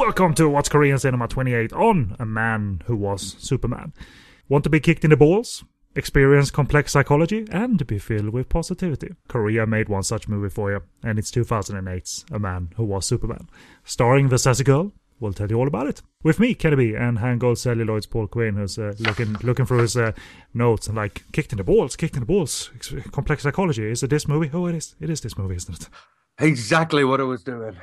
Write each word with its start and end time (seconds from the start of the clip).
Welcome 0.00 0.32
to 0.36 0.48
What's 0.48 0.70
Korean 0.70 0.98
Cinema 0.98 1.28
28 1.28 1.74
on 1.74 2.16
A 2.18 2.24
Man 2.24 2.80
Who 2.86 2.96
Was 2.96 3.36
Superman. 3.38 3.92
Want 4.48 4.64
to 4.64 4.70
be 4.70 4.80
kicked 4.80 5.04
in 5.04 5.10
the 5.10 5.16
balls? 5.16 5.62
Experience 5.94 6.50
complex 6.50 6.92
psychology 6.92 7.46
and 7.52 7.86
be 7.86 7.98
filled 7.98 8.30
with 8.30 8.48
positivity. 8.48 9.10
Korea 9.28 9.66
made 9.66 9.90
one 9.90 10.02
such 10.02 10.26
movie 10.26 10.48
for 10.48 10.70
you, 10.70 10.80
and 11.02 11.18
it's 11.18 11.30
2008's 11.30 12.24
A 12.32 12.38
Man 12.38 12.70
Who 12.76 12.84
Was 12.84 13.04
Superman. 13.04 13.50
Starring 13.84 14.30
the 14.30 14.38
sassy 14.38 14.64
girl, 14.64 14.90
we'll 15.20 15.34
tell 15.34 15.50
you 15.50 15.58
all 15.58 15.68
about 15.68 15.86
it. 15.86 16.00
With 16.22 16.40
me, 16.40 16.54
Kenny 16.54 16.76
B, 16.76 16.94
and 16.94 17.18
Hangul 17.18 17.58
Celluloid's 17.58 18.06
Paul 18.06 18.26
Quinn, 18.26 18.56
who's 18.56 18.78
uh, 18.78 18.94
looking 19.00 19.34
looking 19.42 19.66
through 19.66 19.82
his 19.82 19.98
uh, 19.98 20.12
notes 20.54 20.86
and 20.86 20.96
like, 20.96 21.24
kicked 21.32 21.52
in 21.52 21.58
the 21.58 21.64
balls, 21.64 21.94
kicked 21.94 22.14
in 22.14 22.20
the 22.20 22.26
balls. 22.26 22.70
Ex- 22.74 22.94
Complex 23.12 23.42
psychology. 23.42 23.90
Is 23.90 24.02
it 24.02 24.08
this 24.08 24.26
movie? 24.26 24.50
Oh, 24.50 24.64
it 24.64 24.76
is. 24.76 24.96
It 24.98 25.10
is 25.10 25.20
this 25.20 25.36
movie, 25.36 25.56
isn't 25.56 25.78
it? 25.78 25.88
Exactly 26.38 27.04
what 27.04 27.20
I 27.20 27.24
was 27.24 27.44
doing. 27.44 27.76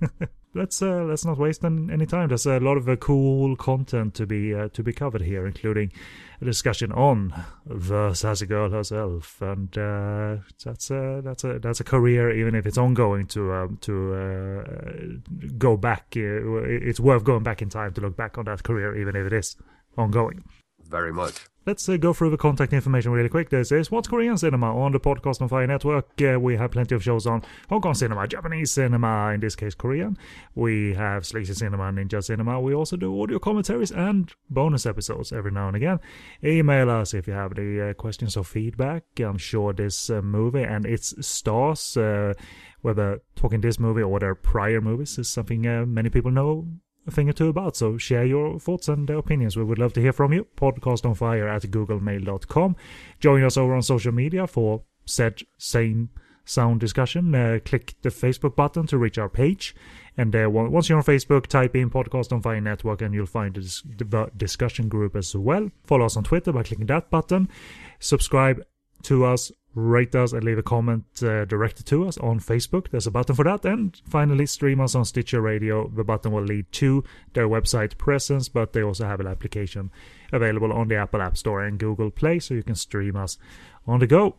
let's 0.54 0.80
uh, 0.82 1.04
let's 1.04 1.24
not 1.24 1.38
waste 1.38 1.64
any 1.64 2.06
time. 2.06 2.28
There's 2.28 2.46
a 2.46 2.60
lot 2.60 2.76
of 2.76 2.88
uh, 2.88 2.96
cool 2.96 3.56
content 3.56 4.14
to 4.14 4.26
be 4.26 4.54
uh, 4.54 4.68
to 4.68 4.82
be 4.82 4.92
covered 4.92 5.22
here, 5.22 5.46
including 5.46 5.92
a 6.40 6.44
discussion 6.44 6.92
on 6.92 7.34
the 7.66 8.14
sassy 8.14 8.46
girl 8.46 8.70
herself, 8.70 9.40
and 9.42 9.76
uh, 9.76 10.36
that's 10.64 10.90
a 10.90 11.20
that's 11.24 11.44
a 11.44 11.58
that's 11.58 11.80
a 11.80 11.84
career, 11.84 12.30
even 12.30 12.54
if 12.54 12.66
it's 12.66 12.78
ongoing. 12.78 13.26
To 13.28 13.52
um, 13.52 13.78
to 13.82 14.14
uh, 14.14 15.48
go 15.58 15.76
back, 15.76 16.14
uh, 16.16 16.62
it's 16.64 17.00
worth 17.00 17.24
going 17.24 17.42
back 17.42 17.62
in 17.62 17.68
time 17.68 17.92
to 17.94 18.00
look 18.00 18.16
back 18.16 18.38
on 18.38 18.44
that 18.46 18.62
career, 18.62 18.96
even 18.96 19.16
if 19.16 19.26
it 19.26 19.32
is 19.32 19.56
ongoing. 19.96 20.44
Very 20.88 21.12
much. 21.12 21.46
Let's 21.66 21.88
uh, 21.88 21.96
go 21.96 22.12
through 22.12 22.28
the 22.28 22.36
contact 22.36 22.74
information 22.74 23.10
really 23.10 23.30
quick. 23.30 23.48
This 23.48 23.72
is 23.72 23.90
What's 23.90 24.06
Korean 24.06 24.36
Cinema 24.36 24.78
on 24.78 24.92
the 24.92 25.00
Podcast 25.00 25.40
on 25.40 25.48
Fire 25.48 25.66
Network. 25.66 26.20
Uh, 26.20 26.38
we 26.38 26.58
have 26.58 26.72
plenty 26.72 26.94
of 26.94 27.02
shows 27.02 27.26
on 27.26 27.42
Hong 27.70 27.80
Kong 27.80 27.94
cinema, 27.94 28.28
Japanese 28.28 28.70
cinema, 28.70 29.30
in 29.30 29.40
this 29.40 29.56
case 29.56 29.74
Korean. 29.74 30.18
We 30.54 30.92
have 30.92 31.24
Sleazy 31.24 31.54
Cinema, 31.54 31.84
Ninja 31.84 32.22
Cinema. 32.22 32.60
We 32.60 32.74
also 32.74 32.98
do 32.98 33.18
audio 33.22 33.38
commentaries 33.38 33.90
and 33.90 34.30
bonus 34.50 34.84
episodes 34.84 35.32
every 35.32 35.52
now 35.52 35.68
and 35.68 35.76
again. 35.76 36.00
Email 36.44 36.90
us 36.90 37.14
if 37.14 37.26
you 37.26 37.32
have 37.32 37.58
any 37.58 37.80
uh, 37.80 37.94
questions 37.94 38.36
or 38.36 38.44
feedback. 38.44 39.04
I'm 39.18 39.38
sure 39.38 39.72
this 39.72 40.10
uh, 40.10 40.20
movie 40.20 40.64
and 40.64 40.84
its 40.84 41.14
stars, 41.26 41.96
uh, 41.96 42.34
whether 42.82 43.22
talking 43.36 43.62
this 43.62 43.80
movie 43.80 44.02
or 44.02 44.20
their 44.20 44.34
prior 44.34 44.82
movies, 44.82 45.16
is 45.16 45.30
something 45.30 45.66
uh, 45.66 45.86
many 45.86 46.10
people 46.10 46.30
know 46.30 46.68
a 47.06 47.10
thing 47.10 47.28
or 47.28 47.32
two 47.32 47.48
about. 47.48 47.76
So 47.76 47.98
share 47.98 48.24
your 48.24 48.58
thoughts 48.58 48.88
and 48.88 49.08
opinions. 49.10 49.56
We 49.56 49.64
would 49.64 49.78
love 49.78 49.92
to 49.94 50.00
hear 50.00 50.12
from 50.12 50.32
you. 50.32 50.46
Podcast 50.56 51.04
on 51.04 51.14
fire 51.14 51.48
at 51.48 51.62
googlemail.com. 51.62 52.76
Join 53.20 53.44
us 53.44 53.56
over 53.56 53.74
on 53.74 53.82
social 53.82 54.12
media 54.12 54.46
for 54.46 54.82
said 55.04 55.40
same 55.58 56.10
sound 56.44 56.80
discussion. 56.80 57.34
Uh, 57.34 57.58
click 57.64 57.94
the 58.02 58.10
Facebook 58.10 58.56
button 58.56 58.86
to 58.86 58.98
reach 58.98 59.18
our 59.18 59.28
page. 59.28 59.74
And 60.16 60.34
uh, 60.36 60.48
once 60.48 60.88
you're 60.88 60.98
on 60.98 61.04
Facebook, 61.04 61.46
type 61.46 61.74
in 61.74 61.90
Podcast 61.90 62.32
on 62.32 62.40
Fire 62.40 62.60
Network 62.60 63.02
and 63.02 63.12
you'll 63.12 63.26
find 63.26 63.54
the, 63.54 63.82
the 63.96 64.30
discussion 64.36 64.88
group 64.88 65.16
as 65.16 65.34
well. 65.34 65.70
Follow 65.84 66.06
us 66.06 66.16
on 66.16 66.24
Twitter 66.24 66.52
by 66.52 66.62
clicking 66.62 66.86
that 66.86 67.10
button. 67.10 67.48
Subscribe 67.98 68.64
to 69.02 69.24
us 69.24 69.50
rate 69.74 70.14
us 70.14 70.32
and 70.32 70.44
leave 70.44 70.58
a 70.58 70.62
comment 70.62 71.04
uh, 71.22 71.44
directed 71.44 71.86
to 71.86 72.06
us 72.06 72.16
on 72.18 72.38
Facebook. 72.38 72.90
There's 72.90 73.06
a 73.06 73.10
button 73.10 73.34
for 73.34 73.44
that. 73.44 73.64
And 73.64 74.00
finally, 74.08 74.46
stream 74.46 74.80
us 74.80 74.94
on 74.94 75.04
Stitcher 75.04 75.40
Radio. 75.40 75.88
The 75.88 76.04
button 76.04 76.32
will 76.32 76.44
lead 76.44 76.70
to 76.72 77.04
their 77.32 77.48
website 77.48 77.98
presence, 77.98 78.48
but 78.48 78.72
they 78.72 78.82
also 78.82 79.06
have 79.06 79.20
an 79.20 79.26
application 79.26 79.90
available 80.32 80.72
on 80.72 80.88
the 80.88 80.96
Apple 80.96 81.22
App 81.22 81.36
Store 81.36 81.62
and 81.62 81.78
Google 81.78 82.10
Play, 82.10 82.38
so 82.38 82.54
you 82.54 82.62
can 82.62 82.74
stream 82.74 83.16
us 83.16 83.38
on 83.86 84.00
the 84.00 84.06
go. 84.06 84.36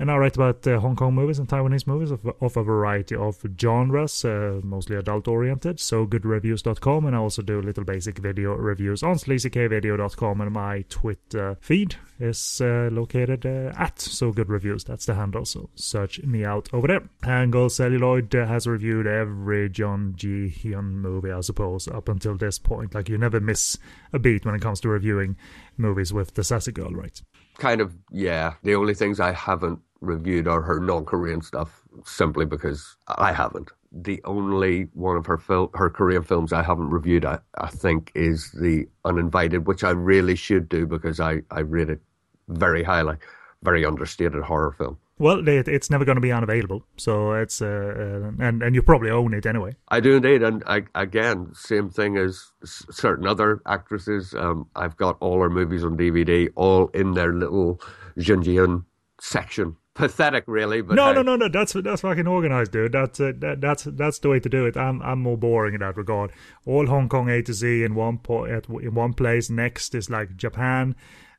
And 0.00 0.10
I 0.10 0.16
write 0.16 0.36
about 0.36 0.64
uh, 0.66 0.78
Hong 0.78 0.94
Kong 0.94 1.14
movies 1.14 1.40
and 1.40 1.48
Taiwanese 1.48 1.86
movies 1.86 2.12
of, 2.12 2.20
of 2.40 2.56
a 2.56 2.62
variety 2.62 3.16
of 3.16 3.44
genres, 3.60 4.24
uh, 4.24 4.60
mostly 4.62 4.96
adult 4.96 5.26
oriented. 5.26 5.80
So 5.80 6.06
goodreviews.com, 6.06 7.04
and 7.04 7.16
I 7.16 7.18
also 7.18 7.42
do 7.42 7.60
little 7.60 7.84
basic 7.84 8.18
video 8.18 8.54
reviews 8.54 9.02
on 9.02 9.16
sleazykvideo.com. 9.16 10.40
And 10.40 10.52
my 10.52 10.84
Twitter 10.88 11.56
feed 11.60 11.96
is 12.20 12.60
uh, 12.60 12.90
located 12.92 13.44
uh, 13.44 13.72
at 13.76 14.00
So 14.00 14.30
Good 14.32 14.48
Reviews. 14.48 14.84
That's 14.84 15.06
the 15.06 15.14
handle. 15.14 15.44
So 15.44 15.68
search 15.74 16.22
me 16.22 16.44
out 16.44 16.68
over 16.72 16.86
there. 16.86 17.02
Hangul 17.22 17.70
Celluloid 17.70 18.34
uh, 18.34 18.46
has 18.46 18.68
reviewed 18.68 19.08
every 19.08 19.68
Jun 19.68 20.14
Ji 20.16 20.48
Hyun 20.48 20.92
movie, 20.92 21.32
I 21.32 21.40
suppose, 21.40 21.88
up 21.88 22.08
until 22.08 22.36
this 22.36 22.58
point. 22.58 22.94
Like 22.94 23.08
you 23.08 23.18
never 23.18 23.40
miss 23.40 23.78
a 24.12 24.20
beat 24.20 24.46
when 24.46 24.54
it 24.54 24.62
comes 24.62 24.80
to 24.80 24.88
reviewing 24.88 25.36
movies 25.76 26.12
with 26.12 26.34
the 26.34 26.44
sassy 26.44 26.70
girl, 26.70 26.90
right? 26.90 27.20
Kind 27.58 27.80
of, 27.80 27.94
yeah. 28.12 28.54
The 28.62 28.74
only 28.74 28.94
things 28.94 29.18
I 29.20 29.32
haven't 29.32 29.80
reviewed 30.00 30.46
are 30.46 30.62
her 30.62 30.78
non-Korean 30.78 31.42
stuff, 31.42 31.82
simply 32.04 32.46
because 32.46 32.96
I 33.08 33.32
haven't. 33.32 33.70
The 33.90 34.20
only 34.24 34.82
one 34.94 35.16
of 35.16 35.26
her 35.26 35.38
fil- 35.38 35.70
her 35.74 35.90
Korean 35.90 36.22
films 36.22 36.52
I 36.52 36.62
haven't 36.62 36.90
reviewed, 36.90 37.24
I, 37.24 37.38
I 37.56 37.68
think, 37.68 38.12
is 38.14 38.52
The 38.52 38.86
Uninvited, 39.04 39.66
which 39.66 39.82
I 39.82 39.90
really 39.90 40.36
should 40.36 40.68
do 40.68 40.86
because 40.86 41.18
I, 41.20 41.42
I 41.50 41.60
rate 41.60 41.90
it 41.90 42.00
very 42.48 42.84
highly. 42.84 43.16
Very 43.62 43.84
understated 43.84 44.42
horror 44.42 44.72
film. 44.72 44.98
Well, 45.18 45.46
it, 45.48 45.66
it's 45.68 45.90
never 45.90 46.04
going 46.04 46.16
to 46.16 46.20
be 46.20 46.32
unavailable, 46.32 46.84
so 46.96 47.32
it's 47.32 47.60
uh, 47.60 47.66
uh, 47.66 48.44
and 48.44 48.62
and 48.62 48.74
you 48.74 48.82
probably 48.82 49.10
own 49.10 49.34
it 49.34 49.46
anyway. 49.46 49.74
I 49.88 50.00
do 50.00 50.16
indeed, 50.16 50.42
and 50.42 50.62
I, 50.66 50.84
again, 50.94 51.50
same 51.54 51.90
thing 51.90 52.16
as 52.16 52.52
s- 52.62 52.86
certain 52.90 53.26
other 53.26 53.60
actresses. 53.66 54.32
Um, 54.34 54.68
I've 54.76 54.96
got 54.96 55.16
all 55.20 55.40
her 55.40 55.50
movies 55.50 55.84
on 55.84 55.96
DVD, 55.96 56.48
all 56.54 56.88
in 56.88 57.12
their 57.12 57.32
little 57.32 57.80
Jun 58.16 58.42
Ji 58.42 58.54
Hyun 58.56 58.84
section. 59.20 59.76
Pathetic, 59.94 60.44
really. 60.46 60.80
But 60.80 60.94
no, 60.94 61.08
hey. 61.08 61.14
no, 61.14 61.22
no, 61.22 61.34
no. 61.34 61.48
That's 61.48 61.72
that's 61.72 62.02
fucking 62.02 62.28
organized, 62.28 62.70
dude. 62.70 62.92
That's 62.92 63.18
uh, 63.18 63.32
that, 63.38 63.60
that's 63.60 63.82
that's 63.82 64.20
the 64.20 64.28
way 64.28 64.38
to 64.38 64.48
do 64.48 64.64
it. 64.66 64.76
I'm 64.76 65.02
I'm 65.02 65.20
more 65.20 65.36
boring 65.36 65.74
in 65.74 65.80
that 65.80 65.96
regard. 65.96 66.30
All 66.64 66.86
Hong 66.86 67.08
Kong 67.08 67.28
A 67.28 67.42
to 67.42 67.52
Z 67.52 67.82
in 67.82 67.96
one 67.96 68.18
po- 68.18 68.44
at 68.46 68.68
in 68.68 68.94
one 68.94 69.14
place. 69.14 69.50
Next 69.50 69.96
is 69.96 70.08
like 70.08 70.36
Japan, 70.36 70.94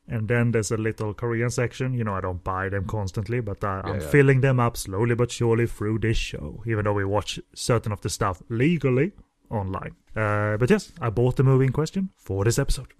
and 0.09 0.27
then 0.27 0.51
there's 0.51 0.71
a 0.71 0.77
little 0.77 1.13
Korean 1.13 1.49
section. 1.49 1.93
You 1.93 2.03
know, 2.03 2.15
I 2.15 2.21
don't 2.21 2.43
buy 2.43 2.69
them 2.69 2.85
constantly, 2.85 3.41
but 3.41 3.63
I, 3.63 3.81
I'm 3.83 4.01
yeah. 4.01 4.07
filling 4.07 4.41
them 4.41 4.59
up 4.59 4.75
slowly 4.75 5.15
but 5.15 5.31
surely 5.31 5.67
through 5.67 5.99
this 5.99 6.17
show. 6.17 6.63
Even 6.65 6.85
though 6.85 6.93
we 6.93 7.05
watch 7.05 7.39
certain 7.53 7.91
of 7.91 8.01
the 8.01 8.09
stuff 8.09 8.41
legally 8.49 9.13
online. 9.49 9.95
Uh, 10.15 10.57
but 10.57 10.69
yes, 10.69 10.91
I 10.99 11.09
bought 11.09 11.35
the 11.35 11.43
movie 11.43 11.65
in 11.65 11.71
question 11.71 12.09
for 12.17 12.43
this 12.43 12.57
episode. 12.57 12.93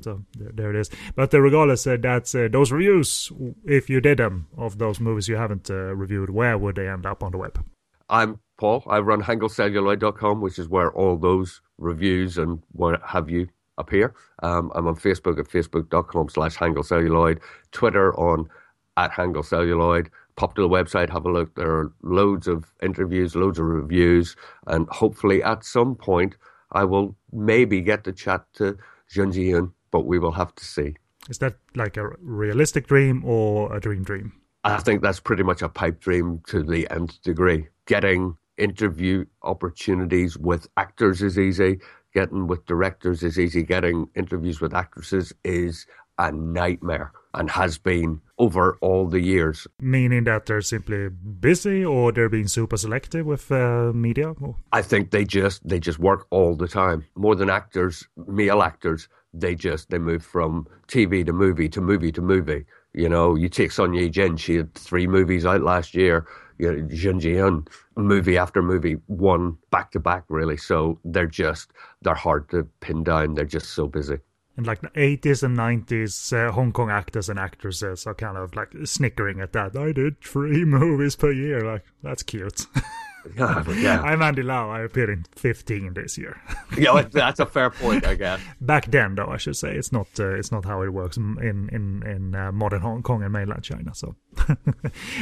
So 0.00 0.24
there, 0.36 0.50
there 0.52 0.70
it 0.70 0.76
is. 0.76 0.90
But 1.14 1.32
uh, 1.32 1.40
regardless, 1.40 1.86
uh, 1.86 1.96
that's 2.00 2.34
uh, 2.34 2.48
those 2.50 2.72
reviews. 2.72 3.32
If 3.64 3.88
you 3.88 4.00
did 4.00 4.18
them 4.18 4.48
of 4.56 4.78
those 4.78 5.00
movies 5.00 5.28
you 5.28 5.36
haven't 5.36 5.70
uh, 5.70 5.94
reviewed, 5.94 6.30
where 6.30 6.58
would 6.58 6.76
they 6.76 6.88
end 6.88 7.06
up 7.06 7.22
on 7.22 7.32
the 7.32 7.38
web? 7.38 7.64
I'm 8.10 8.40
Paul. 8.58 8.82
I 8.88 8.98
run 8.98 9.22
hangulcelluloid.com, 9.22 10.40
which 10.40 10.58
is 10.58 10.68
where 10.68 10.90
all 10.92 11.16
those 11.16 11.60
reviews 11.78 12.36
and 12.36 12.62
what 12.72 13.00
have 13.04 13.30
you 13.30 13.48
appear. 13.78 14.14
Um, 14.42 14.70
I'm 14.74 14.86
on 14.86 14.96
Facebook 14.96 15.38
at 15.38 15.46
facebook.com 15.46 16.28
slash 16.28 16.56
hangulcelluloid, 16.56 17.40
Twitter 17.72 18.14
on 18.18 18.48
at 18.96 19.12
hangulcelluloid. 19.12 20.08
Pop 20.36 20.54
to 20.54 20.62
the 20.62 20.68
website, 20.68 21.10
have 21.10 21.24
a 21.24 21.32
look. 21.32 21.54
There 21.54 21.70
are 21.70 21.92
loads 22.02 22.46
of 22.46 22.72
interviews, 22.82 23.34
loads 23.34 23.58
of 23.58 23.64
reviews, 23.64 24.36
and 24.66 24.88
hopefully 24.88 25.42
at 25.42 25.64
some 25.64 25.94
point 25.94 26.36
I 26.72 26.84
will 26.84 27.16
maybe 27.32 27.80
get 27.80 28.04
to 28.04 28.12
chat 28.12 28.44
to 28.54 28.76
Jun 29.10 29.32
Ji 29.32 29.50
Hyun, 29.50 29.72
but 29.90 30.06
we 30.06 30.18
will 30.18 30.32
have 30.32 30.54
to 30.54 30.64
see. 30.64 30.94
Is 31.28 31.38
that 31.38 31.56
like 31.74 31.96
a 31.96 32.10
realistic 32.20 32.86
dream 32.86 33.24
or 33.24 33.74
a 33.74 33.80
dream 33.80 34.02
dream? 34.02 34.32
I 34.64 34.78
think 34.78 35.02
that's 35.02 35.20
pretty 35.20 35.42
much 35.42 35.62
a 35.62 35.68
pipe 35.68 36.00
dream 36.00 36.42
to 36.48 36.62
the 36.62 36.88
nth 36.90 37.22
degree. 37.22 37.68
Getting 37.86 38.36
interview 38.58 39.24
opportunities 39.42 40.36
with 40.36 40.68
actors 40.76 41.22
is 41.22 41.38
easy. 41.38 41.80
Getting 42.14 42.46
with 42.46 42.64
directors 42.66 43.22
is 43.22 43.38
easy. 43.38 43.62
Getting 43.62 44.08
interviews 44.14 44.60
with 44.60 44.74
actresses 44.74 45.32
is 45.44 45.86
a 46.18 46.32
nightmare 46.32 47.12
and 47.34 47.50
has 47.50 47.78
been 47.78 48.20
over 48.38 48.76
all 48.80 49.06
the 49.06 49.20
years. 49.20 49.66
Meaning 49.80 50.24
that 50.24 50.46
they're 50.46 50.62
simply 50.62 51.08
busy 51.08 51.84
or 51.84 52.10
they're 52.12 52.28
being 52.28 52.48
super 52.48 52.76
selective 52.76 53.26
with 53.26 53.52
uh, 53.52 53.92
media? 53.94 54.30
Or- 54.40 54.56
I 54.72 54.82
think 54.82 55.10
they 55.10 55.24
just 55.24 55.66
they 55.68 55.78
just 55.78 55.98
work 55.98 56.26
all 56.30 56.56
the 56.56 56.68
time. 56.68 57.04
More 57.14 57.36
than 57.36 57.50
actors, 57.50 58.06
male 58.26 58.62
actors, 58.62 59.08
they 59.34 59.54
just 59.54 59.90
they 59.90 59.98
move 59.98 60.24
from 60.24 60.66
TV 60.88 61.24
to 61.26 61.32
movie 61.32 61.68
to 61.68 61.80
movie 61.80 62.12
to 62.12 62.22
movie. 62.22 62.64
You 62.94 63.08
know, 63.08 63.36
you 63.36 63.48
take 63.48 63.70
Son 63.70 63.92
Ye 63.92 64.08
Jin, 64.08 64.36
she 64.36 64.56
had 64.56 64.74
three 64.74 65.06
movies 65.06 65.44
out 65.44 65.60
last 65.62 65.94
year. 65.94 66.26
You 66.58 66.72
know, 66.72 66.88
Hyun, 66.88 67.66
movie 67.96 68.36
after 68.36 68.62
movie, 68.62 68.96
one 69.06 69.56
back 69.70 69.92
to 69.92 70.00
back, 70.00 70.24
really. 70.28 70.56
So 70.56 70.98
they're 71.04 71.26
just 71.26 71.72
they're 72.02 72.14
hard 72.14 72.48
to 72.50 72.68
pin 72.80 73.04
down. 73.04 73.34
They're 73.34 73.44
just 73.44 73.70
so 73.70 73.86
busy. 73.86 74.18
And 74.56 74.66
like 74.66 74.80
the 74.80 74.88
80s 74.88 75.44
and 75.44 75.56
90s 75.56 76.32
uh, 76.32 76.50
Hong 76.50 76.72
Kong 76.72 76.90
actors 76.90 77.28
and 77.28 77.38
actresses 77.38 78.08
are 78.08 78.14
kind 78.14 78.36
of 78.36 78.56
like 78.56 78.74
snickering 78.84 79.40
at 79.40 79.52
that. 79.52 79.76
I 79.76 79.92
did 79.92 80.20
three 80.20 80.64
movies 80.66 81.14
per 81.14 81.30
year. 81.30 81.60
Like, 81.60 81.84
that's 82.02 82.24
cute. 82.24 82.66
Yeah, 83.38 83.64
yeah. 83.72 84.00
I'm 84.02 84.22
Andy 84.22 84.42
Lau. 84.42 84.70
I 84.70 84.80
appeared 84.80 85.10
in 85.10 85.24
15 85.36 85.94
this 85.94 86.18
year. 86.18 86.40
yeah, 86.78 87.02
that's 87.12 87.40
a 87.40 87.46
fair 87.46 87.70
point, 87.70 88.06
I 88.06 88.14
guess. 88.14 88.40
Back 88.60 88.86
then, 88.86 89.14
though, 89.14 89.26
I 89.26 89.36
should 89.36 89.56
say 89.56 89.74
it's 89.74 89.92
not 89.92 90.08
uh, 90.18 90.34
it's 90.34 90.50
not 90.50 90.64
how 90.64 90.82
it 90.82 90.88
works 90.88 91.16
in 91.16 91.68
in 91.72 92.02
in 92.06 92.34
uh, 92.34 92.52
modern 92.52 92.80
Hong 92.80 93.02
Kong 93.02 93.22
and 93.22 93.32
mainland 93.32 93.62
China. 93.62 93.94
So 93.94 94.16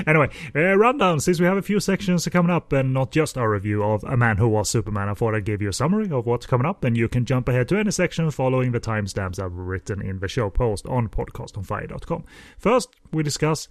anyway, 0.07 0.31
uh, 0.55 0.77
rundown. 0.77 1.21
Since 1.21 1.41
we 1.41 1.47
have 1.47 1.57
a 1.57 1.63
few 1.63 1.81
sections 1.81 2.27
coming 2.29 2.51
up, 2.51 2.73
and 2.73 2.93
not 2.93 3.11
just 3.11 3.37
our 3.37 3.51
review 3.51 3.83
of 3.83 4.05
A 4.05 4.17
Man 4.17 4.37
Who 4.37 4.49
Was 4.49 4.71
Superman, 4.71 5.09
I 5.09 5.15
thought 5.15 5.35
I'd 5.35 5.45
give 5.45 5.63
you 5.63 5.69
a 5.69 5.75
summary 5.75 6.11
of 6.11 6.27
what's 6.27 6.47
coming 6.47 6.67
up, 6.67 6.85
and 6.85 6.97
you 6.97 7.09
can 7.09 7.25
jump 7.25 7.49
ahead 7.49 7.69
to 7.69 7.79
any 7.79 7.91
section 7.91 8.31
following 8.31 8.73
the 8.73 8.81
timestamps 8.81 9.39
I've 9.39 9.55
written 9.55 10.01
in 10.01 10.21
the 10.21 10.29
show 10.29 10.51
post 10.51 10.87
on 10.87 11.09
podcastonfire.com. 11.09 12.25
First, 12.59 12.89
we 13.13 13.23
discuss 13.23 13.69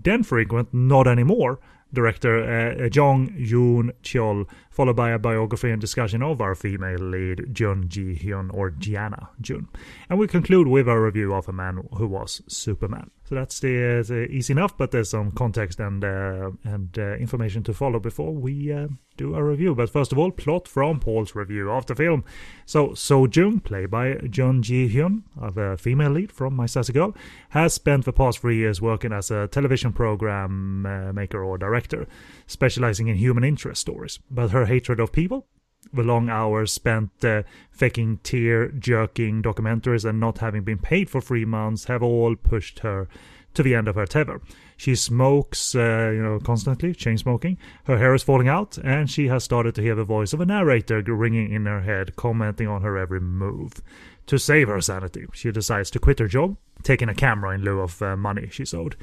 then 0.00 0.22
frequent 0.22 0.72
Not 0.72 1.06
Anymore 1.06 1.58
director 1.92 2.84
uh, 2.84 2.88
Jong 2.88 3.28
Yoon 3.36 3.92
Chol, 4.02 4.46
followed 4.78 4.94
by 4.94 5.10
a 5.10 5.18
biography 5.18 5.72
and 5.72 5.80
discussion 5.80 6.22
of 6.22 6.40
our 6.40 6.54
female 6.54 7.00
lead 7.00 7.52
Jun 7.52 7.88
Ji 7.88 8.14
Hyun 8.14 8.48
or 8.54 8.70
Gianna 8.70 9.28
Jun. 9.40 9.66
And 10.08 10.20
we 10.20 10.28
conclude 10.28 10.68
with 10.68 10.88
our 10.88 11.02
review 11.02 11.34
of 11.34 11.48
A 11.48 11.52
Man 11.52 11.82
Who 11.94 12.06
Was 12.06 12.42
Superman. 12.46 13.10
So 13.24 13.34
that's 13.34 13.58
the, 13.60 13.98
uh, 13.98 14.02
the 14.04 14.26
easy 14.30 14.52
enough, 14.52 14.78
but 14.78 14.92
there's 14.92 15.10
some 15.10 15.32
context 15.32 15.80
and 15.80 16.02
uh, 16.02 16.52
and 16.64 16.96
uh, 16.96 17.16
information 17.16 17.62
to 17.64 17.74
follow 17.74 17.98
before 17.98 18.32
we 18.32 18.72
uh, 18.72 18.86
do 19.18 19.34
a 19.34 19.42
review. 19.42 19.74
But 19.74 19.90
first 19.90 20.12
of 20.12 20.18
all, 20.18 20.30
plot 20.30 20.66
from 20.66 20.98
Paul's 20.98 21.34
review 21.34 21.70
of 21.70 21.84
the 21.84 21.94
film. 21.94 22.24
So 22.64 22.94
So 22.94 23.26
Jung, 23.26 23.60
played 23.60 23.90
by 23.90 24.14
Jun 24.30 24.62
Ji 24.62 24.88
Hyun, 24.88 25.24
the 25.36 25.76
female 25.78 26.12
lead 26.12 26.32
from 26.32 26.54
My 26.54 26.64
Sassy 26.64 26.94
Girl, 26.94 27.14
has 27.50 27.74
spent 27.74 28.06
the 28.06 28.14
past 28.14 28.38
three 28.38 28.56
years 28.56 28.80
working 28.80 29.12
as 29.12 29.30
a 29.30 29.48
television 29.48 29.92
program 29.92 30.86
uh, 30.86 31.12
maker 31.12 31.44
or 31.44 31.58
director, 31.58 32.06
specializing 32.46 33.08
in 33.08 33.16
human 33.16 33.44
interest 33.44 33.82
stories. 33.82 34.20
But 34.30 34.52
her 34.52 34.64
hatred 34.68 35.00
of 35.00 35.12
people 35.12 35.46
the 35.92 36.02
long 36.02 36.28
hours 36.28 36.72
spent 36.72 37.10
uh, 37.24 37.42
faking 37.70 38.18
tear 38.22 38.68
jerking 38.68 39.42
documentaries 39.42 40.04
and 40.04 40.20
not 40.20 40.38
having 40.38 40.62
been 40.62 40.78
paid 40.78 41.08
for 41.08 41.20
three 41.20 41.44
months 41.44 41.84
have 41.84 42.02
all 42.02 42.34
pushed 42.36 42.80
her 42.80 43.08
to 43.54 43.62
the 43.62 43.74
end 43.74 43.88
of 43.88 43.94
her 43.94 44.06
tether. 44.06 44.40
She 44.76 44.94
smokes, 44.94 45.74
uh, 45.74 46.12
you 46.14 46.22
know, 46.22 46.38
constantly, 46.38 46.94
chain 46.94 47.18
smoking. 47.18 47.58
Her 47.84 47.98
hair 47.98 48.14
is 48.14 48.22
falling 48.22 48.48
out, 48.48 48.78
and 48.78 49.10
she 49.10 49.26
has 49.28 49.42
started 49.42 49.74
to 49.74 49.82
hear 49.82 49.96
the 49.96 50.04
voice 50.04 50.32
of 50.32 50.40
a 50.40 50.46
narrator 50.46 51.02
ringing 51.02 51.52
in 51.52 51.66
her 51.66 51.80
head, 51.80 52.14
commenting 52.14 52.68
on 52.68 52.82
her 52.82 52.96
every 52.96 53.20
move. 53.20 53.82
To 54.28 54.38
save 54.38 54.68
her 54.68 54.82
sanity, 54.82 55.24
she 55.32 55.50
decides 55.50 55.90
to 55.90 55.98
quit 55.98 56.18
her 56.18 56.28
job, 56.28 56.58
taking 56.82 57.08
a 57.08 57.14
camera 57.14 57.54
in 57.54 57.62
lieu 57.62 57.80
of 57.80 58.02
uh, 58.02 58.14
money 58.14 58.48
she's 58.50 58.74
owed, 58.74 58.94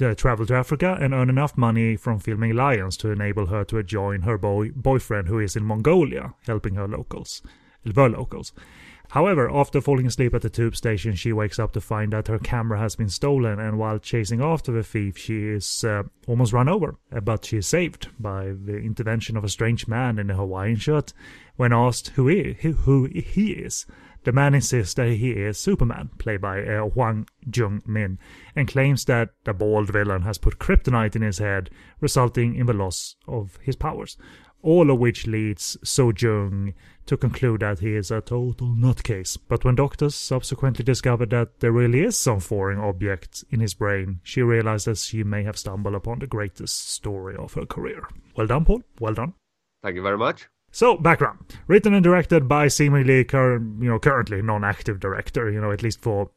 uh, 0.00 0.12
travel 0.14 0.44
to 0.46 0.54
Africa, 0.54 0.98
and 1.00 1.14
earn 1.14 1.30
enough 1.30 1.56
money 1.56 1.94
from 1.94 2.18
filming 2.18 2.56
lions 2.56 2.96
to 2.96 3.10
enable 3.10 3.46
her 3.46 3.62
to 3.66 3.80
join 3.84 4.22
her 4.22 4.36
boy- 4.36 4.72
boyfriend 4.74 5.28
who 5.28 5.38
is 5.38 5.54
in 5.54 5.62
Mongolia, 5.62 6.34
helping 6.48 6.74
her 6.74 6.88
locals, 6.88 7.42
the 7.84 8.08
locals. 8.08 8.52
However, 9.10 9.48
after 9.54 9.80
falling 9.80 10.06
asleep 10.06 10.34
at 10.34 10.42
the 10.42 10.50
tube 10.50 10.74
station, 10.74 11.14
she 11.14 11.32
wakes 11.32 11.60
up 11.60 11.72
to 11.74 11.80
find 11.80 12.12
that 12.12 12.26
her 12.26 12.40
camera 12.40 12.80
has 12.80 12.96
been 12.96 13.08
stolen, 13.08 13.60
and 13.60 13.78
while 13.78 14.00
chasing 14.00 14.42
after 14.42 14.72
the 14.72 14.82
thief, 14.82 15.16
she 15.16 15.48
is 15.48 15.84
uh, 15.84 16.02
almost 16.26 16.52
run 16.52 16.68
over. 16.68 16.96
Uh, 17.14 17.20
but 17.20 17.44
she 17.44 17.58
is 17.58 17.68
saved 17.68 18.08
by 18.18 18.46
the 18.46 18.78
intervention 18.78 19.36
of 19.36 19.44
a 19.44 19.48
strange 19.48 19.86
man 19.86 20.18
in 20.18 20.28
a 20.28 20.34
Hawaiian 20.34 20.76
shirt. 20.76 21.12
When 21.54 21.72
asked 21.72 22.08
who 22.16 22.26
he, 22.26 22.54
who 22.54 23.04
he 23.04 23.52
is, 23.52 23.86
the 24.24 24.32
man 24.32 24.54
insists 24.54 24.94
that 24.94 25.08
he 25.08 25.32
is 25.32 25.58
Superman, 25.58 26.10
played 26.18 26.40
by 26.40 26.62
uh, 26.62 26.88
Jung 27.54 27.82
Min, 27.86 28.18
and 28.54 28.68
claims 28.68 29.04
that 29.06 29.30
the 29.44 29.52
bald 29.52 29.90
villain 29.90 30.22
has 30.22 30.38
put 30.38 30.58
kryptonite 30.58 31.16
in 31.16 31.22
his 31.22 31.38
head, 31.38 31.70
resulting 32.00 32.54
in 32.54 32.66
the 32.66 32.72
loss 32.72 33.16
of 33.26 33.58
his 33.62 33.76
powers. 33.76 34.16
All 34.62 34.92
of 34.92 34.98
which 35.00 35.26
leads 35.26 35.76
So 35.82 36.12
Jung 36.16 36.72
to 37.06 37.16
conclude 37.16 37.60
that 37.60 37.80
he 37.80 37.96
is 37.96 38.12
a 38.12 38.20
total 38.20 38.68
nutcase. 38.68 39.36
But 39.48 39.64
when 39.64 39.74
doctors 39.74 40.14
subsequently 40.14 40.84
discover 40.84 41.26
that 41.26 41.58
there 41.58 41.72
really 41.72 42.04
is 42.04 42.16
some 42.16 42.38
foreign 42.38 42.78
object 42.78 43.44
in 43.50 43.58
his 43.58 43.74
brain, 43.74 44.20
she 44.22 44.40
realizes 44.40 45.04
she 45.04 45.24
may 45.24 45.42
have 45.42 45.58
stumbled 45.58 45.96
upon 45.96 46.20
the 46.20 46.28
greatest 46.28 46.90
story 46.90 47.34
of 47.36 47.54
her 47.54 47.66
career. 47.66 48.06
Well 48.36 48.46
done, 48.46 48.64
Paul. 48.64 48.82
Well 49.00 49.14
done. 49.14 49.34
Thank 49.82 49.96
you 49.96 50.02
very 50.02 50.18
much. 50.18 50.48
So, 50.74 50.96
background. 50.96 51.38
Written 51.66 51.92
and 51.92 52.02
directed 52.02 52.48
by 52.48 52.68
seemingly 52.68 53.24
cur- 53.24 53.58
you 53.58 53.90
know, 53.90 53.98
currently 53.98 54.40
non-active 54.40 54.98
director, 54.98 55.50
you 55.50 55.60
know, 55.60 55.70
at 55.70 55.82
least 55.82 56.00
for 56.00 56.30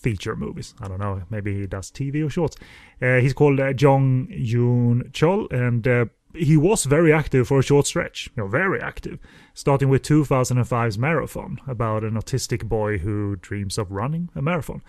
feature 0.00 0.36
movies. 0.36 0.74
I 0.80 0.86
don't 0.86 1.00
know, 1.00 1.22
maybe 1.28 1.58
he 1.58 1.66
does 1.66 1.90
TV 1.90 2.24
or 2.24 2.30
shorts. 2.30 2.56
Uh, 3.02 3.16
he's 3.16 3.32
called 3.32 3.58
uh, 3.58 3.72
Jong 3.72 4.28
Yoon 4.28 5.10
Chol, 5.10 5.50
and 5.52 5.86
uh, 5.88 6.04
he 6.34 6.56
was 6.56 6.84
very 6.84 7.12
active 7.12 7.48
for 7.48 7.58
a 7.58 7.62
short 7.64 7.84
stretch, 7.86 8.30
you 8.36 8.44
know, 8.44 8.48
very 8.48 8.80
active, 8.80 9.18
starting 9.54 9.88
with 9.88 10.02
2005's 10.02 10.96
Marathon, 10.96 11.60
about 11.66 12.04
an 12.04 12.14
autistic 12.14 12.64
boy 12.68 12.98
who 12.98 13.36
dreams 13.36 13.76
of 13.76 13.90
running 13.90 14.30
a 14.36 14.40
marathon. 14.40 14.82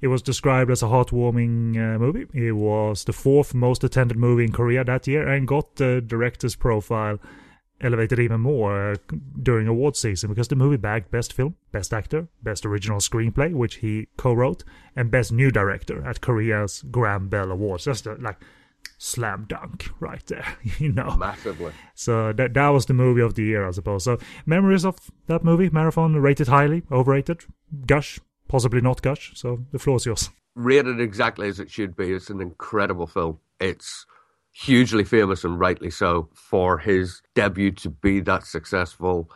It 0.00 0.08
was 0.08 0.20
described 0.20 0.70
as 0.70 0.82
a 0.82 0.86
heartwarming 0.86 1.76
uh, 1.76 1.98
movie. 1.98 2.26
It 2.34 2.52
was 2.52 3.04
the 3.04 3.12
fourth 3.12 3.54
most 3.54 3.84
attended 3.84 4.16
movie 4.16 4.44
in 4.44 4.52
Korea 4.52 4.84
that 4.84 5.06
year 5.06 5.28
and 5.28 5.46
got 5.46 5.76
the 5.76 6.00
director's 6.00 6.56
profile 6.56 7.18
elevated 7.80 8.18
even 8.18 8.40
more 8.40 8.92
uh, 8.92 8.96
during 9.42 9.68
award 9.68 9.96
season 9.96 10.28
because 10.28 10.48
the 10.48 10.56
movie 10.56 10.76
bagged 10.76 11.10
Best 11.10 11.32
Film, 11.32 11.56
Best 11.72 11.92
Actor, 11.92 12.28
Best 12.42 12.66
Original 12.66 12.98
Screenplay, 12.98 13.52
which 13.52 13.76
he 13.76 14.08
co-wrote, 14.16 14.64
and 14.96 15.10
Best 15.10 15.32
New 15.32 15.50
Director 15.50 16.04
at 16.06 16.20
Korea's 16.20 16.82
Grand 16.90 17.30
Bell 17.30 17.50
Awards. 17.50 17.84
Just 17.84 18.06
a, 18.06 18.14
like 18.14 18.38
slam 18.98 19.46
dunk 19.48 19.88
right 20.00 20.24
there, 20.26 20.44
you 20.78 20.92
know. 20.92 21.16
Massively. 21.16 21.72
So 21.94 22.32
that 22.32 22.54
that 22.54 22.68
was 22.68 22.86
the 22.86 22.94
movie 22.94 23.22
of 23.22 23.34
the 23.34 23.44
year, 23.44 23.66
I 23.66 23.70
suppose. 23.70 24.04
So 24.04 24.18
memories 24.46 24.84
of 24.84 24.98
that 25.26 25.44
movie, 25.44 25.70
Marathon, 25.70 26.16
rated 26.16 26.48
highly, 26.48 26.82
overrated, 26.90 27.42
gush, 27.86 28.20
possibly 28.48 28.80
not 28.80 29.02
gush. 29.02 29.32
So 29.34 29.64
the 29.72 29.78
floor 29.78 29.96
is 29.96 30.06
yours. 30.06 30.30
Rated 30.54 31.00
exactly 31.00 31.48
as 31.48 31.60
it 31.60 31.70
should 31.70 31.96
be. 31.96 32.12
It's 32.12 32.30
an 32.30 32.40
incredible 32.40 33.06
film. 33.06 33.38
It's 33.60 34.06
hugely 34.52 35.04
famous 35.04 35.44
and 35.44 35.58
rightly 35.58 35.90
so 35.90 36.28
for 36.34 36.78
his 36.78 37.22
debut 37.34 37.70
to 37.70 37.90
be 37.90 38.20
that 38.20 38.44
successful 38.44 39.30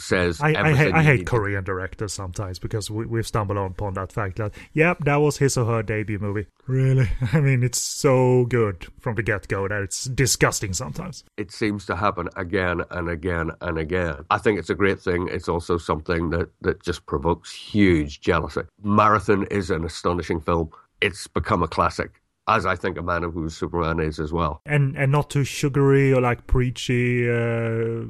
says 0.00 0.40
I, 0.40 0.54
I, 0.54 0.74
hate, 0.74 0.94
I 0.94 1.02
hate 1.02 1.26
Korean 1.26 1.64
directors 1.64 2.12
sometimes 2.12 2.58
because 2.58 2.90
we, 2.90 3.06
we've 3.06 3.26
stumbled 3.26 3.58
upon 3.58 3.94
that 3.94 4.12
fact 4.12 4.36
that, 4.36 4.54
yep, 4.72 4.98
that 5.04 5.16
was 5.16 5.38
his 5.38 5.56
or 5.56 5.64
her 5.66 5.82
debut 5.82 6.18
movie. 6.18 6.46
Really? 6.66 7.08
I 7.32 7.40
mean, 7.40 7.62
it's 7.62 7.82
so 7.82 8.46
good 8.46 8.86
from 9.00 9.16
the 9.16 9.22
get 9.22 9.48
go 9.48 9.68
that 9.68 9.82
it's 9.82 10.04
disgusting 10.04 10.72
sometimes. 10.72 11.24
It 11.36 11.50
seems 11.50 11.86
to 11.86 11.96
happen 11.96 12.28
again 12.36 12.82
and 12.90 13.08
again 13.08 13.50
and 13.60 13.78
again. 13.78 14.24
I 14.30 14.38
think 14.38 14.58
it's 14.58 14.70
a 14.70 14.74
great 14.74 15.00
thing. 15.00 15.28
It's 15.30 15.48
also 15.48 15.78
something 15.78 16.30
that, 16.30 16.50
that 16.60 16.82
just 16.82 17.06
provokes 17.06 17.52
huge 17.52 18.20
jealousy. 18.20 18.62
Marathon 18.82 19.46
is 19.50 19.70
an 19.70 19.84
astonishing 19.84 20.40
film. 20.40 20.70
It's 21.00 21.26
become 21.26 21.62
a 21.62 21.68
classic 21.68 22.20
as 22.48 22.64
I 22.64 22.74
think 22.74 22.96
a 22.96 23.02
man 23.02 23.22
who 23.22 23.42
was 23.42 23.56
Superman 23.56 24.00
is 24.00 24.18
as 24.18 24.32
well. 24.32 24.60
And 24.64 24.96
and 24.96 25.12
not 25.12 25.30
too 25.30 25.44
sugary 25.44 26.12
or 26.12 26.20
like 26.20 26.46
preachy, 26.46 27.30
uh, 27.30 28.04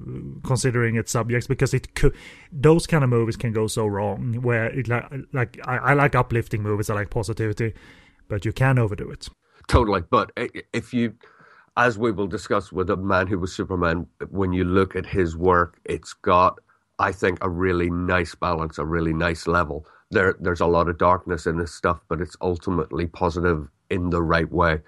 considering 0.46 0.96
its 0.96 1.12
subjects, 1.12 1.46
because 1.46 1.74
it 1.74 1.94
could 1.94 2.14
those 2.52 2.86
kind 2.86 3.04
of 3.04 3.10
movies 3.10 3.36
can 3.36 3.52
go 3.52 3.66
so 3.66 3.86
wrong. 3.86 4.40
Where 4.42 4.66
it 4.66 4.88
like 4.88 5.04
like 5.32 5.58
I, 5.64 5.76
I 5.78 5.92
like 5.94 6.14
uplifting 6.14 6.62
movies, 6.62 6.88
I 6.88 6.94
like 6.94 7.10
positivity, 7.10 7.74
but 8.28 8.44
you 8.44 8.52
can 8.52 8.78
overdo 8.78 9.10
it. 9.10 9.28
Totally, 9.66 10.02
but 10.08 10.30
if 10.72 10.94
you. 10.94 11.14
As 11.76 11.96
we 11.96 12.10
will 12.10 12.26
discuss 12.26 12.72
with 12.72 12.90
a 12.90 12.96
man 12.96 13.28
who 13.28 13.38
was 13.38 13.54
Superman, 13.54 14.08
when 14.30 14.52
you 14.52 14.64
look 14.64 14.96
at 14.96 15.06
his 15.06 15.36
work, 15.36 15.78
it's 15.84 16.12
got, 16.12 16.58
I 16.98 17.12
think, 17.12 17.38
a 17.40 17.48
really 17.48 17.88
nice 17.88 18.34
balance, 18.34 18.78
a 18.78 18.84
really 18.84 19.12
nice 19.12 19.46
level. 19.46 19.86
There, 20.10 20.34
there's 20.40 20.60
a 20.60 20.66
lot 20.66 20.88
of 20.88 20.98
darkness 20.98 21.46
in 21.46 21.56
this 21.56 21.72
stuff, 21.72 22.00
but 22.08 22.20
it's 22.20 22.36
ultimately 22.40 23.06
positive 23.06 23.68
in 23.90 24.10
the 24.10 24.22
right 24.22 24.50
way. 24.50 24.80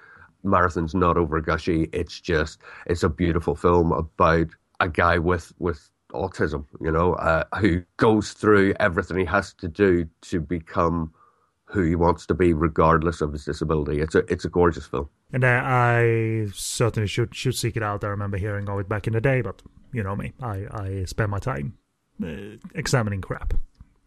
Marathon's 0.43 0.95
not 0.95 1.17
over 1.17 1.41
gushy. 1.41 1.89
It's 1.93 2.21
just 2.21 2.61
it's 2.87 3.03
a 3.03 3.09
beautiful 3.09 3.55
film 3.55 3.93
about 3.93 4.49
a 4.81 4.89
guy 4.89 5.19
with 5.19 5.53
with 5.59 5.91
autism, 6.13 6.65
you 6.81 6.91
know, 6.91 7.15
uh, 7.15 7.45
who 7.59 7.83
goes 7.97 8.33
through 8.33 8.75
everything 8.81 9.19
he 9.19 9.25
has 9.25 9.53
to 9.55 9.69
do 9.69 10.09
to 10.23 10.41
become 10.41 11.13
who 11.65 11.83
he 11.83 11.95
wants 11.95 12.27
to 12.27 12.35
be, 12.35 12.53
regardless 12.53 13.21
of 13.21 13.33
his 13.33 13.45
disability. 13.45 14.01
It's 14.01 14.15
a 14.15 14.19
it's 14.33 14.45
a 14.45 14.49
gorgeous 14.49 14.87
film. 14.87 15.09
And 15.33 15.45
uh, 15.45 15.63
I 15.65 16.49
certainly 16.53 17.07
should 17.07 17.35
should 17.35 17.55
seek 17.55 17.77
it 17.77 17.83
out. 17.83 18.05
I 18.05 18.09
remember 18.09 18.39
hearing 18.39 18.69
of 18.69 18.81
it 18.81 18.89
back 18.89 19.07
in 19.07 19.13
the 19.13 19.21
day, 19.21 19.41
but 19.41 19.63
you 19.93 20.03
know 20.03 20.17
me, 20.17 20.33
I 20.43 20.67
I 20.71 21.05
spend 21.05 21.31
my 21.31 21.39
time 21.39 21.75
uh, 22.23 22.57
examining 22.75 23.21
crap 23.21 23.55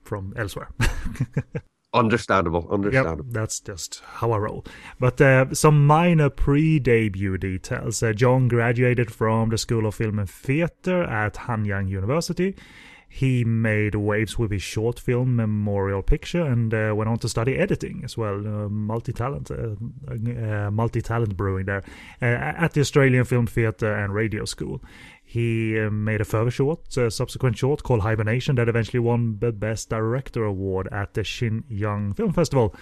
from 0.04 0.34
elsewhere. 0.36 0.70
Understandable, 1.94 2.68
understandable. 2.72 3.26
Yep, 3.26 3.34
that's 3.34 3.60
just 3.60 4.02
how 4.04 4.32
I 4.32 4.38
roll. 4.38 4.66
But 5.00 5.22
uh, 5.22 5.54
some 5.54 5.86
minor 5.86 6.30
pre-debut 6.30 7.38
details. 7.38 8.02
Uh, 8.02 8.14
John 8.14 8.48
graduated 8.48 9.12
from 9.12 9.50
the 9.50 9.60
School 9.60 9.86
of 9.86 9.94
Film 9.94 10.18
and 10.18 10.30
Theatre 10.30 11.04
at 11.04 11.36
Hanyang 11.36 11.90
University. 11.90 12.56
He 13.08 13.44
made 13.46 13.94
waves 13.94 14.40
with 14.40 14.50
his 14.50 14.64
short 14.64 15.00
film 15.00 15.36
Memorial 15.36 16.02
Picture 16.02 16.42
and 16.42 16.74
uh, 16.74 16.94
went 16.96 17.12
on 17.12 17.20
to 17.20 17.30
study 17.30 17.56
editing 17.58 18.02
as 18.04 18.18
well. 18.18 18.40
Uh, 18.40 18.70
multi-talent, 18.70 19.52
uh, 19.52 19.76
uh 20.10 20.72
multi-talent 20.72 21.38
brewing 21.38 21.66
there 21.66 21.84
uh, 22.24 22.26
at 22.26 22.74
the 22.74 22.82
Australian 22.82 23.26
Film 23.26 23.46
Theatre 23.46 23.94
and 23.94 24.16
Radio 24.16 24.46
School. 24.46 24.82
He 25.34 25.80
uh, 25.80 25.90
made 25.90 26.22
a 26.22 26.26
further 26.26 26.52
short, 26.52 26.96
uh, 26.96 27.10
subsequent 27.10 27.58
short 27.58 27.82
called 27.82 28.02
Hibernation 28.02 28.56
that 28.58 28.70
eventually 28.70 29.00
won 29.00 29.40
the 29.40 29.52
Best 29.52 29.90
Director 29.90 30.44
award 30.44 30.88
at 30.92 31.16
the 31.16 31.22
Shenyang 31.22 32.16
Film 32.16 32.34
Festival. 32.34 32.76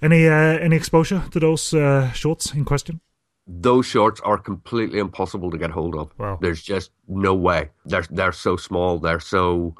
Any 0.00 0.28
uh, 0.28 0.58
any 0.66 0.76
exposure 0.76 1.24
to 1.32 1.40
those 1.40 1.74
uh, 1.74 2.12
shorts 2.12 2.54
in 2.54 2.64
question? 2.64 3.00
Those 3.48 3.84
shorts 3.84 4.20
are 4.20 4.38
completely 4.38 5.00
impossible 5.00 5.50
to 5.50 5.58
get 5.58 5.70
hold 5.72 5.96
of. 5.96 6.16
Wow. 6.18 6.38
There's 6.40 6.62
just 6.62 6.92
no 7.08 7.34
way. 7.34 7.70
They're 7.84 8.06
they're 8.10 8.30
so 8.30 8.56
small. 8.56 9.00
They're 9.00 9.18
so, 9.18 9.74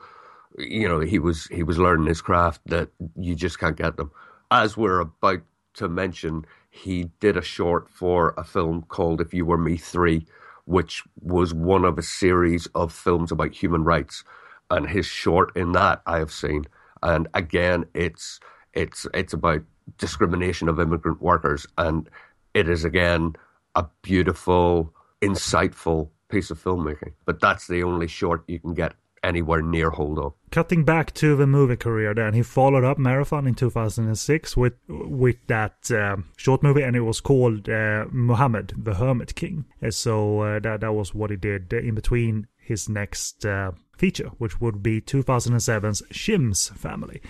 you 0.59 0.89
know, 0.89 0.99
he 0.99 1.21
was 1.21 1.47
he 1.53 1.63
was 1.63 1.79
learning 1.79 2.09
his 2.09 2.21
craft 2.21 2.63
that 2.67 2.89
you 3.15 3.37
just 3.37 3.61
can't 3.61 3.77
get 3.77 3.97
them. 3.97 4.11
As 4.51 4.77
we're 4.77 5.01
about 5.01 5.43
to 5.75 5.89
mention, 5.89 6.47
he 6.69 7.11
did 7.21 7.37
a 7.37 7.43
short 7.43 7.89
for 7.91 8.35
a 8.37 8.43
film 8.43 8.83
called 8.89 9.21
If 9.21 9.33
You 9.33 9.47
Were 9.47 9.59
Me 9.59 9.77
Three, 9.77 10.27
which 10.67 11.03
was 11.21 11.53
one 11.53 11.85
of 11.85 11.99
a 11.99 12.03
series 12.03 12.67
of 12.75 12.93
films 12.93 13.33
about 13.33 13.55
human 13.55 13.83
rights, 13.83 14.23
and 14.71 14.89
his 14.89 15.07
short 15.07 15.57
in 15.57 15.73
that 15.73 16.03
I 16.07 16.19
have 16.19 16.33
seen, 16.33 16.67
and 17.03 17.29
again, 17.35 17.87
it's 17.95 18.41
it's 18.75 19.07
it's 19.15 19.33
about 19.33 19.63
discrimination 19.99 20.69
of 20.69 20.81
immigrant 20.81 21.21
workers. 21.23 21.67
And 21.79 22.09
it 22.55 22.69
is, 22.69 22.85
again, 22.85 23.35
a 23.75 23.87
beautiful, 24.03 24.93
insightful 25.23 26.11
piece 26.29 26.51
of 26.51 26.63
filmmaking. 26.63 27.13
But 27.25 27.41
that's 27.41 27.67
the 27.67 27.83
only 27.83 28.07
short 28.09 28.45
you 28.47 28.59
can 28.59 28.75
get 28.75 28.95
anywhere 29.27 29.63
near 29.63 29.91
hold 29.91 30.19
of. 30.19 30.35
Cutting 30.51 30.85
back 30.85 31.13
to 31.15 31.37
the 31.37 31.47
movie 31.47 31.77
career, 31.77 32.15
then 32.15 32.35
he 32.35 32.43
followed 32.43 32.85
up 32.85 32.99
Marathon 32.99 33.47
in 33.47 33.55
2006 33.55 34.57
with 34.57 34.75
with 34.89 35.37
that 35.49 35.91
uh, 35.91 36.17
short 36.37 36.63
movie, 36.63 36.83
and 36.83 36.97
it 36.97 37.01
was 37.01 37.21
called 37.21 37.69
uh, 37.69 38.07
Muhammad, 38.11 38.73
the 38.77 38.95
Hermit 38.95 39.35
King. 39.35 39.67
And 39.83 39.93
so 39.93 40.41
uh, 40.41 40.61
that 40.61 40.81
that 40.81 40.93
was 40.93 41.15
what 41.15 41.31
he 41.31 41.37
did 41.37 41.73
in 41.73 41.95
between 41.95 42.47
his 42.57 42.89
next 42.89 43.45
uh, 43.45 43.73
feature, 43.99 44.31
which 44.39 44.61
would 44.61 44.83
be 44.83 45.01
2007's 45.01 46.03
Shim's 46.11 46.69
Family 46.69 47.21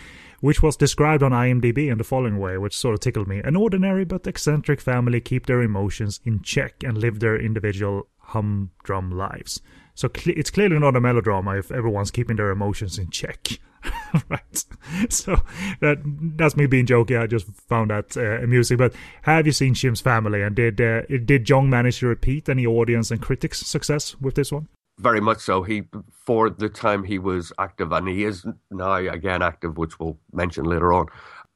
which 0.41 0.63
was 0.63 0.77
described 0.77 1.23
on 1.23 1.33
IMDb 1.33 1.91
in 1.91 1.99
the 1.99 2.05
following 2.05 2.39
way, 2.39 2.59
which 2.59 2.77
sort 2.77 2.95
of 2.95 3.01
tickled 3.01 3.27
me. 3.27 3.41
An 3.45 3.57
ordinary 3.57 4.05
but 4.05 4.27
eccentric 4.27 4.81
family 4.81 5.21
keep 5.21 5.47
their 5.47 5.63
emotions 5.63 6.21
in 6.25 6.43
check 6.43 6.83
and 6.85 6.99
live 6.99 7.21
their 7.21 7.41
individual 7.41 8.09
humdrum 8.19 9.11
lives. 9.11 9.61
So 9.97 10.09
cl- 10.15 10.39
it's 10.39 10.51
clearly 10.51 10.79
not 10.79 10.95
a 10.95 11.01
melodrama 11.01 11.57
if 11.57 11.73
everyone's 11.73 12.11
keeping 12.11 12.37
their 12.37 12.51
emotions 12.51 12.99
in 12.99 13.11
check. 13.11 13.59
right. 14.29 14.65
So 15.09 15.41
that 15.81 15.99
that's 16.37 16.57
me 16.57 16.67
being 16.67 16.87
jokey. 16.87 17.21
I 17.21 17.27
just 17.27 17.47
found 17.69 17.91
that 17.91 18.17
uh, 18.17 18.43
amusing. 18.43 18.77
But 18.77 18.95
have 19.23 19.47
you 19.47 19.53
seen 19.53 19.75
Shim's 19.75 20.01
Family? 20.01 20.43
And 20.43 20.55
did 20.55 20.81
uh, 20.81 21.03
did 21.25 21.45
Jong 21.45 21.71
manage 21.71 22.01
to 22.01 22.07
repeat 22.07 22.49
any 22.49 22.67
audience 22.67 23.11
and 23.11 23.21
critics 23.21 23.61
success 23.61 24.17
with 24.21 24.35
this 24.35 24.53
one? 24.53 24.69
Very 24.99 25.21
much 25.21 25.39
so. 25.39 25.63
He, 25.63 25.85
for 26.11 26.49
the 26.49 26.69
time 26.69 27.05
he 27.05 27.19
was 27.19 27.53
active, 27.59 27.93
and 27.93 28.09
he 28.09 28.25
is 28.25 28.47
now 28.71 28.95
again 28.95 29.43
active, 29.43 29.77
which 29.77 29.99
we'll 29.99 30.19
mention 30.33 30.65
later 30.65 30.93
on. 30.93 31.07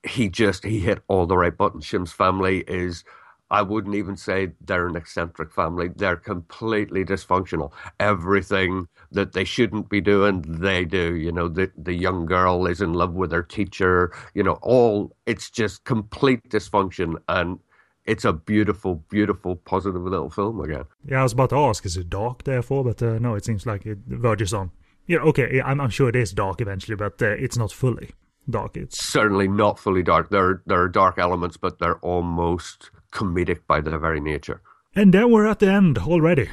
He 0.02 0.28
just 0.28 0.64
he 0.64 0.80
hit 0.80 1.02
all 1.08 1.26
the 1.26 1.36
right 1.36 1.56
buttons. 1.56 1.84
Shim's 1.84 2.12
family 2.12 2.64
is, 2.68 3.04
I 3.50 3.62
wouldn't 3.62 3.94
even 3.94 4.16
say 4.16 4.52
they're 4.60 4.86
an 4.86 4.96
eccentric 4.96 5.52
family. 5.52 5.88
They're 5.88 6.16
completely 6.16 7.04
dysfunctional. 7.04 7.72
Everything 7.98 8.88
that 9.12 9.32
they 9.32 9.44
shouldn't 9.44 9.88
be 9.88 10.00
doing, 10.00 10.42
they 10.42 10.84
do. 10.84 11.14
You 11.14 11.32
know, 11.32 11.48
the 11.48 11.70
the 11.76 11.94
young 11.94 12.26
girl 12.26 12.66
is 12.66 12.80
in 12.80 12.94
love 12.94 13.14
with 13.14 13.32
her 13.32 13.42
teacher. 13.42 14.12
You 14.34 14.42
know, 14.42 14.58
all 14.62 15.16
it's 15.26 15.50
just 15.50 15.84
complete 15.84 16.48
dysfunction 16.48 17.16
and 17.28 17.58
it's 18.06 18.24
a 18.24 18.32
beautiful, 18.32 19.04
beautiful, 19.08 19.56
positive 19.56 20.02
little 20.02 20.30
film 20.30 20.60
again. 20.60 20.84
Yeah, 21.04 21.20
I 21.20 21.22
was 21.22 21.32
about 21.32 21.50
to 21.50 21.56
ask, 21.56 21.84
is 21.84 21.96
it 21.96 22.10
dark 22.10 22.44
therefore? 22.44 22.84
But 22.84 23.02
uh, 23.02 23.18
no, 23.18 23.34
it 23.34 23.44
seems 23.44 23.66
like 23.66 23.86
it 23.86 23.98
verges 24.06 24.54
on. 24.54 24.70
Yeah, 25.06 25.18
okay, 25.18 25.60
I'm, 25.60 25.80
I'm 25.80 25.90
sure 25.90 26.08
it 26.08 26.16
is 26.16 26.32
dark 26.32 26.60
eventually, 26.60 26.96
but 26.96 27.20
uh, 27.20 27.30
it's 27.30 27.56
not 27.56 27.72
fully 27.72 28.10
dark. 28.48 28.76
It's 28.76 29.04
certainly 29.04 29.48
not 29.48 29.78
fully 29.78 30.02
dark. 30.02 30.30
There, 30.30 30.62
there 30.66 30.80
are 30.80 30.88
dark 30.88 31.18
elements, 31.18 31.56
but 31.56 31.78
they're 31.78 31.98
almost 31.98 32.90
comedic 33.12 33.60
by 33.66 33.80
their 33.80 33.98
very 33.98 34.20
nature. 34.20 34.60
And 34.94 35.14
then 35.14 35.30
we're 35.30 35.46
at 35.46 35.60
the 35.60 35.70
end 35.70 35.98
already. 35.98 36.48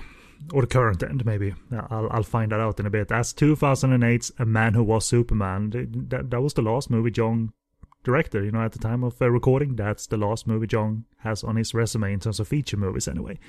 Or 0.53 0.61
the 0.61 0.67
current 0.67 1.01
end, 1.01 1.25
maybe. 1.25 1.55
I'll, 1.89 2.07
I'll 2.11 2.23
find 2.23 2.51
that 2.51 2.59
out 2.59 2.79
in 2.79 2.85
a 2.85 2.91
bit. 2.91 3.07
That's 3.07 3.33
2008's 3.33 4.31
A 4.37 4.45
Man 4.45 4.75
Who 4.75 4.83
Was 4.83 5.05
Superman. 5.05 5.71
That, 6.09 6.29
that 6.29 6.41
was 6.41 6.53
the 6.53 6.61
last 6.61 6.89
movie 6.89 7.11
Jong 7.11 7.53
director. 8.03 8.43
You 8.43 8.51
know, 8.51 8.61
at 8.61 8.71
the 8.71 8.79
time 8.79 9.03
of 9.03 9.21
uh, 9.21 9.29
recording, 9.29 9.75
that's 9.75 10.07
the 10.07 10.17
last 10.17 10.47
movie 10.47 10.67
Jong 10.67 11.05
has 11.19 11.43
on 11.43 11.55
his 11.55 11.73
resume 11.73 12.13
in 12.13 12.19
terms 12.19 12.39
of 12.39 12.47
feature 12.47 12.77
movies, 12.77 13.07
anyway. 13.07 13.39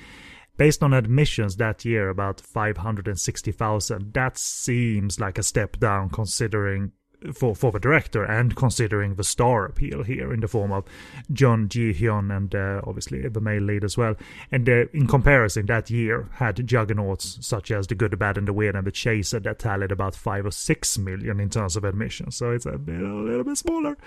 Based 0.57 0.83
on 0.83 0.93
admissions 0.93 1.55
that 1.55 1.85
year, 1.85 2.09
about 2.09 2.41
560,000, 2.41 4.13
that 4.13 4.37
seems 4.37 5.19
like 5.19 5.37
a 5.37 5.43
step 5.43 5.79
down 5.79 6.09
considering 6.09 6.91
for 7.33 7.55
for 7.55 7.71
the 7.71 7.79
director 7.79 8.23
and 8.23 8.55
considering 8.55 9.15
the 9.15 9.23
star 9.23 9.65
appeal 9.65 10.03
here 10.03 10.33
in 10.33 10.39
the 10.39 10.47
form 10.47 10.71
of 10.71 10.85
Jun 11.31 11.67
Ji 11.67 11.93
Hyun 11.93 12.35
and 12.35 12.55
uh, 12.55 12.81
obviously 12.85 13.27
the 13.27 13.41
male 13.41 13.61
lead 13.61 13.83
as 13.83 13.97
well. 13.97 14.15
And 14.51 14.67
uh, 14.67 14.85
in 14.93 15.07
comparison, 15.07 15.65
that 15.67 15.89
year 15.89 16.29
had 16.33 16.65
juggernauts 16.65 17.37
such 17.41 17.71
as 17.71 17.87
The 17.87 17.95
Good, 17.95 18.11
the 18.11 18.17
Bad, 18.17 18.37
and 18.37 18.47
the 18.47 18.53
Weird 18.53 18.75
and 18.75 18.87
The 18.87 18.91
Chaser 18.91 19.39
that 19.41 19.59
tallied 19.59 19.91
about 19.91 20.15
five 20.15 20.45
or 20.45 20.51
six 20.51 20.97
million 20.97 21.39
in 21.39 21.49
terms 21.49 21.75
of 21.75 21.83
admissions. 21.83 22.37
So 22.37 22.51
it's 22.51 22.65
a, 22.65 22.77
bit, 22.77 23.01
a 23.01 23.13
little 23.13 23.43
bit 23.43 23.57
smaller. 23.57 23.97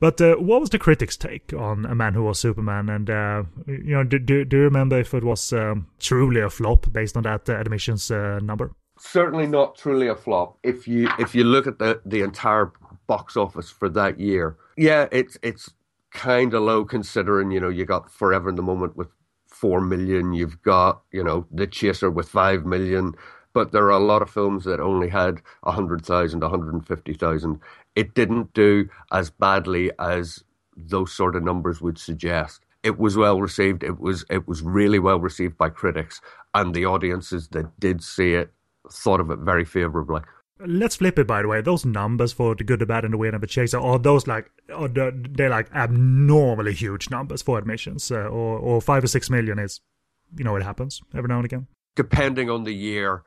But 0.00 0.20
uh, 0.20 0.36
what 0.36 0.60
was 0.60 0.70
the 0.70 0.78
critics' 0.78 1.16
take 1.16 1.52
on 1.52 1.84
A 1.84 1.94
Man 1.94 2.14
Who 2.14 2.24
Was 2.24 2.38
Superman? 2.38 2.88
And 2.88 3.10
uh, 3.10 3.42
you 3.66 3.94
know, 3.94 4.04
do, 4.04 4.18
do, 4.18 4.44
do 4.44 4.58
you 4.58 4.62
remember 4.64 4.98
if 4.98 5.12
it 5.12 5.24
was 5.24 5.52
um, 5.52 5.88
truly 5.98 6.40
a 6.40 6.50
flop 6.50 6.92
based 6.92 7.16
on 7.16 7.24
that 7.24 7.48
admissions 7.48 8.10
uh, 8.10 8.38
number? 8.42 8.70
Certainly 9.00 9.46
not 9.46 9.76
truly 9.76 10.08
a 10.08 10.14
flop. 10.14 10.58
If 10.62 10.88
you 10.88 11.08
if 11.18 11.34
you 11.34 11.44
look 11.44 11.66
at 11.66 11.78
the 11.78 12.00
the 12.04 12.20
entire 12.22 12.72
box 13.06 13.36
office 13.36 13.70
for 13.70 13.88
that 13.90 14.20
year, 14.20 14.56
yeah, 14.76 15.08
it's 15.12 15.38
it's 15.42 15.70
kind 16.10 16.54
of 16.54 16.62
low 16.62 16.84
considering 16.84 17.50
you 17.50 17.60
know 17.60 17.68
you 17.68 17.84
got 17.84 18.10
Forever 18.10 18.48
in 18.48 18.56
the 18.56 18.62
Moment 18.62 18.96
with 18.96 19.08
four 19.48 19.80
million, 19.80 20.32
you've 20.32 20.60
got 20.62 21.02
you 21.12 21.22
know 21.22 21.46
The 21.50 21.66
Chaser 21.66 22.10
with 22.10 22.28
five 22.28 22.64
million, 22.64 23.14
but 23.52 23.72
there 23.72 23.84
are 23.84 23.90
a 23.90 23.98
lot 23.98 24.22
of 24.22 24.30
films 24.30 24.64
that 24.64 24.80
only 24.80 25.08
had 25.08 25.42
a 25.64 25.72
hundred 25.72 26.04
thousand, 26.04 26.42
hundred 26.42 26.72
and 26.72 26.86
fifty 26.86 27.14
thousand. 27.14 27.60
It 27.96 28.14
didn't 28.14 28.52
do 28.54 28.88
as 29.12 29.30
badly 29.30 29.90
as 29.98 30.44
those 30.76 31.12
sort 31.12 31.34
of 31.36 31.42
numbers 31.42 31.80
would 31.80 31.98
suggest. 31.98 32.60
It 32.84 32.98
was 32.98 33.16
well 33.16 33.40
received. 33.40 33.82
It 33.82 33.98
was 33.98 34.24
it 34.30 34.46
was 34.46 34.62
really 34.62 34.98
well 34.98 35.18
received 35.20 35.58
by 35.58 35.70
critics 35.70 36.20
and 36.54 36.74
the 36.74 36.86
audiences 36.86 37.48
that 37.48 37.78
did 37.78 38.02
see 38.02 38.34
it 38.34 38.52
thought 38.90 39.20
of 39.20 39.30
it 39.30 39.38
very 39.40 39.64
favorably. 39.64 40.22
Let's 40.60 40.96
flip 40.96 41.18
it, 41.18 41.26
by 41.26 41.42
the 41.42 41.48
way. 41.48 41.60
Those 41.60 41.84
numbers 41.84 42.32
for 42.32 42.54
the 42.54 42.64
good, 42.64 42.80
the 42.80 42.86
bad, 42.86 43.04
and 43.04 43.14
the 43.14 43.18
weird 43.18 43.34
and 43.34 43.42
the 43.42 43.46
chaser 43.46 43.78
are 43.78 43.98
those 43.98 44.26
like 44.26 44.50
are 44.74 44.88
they're 44.88 45.50
like 45.50 45.70
abnormally 45.72 46.74
huge 46.74 47.10
numbers 47.10 47.42
for 47.42 47.58
admissions, 47.58 48.10
uh, 48.10 48.16
or 48.16 48.58
or 48.58 48.80
five 48.80 49.04
or 49.04 49.06
six 49.06 49.30
million 49.30 49.58
is, 49.60 49.80
you 50.36 50.44
know, 50.44 50.56
it 50.56 50.64
happens 50.64 51.00
every 51.14 51.28
now 51.28 51.36
and 51.36 51.44
again. 51.44 51.68
Depending 51.94 52.50
on 52.50 52.64
the 52.64 52.74
year, 52.74 53.22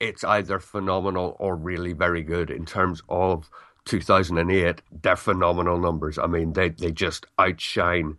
it's 0.00 0.24
either 0.24 0.58
phenomenal 0.58 1.36
or 1.38 1.54
really 1.54 1.92
very 1.92 2.22
good. 2.22 2.50
In 2.50 2.64
terms 2.64 3.02
of 3.10 3.50
2008, 3.84 4.80
they're 5.02 5.16
phenomenal 5.16 5.78
numbers. 5.78 6.18
I 6.18 6.26
mean, 6.26 6.54
they 6.54 6.70
they 6.70 6.92
just 6.92 7.26
outshine 7.38 8.16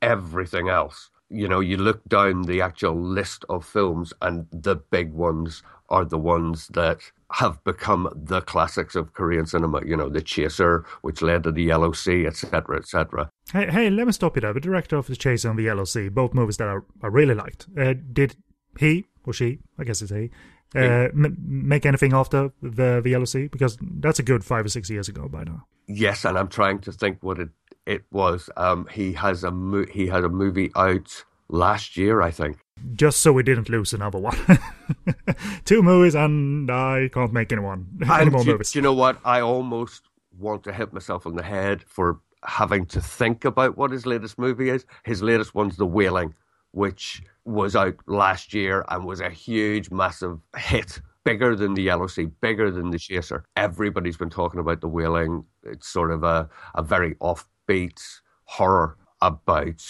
everything 0.00 0.68
else. 0.68 1.10
You 1.30 1.48
know, 1.48 1.60
you 1.60 1.76
look 1.76 2.04
down 2.08 2.42
the 2.42 2.62
actual 2.62 2.94
list 2.94 3.44
of 3.48 3.66
films, 3.66 4.12
and 4.22 4.46
the 4.52 4.76
big 4.76 5.12
ones 5.12 5.64
are 5.88 6.04
the 6.04 6.18
ones 6.18 6.68
that 6.68 7.00
have 7.32 7.62
become 7.64 8.10
the 8.14 8.40
classics 8.40 8.94
of 8.94 9.12
Korean 9.12 9.46
cinema. 9.46 9.84
You 9.84 9.96
know, 9.96 10.08
The 10.08 10.22
Chaser, 10.22 10.84
which 11.02 11.22
led 11.22 11.42
to 11.42 11.52
The 11.52 11.62
Yellow 11.62 11.92
Sea, 11.92 12.26
etc., 12.26 12.78
etc. 12.78 13.30
Hey, 13.52 13.70
hey, 13.70 13.90
let 13.90 14.06
me 14.06 14.12
stop 14.12 14.36
you 14.36 14.40
there. 14.40 14.52
The 14.52 14.60
director 14.60 14.96
of 14.96 15.06
The 15.06 15.16
Chaser 15.16 15.50
and 15.50 15.58
The 15.58 15.64
Yellow 15.64 15.84
Sea, 15.84 16.08
both 16.08 16.34
movies 16.34 16.56
that 16.58 16.68
I, 16.68 16.78
I 17.02 17.08
really 17.08 17.34
liked. 17.34 17.66
Uh, 17.76 17.94
did 18.12 18.36
he 18.78 19.06
or 19.24 19.32
she, 19.32 19.58
I 19.78 19.84
guess 19.84 20.00
it's 20.00 20.10
he, 20.10 20.30
uh, 20.74 20.80
m- 20.80 21.36
make 21.40 21.84
anything 21.84 22.14
after 22.14 22.50
the, 22.62 23.00
the 23.02 23.10
Yellow 23.10 23.26
Sea? 23.26 23.48
Because 23.48 23.78
that's 23.80 24.18
a 24.18 24.22
good 24.22 24.44
five 24.44 24.64
or 24.64 24.68
six 24.68 24.88
years 24.88 25.08
ago 25.08 25.28
by 25.28 25.44
now. 25.44 25.66
Yes, 25.86 26.24
and 26.24 26.38
I'm 26.38 26.48
trying 26.48 26.80
to 26.80 26.92
think 26.92 27.18
what 27.22 27.38
it 27.38 27.48
it 27.86 28.04
was. 28.10 28.50
Um, 28.58 28.86
he 28.92 29.14
has 29.14 29.44
a 29.44 29.50
mo- 29.50 29.86
he 29.90 30.06
had 30.06 30.22
a 30.22 30.28
movie 30.28 30.70
out 30.76 31.24
last 31.48 31.96
year, 31.96 32.20
I 32.20 32.30
think 32.30 32.58
just 32.94 33.20
so 33.20 33.32
we 33.32 33.42
didn't 33.42 33.68
lose 33.68 33.92
another 33.92 34.18
one. 34.18 34.36
Two 35.64 35.82
movies, 35.82 36.14
and 36.14 36.70
I 36.70 37.08
can't 37.12 37.32
make 37.32 37.52
any 37.52 37.62
one 37.62 37.86
any 38.10 38.30
more 38.30 38.44
do, 38.44 38.52
movies. 38.52 38.72
Do 38.72 38.78
you 38.78 38.82
know 38.82 38.94
what? 38.94 39.18
I 39.24 39.40
almost 39.40 40.02
want 40.38 40.64
to 40.64 40.72
hit 40.72 40.92
myself 40.92 41.26
on 41.26 41.34
the 41.34 41.42
head 41.42 41.82
for 41.86 42.20
having 42.44 42.86
to 42.86 43.00
think 43.00 43.44
about 43.44 43.76
what 43.76 43.90
his 43.90 44.06
latest 44.06 44.38
movie 44.38 44.70
is. 44.70 44.86
His 45.04 45.22
latest 45.22 45.54
one's 45.54 45.76
The 45.76 45.86
Wailing, 45.86 46.34
which 46.72 47.22
was 47.44 47.74
out 47.74 47.96
last 48.06 48.54
year 48.54 48.84
and 48.88 49.04
was 49.04 49.20
a 49.20 49.30
huge, 49.30 49.90
massive 49.90 50.38
hit. 50.56 51.00
Bigger 51.24 51.54
than 51.54 51.74
the 51.74 51.82
Yellow 51.82 52.06
Sea, 52.06 52.26
bigger 52.40 52.70
than 52.70 52.90
the 52.90 52.98
Chaser. 52.98 53.44
Everybody's 53.56 54.16
been 54.16 54.30
talking 54.30 54.60
about 54.60 54.80
the 54.80 54.88
Wailing. 54.88 55.44
It's 55.62 55.88
sort 55.88 56.10
of 56.10 56.22
a, 56.22 56.48
a 56.74 56.82
very 56.82 57.16
offbeat 57.16 58.00
horror 58.44 58.96
about 59.20 59.84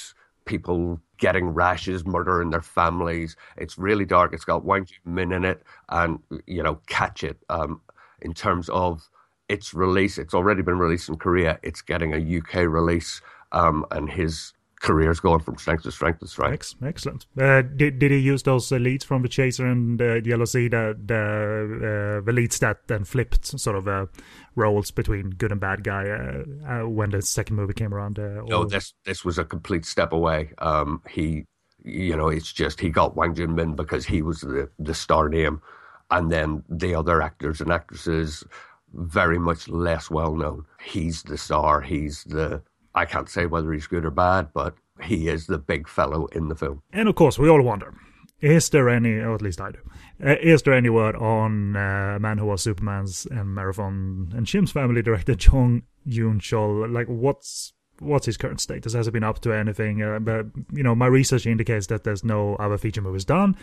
people 0.47 1.00
getting 1.18 1.48
rashes, 1.48 2.04
murdering 2.04 2.50
their 2.50 2.62
families. 2.62 3.37
It's 3.56 3.78
really 3.78 4.04
dark. 4.04 4.32
It's 4.32 4.44
got 4.44 4.64
Wang 4.64 4.87
Min 5.04 5.32
in 5.32 5.44
it, 5.44 5.62
and 5.88 6.20
you 6.46 6.62
know, 6.62 6.80
catch 6.87 7.25
it. 7.25 7.38
Um, 7.48 7.80
in 8.22 8.34
terms 8.34 8.68
of 8.70 9.08
its 9.48 9.75
release, 9.75 10.18
it's 10.18 10.34
already 10.34 10.62
been 10.62 10.78
released 10.78 11.08
in 11.08 11.16
Korea. 11.16 11.58
It's 11.62 11.82
getting 11.82 12.14
a 12.14 12.38
UK 12.38 12.66
release, 12.66 13.20
um, 13.52 13.84
and 13.90 14.10
his 14.10 14.52
career's 14.80 15.20
going 15.20 15.40
from 15.40 15.56
strength 15.56 15.82
to 15.82 15.90
strength 15.90 16.20
to 16.20 16.26
strength. 16.26 16.75
Excellent. 16.82 17.26
Uh, 17.40 17.62
did 17.62 17.99
did 17.99 18.11
he 18.11 18.18
use 18.18 18.42
those 18.42 18.70
uh, 18.70 18.76
leads 18.76 19.04
from 19.04 19.23
the 19.23 19.28
Chaser 19.28 19.66
and 19.66 20.00
uh, 20.00 20.14
Yellow 20.16 20.44
Sea, 20.44 20.68
the 20.68 20.97
the, 21.04 22.18
uh, 22.20 22.25
the 22.25 22.32
leads 22.32 22.58
that 22.61 22.87
then 22.87 23.04
flipped 23.04 23.47
sort 23.58 23.76
of 23.76 23.88
uh, 23.88 24.06
roles 24.54 24.90
between 24.90 25.30
good 25.30 25.52
and 25.52 25.61
bad 25.61 25.85
guy 25.85 26.08
uh, 26.08 26.88
when 26.88 27.11
the 27.11 27.23
second 27.23 27.56
movie 27.56 27.75
came 27.75 27.92
around? 27.92 28.18
Or... 28.18 28.44
No, 28.44 28.64
this 28.64 28.94
this 29.04 29.25
was 29.25 29.38
a 29.38 29.44
complete 29.44 29.85
step 29.85 30.12
away. 30.12 30.52
Um, 30.58 31.02
he, 31.08 31.47
you 31.85 32.16
know, 32.16 32.28
it's 32.28 32.52
just 32.52 32.80
he 32.80 32.90
got 32.90 33.14
Hwang 33.14 33.35
Jung 33.35 33.54
Min 33.54 33.75
because 33.75 34.06
he 34.06 34.23
was 34.23 34.40
the 34.40 34.70
the 34.78 34.94
star 34.94 35.28
name, 35.28 35.61
and 36.11 36.30
then 36.30 36.64
the 36.68 36.94
other 36.94 37.20
actors 37.23 37.61
and 37.61 37.73
actresses 37.73 38.44
very 38.94 39.38
much 39.38 39.68
less 39.68 40.11
well 40.11 40.35
known. 40.35 40.64
He's 40.80 41.23
the 41.23 41.37
star. 41.37 41.80
He's 41.80 42.25
the 42.25 42.62
I 42.95 43.04
can't 43.04 43.28
say 43.28 43.47
whether 43.47 43.73
he's 43.73 43.87
good 43.87 44.04
or 44.04 44.11
bad, 44.11 44.49
but 44.52 44.76
he 45.02 45.28
is 45.28 45.47
the 45.47 45.59
big 45.59 45.88
fellow 45.88 46.26
in 46.26 46.49
the 46.49 46.57
film. 46.57 46.83
And 46.92 47.09
of 47.09 47.14
course, 47.14 47.38
we 47.38 47.49
all 47.49 47.62
wonder 47.62 47.95
is 48.40 48.71
there 48.71 48.88
any, 48.88 49.14
or 49.14 49.35
at 49.35 49.42
least 49.42 49.61
I 49.61 49.73
do, 49.73 49.78
uh, 50.25 50.37
is 50.40 50.62
there 50.62 50.75
any 50.75 50.88
word 50.88 51.16
on 51.16 51.76
uh, 51.76 52.18
Man 52.21 52.38
Who 52.38 52.47
Was 52.47 52.62
Superman's 52.62 53.26
and 53.26 53.54
Marathon 53.54 54.33
and 54.37 54.49
Shim's 54.49 54.71
family 54.71 55.02
director 55.02 55.35
Jong 55.37 55.83
Yoon 56.07 56.40
Chol? 56.40 56.92
Like, 56.92 57.09
what's 57.09 57.73
what's 58.00 58.26
his 58.26 58.37
current 58.37 58.61
status? 58.61 58.92
Has 58.92 59.07
he 59.07 59.12
been 59.12 59.25
up 59.25 59.40
to 59.40 59.52
anything? 59.52 60.02
Uh, 60.02 60.18
but 60.21 60.47
you 60.73 60.83
know, 60.83 60.95
my 60.95 61.07
research 61.07 61.47
indicates 61.47 61.88
that 61.88 62.04
there's 62.04 62.25
no 62.25 62.54
other 62.57 62.78
feature 62.78 63.02
movies 63.02 63.25
done 63.25 63.57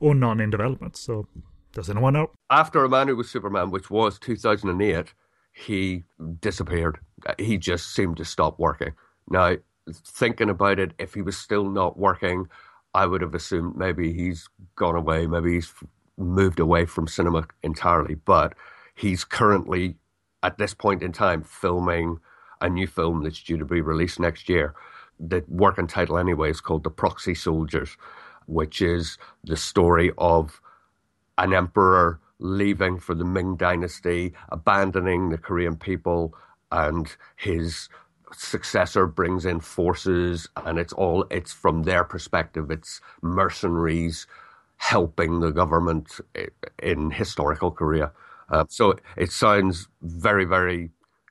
or 0.00 0.14
none 0.14 0.40
in 0.40 0.50
development. 0.50 0.96
So, 0.96 1.26
does 1.72 1.90
anyone 1.90 2.14
know? 2.14 2.30
After 2.50 2.84
A 2.84 2.88
Man 2.88 3.08
Who 3.08 3.16
Was 3.16 3.30
Superman, 3.30 3.70
which 3.70 3.90
was 3.90 4.18
2008, 4.18 5.12
he 5.54 6.02
disappeared. 6.40 6.98
Uh, 7.26 7.34
he 7.38 7.56
just 7.56 7.94
seemed 7.94 8.18
to 8.18 8.24
stop 8.24 8.58
working. 8.58 8.92
Now, 9.30 9.56
thinking 9.90 10.50
about 10.50 10.78
it, 10.78 10.92
if 10.98 11.14
he 11.14 11.22
was 11.22 11.38
still 11.38 11.70
not 11.70 11.96
working, 11.96 12.48
I 12.92 13.06
would 13.06 13.22
have 13.22 13.34
assumed 13.34 13.76
maybe 13.76 14.12
he's 14.12 14.48
gone 14.76 14.96
away, 14.96 15.26
maybe 15.26 15.54
he's 15.54 15.72
moved 16.18 16.60
away 16.60 16.84
from 16.84 17.06
cinema 17.06 17.46
entirely. 17.62 18.16
But 18.16 18.54
he's 18.94 19.24
currently, 19.24 19.96
at 20.42 20.58
this 20.58 20.74
point 20.74 21.02
in 21.02 21.12
time, 21.12 21.42
filming 21.42 22.18
a 22.60 22.68
new 22.68 22.86
film 22.86 23.22
that's 23.22 23.42
due 23.42 23.56
to 23.56 23.64
be 23.64 23.80
released 23.80 24.20
next 24.20 24.48
year. 24.48 24.74
The 25.20 25.44
working 25.48 25.86
title, 25.86 26.18
anyway, 26.18 26.50
is 26.50 26.60
called 26.60 26.82
The 26.82 26.90
Proxy 26.90 27.34
Soldiers, 27.34 27.96
which 28.46 28.82
is 28.82 29.18
the 29.44 29.56
story 29.56 30.12
of 30.18 30.60
an 31.38 31.54
emperor 31.54 32.20
leaving 32.38 32.98
for 32.98 33.14
the 33.14 33.24
Ming 33.24 33.56
Dynasty, 33.56 34.34
abandoning 34.50 35.30
the 35.30 35.38
Korean 35.38 35.76
people, 35.76 36.34
and 36.70 37.14
his 37.36 37.88
successor 38.32 39.06
brings 39.06 39.44
in 39.44 39.60
forces, 39.60 40.48
and 40.56 40.78
it's 40.78 40.92
all 40.92 41.26
it's 41.30 41.52
from 41.52 41.84
their 41.84 42.04
perspective. 42.04 42.70
It's 42.70 43.00
mercenaries 43.22 44.26
helping 44.76 45.40
the 45.40 45.50
government 45.52 46.20
in 46.82 47.10
historical 47.10 47.70
Korea. 47.70 48.12
Uh, 48.50 48.64
so 48.68 48.94
it 49.16 49.32
sounds 49.32 49.88
very, 50.02 50.44
very 50.44 50.90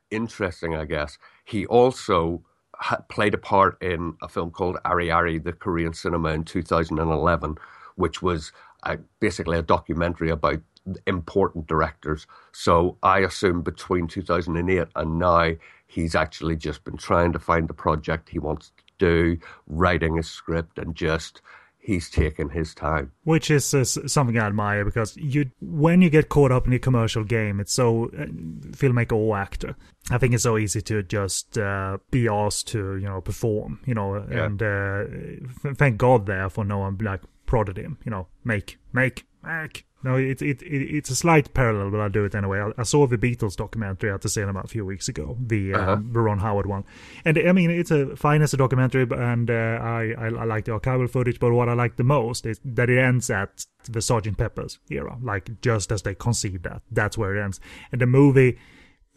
interesting, 0.10 0.76
I 0.76 0.86
guess. 0.86 1.18
He 1.46 1.66
also 1.66 2.44
ha- 2.76 3.04
played 3.10 3.34
a 3.34 3.38
part 3.38 3.82
in 3.82 4.16
a 4.22 4.28
film 4.28 4.52
called 4.52 4.78
Ari 4.86 5.12
Ari, 5.12 5.40
the 5.40 5.54
Korean 5.54 5.94
cinema 5.94 6.30
in 6.30 6.44
2011, 6.44 7.56
which 7.96 8.22
was 8.22 8.52
a, 8.84 8.98
basically 9.20 9.58
a 9.58 9.62
documentary 9.62 10.30
about 10.30 10.62
important 11.08 11.68
directors. 11.68 12.28
So 12.52 12.98
I 13.04 13.20
assume 13.20 13.62
between 13.62 14.08
2008 14.08 14.88
and 14.96 15.20
now, 15.20 15.54
he's 15.88 16.16
actually 16.16 16.56
just 16.56 16.84
been 16.84 16.98
trying 16.98 17.34
to 17.34 17.40
find 17.40 17.68
the 17.68 17.74
project 17.74 18.30
he 18.30 18.40
wants 18.40 18.72
to 18.78 18.84
do, 18.98 19.38
writing 19.68 20.18
a 20.18 20.24
script, 20.24 20.78
and 20.78 20.96
just 20.96 21.42
he's 21.84 22.10
taking 22.10 22.50
his 22.50 22.74
time. 22.74 23.12
Which 23.24 23.52
is 23.52 23.74
uh, 23.74 23.84
something 23.84 24.38
I 24.38 24.48
admire 24.48 24.86
because 24.86 25.16
you, 25.18 25.52
when 25.62 26.02
you 26.02 26.10
get 26.10 26.30
caught 26.30 26.52
up 26.52 26.66
in 26.66 26.74
a 26.74 26.80
commercial 26.80 27.24
game, 27.24 27.60
it's 27.60 27.74
so 27.74 28.06
uh, 28.06 28.26
filmmaker 28.72 29.14
or 29.14 29.38
actor. 29.38 29.76
I 30.10 30.18
think 30.18 30.34
it's 30.34 30.44
so 30.44 30.58
easy 30.58 30.82
to 30.82 31.04
just 31.04 31.58
uh, 31.58 31.98
be 32.10 32.28
asked 32.28 32.70
to, 32.70 32.98
you 32.98 33.08
know, 33.08 33.22
perform, 33.22 33.82
you 33.86 33.94
know, 33.94 34.26
yeah. 34.32 34.46
and 34.46 34.64
uh, 34.64 35.74
thank 35.76 35.98
God 35.98 36.26
there 36.26 36.50
for 36.50 36.64
no 36.64 36.80
one 36.80 36.98
like 37.00 37.22
prodded 37.46 37.78
him, 37.78 38.00
you 38.04 38.12
know, 38.12 38.28
make, 38.44 38.80
make, 38.94 39.26
make. 39.44 39.86
No, 40.04 40.18
it, 40.18 40.42
it, 40.42 40.62
it, 40.62 40.96
it's 40.96 41.10
a 41.10 41.16
slight 41.16 41.54
parallel, 41.54 41.90
but 41.90 42.02
I'll 42.02 42.10
do 42.10 42.26
it 42.26 42.36
anyway. 42.36 42.60
I, 42.60 42.72
I, 42.82 42.84
saw 42.84 43.08
the 43.08 43.18
Beatles 43.18 43.56
documentary 43.56 44.12
at 44.12 44.22
the 44.22 44.30
cinema 44.30 44.60
a 44.60 44.68
few 44.68 44.86
weeks 44.86 45.08
ago, 45.08 45.38
the, 45.40 45.74
uh, 45.74 45.78
uh-huh. 45.78 46.02
Ron 46.12 46.40
Howard 46.40 46.66
one, 46.66 46.84
and 47.24 47.38
I 47.38 47.54
mean 47.54 47.72
it's 47.72 47.92
a 47.92 48.16
fine 48.18 48.42
as 48.42 48.54
a 48.54 48.58
documentary, 48.58 49.08
and 49.10 49.50
uh, 49.50 49.80
I, 49.82 50.14
I, 50.18 50.26
I 50.26 50.44
like 50.44 50.66
the 50.66 50.78
archival 50.78 51.10
footage. 51.10 51.40
But 51.40 51.54
what 51.54 51.70
I 51.70 51.74
like 51.74 51.96
the 51.96 52.04
most 52.04 52.46
is 52.46 52.60
that 52.66 52.90
it 52.90 53.00
ends 53.00 53.30
at 53.30 53.66
the 53.90 54.02
Sergeant 54.02 54.38
Pepper's 54.38 54.80
era, 54.90 55.18
like 55.22 55.62
just 55.62 55.92
as 55.92 56.02
they 56.02 56.16
conceived 56.16 56.64
that. 56.64 56.82
That's 56.92 57.18
where 57.18 57.36
it 57.36 57.42
ends, 57.42 57.62
and 57.92 58.02
the 58.02 58.08
movie 58.08 58.58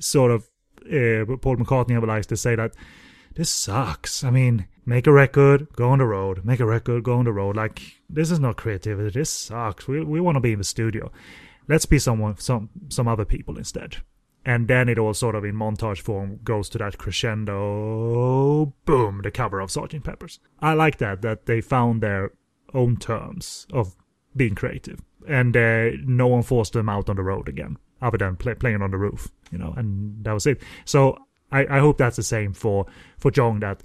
sort 0.01 0.31
of 0.31 0.49
uh, 0.85 1.27
Paul 1.41 1.57
McCartney 1.57 2.05
likes 2.07 2.27
to 2.29 2.37
say 2.37 2.55
that 2.55 2.75
this 3.37 3.51
sucks. 3.51 4.25
I 4.25 4.31
mean, 4.31 4.67
make 4.87 5.07
a 5.07 5.13
record, 5.13 5.69
go 5.77 5.91
on 5.91 5.99
the 5.99 6.07
road. 6.07 6.45
Make 6.45 6.61
a 6.61 6.67
record, 6.67 7.05
go 7.05 7.19
on 7.19 7.27
the 7.27 7.33
road. 7.33 7.55
Like 7.55 8.01
this 8.09 8.31
is 8.31 8.41
not 8.41 8.57
creativity. 8.57 9.11
This 9.11 9.31
sucks. 9.31 9.87
We 9.87 10.03
we 10.03 10.21
want 10.21 10.37
to 10.37 10.41
be 10.41 10.53
in 10.53 10.59
the 10.59 10.65
studio. 10.65 11.13
Let's 11.69 11.87
be 11.87 11.99
someone, 11.99 12.39
some 12.39 12.71
some 12.89 13.07
other 13.07 13.25
people 13.25 13.59
instead. 13.59 13.99
And 14.45 14.69
then 14.69 14.89
it 14.89 14.99
all 14.99 15.13
sort 15.13 15.35
of 15.35 15.45
in 15.45 15.57
montage 15.57 16.01
form 16.01 16.39
goes 16.45 16.69
to 16.71 16.79
that 16.79 16.99
crescendo. 16.99 18.73
Boom! 18.85 19.21
The 19.23 19.31
cover 19.31 19.61
of 19.61 19.71
Sergeant 19.71 20.05
Pepper's. 20.05 20.39
I 20.61 20.73
like 20.75 20.99
that 20.99 21.21
that 21.23 21.47
they 21.47 21.61
found 21.61 22.01
their 22.01 22.31
own 22.73 22.97
terms 22.97 23.67
of 23.73 23.97
being 24.35 24.55
creative, 24.55 25.01
and 25.29 25.57
uh, 25.57 25.91
no 26.05 26.29
one 26.29 26.43
forced 26.43 26.75
them 26.75 26.89
out 26.89 27.11
on 27.11 27.17
the 27.17 27.23
road 27.23 27.49
again, 27.49 27.77
other 28.01 28.19
than 28.19 28.37
play, 28.37 28.55
playing 28.55 28.83
on 28.83 28.93
the 28.93 28.99
roof, 28.99 29.33
you 29.51 29.59
know. 29.59 29.75
And 29.77 30.25
that 30.25 30.33
was 30.33 30.47
it. 30.47 30.63
So 30.85 31.26
I, 31.53 31.67
I 31.77 31.79
hope 31.79 31.99
that's 31.99 32.17
the 32.17 32.23
same 32.23 32.53
for 32.53 32.87
for 33.19 33.31
Jong 33.31 33.61
that 33.61 33.83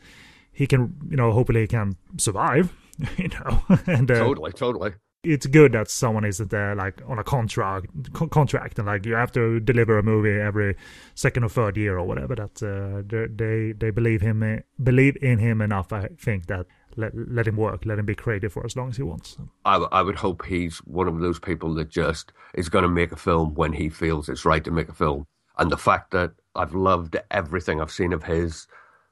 he 0.52 0.68
can 0.68 0.96
you 1.10 1.18
know 1.18 1.32
hopefully 1.32 1.62
he 1.62 1.68
can 1.68 1.96
survive 2.18 2.74
you 3.18 3.30
know 3.30 3.64
and 3.88 4.10
uh, 4.10 4.16
totally 4.16 4.52
totally. 4.52 4.92
it's 5.24 5.46
good 5.46 5.72
that 5.74 5.90
someone 5.90 6.26
isn't 6.26 6.50
there 6.50 6.76
like 6.76 7.02
on 7.08 7.20
a 7.20 7.24
contract 7.24 7.88
co- 8.14 8.28
contract 8.28 8.78
and 8.80 8.88
like 8.88 9.06
you 9.06 9.14
have 9.14 9.32
to 9.32 9.60
deliver 9.60 9.98
a 9.98 10.04
movie 10.04 10.40
every 10.40 10.76
second 11.16 11.44
or 11.44 11.50
third 11.50 11.78
year 11.78 11.98
or 11.98 12.06
whatever 12.06 12.36
that 12.36 12.62
uh, 12.64 13.02
they 13.36 13.72
they 13.74 13.90
believe 13.92 14.22
him 14.22 14.62
believe 14.84 15.18
in 15.22 15.40
him 15.40 15.62
enough 15.62 15.94
i 15.94 16.08
think 16.18 16.48
that 16.48 16.66
let, 16.98 17.12
let 17.16 17.48
him 17.48 17.56
work 17.56 17.86
let 17.86 18.00
him 18.00 18.06
be 18.06 18.16
creative 18.16 18.54
for 18.54 18.66
as 18.66 18.76
long 18.76 18.90
as 18.90 18.98
he 18.98 19.04
wants. 19.04 19.38
I, 19.66 19.76
I 19.76 20.02
would 20.02 20.16
hope 20.16 20.46
he's 20.46 20.80
one 20.80 21.08
of 21.08 21.20
those 21.20 21.40
people 21.40 21.74
that 21.76 21.90
just 21.90 22.34
is 22.54 22.70
going 22.70 22.84
to 22.84 22.90
make 22.90 23.12
a 23.12 23.18
film 23.18 23.54
when 23.56 23.74
he 23.74 23.90
feels 23.90 24.30
it's 24.30 24.46
right 24.46 24.64
to 24.64 24.72
make 24.72 24.90
a 24.90 24.94
film. 24.94 25.26
And 25.58 25.72
the 25.72 25.78
fact 25.78 26.12
that 26.12 26.32
I've 26.56 26.74
loved 26.74 27.18
everything 27.30 27.82
I've 27.82 27.92
seen 27.92 28.14
of 28.14 28.24
his 28.24 28.68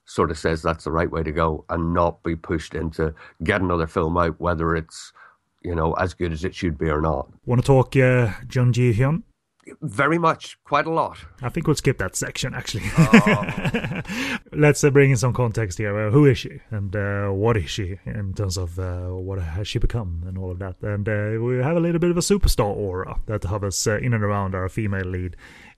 sort 0.10 0.32
of 0.32 0.38
says 0.38 0.62
that's 0.62 0.86
the 0.86 0.91
right 0.91 1.12
way 1.12 1.21
to 1.21 1.32
go 1.32 1.63
and 1.69 1.93
not 1.93 2.23
be 2.23 2.36
pushed 2.36 2.73
into 2.73 3.13
get 3.43 3.62
another 3.62 3.88
film 3.88 4.17
out, 4.17 4.39
whether 4.41 4.75
it's, 4.75 5.13
you 5.62 5.75
know, 5.75 5.93
as 5.93 6.13
good 6.13 6.32
as 6.32 6.43
it 6.43 6.56
should 6.56 6.78
be 6.78 6.89
or 6.89 6.99
not. 6.99 7.30
Want 7.45 7.62
to 7.62 7.65
talk 7.65 7.95
uh, 7.95 8.32
Jun 8.47 8.73
Ji 8.73 8.93
Hyun? 8.93 9.23
Very 9.82 10.17
much, 10.17 10.58
quite 10.63 10.88
a 10.88 10.89
lot. 10.89 11.19
I 11.43 11.49
think 11.49 11.67
we'll 11.67 11.75
skip 11.75 11.99
that 11.99 12.15
section 12.15 12.56
actually. 12.56 12.89
Oh. 12.97 14.02
Let's 14.52 14.84
uh, 14.84 14.89
bring 14.89 15.12
in 15.12 15.17
some 15.17 15.34
context 15.34 15.78
here. 15.78 16.08
Uh, 16.08 16.10
who 16.10 16.25
is 16.25 16.39
she 16.39 16.62
and 16.71 16.95
uh, 16.95 17.28
what 17.28 17.56
is 17.56 17.69
she 17.69 17.99
in 18.06 18.34
terms 18.34 18.58
of 18.58 18.80
uh, 18.80 19.10
what 19.10 19.39
has 19.39 19.67
she 19.67 19.78
become 19.78 20.23
and 20.25 20.39
all 20.39 20.49
of 20.49 20.58
that? 20.58 20.78
And 20.82 21.08
uh, 21.08 21.43
we 21.43 21.58
have 21.58 21.78
a 21.78 21.80
little 21.80 21.99
bit 21.99 22.10
of 22.10 22.17
a 22.17 22.21
superstar 22.21 22.75
aura 22.75 23.19
that 23.28 23.43
hovers 23.43 23.86
uh, 23.86 23.97
in 23.97 24.15
and 24.15 24.23
around 24.23 24.56
our 24.56 24.69
female 24.69 25.06
lead 25.06 25.36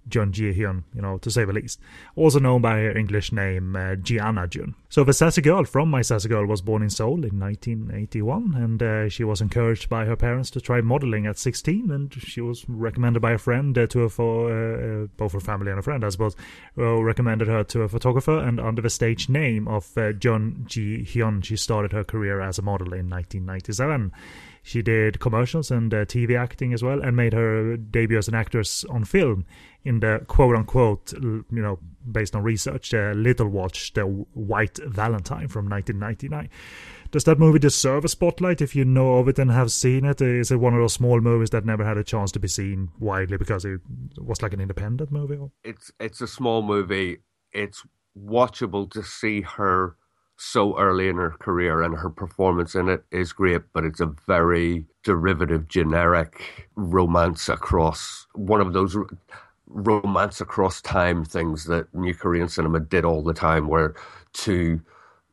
Jun 0.07 0.31
Ji 0.31 0.53
Hyun, 0.53 0.83
you 0.93 1.01
know, 1.01 1.17
to 1.19 1.31
say 1.31 1.45
the 1.45 1.53
least. 1.53 1.79
Also 2.15 2.39
known 2.39 2.61
by 2.61 2.79
her 2.79 2.97
English 2.97 3.31
name 3.31 3.75
uh, 3.75 3.95
Gianna 3.95 4.47
Jun. 4.47 4.75
So 4.89 5.03
the 5.03 5.13
sassy 5.13 5.41
girl 5.41 5.63
from 5.63 5.89
My 5.89 6.01
Sassy 6.01 6.27
Girl 6.27 6.45
was 6.45 6.61
born 6.61 6.83
in 6.83 6.89
Seoul 6.89 7.23
in 7.23 7.39
1981, 7.39 8.55
and 8.55 8.83
uh, 8.83 9.09
she 9.09 9.23
was 9.23 9.39
encouraged 9.39 9.87
by 9.87 10.03
her 10.03 10.17
parents 10.17 10.49
to 10.51 10.59
try 10.59 10.81
modeling 10.81 11.25
at 11.27 11.37
16, 11.37 11.89
and 11.91 12.13
she 12.13 12.41
was 12.41 12.65
recommended 12.67 13.21
by 13.21 13.31
a 13.31 13.37
friend 13.37 13.77
uh, 13.77 13.87
to 13.87 13.99
her 13.99 14.09
for 14.09 14.51
uh, 14.51 15.03
uh, 15.03 15.07
both 15.15 15.31
her 15.31 15.39
family 15.39 15.71
and 15.71 15.79
a 15.79 15.83
friend, 15.83 16.03
I 16.03 16.09
suppose, 16.09 16.35
who 16.75 17.01
recommended 17.01 17.47
her 17.47 17.63
to 17.63 17.83
a 17.83 17.87
photographer, 17.87 18.37
and 18.37 18.59
under 18.59 18.81
the 18.81 18.89
stage 18.89 19.29
name 19.29 19.67
of 19.67 19.97
uh, 19.97 20.11
Jun 20.11 20.65
Ji 20.67 21.05
Hyun, 21.05 21.43
she 21.43 21.55
started 21.55 21.93
her 21.93 22.03
career 22.03 22.41
as 22.41 22.59
a 22.59 22.61
model 22.61 22.87
in 22.87 23.09
1997 23.09 24.11
She 24.63 24.81
did 24.81 25.19
commercials 25.19 25.71
and 25.71 25.93
uh, 25.93 26.05
TV 26.05 26.37
acting 26.37 26.73
as 26.73 26.83
well, 26.83 27.01
and 27.01 27.15
made 27.15 27.33
her 27.33 27.77
debut 27.77 28.17
as 28.17 28.27
an 28.27 28.35
actress 28.35 28.83
on 28.85 29.05
film 29.05 29.45
in 29.83 29.99
the 29.99 30.23
quote 30.27 30.55
unquote, 30.55 31.13
you 31.13 31.45
know, 31.49 31.79
based 32.09 32.35
on 32.35 32.43
research, 32.43 32.93
uh, 32.93 33.11
Little 33.15 33.47
Watch, 33.47 33.93
The 33.93 34.03
White 34.03 34.79
Valentine 34.85 35.47
from 35.47 35.69
1999. 35.69 36.49
Does 37.11 37.25
that 37.25 37.39
movie 37.39 37.59
deserve 37.59 38.05
a 38.05 38.07
spotlight 38.07 38.61
if 38.61 38.73
you 38.75 38.85
know 38.85 39.15
of 39.17 39.27
it 39.27 39.37
and 39.37 39.51
have 39.51 39.71
seen 39.71 40.05
it? 40.05 40.21
Is 40.21 40.49
it 40.49 40.61
one 40.61 40.73
of 40.73 40.79
those 40.79 40.93
small 40.93 41.19
movies 41.19 41.49
that 41.49 41.65
never 41.65 41.83
had 41.83 41.97
a 41.97 42.03
chance 42.03 42.31
to 42.31 42.39
be 42.39 42.47
seen 42.47 42.89
widely 42.99 43.37
because 43.37 43.65
it 43.65 43.81
was 44.17 44.41
like 44.41 44.53
an 44.53 44.61
independent 44.61 45.11
movie? 45.11 45.37
It's 45.63 45.91
it's 45.99 46.21
a 46.21 46.27
small 46.27 46.61
movie. 46.61 47.17
It's 47.51 47.83
watchable 48.17 48.89
to 48.91 49.03
see 49.03 49.41
her 49.41 49.97
so 50.37 50.77
early 50.79 51.07
in 51.07 51.17
her 51.17 51.31
career 51.31 51.83
and 51.83 51.97
her 51.97 52.09
performance 52.09 52.73
in 52.73 52.89
it 52.89 53.03
is 53.11 53.31
great, 53.31 53.61
but 53.73 53.83
it's 53.83 53.99
a 53.99 54.11
very 54.25 54.85
derivative, 55.03 55.67
generic 55.67 56.67
romance 56.75 57.47
across 57.47 58.25
one 58.33 58.59
of 58.61 58.73
those 58.73 58.97
romance 59.73 60.41
across 60.41 60.81
time 60.81 61.23
things 61.23 61.65
that 61.65 61.93
New 61.93 62.13
Korean 62.13 62.49
cinema 62.49 62.79
did 62.79 63.05
all 63.05 63.23
the 63.23 63.33
time, 63.33 63.67
where 63.67 63.95
two 64.33 64.81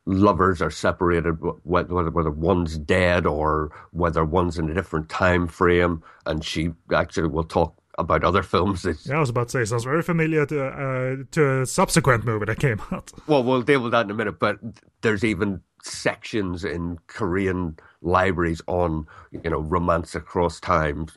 lovers 0.05 0.61
are 0.61 0.71
separated, 0.71 1.33
whether, 1.63 2.09
whether 2.09 2.31
one's 2.31 2.77
dead 2.77 3.25
or 3.25 3.71
whether 3.91 4.25
one's 4.25 4.57
in 4.57 4.69
a 4.69 4.73
different 4.73 5.09
time 5.09 5.47
frame. 5.47 6.03
And 6.25 6.43
she 6.43 6.71
actually 6.93 7.27
will 7.27 7.43
talk 7.43 7.75
about 7.99 8.23
other 8.23 8.41
films. 8.41 8.83
That, 8.83 9.05
yeah, 9.05 9.17
I 9.17 9.19
was 9.19 9.29
about 9.29 9.49
to 9.49 9.51
say, 9.51 9.65
sounds 9.65 9.83
very 9.83 10.01
familiar 10.01 10.45
to 10.47 10.65
uh, 10.65 11.15
to 11.31 11.61
a 11.61 11.65
subsequent 11.65 12.25
movie 12.25 12.45
that 12.45 12.59
came 12.59 12.81
out. 12.91 13.11
Well, 13.27 13.43
we'll 13.43 13.61
deal 13.61 13.81
with 13.81 13.91
that 13.91 14.05
in 14.05 14.11
a 14.11 14.15
minute. 14.15 14.39
But 14.39 14.57
there's 15.01 15.23
even 15.23 15.61
sections 15.83 16.63
in 16.63 16.97
Korean 17.07 17.77
libraries 18.01 18.61
on 18.67 19.05
you 19.31 19.49
know 19.49 19.59
romance 19.59 20.15
across 20.15 20.59
time 20.59 21.07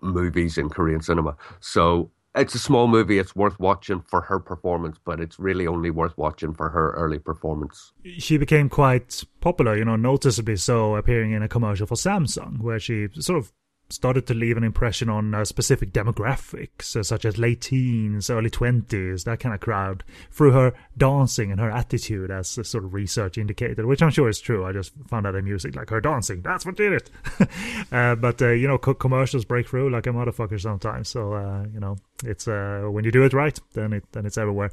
movies 0.00 0.58
in 0.58 0.68
Korean 0.68 1.00
cinema. 1.00 1.36
So 1.60 2.10
it's 2.38 2.54
a 2.54 2.58
small 2.58 2.88
movie. 2.88 3.18
It's 3.18 3.34
worth 3.36 3.58
watching 3.58 4.00
for 4.00 4.20
her 4.22 4.38
performance, 4.38 4.98
but 5.04 5.20
it's 5.20 5.38
really 5.38 5.66
only 5.66 5.90
worth 5.90 6.16
watching 6.16 6.54
for 6.54 6.70
her 6.70 6.92
early 6.92 7.18
performance. 7.18 7.92
She 8.18 8.36
became 8.36 8.68
quite 8.68 9.24
popular, 9.40 9.76
you 9.76 9.84
know, 9.84 9.96
noticeably 9.96 10.56
so, 10.56 10.96
appearing 10.96 11.32
in 11.32 11.42
a 11.42 11.48
commercial 11.48 11.86
for 11.86 11.96
Samsung, 11.96 12.60
where 12.60 12.78
she 12.78 13.08
sort 13.18 13.38
of 13.38 13.52
started 13.90 14.26
to 14.26 14.34
leave 14.34 14.56
an 14.56 14.64
impression 14.64 15.08
on 15.08 15.34
uh, 15.34 15.44
specific 15.44 15.92
demographics, 15.92 16.94
uh, 16.94 17.02
such 17.02 17.24
as 17.24 17.38
late 17.38 17.62
teens, 17.62 18.28
early 18.28 18.50
20s, 18.50 19.24
that 19.24 19.40
kind 19.40 19.54
of 19.54 19.60
crowd, 19.60 20.04
through 20.30 20.52
her 20.52 20.74
dancing 20.96 21.50
and 21.50 21.60
her 21.60 21.70
attitude, 21.70 22.30
as 22.30 22.48
sort 22.48 22.84
of 22.84 22.92
research 22.92 23.38
indicated, 23.38 23.84
which 23.86 24.02
I'm 24.02 24.10
sure 24.10 24.28
is 24.28 24.40
true. 24.40 24.66
I 24.66 24.72
just 24.72 24.92
found 25.08 25.24
that 25.24 25.42
music, 25.42 25.74
like 25.74 25.88
her 25.90 26.00
dancing, 26.00 26.42
that's 26.42 26.66
what 26.66 26.76
did 26.76 26.92
it. 26.92 27.10
uh, 27.92 28.14
but, 28.16 28.42
uh, 28.42 28.50
you 28.50 28.68
know, 28.68 28.78
co- 28.78 28.94
commercials 28.94 29.44
break 29.44 29.68
through 29.68 29.90
like 29.90 30.06
a 30.06 30.10
motherfucker 30.10 30.60
sometimes. 30.60 31.08
So, 31.08 31.32
uh, 31.32 31.64
you 31.72 31.80
know, 31.80 31.96
it's 32.24 32.48
uh, 32.48 32.88
when 32.90 33.04
you 33.04 33.12
do 33.12 33.22
it 33.22 33.32
right, 33.32 33.58
then 33.74 33.92
it 33.92 34.04
then 34.10 34.26
it's 34.26 34.36
everywhere. 34.36 34.72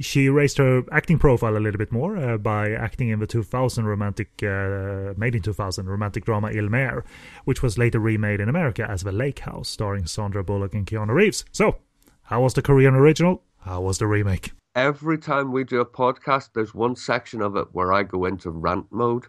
she 0.00 0.28
raised 0.28 0.58
her 0.58 0.82
acting 0.90 1.16
profile 1.16 1.56
a 1.56 1.58
little 1.58 1.78
bit 1.78 1.92
more 1.92 2.36
by 2.38 2.72
acting 2.72 3.10
in 3.10 3.20
the 3.20 3.26
2000 3.26 3.86
romantic, 3.86 4.42
made 4.42 5.36
in 5.36 5.42
2000 5.42 5.88
romantic 5.88 6.24
drama 6.24 6.50
Il 6.50 6.68
Mare, 6.68 7.04
which 7.44 7.62
was 7.62 7.78
later 7.78 7.93
later 7.94 8.04
remade 8.04 8.40
in 8.40 8.48
America 8.48 8.84
as 8.90 9.02
The 9.02 9.12
Lake 9.12 9.40
House, 9.40 9.68
starring 9.68 10.06
Sandra 10.06 10.42
Bullock 10.42 10.74
and 10.74 10.84
Keanu 10.84 11.14
Reeves. 11.14 11.44
So, 11.52 11.76
how 12.24 12.42
was 12.42 12.54
the 12.54 12.62
Korean 12.62 12.94
original? 12.94 13.42
How 13.58 13.82
was 13.82 13.98
the 13.98 14.08
remake? 14.08 14.50
Every 14.74 15.16
time 15.16 15.52
we 15.52 15.62
do 15.62 15.80
a 15.80 15.86
podcast, 15.86 16.50
there's 16.54 16.74
one 16.74 16.96
section 16.96 17.40
of 17.40 17.54
it 17.54 17.68
where 17.70 17.92
I 17.92 18.02
go 18.02 18.24
into 18.24 18.50
rant 18.50 18.86
mode, 18.90 19.26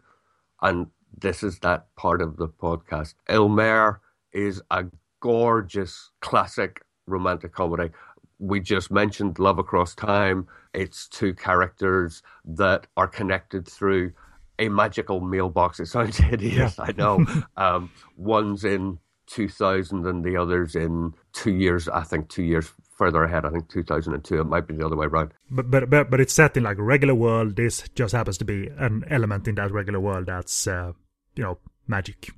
and 0.64 0.88
this 1.16 1.44
is 1.44 1.60
that 1.60 1.86
part 1.96 2.22
of 2.22 2.38
the 2.38 2.48
podcast. 2.48 3.14
Il 3.30 3.50
Mare 3.50 4.02
is 4.34 4.64
a 4.72 4.86
gorgeous 5.20 6.10
classic 6.22 6.82
romantic 7.06 7.54
comedy. 7.54 7.92
We 8.40 8.60
just 8.60 8.90
mentioned 8.90 9.38
Love 9.38 9.60
Across 9.60 9.96
Time. 9.96 10.48
It's 10.74 11.08
two 11.08 11.36
characters 11.36 12.24
that 12.44 12.88
are 12.98 13.08
connected 13.08 13.68
through 13.68 14.14
a 14.60 14.70
magical 14.70 15.20
mailbox. 15.20 15.80
It 15.80 15.88
sounds 15.88 16.18
hideous, 16.32 16.78
yeah. 16.78 16.86
I 16.86 16.92
know. 16.94 17.26
um, 17.58 17.92
one's 18.18 18.64
in 18.64 19.00
2000 19.28 20.06
and 20.06 20.24
the 20.24 20.38
other's 20.38 20.76
in 20.76 21.14
two 21.34 21.54
years, 21.56 21.88
I 21.88 22.04
think 22.04 22.30
two 22.30 22.44
years 22.44 22.72
further 22.98 23.24
ahead. 23.24 23.46
I 23.46 23.50
think 23.50 23.70
2002. 23.70 24.40
It 24.40 24.44
might 24.46 24.68
be 24.68 24.76
the 24.76 24.86
other 24.86 24.96
way 24.96 25.08
around. 25.08 25.34
But 25.50 25.70
but 25.70 25.90
but, 25.90 26.10
but 26.10 26.20
it's 26.20 26.34
set 26.34 26.58
in 26.58 26.64
like 26.64 26.78
a 26.78 26.84
regular 26.84 27.16
world. 27.16 27.56
This 27.56 27.84
just 27.96 28.14
happens 28.14 28.38
to 28.40 28.46
be 28.46 28.68
an 28.78 29.04
element 29.10 29.48
in 29.48 29.56
that 29.56 29.72
regular 29.72 30.00
world 30.00 30.28
that's 30.28 30.68
uh, 30.68 30.94
you 31.36 31.44
know 31.44 31.58
magic. 31.88 32.32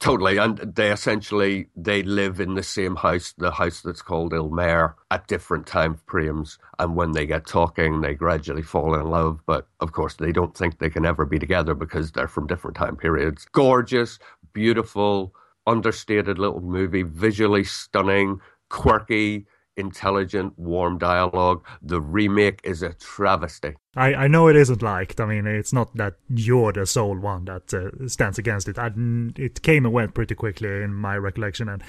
Totally, 0.00 0.38
and 0.38 0.56
they 0.56 0.90
essentially 0.90 1.68
they 1.76 2.02
live 2.02 2.40
in 2.40 2.54
the 2.54 2.62
same 2.62 2.96
house, 2.96 3.34
the 3.36 3.50
house 3.50 3.82
that's 3.82 4.00
called 4.00 4.32
Il 4.32 4.48
Mare, 4.48 4.96
at 5.10 5.28
different 5.28 5.66
time 5.66 6.00
frames. 6.06 6.56
And 6.78 6.96
when 6.96 7.12
they 7.12 7.26
get 7.26 7.46
talking, 7.46 8.00
they 8.00 8.14
gradually 8.14 8.62
fall 8.62 8.94
in 8.94 9.10
love. 9.10 9.40
But 9.44 9.68
of 9.80 9.92
course, 9.92 10.14
they 10.14 10.32
don't 10.32 10.56
think 10.56 10.78
they 10.78 10.88
can 10.88 11.04
ever 11.04 11.26
be 11.26 11.38
together 11.38 11.74
because 11.74 12.12
they're 12.12 12.28
from 12.28 12.46
different 12.46 12.78
time 12.78 12.96
periods. 12.96 13.46
Gorgeous, 13.52 14.18
beautiful, 14.54 15.34
understated 15.66 16.38
little 16.38 16.62
movie, 16.62 17.02
visually 17.02 17.64
stunning, 17.64 18.40
quirky, 18.70 19.46
intelligent, 19.76 20.58
warm 20.58 20.98
dialogue. 20.98 21.64
The 21.82 22.00
remake 22.00 22.60
is 22.64 22.82
a 22.82 22.92
travesty. 22.94 23.74
I, 23.96 24.14
I 24.14 24.28
know 24.28 24.48
it 24.48 24.56
isn't 24.56 24.82
liked. 24.82 25.20
I 25.20 25.26
mean, 25.26 25.46
it's 25.46 25.72
not 25.72 25.96
that 25.96 26.14
you're 26.28 26.72
the 26.72 26.86
sole 26.86 27.18
one 27.18 27.46
that 27.46 27.72
uh, 27.74 28.08
stands 28.08 28.38
against 28.38 28.68
it. 28.68 28.78
I, 28.78 28.90
it 29.36 29.62
came 29.62 29.84
and 29.84 29.94
went 29.94 30.14
pretty 30.14 30.34
quickly 30.34 30.68
in 30.68 30.94
my 30.94 31.16
recollection, 31.16 31.68
and 31.68 31.82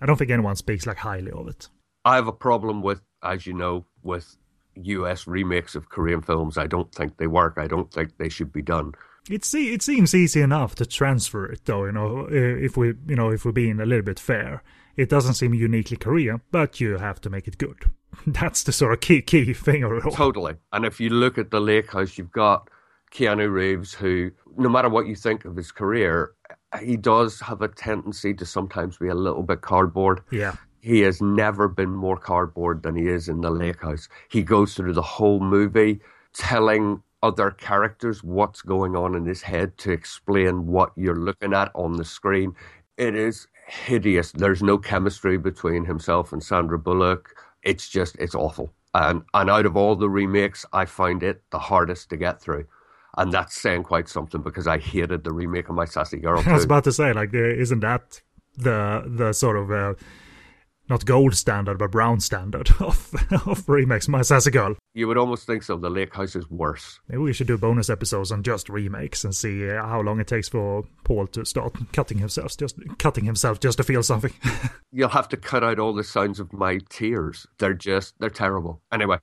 I 0.00 0.06
don't 0.06 0.16
think 0.16 0.30
anyone 0.30 0.56
speaks 0.56 0.86
like 0.86 0.98
highly 0.98 1.30
of 1.30 1.48
it. 1.48 1.68
I 2.04 2.16
have 2.16 2.28
a 2.28 2.32
problem 2.32 2.82
with, 2.82 3.02
as 3.22 3.46
you 3.46 3.52
know, 3.52 3.84
with 4.02 4.36
US 4.74 5.26
remakes 5.26 5.74
of 5.74 5.88
Korean 5.88 6.22
films. 6.22 6.58
I 6.58 6.66
don't 6.66 6.92
think 6.92 7.16
they 7.16 7.26
work. 7.26 7.54
I 7.56 7.66
don't 7.66 7.92
think 7.92 8.16
they 8.18 8.28
should 8.28 8.52
be 8.52 8.62
done. 8.62 8.92
It 9.30 9.48
it 9.54 9.82
seems 9.82 10.14
easy 10.14 10.40
enough 10.40 10.74
to 10.76 10.86
transfer 10.86 11.46
it, 11.46 11.60
though. 11.64 11.84
You 11.84 11.92
know, 11.92 12.26
if 12.28 12.76
we 12.76 12.94
you 13.06 13.16
know 13.16 13.30
if 13.30 13.44
we're 13.44 13.52
being 13.52 13.80
a 13.80 13.86
little 13.86 14.04
bit 14.04 14.18
fair. 14.18 14.62
It 14.96 15.08
doesn't 15.08 15.34
seem 15.34 15.54
uniquely 15.54 15.96
Korean, 15.96 16.42
but 16.50 16.80
you 16.80 16.98
have 16.98 17.20
to 17.22 17.30
make 17.30 17.48
it 17.48 17.58
good. 17.58 17.90
That's 18.26 18.62
the 18.62 18.72
sort 18.72 18.92
of 18.92 19.00
key 19.00 19.22
key 19.22 19.52
thing 19.54 19.82
of 19.82 19.92
it 19.92 20.04
all. 20.04 20.12
Totally. 20.12 20.54
And 20.72 20.84
if 20.84 21.00
you 21.00 21.10
look 21.10 21.38
at 21.38 21.50
the 21.50 21.60
Lake 21.60 21.92
House, 21.92 22.18
you've 22.18 22.32
got 22.32 22.68
Keanu 23.12 23.50
Reeves, 23.50 23.94
who, 23.94 24.30
no 24.56 24.68
matter 24.68 24.88
what 24.88 25.06
you 25.06 25.16
think 25.16 25.44
of 25.44 25.56
his 25.56 25.72
career, 25.72 26.32
he 26.82 26.96
does 26.96 27.40
have 27.40 27.62
a 27.62 27.68
tendency 27.68 28.34
to 28.34 28.46
sometimes 28.46 28.98
be 28.98 29.08
a 29.08 29.14
little 29.14 29.42
bit 29.42 29.60
cardboard. 29.60 30.22
Yeah. 30.30 30.56
He 30.80 31.00
has 31.00 31.22
never 31.22 31.68
been 31.68 31.94
more 31.94 32.16
cardboard 32.16 32.82
than 32.82 32.96
he 32.96 33.06
is 33.06 33.28
in 33.28 33.40
the 33.40 33.50
Lake 33.50 33.82
House. 33.82 34.08
He 34.28 34.42
goes 34.42 34.74
through 34.74 34.94
the 34.94 35.02
whole 35.02 35.40
movie 35.40 36.00
telling 36.34 37.02
other 37.22 37.52
characters 37.52 38.24
what's 38.24 38.62
going 38.62 38.96
on 38.96 39.14
in 39.14 39.24
his 39.24 39.42
head 39.42 39.78
to 39.78 39.92
explain 39.92 40.66
what 40.66 40.90
you're 40.96 41.14
looking 41.14 41.54
at 41.54 41.70
on 41.74 41.92
the 41.92 42.04
screen. 42.04 42.54
It 42.96 43.14
is 43.14 43.46
hideous. 43.72 44.32
There's 44.32 44.62
no 44.62 44.78
chemistry 44.78 45.38
between 45.38 45.84
himself 45.84 46.32
and 46.32 46.42
Sandra 46.42 46.78
Bullock. 46.78 47.34
It's 47.62 47.88
just 47.88 48.16
it's 48.18 48.34
awful. 48.34 48.72
And 48.94 49.22
and 49.32 49.50
out 49.50 49.66
of 49.66 49.76
all 49.76 49.96
the 49.96 50.10
remakes, 50.10 50.66
I 50.72 50.84
find 50.84 51.22
it 51.22 51.42
the 51.50 51.58
hardest 51.58 52.10
to 52.10 52.16
get 52.16 52.40
through. 52.40 52.66
And 53.16 53.32
that's 53.32 53.54
saying 53.54 53.84
quite 53.84 54.08
something 54.08 54.42
because 54.42 54.66
I 54.66 54.78
hated 54.78 55.24
the 55.24 55.32
remake 55.32 55.68
of 55.68 55.74
My 55.74 55.84
Sassy 55.84 56.18
Girl. 56.18 56.42
Too. 56.42 56.50
I 56.50 56.54
was 56.54 56.64
about 56.64 56.84
to 56.84 56.92
say, 56.92 57.12
like, 57.12 57.34
isn't 57.34 57.80
that 57.80 58.22
the 58.56 59.04
the 59.06 59.32
sort 59.32 59.56
of 59.56 59.70
uh, 59.70 59.94
not 60.88 61.04
gold 61.04 61.34
standard, 61.34 61.78
but 61.78 61.90
brown 61.90 62.20
standard 62.20 62.70
of, 62.80 63.14
of 63.46 63.68
remakes. 63.68 64.08
My 64.08 64.22
Sassy 64.22 64.50
Girl. 64.50 64.76
You 64.94 65.08
would 65.08 65.18
almost 65.18 65.46
think 65.46 65.62
so. 65.62 65.76
The 65.76 65.90
Lake 65.90 66.14
House 66.14 66.36
is 66.36 66.50
worse. 66.50 67.00
Maybe 67.08 67.22
we 67.22 67.32
should 67.32 67.46
do 67.46 67.56
bonus 67.56 67.88
episodes 67.88 68.30
on 68.32 68.42
just 68.42 68.68
remakes 68.68 69.24
and 69.24 69.34
see 69.34 69.66
how 69.66 70.00
long 70.00 70.20
it 70.20 70.26
takes 70.26 70.48
for 70.48 70.84
Paul 71.04 71.26
to 71.28 71.44
start 71.44 71.74
cutting 71.92 72.18
himself, 72.18 72.56
just 72.56 72.76
cutting 72.98 73.24
himself 73.24 73.60
just 73.60 73.78
to 73.78 73.84
feel 73.84 74.02
something. 74.02 74.32
You'll 74.92 75.08
have 75.08 75.28
to 75.30 75.36
cut 75.36 75.64
out 75.64 75.78
all 75.78 75.94
the 75.94 76.04
sounds 76.04 76.40
of 76.40 76.52
my 76.52 76.80
tears. 76.88 77.46
They're 77.58 77.74
just, 77.74 78.14
they're 78.18 78.30
terrible. 78.30 78.82
Anyway. 78.92 79.18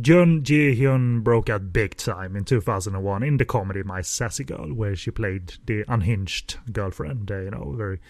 Jun 0.00 0.42
Ji 0.42 0.80
Hyun 0.80 1.22
broke 1.22 1.50
out 1.50 1.72
big 1.72 1.96
time 1.96 2.36
in 2.36 2.44
2001 2.44 3.22
in 3.22 3.36
the 3.36 3.44
comedy 3.44 3.82
My 3.82 4.00
Sassy 4.00 4.44
Girl, 4.44 4.72
where 4.72 4.96
she 4.96 5.10
played 5.10 5.54
the 5.66 5.84
unhinged 5.88 6.56
girlfriend. 6.72 7.30
Uh, 7.30 7.40
you 7.40 7.50
know, 7.50 7.74
very 7.76 8.00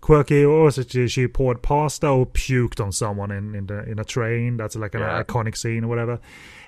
quirky. 0.00 0.44
Or 0.44 0.64
was 0.64 0.78
it 0.78 1.10
she 1.10 1.28
poured 1.28 1.62
pasta 1.62 2.08
or 2.08 2.26
puked 2.26 2.80
on 2.80 2.92
someone 2.92 3.30
in, 3.30 3.54
in 3.54 3.66
the 3.66 3.82
in 3.84 3.98
a 3.98 4.04
train? 4.04 4.56
That's 4.56 4.76
like 4.76 4.94
an 4.94 5.00
yeah. 5.00 5.22
iconic 5.22 5.56
scene 5.56 5.84
or 5.84 5.88
whatever. 5.88 6.20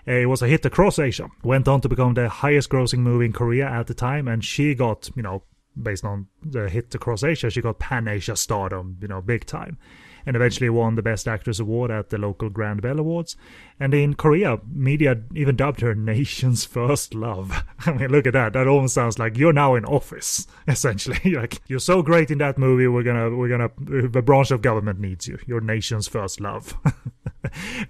Uh, 0.07 0.13
it 0.13 0.27
was 0.27 0.43
a 0.43 0.49
hit 0.49 0.65
across 0.65 0.99
Asia. 0.99 1.29
Went 1.43 1.69
on 1.69 1.81
to 1.83 1.89
become 1.89 2.15
the 2.15 2.29
highest 2.29 2.71
grossing 2.71 3.01
movie 3.01 3.27
in 3.27 3.33
Korea 3.33 3.69
at 3.69 3.87
the 3.87 3.95
time, 3.95 4.29
and 4.29 4.45
she 4.45 4.75
got 4.75 5.11
you 5.15 5.23
know 5.23 5.43
based 5.83 6.05
on 6.05 6.27
the 6.43 6.69
hit 6.69 6.95
across 6.95 7.23
Asia, 7.23 7.51
she 7.51 7.61
got 7.61 7.79
pan 7.79 8.09
Asia 8.09 8.37
stardom, 8.37 8.97
you 9.01 9.09
know, 9.09 9.21
big 9.21 9.47
time. 9.47 9.79
And 10.29 10.37
eventually 10.37 10.69
won 10.69 10.95
the 10.95 11.01
Best 11.01 11.27
Actress 11.27 11.59
award 11.59 11.91
at 11.91 12.11
the 12.11 12.19
local 12.19 12.51
Grand 12.51 12.83
Bell 12.83 12.99
Awards. 12.99 13.35
And 13.81 13.95
in 13.95 14.13
Korea, 14.13 14.61
media 14.71 15.23
even 15.35 15.57
dubbed 15.57 15.81
her 15.81 15.95
nation's 15.95 16.67
first 16.67 17.15
love. 17.15 17.65
I 17.87 17.95
mean, 17.95 18.11
look 18.11 18.27
at 18.27 18.35
that. 18.35 18.53
That 18.53 18.69
almost 18.69 18.93
sounds 18.93 19.19
like 19.19 19.39
you're 19.39 19.55
now 19.55 19.75
in 19.75 19.87
office, 19.87 20.47
essentially. 20.69 21.35
like 21.35 21.63
you're 21.67 21.79
so 21.79 22.03
great 22.03 22.31
in 22.31 22.37
that 22.39 22.59
movie, 22.59 22.87
we're 22.87 23.05
gonna 23.05 23.35
we're 23.35 23.49
gonna 23.49 23.71
the 23.79 24.21
branch 24.21 24.51
of 24.51 24.61
government 24.61 25.01
needs 25.01 25.27
you. 25.27 25.39
Your 25.47 25.63
nation's 25.63 26.09
first 26.09 26.43
love. 26.43 26.77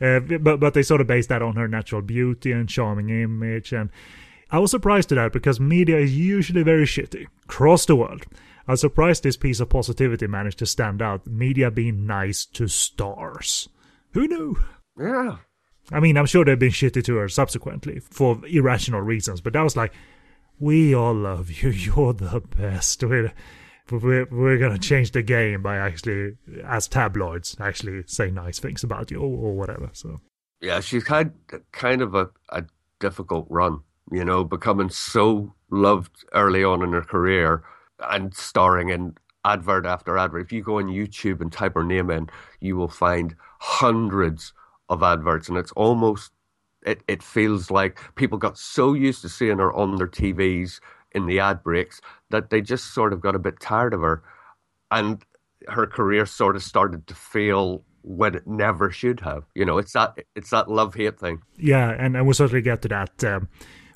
uh, 0.00 0.20
but 0.20 0.60
but 0.60 0.74
they 0.74 0.84
sort 0.84 1.00
of 1.00 1.08
based 1.08 1.30
that 1.30 1.42
on 1.42 1.56
her 1.56 1.66
natural 1.66 2.02
beauty 2.02 2.52
and 2.52 2.68
charming 2.68 3.10
image 3.10 3.72
and 3.72 3.90
I 4.50 4.60
was 4.60 4.70
surprised 4.70 5.08
to 5.10 5.14
that 5.16 5.32
because 5.32 5.60
media 5.60 5.98
is 5.98 6.16
usually 6.16 6.62
very 6.62 6.84
shitty 6.84 7.26
across 7.44 7.84
the 7.84 7.96
world. 7.96 8.24
I 8.68 8.72
was 8.72 8.80
surprised 8.82 9.22
this 9.22 9.38
piece 9.38 9.60
of 9.60 9.70
positivity 9.70 10.26
managed 10.26 10.58
to 10.58 10.66
stand 10.66 11.00
out. 11.00 11.26
Media 11.26 11.70
being 11.70 12.06
nice 12.06 12.44
to 12.46 12.68
stars. 12.68 13.68
Who 14.12 14.28
knew? 14.28 14.58
Yeah. 15.00 15.38
I 15.90 16.00
mean, 16.00 16.18
I'm 16.18 16.26
sure 16.26 16.44
they've 16.44 16.58
been 16.58 16.70
shitty 16.70 17.02
to 17.04 17.16
her 17.16 17.28
subsequently 17.30 18.00
for 18.00 18.40
irrational 18.46 19.00
reasons, 19.00 19.40
but 19.40 19.54
that 19.54 19.62
was 19.62 19.74
like, 19.74 19.94
we 20.60 20.94
all 20.94 21.14
love 21.14 21.50
you. 21.50 21.70
You're 21.70 22.12
the 22.12 22.40
best. 22.40 23.02
We're, 23.02 23.32
we're, 23.90 24.26
we're 24.30 24.58
going 24.58 24.74
to 24.74 24.78
change 24.78 25.12
the 25.12 25.22
game 25.22 25.62
by 25.62 25.76
actually, 25.76 26.36
as 26.62 26.88
tabloids, 26.88 27.56
actually 27.58 28.02
say 28.06 28.30
nice 28.30 28.58
things 28.58 28.84
about 28.84 29.10
you 29.10 29.18
or, 29.18 29.48
or 29.48 29.56
whatever. 29.56 29.88
So, 29.94 30.20
yeah, 30.60 30.80
she's 30.80 31.06
had 31.06 31.32
kind 31.72 32.02
of 32.02 32.14
a, 32.14 32.28
a 32.50 32.64
difficult 33.00 33.46
run 33.48 33.80
you 34.10 34.24
know, 34.24 34.44
becoming 34.44 34.88
so 34.90 35.54
loved 35.70 36.24
early 36.32 36.64
on 36.64 36.82
in 36.82 36.92
her 36.92 37.02
career 37.02 37.62
and 38.00 38.34
starring 38.34 38.88
in 38.88 39.14
advert 39.44 39.86
after 39.86 40.18
advert. 40.18 40.42
If 40.42 40.52
you 40.52 40.62
go 40.62 40.78
on 40.78 40.86
YouTube 40.86 41.40
and 41.40 41.52
type 41.52 41.74
her 41.74 41.84
name 41.84 42.10
in, 42.10 42.28
you 42.60 42.76
will 42.76 42.88
find 42.88 43.34
hundreds 43.60 44.52
of 44.88 45.02
adverts, 45.02 45.48
and 45.48 45.58
it's 45.58 45.72
almost 45.72 46.32
it, 46.82 47.02
it 47.08 47.22
feels 47.22 47.70
like 47.70 48.00
people 48.14 48.38
got 48.38 48.56
so 48.56 48.94
used 48.94 49.22
to 49.22 49.28
seeing 49.28 49.58
her 49.58 49.72
on 49.74 49.96
their 49.96 50.06
TVs 50.06 50.80
in 51.12 51.26
the 51.26 51.40
ad 51.40 51.62
breaks 51.62 52.00
that 52.30 52.50
they 52.50 52.60
just 52.60 52.94
sort 52.94 53.12
of 53.12 53.20
got 53.20 53.34
a 53.34 53.38
bit 53.38 53.60
tired 53.60 53.94
of 53.94 54.00
her, 54.00 54.22
and 54.90 55.24
her 55.68 55.86
career 55.86 56.26
sort 56.26 56.56
of 56.56 56.62
started 56.62 57.06
to 57.06 57.14
fail 57.14 57.84
when 58.02 58.34
it 58.34 58.46
never 58.46 58.90
should 58.90 59.20
have. 59.20 59.44
You 59.54 59.64
know, 59.64 59.78
it's 59.78 59.92
that 59.92 60.18
it's 60.34 60.50
that 60.50 60.70
love 60.70 60.94
hate 60.94 61.18
thing. 61.18 61.42
Yeah, 61.56 61.90
and, 61.90 62.16
and 62.16 62.26
we'll 62.26 62.34
certainly 62.34 62.62
get 62.62 62.82
to 62.82 62.88
that. 62.88 63.24
Um, 63.24 63.48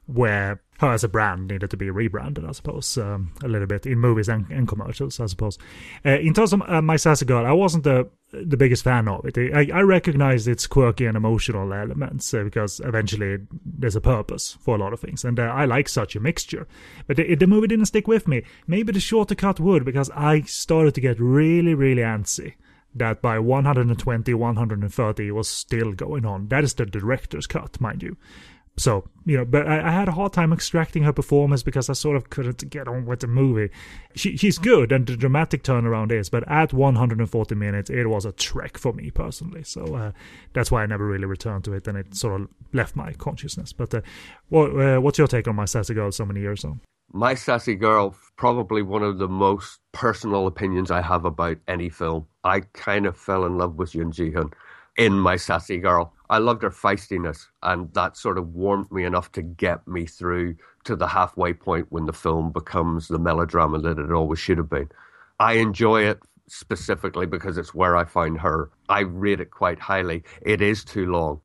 where 0.06 0.60
her 0.82 0.92
as 0.92 1.04
a 1.04 1.08
brand 1.08 1.48
needed 1.48 1.70
to 1.70 1.76
be 1.76 1.90
rebranded, 1.90 2.44
I 2.44 2.52
suppose, 2.52 2.98
um, 2.98 3.32
a 3.42 3.48
little 3.48 3.66
bit 3.66 3.86
in 3.86 3.98
movies 3.98 4.28
and, 4.28 4.50
and 4.50 4.68
commercials, 4.68 5.20
I 5.20 5.26
suppose. 5.26 5.56
Uh, 6.04 6.18
in 6.18 6.34
terms 6.34 6.52
of 6.52 6.62
uh, 6.66 6.82
My 6.82 6.96
Sassy 6.96 7.24
Girl, 7.24 7.46
I 7.46 7.52
wasn't 7.52 7.84
the 7.84 8.08
the 8.34 8.56
biggest 8.56 8.82
fan 8.82 9.08
of 9.08 9.26
it. 9.26 9.36
I, 9.36 9.68
I 9.76 9.82
recognized 9.82 10.48
its 10.48 10.66
quirky 10.66 11.04
and 11.04 11.18
emotional 11.18 11.70
elements 11.74 12.32
uh, 12.32 12.42
because 12.42 12.80
eventually 12.80 13.38
there's 13.62 13.94
a 13.94 14.00
purpose 14.00 14.56
for 14.58 14.74
a 14.74 14.78
lot 14.78 14.94
of 14.94 15.00
things, 15.00 15.24
and 15.24 15.38
uh, 15.38 15.44
I 15.44 15.66
like 15.66 15.88
such 15.88 16.16
a 16.16 16.20
mixture. 16.20 16.66
But 17.06 17.18
the, 17.18 17.34
the 17.34 17.46
movie 17.46 17.68
didn't 17.68 17.86
stick 17.86 18.08
with 18.08 18.26
me. 18.26 18.42
Maybe 18.66 18.92
the 18.92 19.00
shorter 19.00 19.34
cut 19.34 19.60
would 19.60 19.84
because 19.84 20.10
I 20.10 20.42
started 20.42 20.94
to 20.94 21.00
get 21.00 21.20
really, 21.20 21.74
really 21.74 22.02
antsy 22.02 22.54
that 22.94 23.22
by 23.22 23.38
120, 23.38 24.34
130 24.34 25.30
was 25.30 25.48
still 25.48 25.92
going 25.92 26.26
on. 26.26 26.48
That 26.48 26.64
is 26.64 26.74
the 26.74 26.86
director's 26.86 27.46
cut, 27.46 27.80
mind 27.80 28.02
you. 28.02 28.16
So, 28.78 29.04
you 29.26 29.36
know, 29.36 29.44
but 29.44 29.68
I, 29.68 29.88
I, 29.88 29.90
had 29.90 30.08
a 30.08 30.12
hard 30.12 30.32
time 30.32 30.50
extracting 30.50 31.02
her 31.02 31.12
performance 31.12 31.62
because 31.62 31.90
I 31.90 31.92
sort 31.92 32.16
of 32.16 32.30
couldn't 32.30 32.68
get 32.70 32.88
on 32.88 33.04
with 33.04 33.20
the 33.20 33.26
movie. 33.26 33.70
She, 34.14 34.36
she's 34.38 34.56
good, 34.56 34.92
and 34.92 35.06
the 35.06 35.14
dramatic 35.14 35.62
turnaround 35.62 36.10
is, 36.10 36.30
but 36.30 36.48
at 36.48 36.72
140 36.72 37.54
minutes, 37.54 37.90
it 37.90 38.06
was 38.06 38.24
a 38.24 38.32
trek 38.32 38.78
for 38.78 38.94
me 38.94 39.10
personally. 39.10 39.62
So 39.62 39.94
uh, 39.94 40.12
that's 40.54 40.70
why 40.70 40.82
I 40.82 40.86
never 40.86 41.06
really 41.06 41.26
returned 41.26 41.64
to 41.64 41.74
it, 41.74 41.86
and 41.86 41.98
it 41.98 42.14
sort 42.14 42.40
of 42.40 42.48
left 42.72 42.96
my 42.96 43.12
consciousness. 43.12 43.74
But 43.74 43.94
uh, 43.94 44.00
what, 44.48 44.70
uh, 44.70 45.00
what's 45.00 45.18
your 45.18 45.28
take 45.28 45.46
on 45.46 45.56
My 45.56 45.66
Sassy 45.66 45.92
Girl 45.92 46.10
so 46.10 46.24
many 46.24 46.40
years 46.40 46.64
on? 46.64 46.80
My 47.12 47.34
Sassy 47.34 47.74
Girl, 47.74 48.16
probably 48.36 48.80
one 48.80 49.02
of 49.02 49.18
the 49.18 49.28
most 49.28 49.80
personal 49.92 50.46
opinions 50.46 50.90
I 50.90 51.02
have 51.02 51.26
about 51.26 51.58
any 51.68 51.90
film. 51.90 52.26
I 52.42 52.60
kind 52.72 53.04
of 53.04 53.18
fell 53.18 53.44
in 53.44 53.58
love 53.58 53.74
with 53.74 53.92
Yoon 53.92 54.14
Ji 54.14 54.30
Hoon 54.30 54.50
in 54.96 55.14
My 55.14 55.36
Sassy 55.36 55.78
Girl. 55.78 56.12
I 56.30 56.38
loved 56.38 56.62
her 56.62 56.70
feistiness, 56.70 57.46
and 57.62 57.92
that 57.94 58.16
sort 58.16 58.38
of 58.38 58.54
warmed 58.54 58.90
me 58.90 59.04
enough 59.04 59.32
to 59.32 59.42
get 59.42 59.86
me 59.86 60.06
through 60.06 60.56
to 60.84 60.96
the 60.96 61.06
halfway 61.06 61.52
point 61.52 61.86
when 61.90 62.06
the 62.06 62.12
film 62.12 62.52
becomes 62.52 63.08
the 63.08 63.18
melodrama 63.18 63.78
that 63.80 63.98
it 63.98 64.10
always 64.12 64.38
should 64.38 64.58
have 64.58 64.70
been. 64.70 64.88
I 65.38 65.54
enjoy 65.54 66.04
it 66.04 66.20
specifically 66.48 67.26
because 67.26 67.58
it's 67.58 67.74
where 67.74 67.96
I 67.96 68.04
find 68.04 68.38
her. 68.40 68.70
I 68.88 69.00
rate 69.00 69.40
it 69.40 69.50
quite 69.50 69.78
highly. 69.78 70.24
It 70.42 70.60
is 70.60 70.84
too 70.84 71.06
long. 71.06 71.40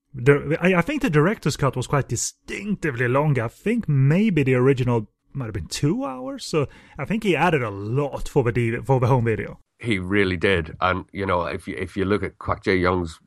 I, 0.62 0.75
I 0.75 0.81
think 0.81 1.01
the 1.01 1.10
director's 1.10 1.57
cut 1.57 1.75
was 1.75 1.88
quite 1.88 2.07
distinctively 2.07 3.07
long. 3.07 3.39
I 3.39 3.47
think 3.47 3.88
maybe 3.88 4.43
the 4.43 4.55
original 4.55 5.07
might 5.33 5.45
have 5.45 5.53
been 5.53 5.67
two 5.67 6.03
hours. 6.03 6.45
So 6.45 6.67
I 6.97 7.05
think 7.05 7.23
he 7.23 7.36
added 7.36 7.62
a 7.62 7.69
lot 7.69 8.27
for 8.27 8.51
the 8.51 8.77
for 8.77 8.99
the 8.99 9.07
home 9.07 9.25
video. 9.25 9.60
He 9.79 9.99
really 9.99 10.38
did, 10.38 10.75
and 10.81 11.05
you 11.12 11.25
know, 11.25 11.43
if 11.43 11.67
you 11.67 11.75
if 11.77 11.95
you 11.95 12.05
look 12.05 12.23
at 12.23 12.39
Kwak 12.39 12.63
Jae 12.63 12.81
Young's 12.81 13.19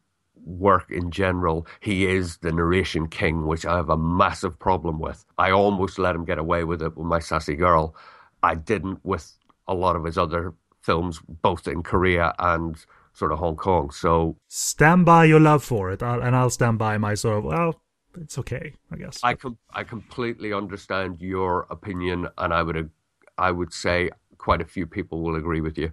work 0.45 0.91
in 0.91 1.11
general, 1.11 1.67
he 1.81 2.07
is 2.07 2.39
the 2.39 2.53
narration 2.53 3.09
king, 3.09 3.47
which 3.47 3.67
I 3.67 3.77
have 3.77 3.91
a 3.91 3.97
massive 3.97 4.59
problem 4.59 4.99
with. 4.99 5.25
I 5.39 5.51
almost 5.51 5.99
let 5.99 6.15
him 6.15 6.25
get 6.25 6.39
away 6.39 6.65
with 6.65 6.83
it 6.83 6.97
with 6.97 7.07
my 7.07 7.19
sassy 7.19 7.57
girl. 7.57 7.95
I 8.43 8.55
didn't 8.55 9.01
with 9.05 9.33
a 9.69 9.75
lot 9.75 9.97
of 9.97 10.05
his 10.05 10.19
other 10.19 10.55
films, 10.81 11.21
both 11.43 11.69
in 11.69 11.83
Korea 11.83 12.35
and 12.39 12.77
sort 13.13 13.33
of 13.33 13.39
Hong 13.39 13.57
Kong. 13.57 13.91
So 13.91 14.37
stand 14.49 15.05
by 15.05 15.25
your 15.25 15.41
love 15.41 15.63
for 15.63 15.91
it, 15.91 16.03
and 16.03 16.35
I'll 16.35 16.51
stand 16.51 16.79
by 16.79 16.99
my 16.99 17.15
sort 17.15 17.39
of 17.39 17.45
well. 17.45 17.81
It's 18.21 18.39
okay, 18.39 18.75
I 18.91 18.97
guess. 18.97 19.21
I 19.23 19.35
com- 19.35 19.59
I 19.73 19.85
completely 19.85 20.53
understand 20.53 21.21
your 21.21 21.67
opinion, 21.71 22.29
and 22.39 22.53
I 22.53 22.63
would 22.63 22.91
I 23.39 23.51
would 23.53 23.73
say 23.73 24.11
quite 24.39 24.61
a 24.61 24.65
few 24.65 24.87
people 24.87 25.23
will 25.23 25.37
agree 25.37 25.61
with 25.61 25.77
you. 25.79 25.93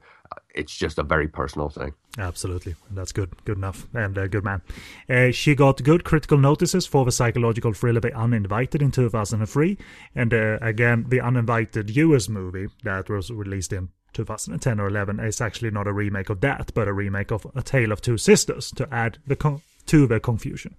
It's 0.53 0.75
just 0.75 0.97
a 0.97 1.03
very 1.03 1.27
personal 1.27 1.69
thing. 1.69 1.93
Absolutely. 2.17 2.75
That's 2.91 3.11
good. 3.11 3.31
Good 3.45 3.57
enough. 3.57 3.87
And 3.93 4.17
uh, 4.17 4.27
good 4.27 4.43
man. 4.43 4.61
Uh, 5.09 5.31
she 5.31 5.55
got 5.55 5.83
good 5.83 6.03
critical 6.03 6.37
notices 6.37 6.87
for 6.87 7.05
the 7.05 7.11
psychological 7.11 7.73
thriller 7.73 7.99
The 7.99 8.17
Uninvited 8.17 8.81
in 8.81 8.91
2003. 8.91 9.77
And 10.15 10.33
uh, 10.33 10.57
again, 10.61 11.05
The 11.09 11.21
Uninvited 11.21 11.95
US 11.95 12.27
movie 12.27 12.67
that 12.83 13.09
was 13.09 13.29
released 13.29 13.73
in 13.73 13.89
2010 14.13 14.79
or 14.79 14.87
11 14.87 15.19
is 15.19 15.41
actually 15.41 15.71
not 15.71 15.87
a 15.87 15.93
remake 15.93 16.29
of 16.29 16.41
that, 16.41 16.71
but 16.73 16.87
a 16.87 16.93
remake 16.93 17.31
of 17.31 17.45
A 17.55 17.61
Tale 17.61 17.91
of 17.91 18.01
Two 18.01 18.17
Sisters 18.17 18.71
to 18.71 18.91
add 18.91 19.19
the 19.27 19.35
con- 19.35 19.61
to 19.87 20.07
the 20.07 20.19
confusion. 20.19 20.75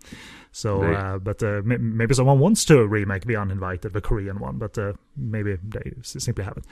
So, 0.52 0.82
uh, 0.82 1.18
but 1.18 1.42
uh, 1.42 1.58
m- 1.58 1.96
maybe 1.96 2.14
someone 2.14 2.38
wants 2.38 2.64
to 2.66 2.86
remake 2.86 3.26
The 3.26 3.36
Uninvited, 3.36 3.92
the 3.92 4.00
Korean 4.00 4.38
one, 4.40 4.58
but 4.58 4.78
uh, 4.78 4.94
maybe 5.16 5.56
they 5.62 5.92
simply 6.02 6.44
haven't. 6.44 6.66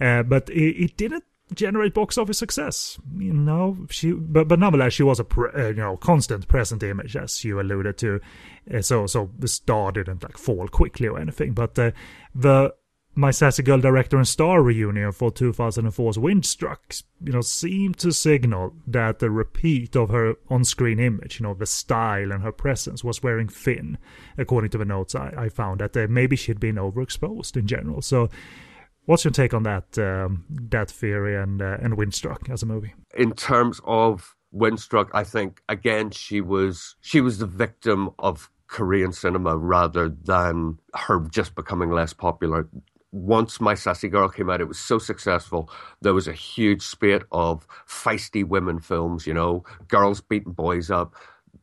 Uh, 0.00 0.22
but 0.22 0.48
it, 0.50 0.84
it, 0.84 0.96
didn't 0.96 1.24
generate 1.54 1.94
box 1.94 2.18
office 2.18 2.38
success. 2.38 2.98
You 3.16 3.32
know, 3.32 3.86
she 3.90 4.12
but 4.12 4.48
but 4.48 4.58
nonetheless 4.58 4.92
she 4.92 5.02
was 5.02 5.20
a 5.20 5.24
pre, 5.24 5.50
uh, 5.54 5.68
you 5.68 5.74
know 5.74 5.96
constant 5.96 6.48
present 6.48 6.82
image 6.82 7.16
as 7.16 7.44
you 7.44 7.60
alluded 7.60 7.98
to. 7.98 8.20
Uh, 8.72 8.82
so 8.82 9.06
so 9.06 9.30
the 9.38 9.48
star 9.48 9.92
didn't 9.92 10.22
like 10.22 10.38
fall 10.38 10.68
quickly 10.68 11.08
or 11.08 11.18
anything. 11.18 11.52
But 11.52 11.78
uh, 11.78 11.90
the 12.34 12.74
my 13.14 13.30
sassy 13.30 13.62
girl 13.62 13.80
director 13.80 14.16
and 14.16 14.26
star 14.26 14.62
reunion 14.62 15.10
for 15.12 15.32
2004's 15.32 16.16
Windstruck, 16.16 17.02
you 17.24 17.32
know, 17.32 17.40
seemed 17.40 17.98
to 17.98 18.12
signal 18.12 18.72
that 18.86 19.18
the 19.18 19.30
repeat 19.30 19.96
of 19.96 20.10
her 20.10 20.36
on-screen 20.48 21.00
image, 21.00 21.40
you 21.40 21.44
know, 21.44 21.54
the 21.54 21.66
style 21.66 22.30
and 22.30 22.42
her 22.42 22.52
presence 22.52 23.02
was 23.02 23.22
wearing 23.22 23.48
thin, 23.48 23.98
according 24.38 24.70
to 24.70 24.78
the 24.78 24.84
notes 24.84 25.14
I, 25.14 25.34
I 25.36 25.48
found. 25.48 25.80
That 25.80 25.96
uh, 25.96 26.06
maybe 26.08 26.36
she'd 26.36 26.60
been 26.60 26.76
overexposed 26.76 27.56
in 27.56 27.66
general. 27.66 28.00
So 28.00 28.30
What's 29.06 29.24
your 29.24 29.32
take 29.32 29.54
on 29.54 29.64
that 29.64 29.98
um, 29.98 30.44
that 30.48 30.90
theory 30.90 31.36
and 31.36 31.60
uh, 31.60 31.78
and 31.80 31.96
Windstruck 31.96 32.50
as 32.50 32.62
a 32.62 32.66
movie? 32.66 32.94
In 33.16 33.32
terms 33.32 33.80
of 33.84 34.36
Windstruck, 34.54 35.08
I 35.12 35.24
think 35.24 35.62
again 35.68 36.10
she 36.10 36.40
was 36.40 36.96
she 37.00 37.20
was 37.20 37.38
the 37.38 37.46
victim 37.46 38.10
of 38.18 38.50
Korean 38.70 39.12
cinema 39.12 39.56
rather 39.56 40.08
than 40.08 40.78
her 40.94 41.20
just 41.30 41.54
becoming 41.54 41.90
less 41.90 42.12
popular. 42.12 42.68
Once 43.12 43.60
My 43.60 43.74
Sassy 43.74 44.08
Girl 44.08 44.28
came 44.28 44.48
out, 44.48 44.60
it 44.60 44.68
was 44.68 44.78
so 44.78 44.98
successful. 44.98 45.68
There 46.00 46.14
was 46.14 46.28
a 46.28 46.32
huge 46.32 46.82
spate 46.82 47.22
of 47.32 47.66
feisty 47.88 48.46
women 48.46 48.78
films, 48.78 49.26
you 49.26 49.34
know, 49.34 49.64
girls 49.88 50.20
beating 50.20 50.52
boys 50.52 50.90
up. 50.92 51.16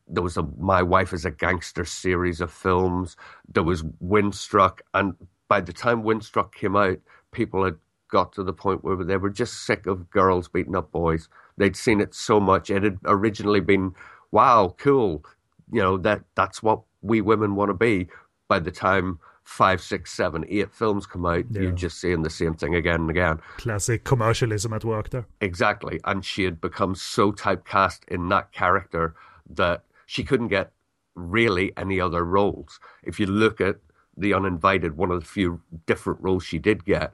There 0.06 0.22
was 0.22 0.36
a 0.36 0.46
My 0.58 0.82
Wife 0.82 1.14
is 1.14 1.24
a 1.24 1.30
Gangster 1.30 1.86
series 1.86 2.42
of 2.42 2.52
films. 2.52 3.16
There 3.50 3.62
was 3.62 3.82
Windstruck. 3.82 4.80
And 4.92 5.14
by 5.48 5.62
the 5.62 5.72
time 5.72 6.02
Windstruck 6.02 6.52
came 6.52 6.76
out, 6.76 6.98
people 7.32 7.64
had 7.64 7.76
got 8.10 8.32
to 8.32 8.42
the 8.42 8.52
point 8.52 8.82
where 8.84 8.96
they 9.04 9.16
were 9.16 9.30
just 9.30 9.66
sick 9.66 9.86
of 9.86 10.08
girls 10.10 10.48
beating 10.48 10.74
up 10.76 10.90
boys. 10.92 11.28
They'd 11.56 11.76
seen 11.76 12.00
it 12.00 12.14
so 12.14 12.40
much. 12.40 12.70
It 12.70 12.82
had 12.82 12.98
originally 13.04 13.60
been, 13.60 13.94
wow, 14.30 14.74
cool. 14.78 15.24
You 15.70 15.82
know, 15.82 15.96
that 15.98 16.22
that's 16.34 16.62
what 16.62 16.82
we 17.02 17.20
women 17.20 17.54
want 17.54 17.68
to 17.70 17.74
be. 17.74 18.08
By 18.48 18.60
the 18.60 18.70
time 18.70 19.18
five, 19.44 19.80
six, 19.80 20.12
seven, 20.12 20.44
eight 20.48 20.72
films 20.72 21.06
come 21.06 21.26
out, 21.26 21.44
Yeah. 21.50 21.62
you're 21.62 21.72
just 21.72 22.00
seeing 22.00 22.22
the 22.22 22.30
same 22.30 22.54
thing 22.54 22.74
again 22.74 23.00
and 23.02 23.10
again. 23.10 23.40
Classic 23.58 24.04
commercialism 24.04 24.72
at 24.72 24.84
work 24.84 25.10
there. 25.10 25.26
Exactly. 25.40 26.00
And 26.04 26.24
she 26.24 26.44
had 26.44 26.60
become 26.60 26.94
so 26.94 27.32
typecast 27.32 28.00
in 28.08 28.28
that 28.28 28.52
character 28.52 29.14
that 29.50 29.84
she 30.06 30.22
couldn't 30.24 30.48
get 30.48 30.72
really 31.14 31.72
any 31.76 32.00
other 32.00 32.24
roles. 32.24 32.78
If 33.02 33.18
you 33.18 33.26
look 33.26 33.60
at 33.60 33.76
The 34.18 34.34
Uninvited, 34.34 34.96
one 34.96 35.10
of 35.10 35.20
the 35.20 35.26
few 35.26 35.60
different 35.86 36.20
roles 36.20 36.44
she 36.44 36.58
did 36.58 36.84
get, 36.84 37.12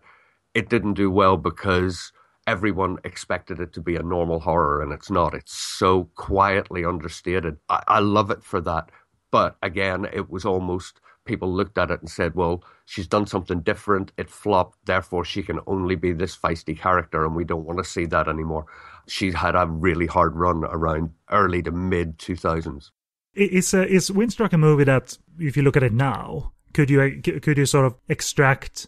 it 0.54 0.68
didn't 0.68 0.94
do 0.94 1.10
well 1.10 1.36
because 1.36 2.12
everyone 2.46 2.98
expected 3.04 3.58
it 3.60 3.72
to 3.72 3.80
be 3.80 3.96
a 3.96 4.02
normal 4.02 4.40
horror 4.40 4.82
and 4.82 4.92
it's 4.92 5.10
not. 5.10 5.34
It's 5.34 5.52
so 5.54 6.04
quietly 6.14 6.84
understated. 6.84 7.56
I, 7.68 7.82
I 7.88 7.98
love 8.00 8.30
it 8.30 8.42
for 8.42 8.60
that. 8.62 8.90
But 9.30 9.56
again, 9.62 10.06
it 10.12 10.30
was 10.30 10.44
almost 10.44 11.00
people 11.24 11.52
looked 11.52 11.78
at 11.78 11.90
it 11.90 12.00
and 12.00 12.10
said, 12.10 12.34
well, 12.34 12.62
she's 12.84 13.06
done 13.08 13.26
something 13.26 13.60
different. 13.60 14.12
It 14.16 14.30
flopped. 14.30 14.78
Therefore, 14.84 15.24
she 15.24 15.42
can 15.42 15.58
only 15.66 15.96
be 15.96 16.12
this 16.12 16.36
feisty 16.36 16.78
character 16.78 17.24
and 17.24 17.34
we 17.34 17.44
don't 17.44 17.64
want 17.64 17.78
to 17.78 17.84
see 17.84 18.04
that 18.06 18.28
anymore. 18.28 18.66
She 19.08 19.32
had 19.32 19.54
a 19.56 19.66
really 19.66 20.06
hard 20.06 20.36
run 20.36 20.64
around 20.64 21.10
early 21.30 21.62
to 21.62 21.70
mid 21.72 22.18
2000s. 22.18 22.90
I- 23.36 23.40
Is 23.40 23.74
uh, 23.74 23.86
is 23.88 24.10
Windstruck 24.10 24.52
a 24.52 24.58
movie 24.58 24.84
that, 24.84 25.18
if 25.38 25.56
you 25.56 25.62
look 25.62 25.76
at 25.76 25.82
it 25.82 25.92
now, 25.92 26.52
could 26.74 26.90
you 26.90 27.22
could 27.22 27.56
you 27.56 27.66
sort 27.66 27.86
of 27.86 27.94
extract 28.08 28.86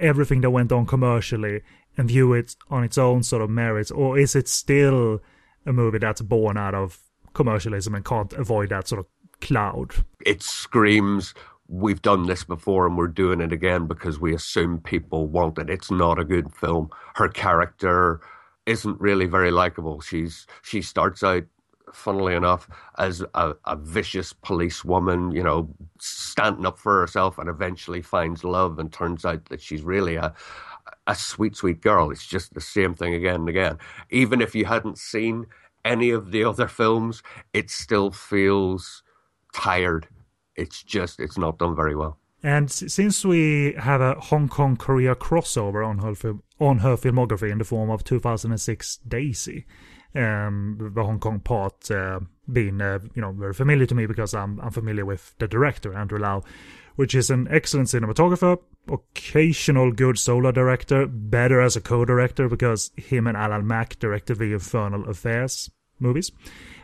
everything 0.00 0.42
that 0.42 0.50
went 0.50 0.72
on 0.72 0.84
commercially 0.86 1.62
and 1.96 2.08
view 2.08 2.32
it 2.34 2.56
on 2.70 2.84
its 2.84 2.98
own 2.98 3.22
sort 3.22 3.42
of 3.42 3.50
merits, 3.50 3.90
or 3.90 4.18
is 4.18 4.36
it 4.36 4.48
still 4.48 5.20
a 5.64 5.72
movie 5.72 5.98
that's 5.98 6.20
born 6.20 6.56
out 6.56 6.74
of 6.74 7.00
commercialism 7.34 7.94
and 7.94 8.04
can't 8.04 8.32
avoid 8.34 8.68
that 8.68 8.88
sort 8.88 9.00
of 9.00 9.06
cloud? 9.40 9.94
It 10.24 10.42
screams, 10.42 11.34
we've 11.68 12.02
done 12.02 12.26
this 12.26 12.44
before 12.44 12.86
and 12.86 12.96
we're 12.96 13.08
doing 13.08 13.40
it 13.40 13.52
again 13.52 13.86
because 13.86 14.20
we 14.20 14.34
assume 14.34 14.80
people 14.80 15.26
want 15.26 15.58
it. 15.58 15.70
It's 15.70 15.90
not 15.90 16.18
a 16.18 16.24
good 16.24 16.52
film. 16.54 16.90
Her 17.14 17.28
character 17.28 18.20
isn't 18.66 19.00
really 19.00 19.26
very 19.26 19.50
likable. 19.50 20.00
She's 20.00 20.46
she 20.62 20.82
starts 20.82 21.22
out 21.22 21.44
funnily 21.94 22.34
enough, 22.34 22.68
as 22.98 23.22
a, 23.34 23.54
a 23.64 23.76
vicious 23.76 24.32
policewoman, 24.32 25.32
you 25.32 25.42
know, 25.42 25.68
standing 25.98 26.66
up 26.66 26.78
for 26.78 27.00
herself 27.00 27.38
and 27.38 27.48
eventually 27.48 28.02
finds 28.02 28.44
love 28.44 28.78
and 28.78 28.92
turns 28.92 29.24
out 29.24 29.46
that 29.46 29.60
she's 29.60 29.82
really 29.82 30.16
a, 30.16 30.34
a 31.06 31.14
sweet, 31.14 31.56
sweet 31.56 31.80
girl. 31.80 32.10
It's 32.10 32.26
just 32.26 32.54
the 32.54 32.60
same 32.60 32.94
thing 32.94 33.14
again 33.14 33.36
and 33.36 33.48
again. 33.48 33.78
Even 34.10 34.40
if 34.40 34.54
you 34.54 34.64
hadn't 34.64 34.98
seen 34.98 35.46
any 35.84 36.10
of 36.10 36.32
the 36.32 36.44
other 36.44 36.68
films, 36.68 37.22
it 37.52 37.70
still 37.70 38.10
feels 38.10 39.02
tired. 39.54 40.08
It's 40.56 40.82
just, 40.82 41.20
it's 41.20 41.38
not 41.38 41.58
done 41.58 41.74
very 41.74 41.94
well. 41.94 42.18
And 42.42 42.70
since 42.70 43.24
we 43.24 43.74
have 43.78 44.00
a 44.00 44.14
Hong 44.14 44.48
Kong 44.48 44.76
Korea 44.76 45.16
crossover 45.16 45.84
on 45.84 45.98
her 45.98 46.34
on 46.60 46.78
her 46.78 46.96
filmography 46.96 47.50
in 47.50 47.58
the 47.58 47.64
form 47.64 47.90
of 47.90 48.04
2006 48.04 48.98
Daisy, 49.08 49.66
um, 50.14 50.92
the 50.94 51.04
Hong 51.04 51.18
Kong 51.18 51.40
part 51.40 51.90
uh, 51.90 52.20
being 52.50 52.80
uh, 52.80 52.98
you 53.14 53.22
know 53.22 53.32
very 53.32 53.54
familiar 53.54 53.86
to 53.86 53.94
me 53.94 54.06
because 54.06 54.34
I'm 54.34 54.58
I'm 54.60 54.70
familiar 54.70 55.04
with 55.04 55.34
the 55.38 55.48
director 55.48 55.94
Andrew 55.94 56.18
Lau, 56.18 56.42
which 56.96 57.14
is 57.14 57.30
an 57.30 57.46
excellent 57.50 57.88
cinematographer, 57.88 58.58
occasional 58.90 59.92
good 59.92 60.18
solo 60.18 60.50
director, 60.50 61.06
better 61.06 61.60
as 61.60 61.76
a 61.76 61.80
co-director 61.80 62.48
because 62.48 62.90
him 62.96 63.26
and 63.26 63.36
Alan 63.36 63.66
Mak 63.66 63.98
directed 63.98 64.38
the 64.38 64.52
Infernal 64.52 65.08
Affairs 65.08 65.70
movies. 66.00 66.32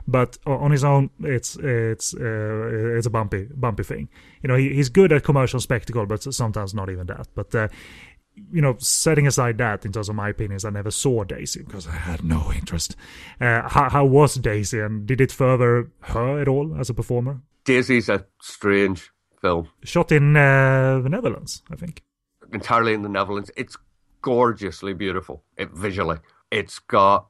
But 0.06 0.36
on 0.46 0.70
his 0.70 0.84
own, 0.84 1.08
it's 1.20 1.56
it's 1.56 2.14
uh, 2.14 2.96
it's 2.96 3.06
a 3.06 3.10
bumpy 3.10 3.48
bumpy 3.54 3.84
thing. 3.84 4.10
You 4.42 4.48
know, 4.48 4.56
he, 4.56 4.74
he's 4.74 4.90
good 4.90 5.12
at 5.12 5.24
commercial 5.24 5.60
spectacle, 5.60 6.04
but 6.04 6.22
sometimes 6.22 6.74
not 6.74 6.90
even 6.90 7.06
that. 7.06 7.28
But 7.34 7.54
uh, 7.54 7.68
you 8.52 8.60
know, 8.60 8.76
setting 8.78 9.26
aside 9.26 9.58
that 9.58 9.84
in 9.84 9.92
terms 9.92 10.08
of 10.08 10.14
my 10.16 10.28
opinions, 10.28 10.64
I 10.64 10.70
never 10.70 10.90
saw 10.90 11.24
Daisy 11.24 11.62
because 11.62 11.86
I 11.86 11.92
had 11.92 12.24
no 12.24 12.52
interest. 12.52 12.96
Uh, 13.40 13.68
how 13.68 13.88
how 13.88 14.04
was 14.04 14.34
Daisy, 14.36 14.80
and 14.80 15.06
did 15.06 15.20
it 15.20 15.32
further 15.32 15.90
her 16.00 16.40
at 16.40 16.48
all 16.48 16.76
as 16.78 16.90
a 16.90 16.94
performer? 16.94 17.40
Daisy's 17.64 18.08
a 18.08 18.26
strange 18.42 19.10
film, 19.40 19.68
Shot 19.84 20.12
in 20.12 20.36
uh, 20.36 21.00
the 21.02 21.08
Netherlands, 21.08 21.62
I 21.70 21.76
think. 21.76 22.02
entirely 22.52 22.92
in 22.94 23.02
the 23.02 23.08
Netherlands. 23.08 23.50
It's 23.56 23.76
gorgeously 24.22 24.94
beautiful 24.94 25.44
it, 25.56 25.70
visually. 25.72 26.18
It's 26.50 26.78
got 26.78 27.28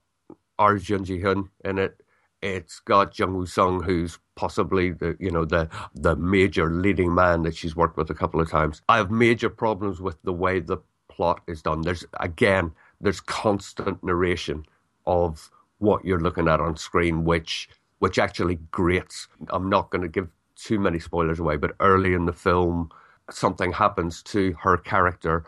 Arjun 0.58 1.04
Ji 1.04 1.20
Hyun 1.20 1.48
in 1.64 1.78
it. 1.78 2.00
It's 2.42 2.80
got 2.80 3.18
Jung 3.18 3.34
Woo 3.34 3.46
Sung, 3.46 3.82
who's 3.82 4.18
possibly 4.36 4.90
the 4.90 5.16
you 5.18 5.30
know 5.30 5.44
the 5.44 5.68
the 5.94 6.14
major 6.16 6.70
leading 6.70 7.14
man 7.14 7.42
that 7.42 7.56
she's 7.56 7.74
worked 7.76 7.96
with 7.96 8.10
a 8.10 8.14
couple 8.14 8.40
of 8.40 8.50
times. 8.50 8.82
I 8.88 8.96
have 8.98 9.10
major 9.10 9.48
problems 9.48 10.00
with 10.00 10.20
the 10.22 10.32
way 10.32 10.60
the 10.60 10.78
plot 11.14 11.40
is 11.46 11.62
done. 11.62 11.82
There's 11.82 12.04
again, 12.20 12.72
there's 13.00 13.20
constant 13.20 14.02
narration 14.02 14.64
of 15.06 15.50
what 15.78 16.04
you're 16.04 16.20
looking 16.20 16.48
at 16.48 16.60
on 16.60 16.76
screen, 16.76 17.24
which 17.24 17.68
which 17.98 18.18
actually 18.18 18.56
grates. 18.70 19.28
I'm 19.48 19.68
not 19.68 19.90
going 19.90 20.02
to 20.02 20.08
give 20.08 20.28
too 20.56 20.78
many 20.78 20.98
spoilers 20.98 21.40
away, 21.40 21.56
but 21.56 21.74
early 21.80 22.14
in 22.14 22.26
the 22.26 22.32
film, 22.32 22.90
something 23.30 23.72
happens 23.72 24.22
to 24.24 24.54
her 24.62 24.76
character 24.76 25.44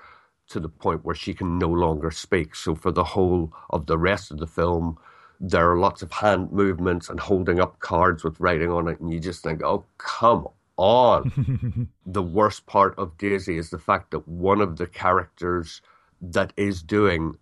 to 0.48 0.60
the 0.60 0.68
point 0.68 1.04
where 1.04 1.14
she 1.14 1.34
can 1.34 1.58
no 1.58 1.68
longer 1.68 2.10
speak. 2.10 2.54
So 2.54 2.74
for 2.74 2.92
the 2.92 3.04
whole 3.04 3.52
of 3.70 3.86
the 3.86 3.98
rest 3.98 4.30
of 4.30 4.38
the 4.38 4.46
film, 4.46 4.98
there 5.40 5.70
are 5.70 5.78
lots 5.78 6.02
of 6.02 6.12
hand 6.12 6.52
movements 6.52 7.08
and 7.10 7.20
holding 7.20 7.60
up 7.60 7.78
cards 7.80 8.24
with 8.24 8.40
writing 8.40 8.70
on 8.70 8.88
it, 8.88 9.00
and 9.00 9.12
you 9.12 9.20
just 9.20 9.42
think, 9.42 9.62
"Oh, 9.62 9.84
come 9.98 10.48
on!" 10.76 11.88
the 12.06 12.22
worst 12.22 12.66
part 12.66 12.98
of 12.98 13.18
Daisy 13.18 13.58
is 13.58 13.70
the 13.70 13.78
fact 13.78 14.10
that 14.10 14.26
one 14.28 14.60
of 14.60 14.76
the 14.76 14.86
characters 14.86 15.82
that 16.20 16.52
is 16.56 16.82
doing 16.82 17.36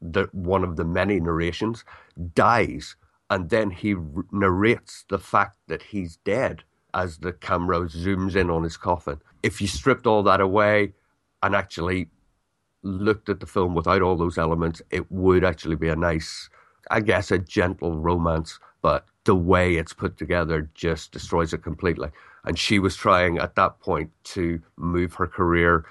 the 0.00 0.28
one 0.32 0.64
of 0.64 0.76
the 0.76 0.84
many 0.84 1.20
narrations 1.20 1.84
dies, 2.34 2.96
and 3.30 3.50
then 3.50 3.70
he 3.70 3.94
r- 3.94 4.02
narrates 4.30 5.04
the 5.08 5.18
fact 5.18 5.58
that 5.66 5.82
he's 5.82 6.16
dead 6.18 6.62
as 6.94 7.18
the 7.18 7.32
camera 7.32 7.80
zooms 7.80 8.36
in 8.36 8.50
on 8.50 8.62
his 8.62 8.76
coffin. 8.76 9.20
If 9.42 9.60
you 9.60 9.68
stripped 9.68 10.06
all 10.06 10.22
that 10.24 10.40
away 10.40 10.94
and 11.42 11.54
actually 11.54 12.08
looked 12.82 13.28
at 13.28 13.40
the 13.40 13.46
film 13.46 13.74
without 13.74 14.02
all 14.02 14.16
those 14.16 14.38
elements, 14.38 14.80
it 14.90 15.10
would 15.10 15.44
actually 15.44 15.76
be 15.76 15.88
a 15.88 15.96
nice, 15.96 16.48
I 16.90 17.00
guess, 17.00 17.30
a 17.30 17.38
gentle 17.38 17.98
romance. 17.98 18.58
But 18.80 19.06
the 19.24 19.34
way 19.34 19.76
it's 19.76 19.92
put 19.92 20.16
together 20.16 20.70
just 20.74 21.12
destroys 21.12 21.52
it 21.52 21.62
completely. 21.62 22.08
And 22.44 22.58
she 22.58 22.78
was 22.78 22.96
trying 22.96 23.38
at 23.38 23.54
that 23.56 23.80
point 23.80 24.10
to 24.24 24.60
move 24.76 25.14
her 25.14 25.26
career 25.26 25.84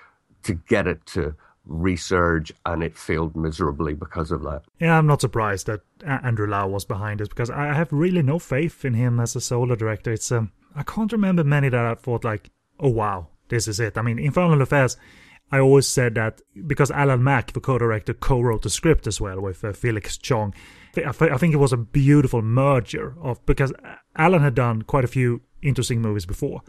to 0.44 0.54
get 0.54 0.88
it 0.88 1.06
to 1.08 1.36
resurge, 1.70 2.52
and 2.66 2.84
it 2.84 2.98
failed 2.98 3.36
miserably 3.36 3.94
because 3.94 4.32
of 4.32 4.42
that. 4.44 4.64
Yeah, 4.80 4.98
I'm 4.98 5.08
not 5.08 5.22
surprised 5.22 5.68
that 5.68 5.82
Andrew 6.06 6.48
Lau 6.48 6.68
was 6.68 6.86
behind 6.86 7.22
it 7.22 7.30
because 7.30 7.50
I 7.50 7.74
have 7.74 7.92
really 7.92 8.22
no 8.22 8.40
faith 8.40 8.86
in 8.86 8.94
him 8.94 9.20
as 9.20 9.36
a 9.36 9.42
solo 9.42 9.76
director. 9.76 10.12
It's 10.12 10.32
um, 10.32 10.52
I 10.76 10.84
can't 10.84 11.12
remember 11.12 11.44
many 11.44 11.70
that 11.70 11.86
I 11.86 11.96
thought 11.96 12.24
like, 12.24 12.50
oh 12.80 12.90
wow, 12.90 13.28
this 13.50 13.68
is 13.68 13.80
it. 13.80 13.98
I 13.98 14.02
mean, 14.02 14.20
Infernal 14.20 14.62
Affairs, 14.62 14.98
I 15.52 15.60
always 15.60 15.88
said 15.88 16.16
that 16.16 16.42
because 16.66 16.92
Alan 16.92 17.24
Mak, 17.24 17.54
the 17.54 17.62
co-director, 17.62 18.14
co-wrote 18.14 18.64
the 18.64 18.70
script 18.70 19.08
as 19.08 19.22
well 19.22 19.40
with 19.40 19.64
uh, 19.64 19.72
Felix 19.72 20.18
Chong. 20.18 20.54
I 20.98 21.12
thi- 21.12 21.30
I 21.30 21.38
think 21.38 21.54
it 21.54 21.58
was 21.58 21.74
a 21.74 21.78
beautiful 21.78 22.42
merger 22.42 23.16
of 23.22 23.46
because 23.46 23.72
Alan 24.16 24.42
had 24.42 24.56
done 24.56 24.82
quite 24.82 25.06
a 25.06 25.08
few 25.08 25.42
interesting 25.62 26.02
movies 26.02 26.26
before. 26.26 26.62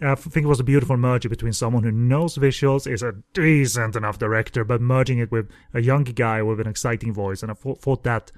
I 0.00 0.14
think 0.14 0.44
it 0.44 0.48
was 0.48 0.60
a 0.60 0.64
beautiful 0.64 0.98
merger 0.98 1.30
between 1.30 1.54
someone 1.54 1.82
who 1.82 1.90
knows 1.90 2.36
visuals, 2.36 2.90
is 2.90 3.02
a 3.02 3.14
decent 3.32 3.96
enough 3.96 4.18
director, 4.18 4.62
but 4.64 4.82
merging 4.82 5.18
it 5.18 5.32
with 5.32 5.50
a 5.72 5.80
young 5.80 6.04
guy 6.04 6.42
with 6.42 6.60
an 6.60 6.66
exciting 6.66 7.14
voice. 7.14 7.42
And 7.42 7.50
I 7.50 7.54
thought 7.54 8.02
that 8.02 8.30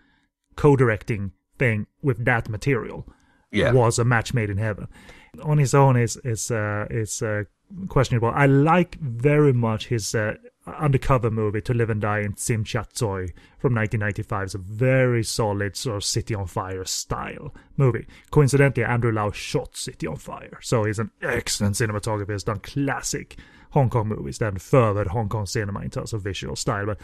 co-directing 0.55 1.33
thing 1.59 1.89
with 2.03 2.25
that 2.25 2.49
material 2.49 3.09
Yeah. 3.51 3.73
was 3.73 3.99
a 3.99 4.05
match 4.05 4.35
made 4.35 4.51
in 4.51 4.59
heaven. 4.59 4.89
On 5.43 5.59
his 5.59 5.75
own, 5.75 5.97
is 5.97 6.17
is 6.25 6.51
uh, 6.51 6.87
is 6.91 7.23
uh, 7.23 7.45
questionable. 7.89 8.31
I 8.35 8.47
like 8.47 8.97
very 8.97 9.53
much 9.53 9.89
his 9.89 10.15
uh, 10.15 10.35
undercover 10.67 11.31
movie 11.31 11.61
"To 11.63 11.75
Live 11.75 11.91
and 11.91 12.01
Die 12.01 12.21
in 12.21 12.35
Tsimshatsui" 12.35 13.33
from 13.59 13.75
1995. 13.75 14.45
It's 14.45 14.55
a 14.55 14.59
very 14.59 15.23
solid 15.23 15.77
sort 15.77 15.97
of 15.97 16.05
City 16.05 16.35
on 16.35 16.47
Fire 16.47 16.85
style 16.85 17.55
movie. 17.77 18.07
Coincidentally, 18.31 18.85
Andrew 18.85 19.13
Lau 19.13 19.31
shot 19.31 19.77
City 19.77 20.07
on 20.07 20.17
Fire, 20.17 20.59
so 20.63 20.85
he's 20.85 20.99
an 20.99 21.11
excellent 21.23 21.77
cinematographer. 21.77 22.33
He's 22.33 22.45
done 22.45 22.61
classic 22.61 23.37
Hong 23.71 23.91
Kong 23.91 24.09
movies, 24.09 24.39
then 24.39 24.57
furthered 24.59 25.09
Hong 25.09 25.29
Kong 25.29 25.47
cinema 25.47 25.81
in 25.81 25.91
terms 25.91 26.13
of 26.13 26.23
visual 26.23 26.57
style. 26.57 26.87
But 26.87 26.99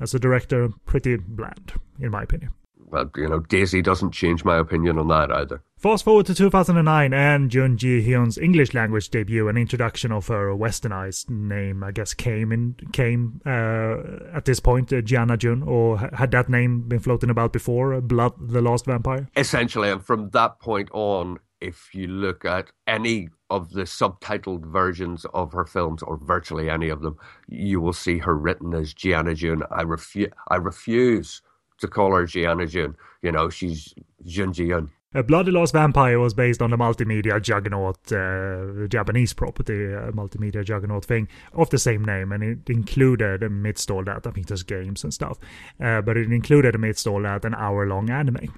as 0.00 0.14
a 0.14 0.18
director, 0.18 0.68
pretty 0.84 1.16
bland, 1.16 1.72
in 2.00 2.10
my 2.10 2.22
opinion. 2.22 2.52
Well, 2.86 3.10
you 3.16 3.28
know, 3.28 3.40
Daisy 3.40 3.82
doesn't 3.82 4.12
change 4.12 4.44
my 4.44 4.56
opinion 4.56 4.98
on 4.98 5.08
that 5.08 5.30
either. 5.30 5.62
Fast 5.78 6.02
forward 6.04 6.26
to 6.26 6.34
2009 6.34 7.14
and 7.14 7.48
Jun 7.52 7.76
Ji 7.76 8.02
Hyun's 8.04 8.36
English 8.36 8.74
language 8.74 9.10
debut 9.10 9.46
and 9.46 9.56
introduction 9.56 10.10
of 10.10 10.26
her 10.26 10.50
westernized 10.50 11.30
name, 11.30 11.84
I 11.84 11.92
guess, 11.92 12.14
came 12.14 12.50
in 12.50 12.74
came 12.92 13.40
uh, 13.46 14.34
at 14.34 14.44
this 14.44 14.58
point, 14.58 14.92
uh, 14.92 15.02
Gianna 15.02 15.36
Jun, 15.36 15.62
or 15.62 15.98
had 15.98 16.32
that 16.32 16.48
name 16.48 16.88
been 16.88 16.98
floating 16.98 17.30
about 17.30 17.52
before, 17.52 17.94
uh, 17.94 18.00
Blood, 18.00 18.32
the 18.40 18.60
Last 18.60 18.86
Vampire? 18.86 19.28
Essentially, 19.36 19.88
and 19.88 20.04
from 20.04 20.30
that 20.30 20.58
point 20.58 20.88
on, 20.92 21.38
if 21.60 21.94
you 21.94 22.08
look 22.08 22.44
at 22.44 22.72
any 22.88 23.28
of 23.48 23.70
the 23.70 23.82
subtitled 23.82 24.64
versions 24.66 25.26
of 25.32 25.52
her 25.52 25.64
films, 25.64 26.02
or 26.02 26.16
virtually 26.16 26.68
any 26.68 26.88
of 26.88 27.02
them, 27.02 27.16
you 27.46 27.80
will 27.80 27.92
see 27.92 28.18
her 28.18 28.36
written 28.36 28.74
as 28.74 28.92
Gianna 28.92 29.32
June. 29.32 29.62
I, 29.70 29.84
refu- 29.84 30.32
I 30.48 30.56
refuse 30.56 31.40
to 31.78 31.86
call 31.86 32.16
her 32.16 32.26
Gianna 32.26 32.66
June. 32.66 32.96
You 33.22 33.30
know, 33.30 33.48
she's 33.48 33.94
Jun 34.26 34.52
Ji 34.52 34.70
Hyun. 34.70 34.90
A 35.14 35.22
Blood, 35.22 35.46
the 35.46 35.52
Last 35.52 35.72
Vampire 35.72 36.20
was 36.20 36.34
based 36.34 36.60
on 36.60 36.70
the 36.70 36.76
multimedia 36.76 37.40
juggernaut 37.40 37.96
uh, 38.12 38.86
Japanese 38.88 39.32
property, 39.32 39.86
uh, 39.94 40.10
multimedia 40.10 40.62
juggernaut 40.62 41.02
thing 41.02 41.28
of 41.54 41.70
the 41.70 41.78
same 41.78 42.04
name, 42.04 42.30
and 42.30 42.44
it 42.44 42.68
included, 42.68 43.42
amidst 43.42 43.90
all 43.90 44.04
that, 44.04 44.26
I 44.26 44.30
think 44.32 44.48
there's 44.48 44.62
games 44.62 45.04
and 45.04 45.14
stuff, 45.14 45.38
uh, 45.82 46.02
but 46.02 46.18
it 46.18 46.30
included 46.30 46.74
amidst 46.74 47.06
all 47.06 47.22
that 47.22 47.46
an 47.46 47.54
hour-long 47.54 48.10
anime 48.10 48.52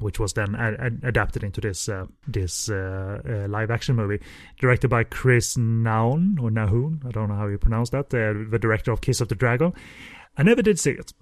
which 0.00 0.18
was 0.18 0.34
then 0.34 0.54
adapted 1.04 1.42
into 1.42 1.58
this 1.58 1.88
uh, 1.88 2.04
this 2.26 2.68
uh, 2.68 3.18
uh, 3.26 3.48
live 3.48 3.70
action 3.70 3.96
movie, 3.96 4.20
directed 4.60 4.88
by 4.88 5.04
Chris 5.04 5.56
Nahon 5.56 6.38
or 6.38 6.50
Nahoon. 6.50 7.02
I 7.06 7.12
don't 7.12 7.30
know 7.30 7.36
how 7.36 7.46
you 7.46 7.56
pronounce 7.56 7.88
that. 7.90 8.10
the 8.10 8.58
director 8.60 8.92
of 8.92 9.00
Kiss 9.00 9.22
of 9.22 9.28
the 9.28 9.34
Dragon. 9.34 9.72
I 10.36 10.42
never 10.42 10.60
did 10.60 10.78
see 10.78 10.90
it, 10.90 11.14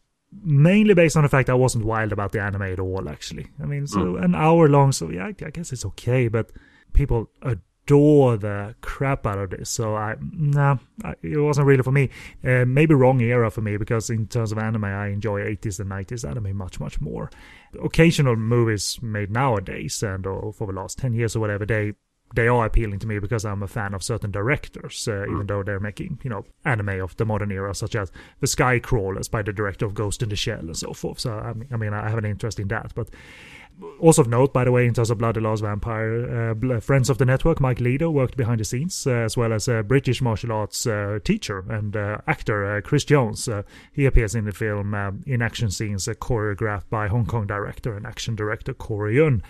mainly 0.42 0.94
based 0.94 1.16
on 1.16 1.22
the 1.22 1.28
fact 1.28 1.50
I 1.50 1.54
wasn't 1.54 1.84
wild 1.84 2.12
about 2.12 2.32
the 2.32 2.40
anime 2.40 2.62
at 2.62 2.80
all. 2.80 3.08
Actually, 3.08 3.48
I 3.62 3.66
mean, 3.66 3.86
so 3.86 4.00
mm. 4.00 4.24
an 4.24 4.34
hour 4.34 4.68
long. 4.68 4.92
So 4.92 5.10
yeah, 5.10 5.26
I 5.26 5.32
guess 5.32 5.72
it's 5.72 5.84
okay, 5.84 6.28
but 6.28 6.50
people 6.92 7.30
adore 7.42 8.36
the 8.36 8.74
crap 8.80 9.26
out 9.26 9.38
of 9.38 9.50
this. 9.50 9.70
So 9.70 9.96
I 9.96 10.16
no, 10.20 10.78
nah, 11.02 11.14
it 11.22 11.38
wasn't 11.38 11.66
really 11.66 11.82
for 11.82 11.92
me. 11.92 12.10
Uh, 12.44 12.64
maybe 12.64 12.94
wrong 12.94 13.20
era 13.20 13.50
for 13.50 13.60
me 13.60 13.76
because 13.76 14.10
in 14.10 14.26
terms 14.26 14.52
of 14.52 14.58
anime, 14.58 14.84
I 14.84 15.08
enjoy 15.08 15.40
80s 15.40 15.80
and 15.80 15.90
90s 15.90 16.28
anime 16.28 16.56
much 16.56 16.80
much 16.80 17.00
more. 17.00 17.30
Occasional 17.82 18.36
movies 18.36 18.98
made 19.02 19.30
nowadays 19.30 20.02
and 20.02 20.26
or 20.26 20.52
for 20.52 20.66
the 20.66 20.72
last 20.72 20.98
10 20.98 21.12
years 21.14 21.36
or 21.36 21.40
whatever 21.40 21.66
they 21.66 21.94
they 22.34 22.48
are 22.48 22.66
appealing 22.66 22.98
to 22.98 23.06
me 23.06 23.18
because 23.18 23.44
I'm 23.44 23.62
a 23.62 23.68
fan 23.68 23.94
of 23.94 24.02
certain 24.02 24.30
directors, 24.30 25.06
uh, 25.06 25.12
mm. 25.12 25.32
even 25.32 25.46
though 25.46 25.62
they're 25.62 25.80
making, 25.80 26.18
you 26.22 26.30
know, 26.30 26.44
anime 26.64 27.00
of 27.00 27.16
the 27.16 27.24
modern 27.24 27.52
era, 27.52 27.74
such 27.74 27.94
as 27.94 28.10
The 28.40 28.46
Sky 28.46 28.78
Crawlers 28.78 29.28
by 29.28 29.42
the 29.42 29.52
director 29.52 29.86
of 29.86 29.94
Ghost 29.94 30.22
in 30.22 30.28
the 30.28 30.36
Shell 30.36 30.60
and 30.60 30.76
so 30.76 30.92
forth. 30.92 31.20
So, 31.20 31.32
I 31.32 31.52
mean, 31.52 31.68
I, 31.72 31.76
mean, 31.76 31.94
I 31.94 32.08
have 32.08 32.18
an 32.18 32.24
interest 32.24 32.58
in 32.58 32.68
that. 32.68 32.92
But 32.94 33.10
also 34.00 34.22
of 34.22 34.28
note, 34.28 34.52
by 34.52 34.64
the 34.64 34.72
way, 34.72 34.86
in 34.86 34.94
terms 34.94 35.10
of 35.10 35.18
Blood, 35.18 35.36
the 35.36 35.40
Last 35.40 35.60
Vampire, 35.60 36.52
uh, 36.52 36.80
friends 36.80 37.08
of 37.08 37.18
the 37.18 37.24
network, 37.24 37.60
Mike 37.60 37.80
Leader 37.80 38.10
worked 38.10 38.36
behind 38.36 38.60
the 38.60 38.64
scenes, 38.64 39.06
uh, 39.06 39.10
as 39.10 39.36
well 39.36 39.52
as 39.52 39.68
a 39.68 39.82
British 39.82 40.20
martial 40.20 40.52
arts 40.52 40.86
uh, 40.86 41.18
teacher 41.24 41.64
and 41.68 41.96
uh, 41.96 42.18
actor 42.26 42.76
uh, 42.76 42.80
Chris 42.80 43.04
Jones. 43.04 43.48
Uh, 43.48 43.62
he 43.92 44.06
appears 44.06 44.34
in 44.34 44.44
the 44.44 44.52
film 44.52 45.22
in 45.26 45.42
action 45.42 45.70
scenes 45.70 46.06
choreographed 46.06 46.88
by 46.90 47.06
Hong 47.08 47.26
Kong 47.26 47.46
director 47.46 47.96
and 47.96 48.06
action 48.06 48.34
director 48.34 48.74
Corey 48.74 49.16
Yuen. 49.16 49.42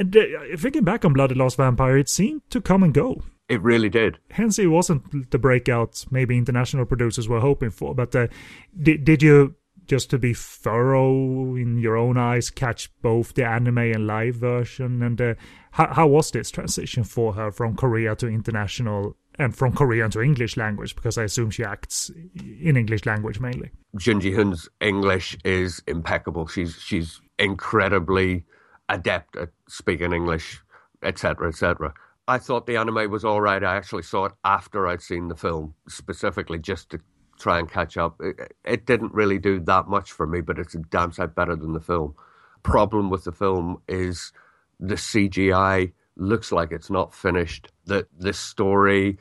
And 0.00 0.16
thinking 0.58 0.82
back 0.82 1.04
on 1.04 1.12
Blood, 1.12 1.30
the 1.30 1.34
Last 1.34 1.58
Vampire, 1.58 1.98
it 1.98 2.08
seemed 2.08 2.40
to 2.48 2.60
come 2.62 2.82
and 2.82 2.94
go. 2.94 3.22
It 3.50 3.60
really 3.60 3.90
did. 3.90 4.18
Hence, 4.30 4.58
it 4.58 4.68
wasn't 4.68 5.30
the 5.30 5.38
breakout 5.38 6.06
maybe 6.10 6.38
international 6.38 6.86
producers 6.86 7.28
were 7.28 7.40
hoping 7.40 7.68
for. 7.70 7.94
But 7.94 8.12
did 8.12 9.04
did 9.04 9.22
you 9.22 9.56
just 9.86 10.08
to 10.08 10.18
be 10.18 10.32
thorough 10.32 11.54
in 11.54 11.76
your 11.78 11.96
own 11.96 12.16
eyes, 12.16 12.48
catch 12.48 12.88
both 13.02 13.34
the 13.34 13.44
anime 13.44 13.76
and 13.76 14.06
live 14.06 14.36
version? 14.36 15.02
And 15.02 15.20
uh, 15.20 15.34
how, 15.72 15.92
how 15.92 16.06
was 16.06 16.30
this 16.30 16.50
transition 16.50 17.04
for 17.04 17.34
her 17.34 17.50
from 17.50 17.76
Korea 17.76 18.16
to 18.16 18.26
international 18.26 19.16
and 19.38 19.54
from 19.54 19.72
Korean 19.74 20.10
to 20.12 20.22
English 20.22 20.56
language? 20.56 20.94
Because 20.94 21.18
I 21.18 21.24
assume 21.24 21.50
she 21.50 21.64
acts 21.64 22.10
in 22.36 22.78
English 22.78 23.04
language 23.04 23.38
mainly. 23.38 23.70
Jun 23.96 24.20
Ji 24.20 24.32
Hyun's 24.32 24.66
English 24.80 25.36
is 25.44 25.82
impeccable. 25.86 26.46
She's 26.46 26.74
she's 26.80 27.20
incredibly 27.38 28.46
adept 28.88 29.36
at 29.36 29.50
speaking 29.70 30.12
English, 30.12 30.60
etc., 31.02 31.48
etc. 31.48 31.94
I 32.28 32.38
thought 32.38 32.66
the 32.66 32.76
anime 32.76 33.10
was 33.10 33.24
all 33.24 33.40
right. 33.40 33.62
I 33.62 33.76
actually 33.76 34.02
saw 34.02 34.26
it 34.26 34.32
after 34.44 34.86
I'd 34.86 35.02
seen 35.02 35.28
the 35.28 35.36
film, 35.36 35.74
specifically 35.88 36.58
just 36.58 36.90
to 36.90 37.00
try 37.38 37.58
and 37.58 37.70
catch 37.70 37.96
up. 37.96 38.20
It, 38.20 38.54
it 38.64 38.86
didn't 38.86 39.14
really 39.14 39.38
do 39.38 39.58
that 39.60 39.88
much 39.88 40.12
for 40.12 40.26
me, 40.26 40.40
but 40.40 40.58
it's 40.58 40.74
a 40.74 40.78
damn 40.78 41.12
sight 41.12 41.34
better 41.34 41.56
than 41.56 41.72
the 41.72 41.80
film. 41.80 42.14
Problem 42.62 43.10
with 43.10 43.24
the 43.24 43.32
film 43.32 43.80
is 43.88 44.32
the 44.78 44.94
CGI 44.94 45.92
looks 46.16 46.52
like 46.52 46.70
it's 46.70 46.90
not 46.90 47.14
finished. 47.14 47.72
That 47.86 48.06
this 48.16 48.38
story 48.38 49.18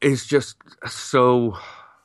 is 0.00 0.26
just 0.26 0.56
so 0.86 1.56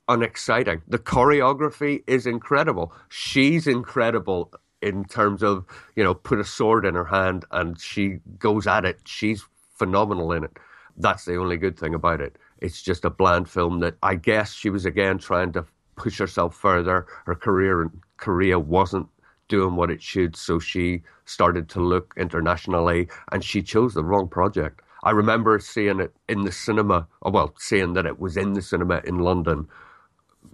unexciting. 0.08 0.82
The 0.88 1.00
choreography 1.00 2.04
is 2.08 2.26
incredible. 2.26 2.94
She's 3.10 3.68
incredible 3.68 4.52
in 4.82 5.06
terms 5.06 5.44
of, 5.44 5.66
you 5.96 6.04
know, 6.04 6.14
put 6.14 6.40
a 6.40 6.44
sword 6.44 6.86
in 6.86 6.96
her 6.96 7.06
hand 7.06 7.46
and 7.52 7.80
she 7.80 8.20
goes 8.40 8.68
at 8.68 8.86
it. 8.86 9.00
She's 9.06 9.44
phenomenal 9.76 10.32
in 10.32 10.44
it. 10.44 10.58
That's 10.98 11.26
the 11.26 11.38
only 11.38 11.58
good 11.58 11.78
thing 11.78 11.94
about 11.94 12.22
it. 12.22 12.38
It's 12.60 12.82
just 12.82 13.06
a 13.06 13.10
bland 13.10 13.50
film 13.50 13.80
that 13.80 13.96
I 14.02 14.16
guess 14.16 14.54
she 14.54 14.70
was 14.70 14.86
again 14.86 15.20
trying 15.20 15.52
to 15.54 15.66
push 15.96 16.18
herself 16.18 16.56
further. 16.56 17.06
Her 17.26 17.36
career 17.36 17.84
in 17.84 18.02
Korea 18.18 18.60
wasn't 18.60 19.08
doing 19.48 19.76
what 19.76 19.92
it 19.92 20.02
should, 20.02 20.36
so 20.36 20.60
she 20.60 21.04
started 21.26 21.70
to 21.70 21.80
look 21.80 22.14
internationally 22.18 23.08
and 23.32 23.44
she 23.44 23.62
chose 23.62 23.94
the 23.94 24.04
wrong 24.04 24.28
project. 24.28 24.82
I 25.04 25.12
remember 25.12 25.60
seeing 25.60 26.00
it 26.00 26.14
in 26.28 26.44
the 26.44 26.52
cinema, 26.52 27.08
or 27.22 27.32
well, 27.32 27.54
seeing 27.58 27.94
that 27.94 28.06
it 28.06 28.20
was 28.20 28.36
in 28.36 28.54
the 28.54 28.62
cinema 28.62 29.02
in 29.06 29.20
London 29.20 29.68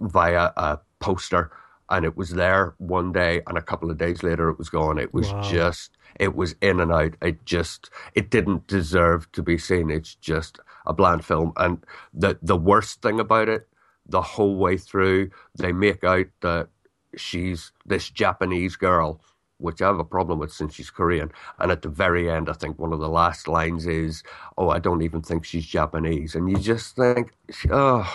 via 0.00 0.50
a 0.56 0.78
poster 1.00 1.50
and 1.90 2.04
it 2.04 2.16
was 2.16 2.30
there 2.30 2.74
one 2.78 3.12
day 3.12 3.42
and 3.46 3.58
a 3.58 3.62
couple 3.62 3.90
of 3.90 3.98
days 3.98 4.22
later 4.22 4.48
it 4.48 4.58
was 4.58 4.70
gone. 4.70 4.98
It 4.98 5.12
was 5.12 5.32
wow. 5.32 5.42
just 5.42 5.96
it 6.18 6.34
was 6.34 6.54
in 6.60 6.80
and 6.80 6.92
out. 6.92 7.14
It 7.22 7.44
just 7.44 7.90
it 8.14 8.30
didn't 8.30 8.66
deserve 8.66 9.30
to 9.32 9.42
be 9.42 9.58
seen. 9.58 9.90
It's 9.90 10.14
just 10.14 10.58
a 10.86 10.92
bland 10.92 11.24
film. 11.24 11.52
And 11.56 11.84
the 12.12 12.38
the 12.42 12.56
worst 12.56 13.02
thing 13.02 13.20
about 13.20 13.48
it, 13.48 13.68
the 14.06 14.22
whole 14.22 14.56
way 14.56 14.76
through, 14.76 15.30
they 15.56 15.72
make 15.72 16.04
out 16.04 16.26
that 16.40 16.68
she's 17.16 17.72
this 17.86 18.10
Japanese 18.10 18.76
girl, 18.76 19.20
which 19.58 19.82
I 19.82 19.86
have 19.86 19.98
a 19.98 20.04
problem 20.04 20.38
with 20.38 20.52
since 20.52 20.74
she's 20.74 20.90
Korean. 20.90 21.30
And 21.58 21.70
at 21.70 21.82
the 21.82 21.88
very 21.88 22.30
end, 22.30 22.48
I 22.48 22.54
think 22.54 22.78
one 22.78 22.92
of 22.92 23.00
the 23.00 23.08
last 23.08 23.48
lines 23.48 23.86
is, 23.86 24.22
"Oh, 24.56 24.70
I 24.70 24.78
don't 24.78 25.02
even 25.02 25.22
think 25.22 25.44
she's 25.44 25.66
Japanese," 25.66 26.34
and 26.34 26.50
you 26.50 26.56
just 26.56 26.96
think, 26.96 27.32
"Oh, 27.70 28.08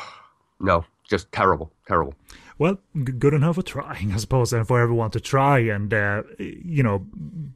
no, 0.59 0.85
just 1.07 1.31
terrible, 1.31 1.71
terrible." 1.87 2.15
Well, 2.59 2.77
good 2.93 3.33
enough 3.33 3.55
for 3.55 3.61
trying, 3.61 4.11
I 4.13 4.17
suppose, 4.17 4.51
and 4.53 4.67
for 4.67 4.79
everyone 4.79 5.11
to 5.11 5.19
try 5.19 5.59
and, 5.59 5.91
uh, 5.93 6.23
you 6.37 6.83
know, 6.83 7.07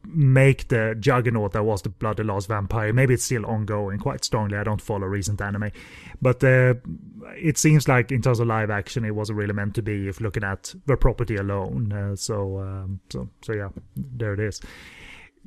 make 0.05 0.69
the 0.69 0.95
juggernaut 0.99 1.51
that 1.51 1.63
was 1.63 1.81
the 1.81 1.89
Blood 1.89 2.15
Bloody 2.15 2.27
Lost 2.27 2.47
Vampire. 2.47 2.93
Maybe 2.93 3.13
it's 3.13 3.25
still 3.25 3.45
ongoing 3.45 3.99
quite 3.99 4.23
strongly. 4.23 4.57
I 4.57 4.63
don't 4.63 4.81
follow 4.81 5.05
recent 5.05 5.41
anime. 5.41 5.71
But 6.21 6.41
uh, 6.43 6.75
it 7.35 7.57
seems 7.57 7.87
like, 7.87 8.11
in 8.11 8.21
terms 8.21 8.39
of 8.39 8.47
live 8.47 8.69
action, 8.69 9.03
it 9.03 9.13
wasn't 9.13 9.37
really 9.37 9.53
meant 9.53 9.75
to 9.75 9.81
be 9.81 10.07
if 10.07 10.21
looking 10.21 10.43
at 10.43 10.73
the 10.85 10.95
property 10.95 11.35
alone. 11.35 11.91
Uh, 11.91 12.15
so, 12.15 12.59
um, 12.59 13.01
so, 13.09 13.29
so, 13.41 13.53
yeah, 13.53 13.69
there 13.95 14.33
it 14.33 14.39
is 14.39 14.61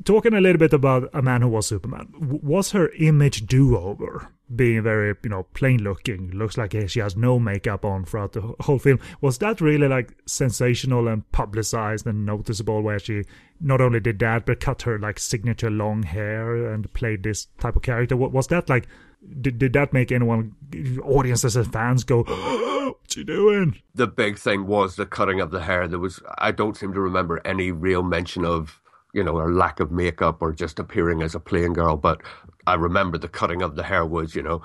talking 0.04 0.34
a 0.34 0.40
little 0.40 0.58
bit 0.58 0.72
about 0.72 1.08
a 1.12 1.22
man 1.22 1.42
who 1.42 1.48
was 1.48 1.66
Superman, 1.66 2.08
was 2.18 2.72
her 2.72 2.90
image 2.98 3.46
do 3.46 3.76
over? 3.76 4.28
Being 4.54 4.84
very, 4.84 5.12
you 5.24 5.30
know, 5.30 5.42
plain 5.54 5.82
looking, 5.82 6.30
looks 6.30 6.56
like 6.56 6.72
she 6.86 7.00
has 7.00 7.16
no 7.16 7.40
makeup 7.40 7.84
on 7.84 8.04
throughout 8.04 8.32
the 8.32 8.54
whole 8.60 8.78
film. 8.78 9.00
Was 9.20 9.38
that 9.38 9.60
really 9.60 9.88
like 9.88 10.14
sensational 10.26 11.08
and 11.08 11.28
publicized 11.32 12.06
and 12.06 12.24
noticeable? 12.24 12.80
Where 12.80 13.00
she 13.00 13.24
not 13.60 13.80
only 13.80 13.98
did 13.98 14.20
that, 14.20 14.46
but 14.46 14.60
cut 14.60 14.82
her 14.82 15.00
like 15.00 15.18
signature 15.18 15.70
long 15.70 16.04
hair 16.04 16.72
and 16.72 16.92
played 16.92 17.24
this 17.24 17.48
type 17.58 17.74
of 17.74 17.82
character. 17.82 18.16
What 18.16 18.30
was 18.30 18.46
that 18.48 18.68
like? 18.68 18.86
Did, 19.40 19.58
did 19.58 19.72
that 19.72 19.92
make 19.92 20.12
anyone, 20.12 20.54
audiences 21.02 21.56
and 21.56 21.72
fans 21.72 22.04
go, 22.04 22.22
"What's 22.22 23.14
she 23.14 23.24
doing?" 23.24 23.80
The 23.96 24.06
big 24.06 24.38
thing 24.38 24.68
was 24.68 24.94
the 24.94 25.06
cutting 25.06 25.40
of 25.40 25.50
the 25.50 25.62
hair. 25.62 25.88
There 25.88 25.98
was, 25.98 26.20
I 26.38 26.52
don't 26.52 26.76
seem 26.76 26.92
to 26.92 27.00
remember 27.00 27.40
any 27.44 27.72
real 27.72 28.04
mention 28.04 28.44
of 28.44 28.80
you 29.14 29.22
know, 29.22 29.36
her 29.36 29.52
lack 29.52 29.80
of 29.80 29.90
makeup 29.90 30.38
or 30.40 30.52
just 30.52 30.78
appearing 30.78 31.22
as 31.22 31.34
a 31.34 31.40
plain 31.40 31.72
girl. 31.72 31.96
But 31.96 32.22
I 32.66 32.74
remember 32.74 33.18
the 33.18 33.28
cutting 33.28 33.62
of 33.62 33.76
the 33.76 33.82
hair 33.82 34.04
was, 34.04 34.34
you 34.34 34.42
know, 34.42 34.62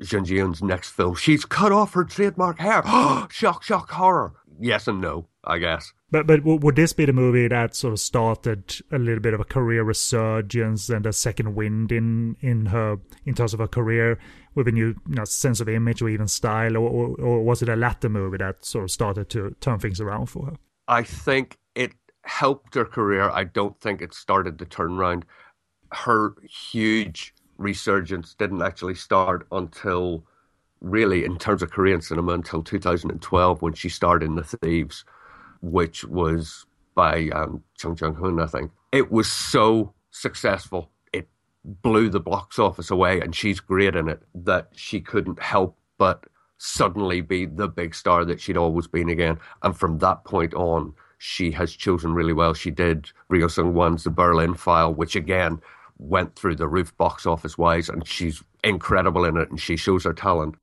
Jun 0.00 0.24
Ji 0.24 0.36
Hyun's 0.36 0.62
next 0.62 0.90
film. 0.90 1.14
She's 1.14 1.44
cut 1.44 1.72
off 1.72 1.94
her 1.94 2.04
trademark 2.04 2.58
hair. 2.58 2.82
shock, 3.30 3.62
shock, 3.62 3.90
horror. 3.90 4.32
Yes 4.60 4.86
and 4.86 5.00
no, 5.00 5.26
I 5.44 5.58
guess. 5.58 5.92
But 6.10 6.26
but 6.26 6.44
would 6.44 6.76
this 6.76 6.92
be 6.92 7.06
the 7.06 7.12
movie 7.12 7.48
that 7.48 7.74
sort 7.74 7.94
of 7.94 8.00
started 8.00 8.80
a 8.92 8.98
little 8.98 9.20
bit 9.20 9.32
of 9.32 9.40
a 9.40 9.44
career 9.44 9.82
resurgence 9.82 10.90
and 10.90 11.06
a 11.06 11.12
second 11.12 11.54
wind 11.54 11.90
in 11.90 12.36
in 12.40 12.66
her 12.66 12.98
in 13.24 13.34
terms 13.34 13.54
of 13.54 13.60
her 13.60 13.66
career 13.66 14.18
with 14.54 14.68
a 14.68 14.72
new 14.72 14.88
you 15.08 15.14
know, 15.14 15.24
sense 15.24 15.60
of 15.60 15.68
image 15.68 16.02
or 16.02 16.10
even 16.10 16.28
style, 16.28 16.76
or, 16.76 16.88
or, 16.88 17.20
or 17.20 17.42
was 17.42 17.62
it 17.62 17.68
a 17.70 17.76
latter 17.76 18.10
movie 18.10 18.36
that 18.36 18.64
sort 18.64 18.84
of 18.84 18.90
started 18.90 19.30
to 19.30 19.56
turn 19.60 19.78
things 19.78 20.00
around 20.00 20.26
for 20.26 20.46
her? 20.46 20.56
I 20.86 21.02
think 21.02 21.56
helped 22.24 22.74
her 22.74 22.84
career. 22.84 23.30
I 23.30 23.44
don't 23.44 23.78
think 23.80 24.00
it 24.00 24.14
started 24.14 24.58
the 24.58 24.66
turnaround. 24.66 25.24
Her 25.92 26.34
huge 26.42 27.34
resurgence 27.58 28.34
didn't 28.34 28.62
actually 28.62 28.94
start 28.94 29.46
until 29.52 30.24
really 30.80 31.24
in 31.24 31.38
terms 31.38 31.62
of 31.62 31.70
Korean 31.70 32.00
cinema 32.00 32.32
until 32.32 32.62
2012 32.62 33.62
when 33.62 33.72
she 33.72 33.88
starred 33.88 34.22
in 34.22 34.34
The 34.34 34.44
Thieves, 34.44 35.04
which 35.60 36.04
was 36.04 36.66
by 36.94 37.28
um, 37.30 37.62
Chung 37.78 37.96
Jung 38.00 38.14
Hoon, 38.14 38.40
I 38.40 38.46
think. 38.46 38.70
It 38.90 39.10
was 39.10 39.30
so 39.30 39.94
successful. 40.10 40.90
It 41.12 41.28
blew 41.64 42.08
the 42.10 42.20
box 42.20 42.58
office 42.58 42.90
away, 42.90 43.20
and 43.20 43.34
she's 43.34 43.60
great 43.60 43.94
in 43.94 44.08
it. 44.08 44.22
That 44.34 44.68
she 44.74 45.00
couldn't 45.00 45.40
help 45.40 45.78
but 45.98 46.24
suddenly 46.58 47.20
be 47.20 47.46
the 47.46 47.68
big 47.68 47.94
star 47.94 48.24
that 48.24 48.40
she'd 48.40 48.56
always 48.56 48.86
been 48.86 49.08
again. 49.08 49.38
And 49.62 49.76
from 49.76 49.98
that 49.98 50.24
point 50.24 50.54
on, 50.54 50.94
she 51.22 51.52
has 51.52 51.72
chosen 51.72 52.14
really 52.14 52.32
well. 52.32 52.52
She 52.52 52.72
did 52.72 53.12
Ryoo 53.30 53.44
Seung 53.44 53.74
Wan's 53.74 54.02
The 54.02 54.10
Berlin 54.10 54.54
File, 54.54 54.92
which 54.92 55.14
again 55.14 55.60
went 55.98 56.34
through 56.34 56.56
the 56.56 56.66
roof 56.66 56.96
box 56.96 57.26
office 57.26 57.56
wise, 57.56 57.88
and 57.88 58.04
she's 58.06 58.42
incredible 58.64 59.24
in 59.24 59.36
it, 59.36 59.48
and 59.48 59.60
she 59.60 59.76
shows 59.76 60.02
her 60.02 60.12
talent. 60.12 60.56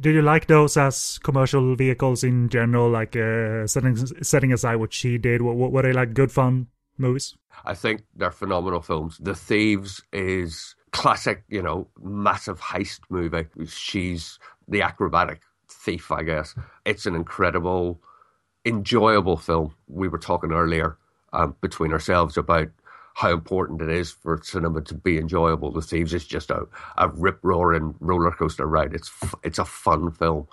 Do 0.00 0.10
you 0.10 0.22
like 0.22 0.46
those 0.46 0.78
as 0.78 1.18
commercial 1.18 1.76
vehicles 1.76 2.24
in 2.24 2.48
general? 2.48 2.88
Like 2.88 3.14
uh, 3.14 3.66
setting 3.66 3.94
setting 4.22 4.54
aside 4.54 4.76
what 4.76 4.94
she 4.94 5.18
did, 5.18 5.42
what, 5.42 5.56
what 5.56 5.70
were 5.70 5.82
they 5.82 5.92
like? 5.92 6.14
Good 6.14 6.32
fun 6.32 6.68
movies? 6.96 7.36
I 7.66 7.74
think 7.74 8.02
they're 8.16 8.30
phenomenal 8.30 8.80
films. 8.80 9.18
The 9.20 9.34
Thieves 9.34 10.02
is 10.14 10.76
classic, 10.92 11.44
you 11.48 11.60
know, 11.60 11.88
massive 12.02 12.58
heist 12.58 13.00
movie. 13.10 13.46
She's 13.66 14.38
the 14.66 14.80
acrobatic 14.80 15.42
thief, 15.68 16.10
I 16.10 16.22
guess. 16.22 16.54
It's 16.86 17.04
an 17.04 17.14
incredible, 17.14 18.00
enjoyable 18.64 19.36
film. 19.36 19.74
We 19.88 20.08
were 20.08 20.18
talking 20.18 20.52
earlier 20.52 20.98
um, 21.32 21.56
between 21.60 21.92
ourselves 21.92 22.36
about 22.36 22.68
how 23.14 23.32
important 23.32 23.82
it 23.82 23.88
is 23.88 24.10
for 24.10 24.40
cinema 24.42 24.80
to 24.82 24.94
be 24.94 25.18
enjoyable. 25.18 25.72
The 25.72 25.82
Thieves 25.82 26.14
is 26.14 26.26
just 26.26 26.50
a, 26.50 26.66
a 26.96 27.08
rip 27.08 27.38
roaring 27.42 27.94
roller 28.00 28.30
coaster 28.30 28.66
ride. 28.66 28.94
It's 28.94 29.10
it's 29.42 29.58
a 29.58 29.64
fun 29.64 30.12
film. 30.12 30.46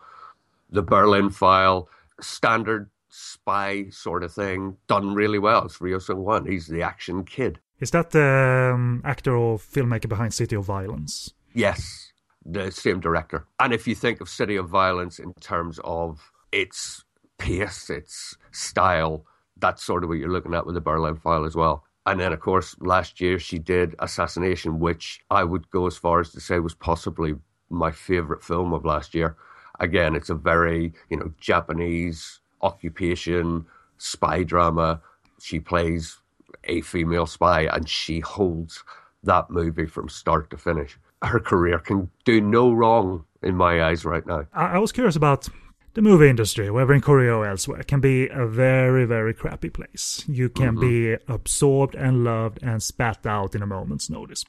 The 0.69 0.81
Berlin 0.81 1.29
File, 1.29 1.87
standard 2.19 2.89
spy 3.09 3.89
sort 3.89 4.23
of 4.23 4.33
thing, 4.33 4.77
done 4.87 5.13
really 5.13 5.39
well. 5.39 5.65
It's 5.65 5.77
Ryoo 5.77 6.05
Seung 6.05 6.17
Wan. 6.17 6.45
He's 6.45 6.67
the 6.67 6.81
action 6.81 7.23
kid. 7.23 7.59
Is 7.79 7.91
that 7.91 8.11
the 8.11 8.73
um, 8.73 9.01
actor 9.05 9.35
or 9.35 9.57
filmmaker 9.59 10.09
behind 10.09 10.33
City 10.33 10.55
of 10.55 10.65
Violence? 10.65 11.33
Yes, 11.53 12.11
the 12.43 12.71
same 12.71 12.99
director. 12.99 13.45
And 13.59 13.71
if 13.71 13.87
you 13.87 13.95
think 13.95 14.19
of 14.19 14.29
City 14.29 14.55
of 14.55 14.67
Violence 14.67 15.19
in 15.19 15.33
terms 15.35 15.79
of 15.83 16.31
its 16.51 17.03
pace, 17.37 17.89
its 17.89 18.37
style, 18.51 19.25
that's 19.57 19.83
sort 19.83 20.03
of 20.03 20.09
what 20.09 20.17
you're 20.17 20.31
looking 20.31 20.53
at 20.53 20.65
with 20.65 20.75
the 20.75 20.81
Berlin 20.81 21.17
File 21.17 21.45
as 21.45 21.55
well. 21.55 21.83
And 22.05 22.19
then, 22.19 22.31
of 22.31 22.39
course, 22.39 22.75
last 22.79 23.19
year 23.19 23.37
she 23.37 23.59
did 23.59 23.95
Assassination, 23.99 24.79
which 24.79 25.19
I 25.29 25.43
would 25.43 25.69
go 25.71 25.87
as 25.87 25.97
far 25.97 26.21
as 26.21 26.31
to 26.31 26.39
say 26.39 26.59
was 26.59 26.73
possibly 26.73 27.35
my 27.69 27.91
favorite 27.91 28.43
film 28.43 28.73
of 28.73 28.85
last 28.85 29.13
year. 29.13 29.35
Again, 29.79 30.15
it's 30.15 30.29
a 30.29 30.35
very, 30.35 30.93
you 31.09 31.17
know, 31.17 31.33
Japanese 31.39 32.39
occupation 32.61 33.65
spy 33.97 34.43
drama. 34.43 35.01
She 35.41 35.59
plays 35.59 36.19
a 36.63 36.81
female 36.81 37.25
spy 37.25 37.61
and 37.63 37.87
she 37.89 38.19
holds 38.19 38.83
that 39.23 39.49
movie 39.49 39.85
from 39.85 40.09
start 40.09 40.49
to 40.51 40.57
finish. 40.57 40.97
Her 41.21 41.39
career 41.39 41.79
can 41.79 42.09
do 42.25 42.39
no 42.39 42.71
wrong 42.71 43.25
in 43.41 43.55
my 43.55 43.83
eyes 43.83 44.05
right 44.05 44.25
now. 44.25 44.45
I, 44.53 44.77
was 44.77 44.91
curious 44.91 45.15
about 45.15 45.49
the 45.97 46.03
movie 46.03 46.29
industry, 46.29 46.69
whether 46.69 46.93
in 46.93 47.01
Korea 47.01 47.33
or 47.33 47.47
elsewhere, 47.47 47.81
can 47.81 47.99
be 47.99 48.27
a 48.27 48.45
very, 48.45 49.05
very 49.05 49.33
crappy 49.33 49.71
place. 49.71 50.23
You 50.27 50.47
can 50.47 50.75
mm-hmm. 50.75 51.17
be 51.17 51.17
absorbed 51.27 51.95
and 51.95 52.23
loved 52.23 52.59
and 52.61 52.83
spat 52.83 53.25
out 53.25 53.55
in 53.55 53.63
a 53.63 53.65
moment's 53.65 54.07
notice. 54.07 54.45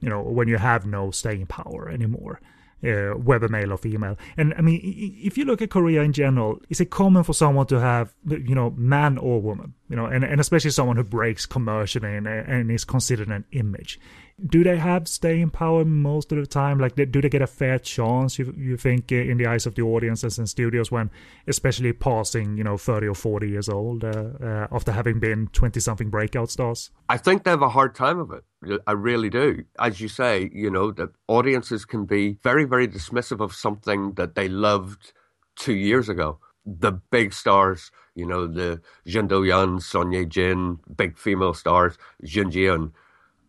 You 0.00 0.10
know, 0.10 0.20
when 0.20 0.46
you 0.46 0.58
have 0.58 0.84
no 0.84 1.10
staying 1.10 1.46
power 1.46 1.88
anymore 1.88 2.42
uh, 2.84 3.10
whether 3.10 3.48
male 3.48 3.72
or 3.72 3.76
female. 3.76 4.16
And 4.36 4.54
I 4.56 4.62
mean, 4.62 4.80
if 4.82 5.36
you 5.36 5.44
look 5.44 5.62
at 5.62 5.70
Korea 5.70 6.02
in 6.02 6.12
general, 6.12 6.60
is 6.68 6.80
it 6.80 6.90
common 6.90 7.24
for 7.24 7.34
someone 7.34 7.66
to 7.66 7.80
have, 7.80 8.14
you 8.26 8.54
know, 8.54 8.70
man 8.76 9.18
or 9.18 9.40
woman, 9.40 9.74
you 9.88 9.96
know, 9.96 10.06
and, 10.06 10.24
and 10.24 10.40
especially 10.40 10.70
someone 10.70 10.96
who 10.96 11.04
breaks 11.04 11.46
commercially 11.46 12.16
and, 12.16 12.26
and 12.26 12.70
is 12.70 12.84
considered 12.84 13.28
an 13.28 13.44
image? 13.52 14.00
Do 14.46 14.64
they 14.64 14.78
have 14.78 15.06
staying 15.06 15.50
power 15.50 15.84
most 15.84 16.32
of 16.32 16.38
the 16.38 16.46
time? 16.46 16.78
Like, 16.78 16.94
do 16.94 17.20
they 17.20 17.28
get 17.28 17.42
a 17.42 17.46
fair 17.46 17.78
chance? 17.78 18.38
You 18.38 18.54
you 18.56 18.76
think 18.76 19.12
in 19.12 19.36
the 19.36 19.46
eyes 19.46 19.66
of 19.66 19.74
the 19.74 19.82
audiences 19.82 20.38
and 20.38 20.48
studios 20.48 20.90
when, 20.90 21.10
especially 21.46 21.92
passing, 21.92 22.56
you 22.56 22.64
know, 22.64 22.78
thirty 22.78 23.06
or 23.06 23.14
forty 23.14 23.48
years 23.50 23.68
old 23.68 24.02
uh, 24.04 24.30
uh, 24.42 24.66
after 24.72 24.92
having 24.92 25.20
been 25.20 25.48
twenty 25.48 25.80
something 25.80 26.08
breakout 26.08 26.50
stars? 26.50 26.90
I 27.08 27.18
think 27.18 27.44
they 27.44 27.50
have 27.50 27.62
a 27.62 27.68
hard 27.68 27.94
time 27.94 28.18
of 28.18 28.30
it. 28.32 28.44
I 28.86 28.92
really 28.92 29.30
do. 29.30 29.64
As 29.78 30.00
you 30.00 30.08
say, 30.08 30.50
you 30.54 30.70
know, 30.70 30.90
that 30.92 31.10
audiences 31.28 31.84
can 31.84 32.06
be 32.06 32.38
very 32.42 32.64
very 32.64 32.88
dismissive 32.88 33.40
of 33.40 33.54
something 33.54 34.14
that 34.14 34.34
they 34.36 34.48
loved 34.48 35.12
two 35.56 35.74
years 35.74 36.08
ago. 36.08 36.38
The 36.64 36.92
big 36.92 37.32
stars, 37.32 37.90
you 38.14 38.26
know, 38.26 38.46
the 38.46 38.80
Jeon 39.06 39.28
Do 39.28 39.42
Yeon, 39.42 39.82
Son 39.82 40.12
Ye 40.12 40.24
Jin, 40.24 40.78
big 40.94 41.18
female 41.18 41.54
stars, 41.54 41.98
Jun 42.24 42.50
Ji 42.50 42.64
Hyun 42.64 42.92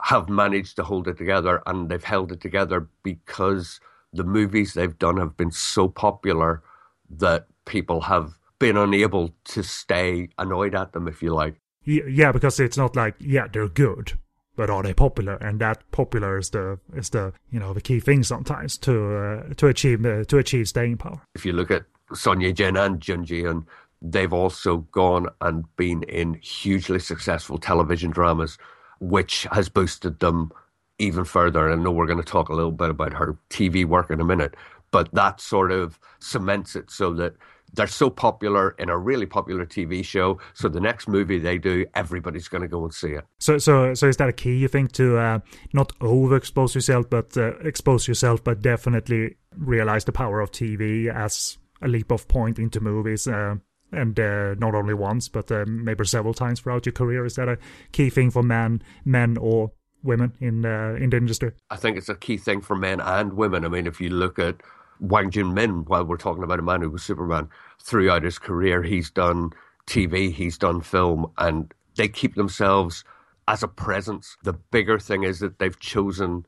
have 0.04 0.30
managed 0.30 0.76
to 0.78 0.84
hold 0.84 1.08
it 1.08 1.18
together, 1.18 1.62
and 1.66 1.90
they've 1.90 2.04
held 2.04 2.32
it 2.32 2.42
together 2.42 2.88
because 3.04 3.80
the 4.14 4.24
movies 4.24 4.74
they've 4.74 4.98
done 4.98 5.18
have 5.18 5.38
been 5.38 5.52
so 5.52 5.88
popular 5.88 6.62
that 7.10 7.48
people 7.66 8.02
have 8.02 8.34
been 8.60 8.78
unable 8.78 9.32
to 9.46 9.64
stay 9.64 10.30
annoyed 10.38 10.76
at 10.76 10.94
them, 10.94 11.08
if 11.08 11.22
you 11.22 11.34
like. 11.34 11.56
Yeah, 11.84 12.32
because 12.32 12.60
it's 12.60 12.78
not 12.78 12.96
like 12.96 13.16
yeah 13.20 13.48
they're 13.52 13.68
good, 13.68 14.14
but 14.56 14.70
are 14.70 14.84
they 14.84 14.94
popular? 14.94 15.36
And 15.36 15.60
that 15.62 15.90
popular 15.92 16.38
is 16.38 16.52
the 16.52 16.80
is 16.96 17.10
the 17.10 17.34
you 17.50 17.60
know 17.60 17.74
the 17.74 17.82
key 17.82 18.00
thing 18.00 18.24
sometimes 18.24 18.78
to 18.80 19.16
uh, 19.16 19.54
to 19.56 19.68
achieve 19.68 20.06
uh, 20.06 20.24
to 20.26 20.38
achieve 20.38 20.68
staying 20.68 20.98
power. 20.98 21.22
If 21.34 21.46
you 21.46 21.54
look 21.54 21.72
at 21.72 21.86
Son 22.14 22.40
Ye 22.40 22.54
Jin 22.54 22.78
and 22.78 23.02
Jun 23.02 23.26
Ji 23.26 23.44
Hyun, 23.44 23.66
they've 24.02 24.34
also 24.34 24.78
gone 24.92 25.28
and 25.42 25.66
been 25.76 26.04
in 26.04 26.36
hugely 26.36 27.00
successful 27.00 27.58
television 27.58 28.12
dramas 28.12 28.58
which 29.02 29.48
has 29.52 29.68
boosted 29.68 30.20
them 30.20 30.52
even 31.00 31.26
further. 31.26 31.68
And 31.68 31.82
I 31.82 31.84
know 31.84 31.92
we're 31.92 32.06
going 32.06 32.24
to 32.24 32.24
talk 32.24 32.50
a 32.50 32.54
little 32.54 32.72
bit 32.72 32.92
about 32.92 33.14
her 33.14 33.38
TV 33.50 33.84
work 33.84 34.12
in 34.12 34.22
a 34.22 34.24
minute, 34.24 34.56
but 34.92 35.12
that 35.14 35.42
sort 35.42 35.72
of 35.72 36.00
cements 36.20 36.76
it 36.76 36.92
so 36.92 37.12
that 37.16 37.34
they're 37.74 37.88
so 37.88 38.10
popular 38.10 38.76
in 38.78 38.90
a 38.90 38.98
really 38.98 39.26
popular 39.26 39.66
TV 39.66 40.06
show. 40.06 40.38
So 40.54 40.70
the 40.70 40.80
next 40.80 41.08
movie 41.08 41.40
they 41.40 41.58
do, 41.58 41.86
everybody's 41.96 42.48
going 42.48 42.62
to 42.62 42.68
go 42.68 42.84
and 42.84 42.94
see 42.94 43.14
it. 43.14 43.26
So, 43.40 43.58
so, 43.58 43.94
so 43.96 44.08
is 44.08 44.18
that 44.18 44.30
a 44.30 44.34
key? 44.34 44.58
You 44.58 44.68
think 44.68 44.92
to 44.94 45.18
uh, 45.18 45.40
not 45.74 45.98
overexpose 46.00 46.76
yourself, 46.76 47.10
but 47.10 47.36
uh, 47.36 47.58
expose 47.60 48.08
yourself, 48.08 48.44
but 48.44 48.62
definitely 48.62 49.38
realize 49.58 50.06
the 50.06 50.12
power 50.12 50.42
of 50.42 50.52
TV 50.52 51.12
as 51.12 51.58
a 51.82 51.88
leap 51.88 52.12
of 52.12 52.28
point 52.28 52.60
into 52.60 52.80
movies. 52.80 53.28
Uh, 53.28 53.56
and 53.92 54.20
uh, 54.20 54.56
not 54.58 54.76
only 54.76 54.94
once, 54.94 55.28
but 55.28 55.52
uh, 55.52 55.66
maybe 55.68 56.06
several 56.06 56.34
times 56.34 56.62
throughout 56.62 56.86
your 56.86 56.94
career. 56.94 57.26
Is 57.26 57.36
that 57.36 57.50
a 57.50 57.58
key 57.92 58.10
thing 58.10 58.32
for 58.32 58.44
men, 58.44 58.82
men 59.06 59.38
or 59.38 59.72
women 60.04 60.34
in 60.40 60.66
uh, 60.66 60.96
in 61.00 61.10
the 61.10 61.18
industry? 61.18 61.52
I 61.70 61.76
think 61.76 61.98
it's 61.98 62.10
a 62.10 62.16
key 62.16 62.38
thing 62.38 62.62
for 62.62 62.76
men 62.76 63.00
and 63.00 63.34
women. 63.34 63.66
I 63.66 63.68
mean, 63.68 63.88
if 63.88 64.00
you 64.00 64.10
look 64.10 64.40
at 64.40 64.62
Hwang 65.00 65.32
Jung 65.32 65.54
Min, 65.54 65.86
while 65.86 66.06
we're 66.06 66.18
talking 66.18 66.44
about 66.44 66.60
a 66.60 66.64
man 66.64 66.82
who 66.82 66.90
was 66.90 67.04
Superman, 67.04 67.50
throughout 67.82 68.24
his 68.24 68.40
career, 68.40 68.84
he's 68.84 69.10
done 69.10 69.52
TV, 69.88 70.32
he's 70.32 70.58
done 70.58 70.82
film, 70.82 71.32
and 71.38 71.74
they 71.96 72.08
keep 72.08 72.36
themselves 72.36 73.04
as 73.48 73.64
a 73.64 73.68
presence. 73.68 74.38
The 74.44 74.54
bigger 74.54 75.00
thing 75.00 75.24
is 75.24 75.40
that 75.40 75.60
they've 75.60 75.80
chosen 75.80 76.46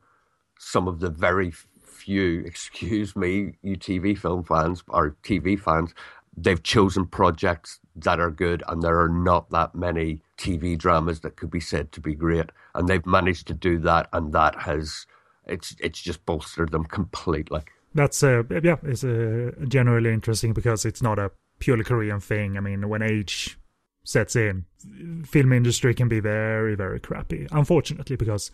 some 0.58 0.88
of 0.88 1.00
the 1.00 1.10
very 1.10 1.52
few, 1.84 2.40
excuse 2.46 3.16
me, 3.16 3.54
you 3.62 3.76
TV 3.76 4.16
film 4.16 4.44
fans 4.44 4.82
or 4.88 5.16
TV 5.22 5.58
fans 5.58 5.94
they've 6.36 6.62
chosen 6.62 7.06
projects 7.06 7.80
that 7.96 8.20
are 8.20 8.30
good, 8.30 8.62
and 8.68 8.82
there 8.82 9.00
are 9.00 9.08
not 9.08 9.50
that 9.50 9.74
many 9.74 10.20
TV 10.36 10.76
dramas 10.76 11.20
that 11.20 11.36
could 11.36 11.50
be 11.50 11.60
said 11.60 11.92
to 11.92 12.00
be 12.00 12.14
great, 12.14 12.50
and 12.74 12.88
they've 12.88 13.06
managed 13.06 13.46
to 13.48 13.54
do 13.54 13.78
that, 13.78 14.08
and 14.12 14.32
that 14.32 14.62
has 14.62 15.06
it's 15.46 15.76
it's 15.80 16.00
just 16.00 16.24
bolstered 16.26 16.72
them 16.72 16.84
completely. 16.84 17.60
That's 17.94 18.22
uh, 18.22 18.42
yeah, 18.62 18.76
it's 18.82 19.04
generally 19.68 20.12
interesting 20.12 20.52
because 20.52 20.84
it's 20.84 21.02
not 21.02 21.18
a 21.18 21.30
purely 21.58 21.84
Korean 21.84 22.20
thing. 22.20 22.56
I 22.56 22.60
mean, 22.60 22.88
when 22.88 23.02
age 23.02 23.58
sets 24.04 24.36
in, 24.36 24.64
film 25.24 25.52
industry 25.52 25.94
can 25.94 26.08
be 26.08 26.20
very 26.20 26.74
very 26.74 26.98
crappy, 26.98 27.46
unfortunately, 27.52 28.16
because 28.16 28.50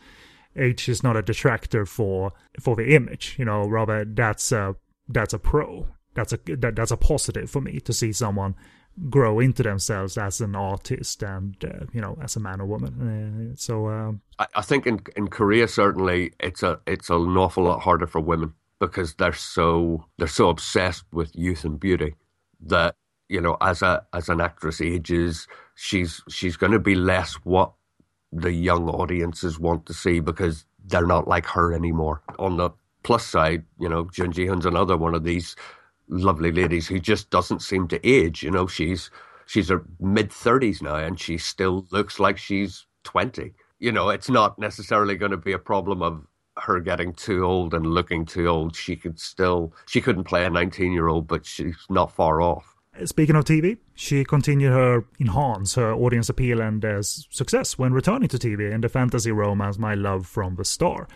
age 0.57 0.89
is 0.89 1.03
not 1.03 1.17
a 1.17 1.23
detractor 1.23 1.87
for 1.87 2.33
for 2.61 2.77
the 2.77 2.95
image. 2.95 3.37
You 3.39 3.47
know, 3.47 3.67
rather 3.67 4.05
that's 4.05 4.53
a 4.53 4.77
that's 5.09 5.33
a 5.33 5.39
pro 5.39 5.87
that's 6.15 6.33
a 6.33 6.39
that, 6.57 6.77
that's 6.77 6.91
a 6.91 6.97
positive 6.97 7.51
for 7.51 7.61
me 7.61 7.81
to 7.81 7.93
see 7.93 8.13
someone 8.13 8.55
grow 9.09 9.39
into 9.39 9.63
themselves 9.63 10.19
as 10.19 10.41
an 10.41 10.57
artist 10.57 11.23
and 11.23 11.57
uh, 11.65 11.87
you 11.93 12.01
know 12.01 12.19
as 12.23 12.37
a 12.37 12.41
man 12.41 12.61
or 12.61 12.67
woman. 12.67 13.53
Uh, 13.53 13.57
so 13.57 13.89
um, 13.89 14.21
I, 14.39 14.47
I, 14.57 14.63
think 14.63 14.87
in 14.87 15.01
in 15.17 15.29
Korea 15.29 15.69
certainly 15.69 16.33
it's 16.41 16.63
a 16.63 16.81
it's 16.87 17.11
an 17.11 17.37
awful 17.37 17.65
lot 17.65 17.81
harder 17.81 18.07
for 18.07 18.21
women 18.21 18.53
because 18.79 19.15
they're 19.15 19.33
so 19.33 20.05
they're 20.19 20.27
so 20.27 20.49
obsessed 20.49 21.05
with 21.13 21.31
youth 21.35 21.65
and 21.65 21.79
beauty 21.79 22.15
that 22.61 22.97
you 23.29 23.41
know 23.41 23.57
as 23.61 23.83
a 23.83 24.05
as 24.13 24.29
an 24.29 24.41
actress 24.41 24.81
ages 24.81 25.47
she's 25.75 26.23
she's 26.29 26.57
going 26.57 26.73
to 26.73 26.79
be 26.79 26.95
less 26.95 27.35
what 27.45 27.73
the 28.33 28.53
young 28.53 28.89
audiences 28.89 29.59
want 29.59 29.87
to 29.87 29.95
see 29.95 30.21
because 30.21 30.65
they're 30.87 31.07
not 31.07 31.29
like 31.29 31.47
her 31.47 31.73
anymore. 31.73 32.23
On 32.39 32.57
the 32.57 32.71
plus 33.03 33.25
side, 33.25 33.65
you 33.79 33.89
know, 33.89 34.09
Jun 34.13 34.33
Ji 34.33 34.47
Hyun's 34.47 34.67
another 34.67 34.97
one 34.97 35.15
of 35.15 35.25
these 35.25 35.57
lovely 36.11 36.53
ladies 36.53 36.87
who 36.87 36.99
just 36.99 37.31
doesn't 37.31 37.63
seem 37.63 37.89
to 37.89 38.07
age. 38.07 38.43
You 38.43 38.51
know, 38.51 38.67
she's 38.67 39.11
she's 39.47 39.69
her 39.69 39.85
mid 39.99 40.33
thirties 40.33 40.83
now, 40.83 40.97
and 40.97 41.19
she 41.19 41.39
still 41.39 41.87
looks 41.91 42.21
like 42.21 42.37
she's 42.37 42.87
twenty. 43.05 43.55
You 43.79 43.93
know, 43.93 44.11
it's 44.11 44.29
not 44.29 44.59
necessarily 44.59 45.17
going 45.17 45.31
to 45.31 45.39
be 45.39 45.53
a 45.53 45.59
problem 45.59 46.03
of 46.03 46.27
her 46.61 46.81
getting 46.81 47.13
too 47.13 47.45
old 47.45 47.75
and 47.75 47.87
looking 47.87 48.25
too 48.25 48.47
old, 48.47 48.77
she 48.77 48.97
could 48.97 49.19
still 49.19 49.73
she 49.87 50.01
couldn't 50.01 50.25
play 50.25 50.45
a 50.45 50.51
19 50.51 50.93
year 50.93 51.09
old, 51.09 51.27
but 51.27 51.45
she's 51.45 51.77
not 51.89 52.13
far 52.13 52.41
off. 52.41 52.77
Speaking 53.05 53.37
of 53.37 53.45
TV, 53.45 53.79
she 53.95 54.25
continued 54.25 54.73
her 54.73 55.05
enhance 55.19 55.75
her 55.77 55.93
audience 55.93 56.29
appeal 56.29 56.61
and 56.61 56.85
uh, 56.85 57.03
success 57.03 57.79
when 57.79 57.93
returning 57.93 58.29
to 58.29 58.37
TV 58.37 58.71
in 58.71 58.81
the 58.81 58.89
fantasy 58.89 59.31
romance 59.31 59.79
My 59.79 59.95
Love 59.95 60.27
from 60.27 60.57
the 60.57 60.65
Star. 60.65 61.09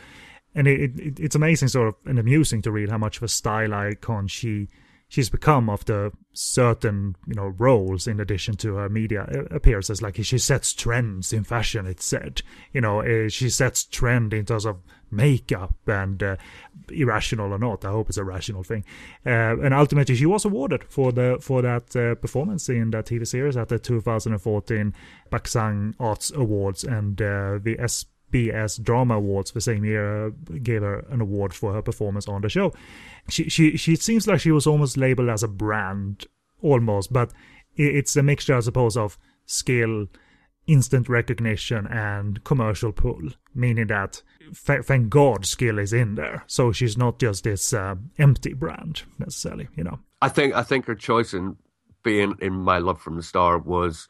And 0.55 0.69
it, 0.69 0.99
it, 0.99 1.21
it's 1.21 1.35
amazing, 1.35 1.69
sort 1.69 1.89
of, 1.89 1.95
and 2.07 2.19
amusing 2.19 2.63
to 2.63 2.71
read 2.71 2.91
how 2.91 2.99
much 2.99 3.17
of 3.17 3.25
a 3.25 3.29
style 3.29 3.75
icon 3.75 4.29
she 4.29 4.69
she's 5.15 5.31
become 5.31 5.71
after 5.71 6.11
certain 6.33 7.15
you 7.29 7.35
know 7.35 7.55
roles 7.57 8.09
in 8.09 8.19
addition 8.19 8.57
to 8.57 8.75
her 8.75 8.89
media 8.89 9.23
appearances 9.53 10.03
like 10.03 10.17
she 10.17 10.39
sets 10.39 10.73
trends 10.73 11.33
in 11.33 11.45
fashion 11.45 11.87
it's 11.87 12.05
said. 12.05 12.43
You 12.73 12.81
know 12.81 13.01
uh, 13.01 13.29
she 13.29 13.49
sets 13.49 13.85
trend 13.85 14.35
in 14.35 14.45
terms 14.45 14.65
of 14.65 14.79
makeup 15.13 15.77
and 15.87 16.21
uh, 16.21 16.37
irrational 16.91 17.53
or 17.53 17.59
not. 17.61 17.85
I 17.85 17.93
hope 17.93 18.09
it's 18.09 18.19
a 18.19 18.25
rational 18.25 18.65
thing. 18.65 18.85
Uh, 19.25 19.57
and 19.61 19.73
ultimately 19.73 20.17
she 20.17 20.27
was 20.27 20.45
awarded 20.45 20.83
for 20.83 21.13
the 21.13 21.39
for 21.41 21.63
that 21.63 21.95
uh, 21.95 22.17
performance 22.17 22.69
in 22.69 22.91
that 22.91 23.07
tv 23.07 23.25
series 23.25 23.57
at 23.57 23.69
the 23.69 23.79
2014 23.79 24.93
Baeksang 25.31 25.95
Arts 26.01 26.33
Awards 26.33 26.83
and 26.83 27.23
uh, 27.23 27.61
the 27.63 27.77
SBS 28.35 28.83
Drama 28.83 29.17
Awards 29.17 29.53
the 29.53 29.61
same 29.61 29.85
year 29.85 30.27
uh, 30.27 30.31
gave 30.63 30.83
her 30.83 31.05
an 31.11 31.21
award 31.21 31.55
for 31.55 31.73
her 31.73 31.83
performance 31.83 32.29
on 32.29 32.43
the 32.43 32.49
show 32.49 32.73
she 33.29 33.49
she 33.49 33.77
she 33.77 33.97
seems 33.97 34.27
like 34.27 34.41
she 34.41 34.51
was 34.51 34.67
almost 34.67 34.97
labeled 34.97 35.29
as 35.29 35.43
a 35.43 35.49
brand 35.49 36.27
almost, 36.63 37.13
but 37.13 37.33
it's 37.77 38.17
a 38.17 38.23
mixture, 38.23 38.57
I 38.57 38.61
suppose, 38.61 38.97
of 38.97 39.19
skill, 39.47 40.07
instant 40.67 41.09
recognition, 41.09 41.87
and 41.87 42.43
commercial 42.45 42.93
pull. 42.93 43.31
Meaning 43.55 43.89
that 43.89 44.23
thank 44.55 45.09
God 45.09 45.47
skill 45.47 45.79
is 45.79 45.93
in 45.93 46.15
there, 46.17 46.45
so 46.47 46.73
she's 46.73 46.99
not 46.99 47.19
just 47.19 47.45
this 47.45 47.73
uh, 47.73 47.97
empty 48.19 48.53
brand 48.53 49.03
necessarily. 49.19 49.69
You 49.77 49.85
know, 49.85 49.99
I 50.21 50.29
think 50.29 50.55
I 50.55 50.63
think 50.63 50.87
her 50.87 50.95
choice 50.95 51.35
in 51.35 51.57
being 52.03 52.35
in 52.41 52.53
My 52.53 52.79
Love 52.79 53.01
from 53.01 53.17
the 53.17 53.23
Star 53.23 53.59
was 53.59 54.09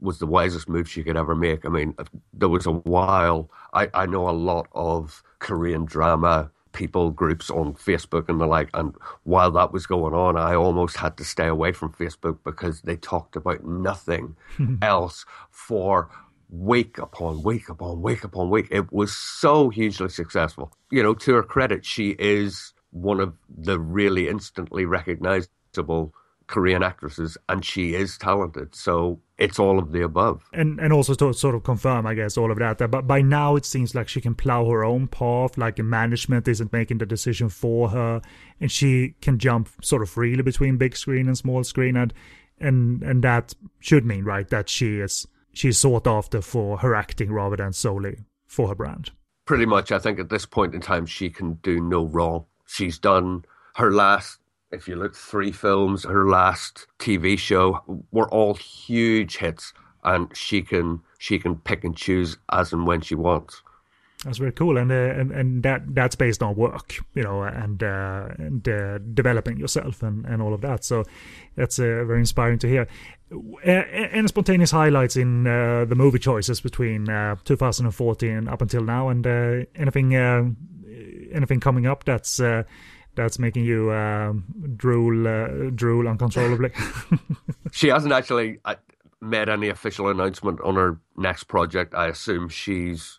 was 0.00 0.18
the 0.18 0.26
wisest 0.26 0.68
move 0.68 0.88
she 0.88 1.02
could 1.02 1.16
ever 1.16 1.34
make. 1.34 1.64
I 1.64 1.68
mean, 1.68 1.94
there 2.32 2.48
was 2.48 2.66
a 2.66 2.72
while 2.72 3.50
I, 3.72 3.88
I 3.94 4.06
know 4.06 4.28
a 4.28 4.30
lot 4.30 4.68
of 4.72 5.22
Korean 5.38 5.84
drama 5.84 6.50
people 6.72 7.10
groups 7.10 7.50
on 7.50 7.74
Facebook 7.74 8.28
and 8.28 8.40
the 8.40 8.46
like. 8.46 8.70
And 8.74 8.94
while 9.24 9.50
that 9.52 9.72
was 9.72 9.86
going 9.86 10.14
on, 10.14 10.36
I 10.36 10.54
almost 10.54 10.96
had 10.96 11.16
to 11.16 11.24
stay 11.24 11.46
away 11.46 11.72
from 11.72 11.92
Facebook 11.92 12.38
because 12.44 12.82
they 12.82 12.96
talked 12.96 13.36
about 13.36 13.64
nothing 13.64 14.36
else 14.82 15.24
for 15.50 16.08
week 16.50 16.96
upon 16.98 17.42
week 17.42 17.68
upon 17.68 18.00
week 18.00 18.24
upon 18.24 18.50
week. 18.50 18.68
It 18.70 18.92
was 18.92 19.14
so 19.14 19.70
hugely 19.70 20.08
successful. 20.08 20.72
You 20.90 21.02
know, 21.02 21.14
to 21.14 21.34
her 21.34 21.42
credit, 21.42 21.84
she 21.84 22.10
is 22.18 22.72
one 22.90 23.20
of 23.20 23.34
the 23.48 23.78
really 23.78 24.28
instantly 24.28 24.84
recognizable 24.84 26.14
Korean 26.46 26.82
actresses, 26.82 27.36
and 27.48 27.64
she 27.64 27.94
is 27.94 28.16
talented. 28.16 28.74
So 28.74 29.20
it's 29.38 29.58
all 29.58 29.78
of 29.78 29.92
the 29.92 30.02
above. 30.02 30.42
And 30.52 30.80
and 30.80 30.92
also 30.92 31.14
to 31.14 31.32
sort 31.32 31.54
of 31.54 31.62
confirm, 31.62 32.06
I 32.06 32.14
guess, 32.14 32.36
all 32.36 32.50
of 32.50 32.58
that. 32.58 32.78
But 32.90 33.06
by 33.06 33.22
now 33.22 33.56
it 33.56 33.64
seems 33.64 33.94
like 33.94 34.08
she 34.08 34.20
can 34.20 34.34
plow 34.34 34.68
her 34.68 34.84
own 34.84 35.06
path. 35.06 35.56
Like 35.56 35.78
management 35.78 36.48
isn't 36.48 36.72
making 36.72 36.98
the 36.98 37.06
decision 37.06 37.48
for 37.48 37.88
her, 37.90 38.20
and 38.60 38.70
she 38.70 39.14
can 39.20 39.38
jump 39.38 39.68
sort 39.82 40.02
of 40.02 40.10
freely 40.10 40.42
between 40.42 40.76
big 40.76 40.96
screen 40.96 41.28
and 41.28 41.38
small 41.38 41.62
screen, 41.62 41.96
and 41.96 42.12
and 42.58 43.02
and 43.02 43.22
that 43.22 43.54
should 43.78 44.04
mean 44.04 44.24
right 44.24 44.48
that 44.48 44.68
she 44.68 44.98
is 44.98 45.26
she's 45.52 45.78
sought 45.78 46.06
after 46.06 46.42
for 46.42 46.78
her 46.78 46.94
acting 46.94 47.32
rather 47.32 47.56
than 47.56 47.72
solely 47.72 48.24
for 48.46 48.68
her 48.68 48.74
brand. 48.74 49.12
Pretty 49.44 49.66
much, 49.66 49.92
I 49.92 49.98
think 49.98 50.18
at 50.18 50.28
this 50.28 50.44
point 50.44 50.74
in 50.74 50.80
time 50.80 51.06
she 51.06 51.30
can 51.30 51.54
do 51.62 51.80
no 51.80 52.04
wrong. 52.04 52.44
She's 52.66 52.98
done 52.98 53.44
her 53.76 53.92
last 53.92 54.38
if 54.70 54.88
you 54.88 54.96
look 54.96 55.14
three 55.14 55.52
films, 55.52 56.04
her 56.04 56.28
last 56.28 56.86
TV 56.98 57.38
show 57.38 58.02
were 58.10 58.28
all 58.28 58.54
huge 58.54 59.38
hits, 59.38 59.72
and 60.04 60.34
she 60.36 60.62
can 60.62 61.00
she 61.18 61.38
can 61.38 61.56
pick 61.56 61.84
and 61.84 61.96
choose 61.96 62.38
as 62.50 62.72
and 62.72 62.86
when 62.86 63.00
she 63.00 63.14
wants. 63.14 63.62
That's 64.24 64.38
very 64.38 64.50
cool, 64.50 64.76
and 64.76 64.90
uh, 64.90 64.94
and 64.94 65.30
and 65.30 65.62
that 65.62 65.94
that's 65.94 66.16
based 66.16 66.42
on 66.42 66.56
work, 66.56 66.96
you 67.14 67.22
know, 67.22 67.44
and 67.44 67.80
uh, 67.82 68.28
and 68.38 68.68
uh, 68.68 68.98
developing 69.14 69.58
yourself 69.58 70.02
and, 70.02 70.26
and 70.26 70.42
all 70.42 70.52
of 70.52 70.60
that. 70.62 70.84
So 70.84 71.04
that's 71.54 71.78
uh, 71.78 72.04
very 72.04 72.18
inspiring 72.18 72.58
to 72.58 72.68
hear. 72.68 72.88
Any 73.62 74.26
spontaneous 74.26 74.72
highlights 74.72 75.16
in 75.16 75.46
uh, 75.46 75.84
the 75.84 75.94
movie 75.94 76.18
choices 76.18 76.60
between 76.60 77.08
uh, 77.08 77.36
2014 77.44 78.48
up 78.48 78.60
until 78.60 78.82
now, 78.82 79.08
and 79.08 79.24
anything 79.76 80.16
anything 81.32 81.60
coming 81.60 81.86
up 81.86 82.04
that's 82.04 82.40
that's 83.18 83.38
making 83.38 83.64
you 83.64 83.90
uh, 83.90 84.32
drool 84.76 85.26
uh, 85.26 85.70
drool 85.74 86.08
uncontrollably. 86.08 86.70
she 87.72 87.88
hasn't 87.88 88.12
actually 88.12 88.58
uh, 88.64 88.76
made 89.20 89.48
any 89.48 89.68
official 89.68 90.08
announcement 90.08 90.60
on 90.62 90.76
her 90.76 90.98
next 91.16 91.44
project. 91.44 91.94
I 91.94 92.06
assume 92.06 92.48
she's 92.48 93.18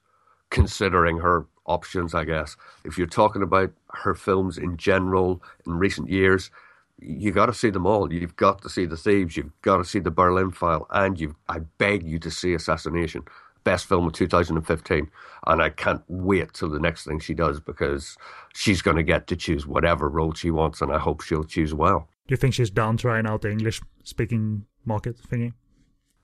considering 0.50 1.20
her 1.20 1.46
options. 1.66 2.16
I 2.16 2.24
guess 2.24 2.56
if 2.84 2.98
you're 2.98 3.08
talking 3.08 3.44
about 3.44 3.72
her 3.94 4.16
films 4.16 4.58
in 4.58 4.78
general 4.78 5.44
in 5.66 5.74
recent 5.74 6.10
years, 6.10 6.50
you 6.98 7.32
got 7.32 7.48
to 7.48 7.54
see 7.54 7.70
them 7.70 7.86
all. 7.86 8.12
You've 8.12 8.36
got 8.36 8.62
to 8.62 8.70
see 8.70 8.86
the 8.86 8.98
thieves. 8.98 9.38
You've 9.38 9.62
got 9.62 9.78
to 9.78 9.86
see 9.86 10.00
the 10.00 10.12
Berlin 10.12 10.52
File, 10.52 10.88
and 10.92 11.20
you 11.20 11.36
I 11.48 11.60
beg 11.60 12.04
you 12.04 12.20
to 12.20 12.32
see 12.32 12.54
Assassination 12.54 13.24
best 13.64 13.86
film 13.86 14.08
of 14.08 14.14
2015. 14.14 15.10
And 15.48 15.62
I 15.62 15.70
can't 15.70 16.04
wait 16.08 16.54
till 16.54 16.70
the 16.70 16.80
next 16.80 17.06
thing 17.06 17.20
she 17.20 17.34
does 17.34 17.60
because 17.60 18.18
she's 18.54 18.82
going 18.82 18.98
to 18.98 19.04
get 19.04 19.28
to 19.28 19.36
choose 19.36 19.66
whatever 19.66 20.10
role 20.10 20.34
she 20.34 20.52
wants, 20.52 20.82
and 20.82 20.92
I 20.92 21.00
hope 21.00 21.22
she'll 21.22 21.44
choose 21.44 21.74
well. 21.74 22.08
Do 22.28 22.34
you 22.34 22.38
think 22.38 22.54
she's 22.54 22.70
down 22.70 22.98
trying 22.98 23.26
out 23.26 23.42
the 23.42 23.52
English 23.52 23.82
speaking 24.04 24.66
market 24.86 25.18
thingy? 25.18 25.54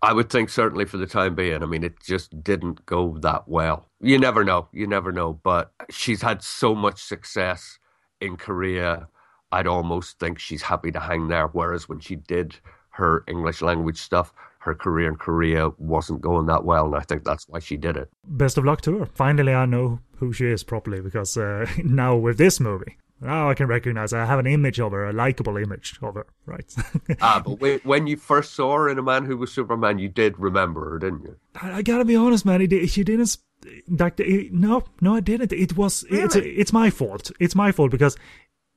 I 0.01 0.13
would 0.13 0.29
think 0.29 0.49
certainly 0.49 0.85
for 0.85 0.97
the 0.97 1.07
time 1.07 1.33
being. 1.33 1.63
I 1.63 1.65
mean, 1.65 1.83
it 1.83 1.99
just 2.03 2.43
didn't 2.43 2.85
go 2.85 3.17
that 3.21 3.47
well. 3.47 3.89
You 4.01 4.19
never 4.19 4.43
know. 4.43 4.67
You 4.71 4.85
never 4.85 5.11
know. 5.11 5.33
But 5.33 5.71
she's 5.89 6.21
had 6.21 6.43
so 6.43 6.75
much 6.75 7.01
success 7.01 7.79
in 8.21 8.37
Korea. 8.37 9.07
I'd 9.51 9.65
almost 9.65 10.19
think 10.19 10.37
she's 10.37 10.61
happy 10.61 10.91
to 10.91 10.99
hang 10.99 11.29
there. 11.29 11.47
Whereas 11.47 11.89
when 11.89 11.99
she 11.99 12.17
did 12.17 12.57
her 12.89 13.23
English 13.27 13.63
language 13.63 13.97
stuff, 13.97 14.31
her 14.65 14.75
career 14.75 15.07
in 15.07 15.15
Korea 15.15 15.69
wasn't 15.77 16.21
going 16.21 16.47
that 16.47 16.65
well, 16.65 16.85
and 16.85 16.95
I 16.95 17.01
think 17.01 17.23
that's 17.23 17.47
why 17.47 17.59
she 17.59 17.77
did 17.77 17.95
it. 17.95 18.09
Best 18.25 18.57
of 18.57 18.65
luck 18.65 18.81
to 18.81 18.97
her. 18.99 19.05
Finally, 19.05 19.53
I 19.53 19.65
know 19.65 19.99
who 20.17 20.33
she 20.33 20.47
is 20.47 20.63
properly 20.63 21.01
because 21.01 21.37
uh, 21.37 21.67
now 21.83 22.15
with 22.15 22.37
this 22.37 22.59
movie, 22.59 22.97
now 23.21 23.49
I 23.49 23.53
can 23.53 23.67
recognize 23.67 24.11
her. 24.11 24.19
I 24.19 24.25
have 24.25 24.39
an 24.39 24.47
image 24.47 24.79
of 24.79 24.91
her, 24.91 25.05
a 25.05 25.13
likable 25.13 25.57
image 25.57 25.97
of 26.01 26.15
her, 26.15 26.25
right? 26.45 26.73
ah, 27.21 27.41
but 27.45 27.85
when 27.85 28.07
you 28.07 28.17
first 28.17 28.55
saw 28.55 28.75
her 28.75 28.89
in 28.89 28.97
A 28.97 29.03
Man 29.03 29.25
Who 29.25 29.37
Was 29.37 29.53
Superman, 29.53 29.99
you 29.99 30.09
did 30.09 30.37
remember 30.39 30.89
her, 30.89 30.99
didn't 30.99 31.23
you? 31.23 31.35
I, 31.61 31.77
I 31.77 31.81
gotta 31.83 32.05
be 32.05 32.15
honest, 32.15 32.45
man. 32.45 32.61
It, 32.61 32.89
she 32.89 33.03
didn't. 33.03 33.37
Like, 33.87 34.19
it, 34.19 34.51
no, 34.51 34.83
no, 34.99 35.15
I 35.15 35.19
didn't. 35.19 35.53
It 35.53 35.77
was. 35.77 36.03
Really? 36.09 36.23
It's. 36.23 36.35
It's 36.35 36.73
my 36.73 36.89
fault. 36.89 37.31
It's 37.39 37.55
my 37.55 37.71
fault 37.71 37.91
because 37.91 38.17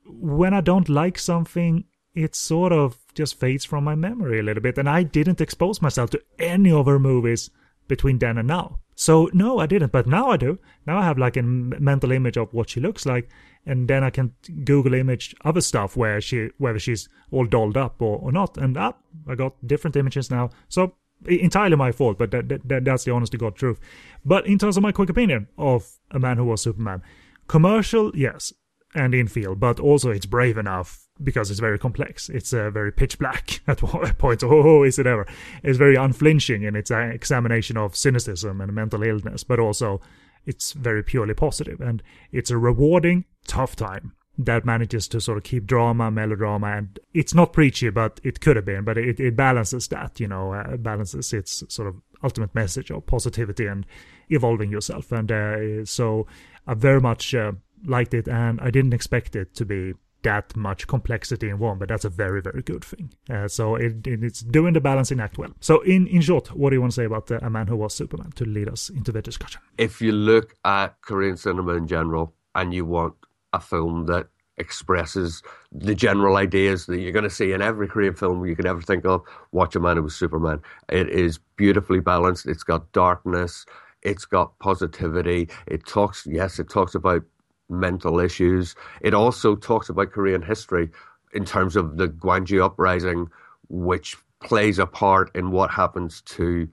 when 0.05 0.53
I 0.53 0.61
don't 0.61 0.87
like 0.87 1.17
something, 1.19 1.85
it 2.13 2.35
sort 2.35 2.71
of 2.71 2.97
just 3.13 3.39
fades 3.39 3.65
from 3.65 3.83
my 3.83 3.95
memory 3.95 4.39
a 4.39 4.43
little 4.43 4.63
bit. 4.63 4.77
And 4.77 4.89
I 4.89 5.03
didn't 5.03 5.41
expose 5.41 5.81
myself 5.81 6.09
to 6.11 6.21
any 6.37 6.71
of 6.71 6.85
her 6.85 6.99
movies 6.99 7.49
between 7.87 8.19
then 8.19 8.37
and 8.37 8.47
now. 8.47 8.79
So 8.95 9.29
no, 9.33 9.59
I 9.59 9.65
didn't. 9.65 9.91
But 9.91 10.07
now 10.07 10.29
I 10.29 10.37
do. 10.37 10.59
Now 10.85 10.99
I 10.99 11.03
have 11.03 11.17
like 11.17 11.37
a 11.37 11.41
mental 11.41 12.11
image 12.11 12.37
of 12.37 12.53
what 12.53 12.69
she 12.69 12.81
looks 12.81 13.05
like, 13.05 13.29
and 13.65 13.87
then 13.87 14.03
I 14.03 14.09
can 14.09 14.33
Google 14.63 14.93
image 14.93 15.35
other 15.45 15.61
stuff 15.61 15.95
where 15.95 16.19
she 16.19 16.49
whether 16.57 16.79
she's 16.79 17.07
all 17.31 17.45
dolled 17.45 17.77
up 17.77 18.01
or, 18.01 18.17
or 18.19 18.31
not. 18.31 18.57
And 18.57 18.77
ah, 18.77 18.93
I 19.27 19.35
got 19.35 19.55
different 19.65 19.95
images 19.95 20.29
now. 20.29 20.49
So 20.67 20.95
entirely 21.25 21.75
my 21.75 21.91
fault, 21.91 22.17
but 22.17 22.31
that, 22.31 22.49
that, 22.65 22.85
that's 22.85 23.03
the 23.03 23.11
honest 23.11 23.31
to 23.33 23.37
God 23.37 23.55
truth. 23.55 23.79
But 24.25 24.45
in 24.47 24.57
terms 24.57 24.77
of 24.77 24.83
my 24.83 24.91
quick 24.91 25.09
opinion 25.09 25.47
of 25.57 25.97
a 26.11 26.19
man 26.19 26.37
who 26.37 26.45
was 26.45 26.61
Superman, 26.61 27.01
commercial, 27.47 28.11
yes, 28.15 28.53
and 28.95 29.13
in 29.13 29.27
field, 29.27 29.59
but 29.59 29.79
also 29.79 30.09
it's 30.09 30.25
brave 30.25 30.57
enough 30.57 31.07
because 31.21 31.51
it's 31.51 31.59
very 31.59 31.77
complex. 31.77 32.29
It's 32.29 32.53
uh, 32.53 32.69
very 32.69 32.91
pitch 32.91 33.19
black 33.19 33.61
at 33.67 33.81
one 33.81 34.13
point. 34.15 34.43
Oh, 34.43 34.83
is 34.83 34.99
it 34.99 35.07
ever? 35.07 35.27
It's 35.63 35.77
very 35.77 35.95
unflinching 35.95 36.63
in 36.63 36.75
its 36.75 36.91
uh, 36.91 36.99
examination 36.99 37.77
of 37.77 37.95
cynicism 37.95 38.61
and 38.61 38.73
mental 38.73 39.03
illness, 39.03 39.43
but 39.43 39.59
also 39.59 40.01
it's 40.45 40.73
very 40.73 41.03
purely 41.03 41.33
positive 41.33 41.81
and 41.81 42.01
it's 42.31 42.49
a 42.49 42.57
rewarding, 42.57 43.25
tough 43.47 43.75
time 43.75 44.13
that 44.37 44.65
manages 44.65 45.07
to 45.09 45.19
sort 45.19 45.37
of 45.37 45.43
keep 45.43 45.65
drama, 45.65 46.09
melodrama, 46.09 46.67
and 46.67 46.97
it's 47.13 47.33
not 47.33 47.51
preachy, 47.51 47.89
but 47.89 48.21
it 48.23 48.39
could 48.39 48.55
have 48.55 48.63
been, 48.63 48.85
but 48.85 48.97
it, 48.97 49.19
it 49.19 49.35
balances 49.35 49.89
that, 49.89 50.17
you 50.17 50.27
know, 50.29 50.53
uh, 50.53 50.77
balances 50.77 51.33
its 51.33 51.61
sort 51.67 51.89
of 51.89 51.95
ultimate 52.23 52.55
message 52.55 52.89
of 52.89 53.05
positivity 53.05 53.65
and 53.65 53.85
evolving 54.29 54.71
yourself. 54.71 55.11
And 55.11 55.29
uh, 55.29 55.83
so 55.83 56.25
I 56.65 56.73
very 56.73 57.01
much 57.01 57.35
uh, 57.35 57.51
liked 57.85 58.13
it, 58.13 58.29
and 58.29 58.61
I 58.61 58.71
didn't 58.71 58.93
expect 58.93 59.35
it 59.35 59.53
to 59.55 59.65
be 59.65 59.93
that 60.23 60.55
much 60.55 60.87
complexity 60.87 61.49
in 61.49 61.59
one, 61.59 61.77
but 61.77 61.87
that's 61.87 62.05
a 62.05 62.09
very, 62.09 62.41
very 62.41 62.61
good 62.61 62.83
thing. 62.83 63.11
Uh, 63.29 63.47
so 63.47 63.75
it, 63.75 64.05
it, 64.05 64.23
it's 64.23 64.41
doing 64.41 64.73
the 64.73 64.81
balancing 64.81 65.19
act 65.19 65.37
well. 65.37 65.51
So 65.59 65.81
in, 65.81 66.07
in 66.07 66.21
short, 66.21 66.53
what 66.55 66.71
do 66.71 66.75
you 66.75 66.81
want 66.81 66.91
to 66.91 66.95
say 66.95 67.05
about 67.05 67.31
uh, 67.31 67.39
A 67.41 67.49
Man 67.49 67.67
Who 67.67 67.77
Was 67.77 67.93
Superman 67.93 68.31
to 68.35 68.45
lead 68.45 68.67
us 68.67 68.89
into 68.89 69.11
the 69.11 69.21
discussion? 69.21 69.61
If 69.77 70.01
you 70.01 70.11
look 70.11 70.55
at 70.65 70.99
Korean 71.01 71.37
cinema 71.37 71.73
in 71.75 71.87
general 71.87 72.33
and 72.55 72.73
you 72.73 72.85
want 72.85 73.13
a 73.53 73.59
film 73.59 74.05
that 74.07 74.27
expresses 74.57 75.41
the 75.71 75.95
general 75.95 76.35
ideas 76.35 76.85
that 76.87 76.99
you're 76.99 77.13
going 77.13 77.23
to 77.23 77.29
see 77.29 77.53
in 77.53 77.61
every 77.61 77.87
Korean 77.87 78.13
film 78.13 78.45
you 78.45 78.55
could 78.55 78.65
ever 78.65 78.81
think 78.81 79.05
of, 79.05 79.21
watch 79.53 79.75
A 79.75 79.79
Man 79.79 79.95
Who 79.95 80.03
Was 80.03 80.15
Superman. 80.15 80.61
It 80.89 81.09
is 81.09 81.39
beautifully 81.55 82.01
balanced. 82.01 82.45
It's 82.45 82.63
got 82.63 82.91
darkness. 82.91 83.65
It's 84.01 84.25
got 84.25 84.57
positivity. 84.59 85.49
It 85.67 85.85
talks, 85.85 86.27
yes, 86.29 86.59
it 86.59 86.69
talks 86.69 86.93
about 86.93 87.23
mental 87.69 88.19
issues. 88.19 88.75
It 89.01 89.13
also 89.13 89.55
talks 89.55 89.89
about 89.89 90.11
Korean 90.11 90.41
history 90.41 90.89
in 91.33 91.45
terms 91.45 91.75
of 91.75 91.97
the 91.97 92.07
Gwangju 92.07 92.63
uprising, 92.63 93.29
which 93.69 94.17
plays 94.41 94.79
a 94.79 94.85
part 94.85 95.29
in 95.35 95.51
what 95.51 95.69
happens 95.69 96.21
to 96.21 96.67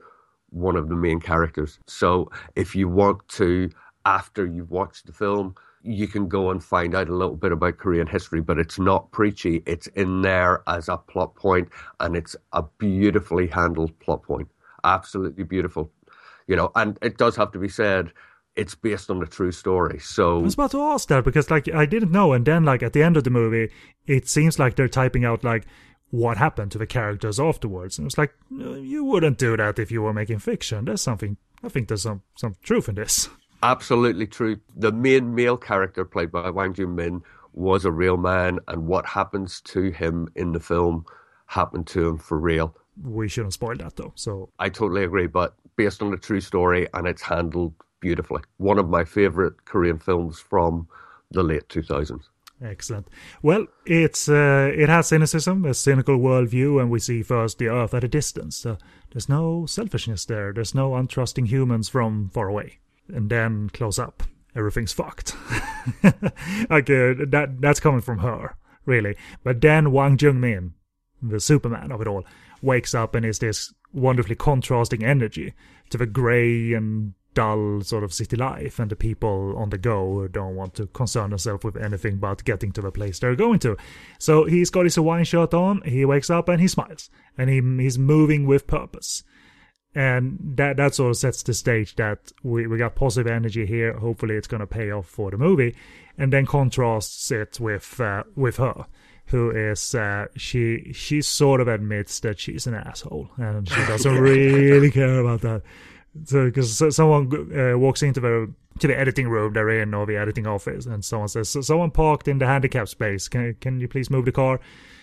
one 0.51 0.77
of 0.77 0.89
the 0.89 0.97
main 0.97 1.21
characters. 1.21 1.79
So 1.87 2.31
if 2.55 2.75
you 2.75 2.89
want 2.89 3.27
to, 3.31 3.71
after 4.05 4.47
you've 4.47 4.71
watched 4.71 5.07
the 5.07 5.13
film, 5.13 5.55
you 5.83 6.09
can 6.09 6.29
go 6.29 6.51
and 6.51 6.63
find 6.63 6.95
out 6.95 7.09
a 7.09 7.15
little 7.15 7.37
bit 7.37 7.53
about 7.53 7.77
Korean 7.79 8.07
history, 8.07 8.41
but 8.41 8.59
it's 8.59 8.79
not 8.79 9.11
preachy. 9.13 9.63
It's 9.67 9.87
in 9.89 10.23
there 10.23 10.63
as 10.67 10.89
a 10.89 10.97
plot 10.97 11.35
point, 11.37 11.69
and 12.01 12.17
it's 12.17 12.35
a 12.53 12.65
beautifully 12.79 13.47
handled 13.47 13.97
plot 14.01 14.23
point. 14.23 14.49
Absolutely 14.85 15.45
beautiful. 15.45 15.91
You 16.49 16.57
know, 16.57 16.73
and 16.75 16.99
it 17.03 17.19
does 17.19 17.37
have 17.37 17.53
to 17.53 17.59
be 17.59 17.69
said, 17.69 18.13
it's 18.57 18.75
based 18.75 19.11
on 19.11 19.23
a 19.23 19.27
true 19.27 19.53
story. 19.53 19.99
So 19.99 20.39
I 20.39 20.43
was 20.43 20.55
about 20.55 20.71
to 20.73 20.83
ask 20.83 21.09
that 21.09 21.25
because 21.25 21.51
like 21.51 21.69
I 21.73 21.87
didn't 21.87 22.11
know, 22.11 22.33
and 22.33 22.45
then 22.45 22.65
like 22.65 22.83
at 22.83 22.93
the 22.93 23.03
end 23.03 23.17
of 23.17 23.25
the 23.25 23.31
movie, 23.31 23.71
it 24.07 24.29
seems 24.29 24.59
like 24.59 24.77
they're 24.77 24.89
typing 24.89 25.25
out 25.25 25.45
like 25.45 25.67
what 26.11 26.39
happened 26.39 26.73
to 26.73 26.79
the 26.79 26.87
characters 26.87 27.39
afterwards, 27.39 27.99
and 27.99 28.07
it's 28.07 28.19
like 28.19 28.35
you 28.51 29.05
wouldn't 29.05 29.39
do 29.39 29.57
that 29.57 29.79
if 29.79 29.91
you 29.91 30.03
were 30.03 30.13
making 30.13 30.39
fiction. 30.39 30.87
There's 30.87 31.03
something. 31.03 31.37
I 31.63 31.69
think 31.69 31.89
there's 31.89 32.03
some 32.03 32.23
some 32.37 32.57
truth 32.63 32.89
in 32.89 32.95
this. 32.95 33.29
Absolutely 33.63 34.27
true. 34.27 34.59
The 34.75 34.93
main 34.93 35.35
male 35.35 35.57
character 35.57 36.05
played 36.05 36.31
by 36.31 36.51
Hwang 36.51 36.75
Jung 36.77 36.95
Min 36.95 37.23
was 37.53 37.85
a 37.85 37.93
real 37.93 38.17
man, 38.17 38.59
and 38.69 38.87
what 38.87 39.07
happens 39.07 39.61
to 39.63 39.91
him 39.91 40.29
in 40.35 40.53
the 40.53 40.61
film 40.61 41.05
happened 41.47 41.87
to 41.89 42.09
him 42.09 42.19
for 42.19 42.39
real. 42.39 42.77
We 43.03 43.29
shouldn't 43.29 43.55
spoil 43.55 43.77
that 43.77 43.97
though. 43.97 44.13
So 44.15 44.51
I 44.59 44.69
totally 44.69 45.05
agree, 45.05 45.27
but 45.27 45.55
based 45.77 46.03
on 46.03 46.13
a 46.13 46.17
true 46.17 46.41
story, 46.41 46.87
and 46.95 47.07
it's 47.07 47.23
handled 47.23 47.75
beautifully. 48.01 48.43
One 48.59 48.79
of 48.79 48.89
my 48.89 49.05
favorite 49.05 49.65
Korean 49.65 49.99
films 49.99 50.39
from 50.39 50.89
the 51.31 51.43
late 51.43 51.69
2000s. 51.69 52.25
Excellent. 52.63 53.09
Well, 53.43 53.67
it's 53.85 54.29
uh, 54.29 54.71
it 54.75 54.89
has 54.89 55.09
cynicism, 55.09 55.67
a 55.67 55.75
cynical 55.75 56.19
worldview, 56.19 56.81
and 56.81 56.91
we 56.91 56.99
see 56.99 57.23
first 57.23 57.59
the 57.59 57.69
Earth 57.69 57.93
at 57.93 58.05
a 58.05 58.09
distance. 58.09 58.65
Uh, 58.65 58.77
there's 59.13 59.29
no 59.29 59.67
selfishness 59.67 60.25
there. 60.25 60.53
There's 60.55 60.75
no 60.75 60.93
untrusting 60.93 61.49
humans 61.49 61.91
from 61.91 62.31
far 62.31 62.49
away. 62.49 62.79
And 63.09 63.29
then 63.31 63.69
close 63.71 63.99
up, 63.99 64.23
everything's 64.55 64.93
fucked. 64.93 65.37
like 66.71 66.89
uh, 66.89 67.29
that 67.29 67.57
that's 67.61 67.81
coming 67.81 68.01
from 68.01 68.19
her, 68.19 68.57
really. 68.87 69.17
But 69.45 69.61
then 69.61 69.87
Hwang 69.87 70.19
Jung 70.19 70.41
Min, 70.41 70.73
the 71.23 71.41
Superman 71.41 71.93
of 71.93 72.01
it 72.01 72.07
all, 72.07 72.25
wakes 72.63 72.95
up 72.95 73.15
and 73.15 73.27
is 73.27 73.39
this 73.39 73.73
wonderfully 73.93 74.35
contrasting 74.35 75.05
energy 75.05 75.53
to 75.91 75.99
the 75.99 76.07
grey 76.07 76.73
and 76.73 77.13
dull 77.37 77.83
sort 77.83 78.03
of 78.03 78.15
city 78.15 78.35
life 78.35 78.79
and 78.79 78.91
the 78.91 78.97
people 78.97 79.55
on 79.59 79.69
the 79.69 79.79
go 79.79 80.27
don't 80.27 80.57
want 80.57 80.75
to 80.75 80.87
concern 80.87 81.31
themselves 81.31 81.63
with 81.63 81.77
anything 81.77 82.17
but 82.17 82.43
getting 82.45 82.73
to 82.73 82.81
the 82.81 82.91
place 82.91 83.19
they're 83.19 83.37
going 83.37 83.59
to. 83.61 83.77
So 84.19 84.45
he's 84.45 84.71
got 84.71 84.85
his 84.85 84.97
Hawaiian 84.97 85.25
shirt 85.25 85.55
on, 85.55 85.83
he 85.83 86.05
wakes 86.05 86.31
up 86.31 86.49
and 86.49 86.61
he 86.61 86.67
smiles. 86.67 87.11
And 87.39 87.51
he, 87.51 87.61
he's 87.83 87.99
moving 87.99 88.47
with 88.47 88.67
purpose. 88.67 89.23
And 89.95 90.39
that 90.57 90.79
that 90.79 90.95
sort 90.95 91.11
of 91.11 91.17
sets 91.19 91.43
the 91.43 91.55
stage 91.55 91.97
that 91.97 92.33
we, 92.43 92.67
we 92.67 92.79
got 92.79 92.97
positive 92.97 93.31
energy 93.31 93.67
here. 93.67 93.93
Hopefully 93.93 94.35
it's 94.35 94.49
gonna 94.49 94.67
pay 94.67 94.91
off 94.91 95.07
for 95.07 95.31
the 95.31 95.39
movie. 95.39 95.77
And 96.19 96.33
then 96.33 96.47
contrasts 96.47 97.31
it 97.31 97.61
with 97.61 98.01
uh, 98.01 98.25
with 98.35 98.57
her 98.57 98.87
who 99.27 99.51
is 99.51 99.95
uh, 99.95 100.27
she 100.37 100.93
she 100.93 101.21
sort 101.21 101.61
of 101.61 101.69
admits 101.69 102.21
that 102.21 102.39
she's 102.39 102.67
an 102.67 102.75
asshole 102.75 103.29
and 103.37 103.69
she 103.69 103.81
doesn't 103.87 104.19
really 104.21 104.91
care 104.91 105.19
about 105.19 105.41
that 105.41 105.63
so 106.25 106.47
because 106.47 106.95
someone 106.95 107.59
uh, 107.59 107.79
walks 107.79 108.03
into 108.03 108.21
the 108.21 108.53
to 108.79 108.87
the 108.87 108.99
editing 108.99 109.29
room 109.29 109.53
they're 109.53 109.71
in 109.71 109.95
or 109.95 110.07
the 110.07 110.17
editing 110.17 110.47
office 110.47 110.87
and 110.87 111.05
someone 111.05 111.29
says 111.29 111.49
so 111.49 111.61
someone 111.61 111.91
parked 111.91 112.29
in 112.29 112.39
the 112.39 112.47
handicap 112.47 112.89
space. 112.89 113.29
Can 113.29 113.55
can 113.61 113.81
you 113.81 113.89
please 113.89 114.11
move 114.11 114.25
the 114.25 114.33
car? 114.33 114.61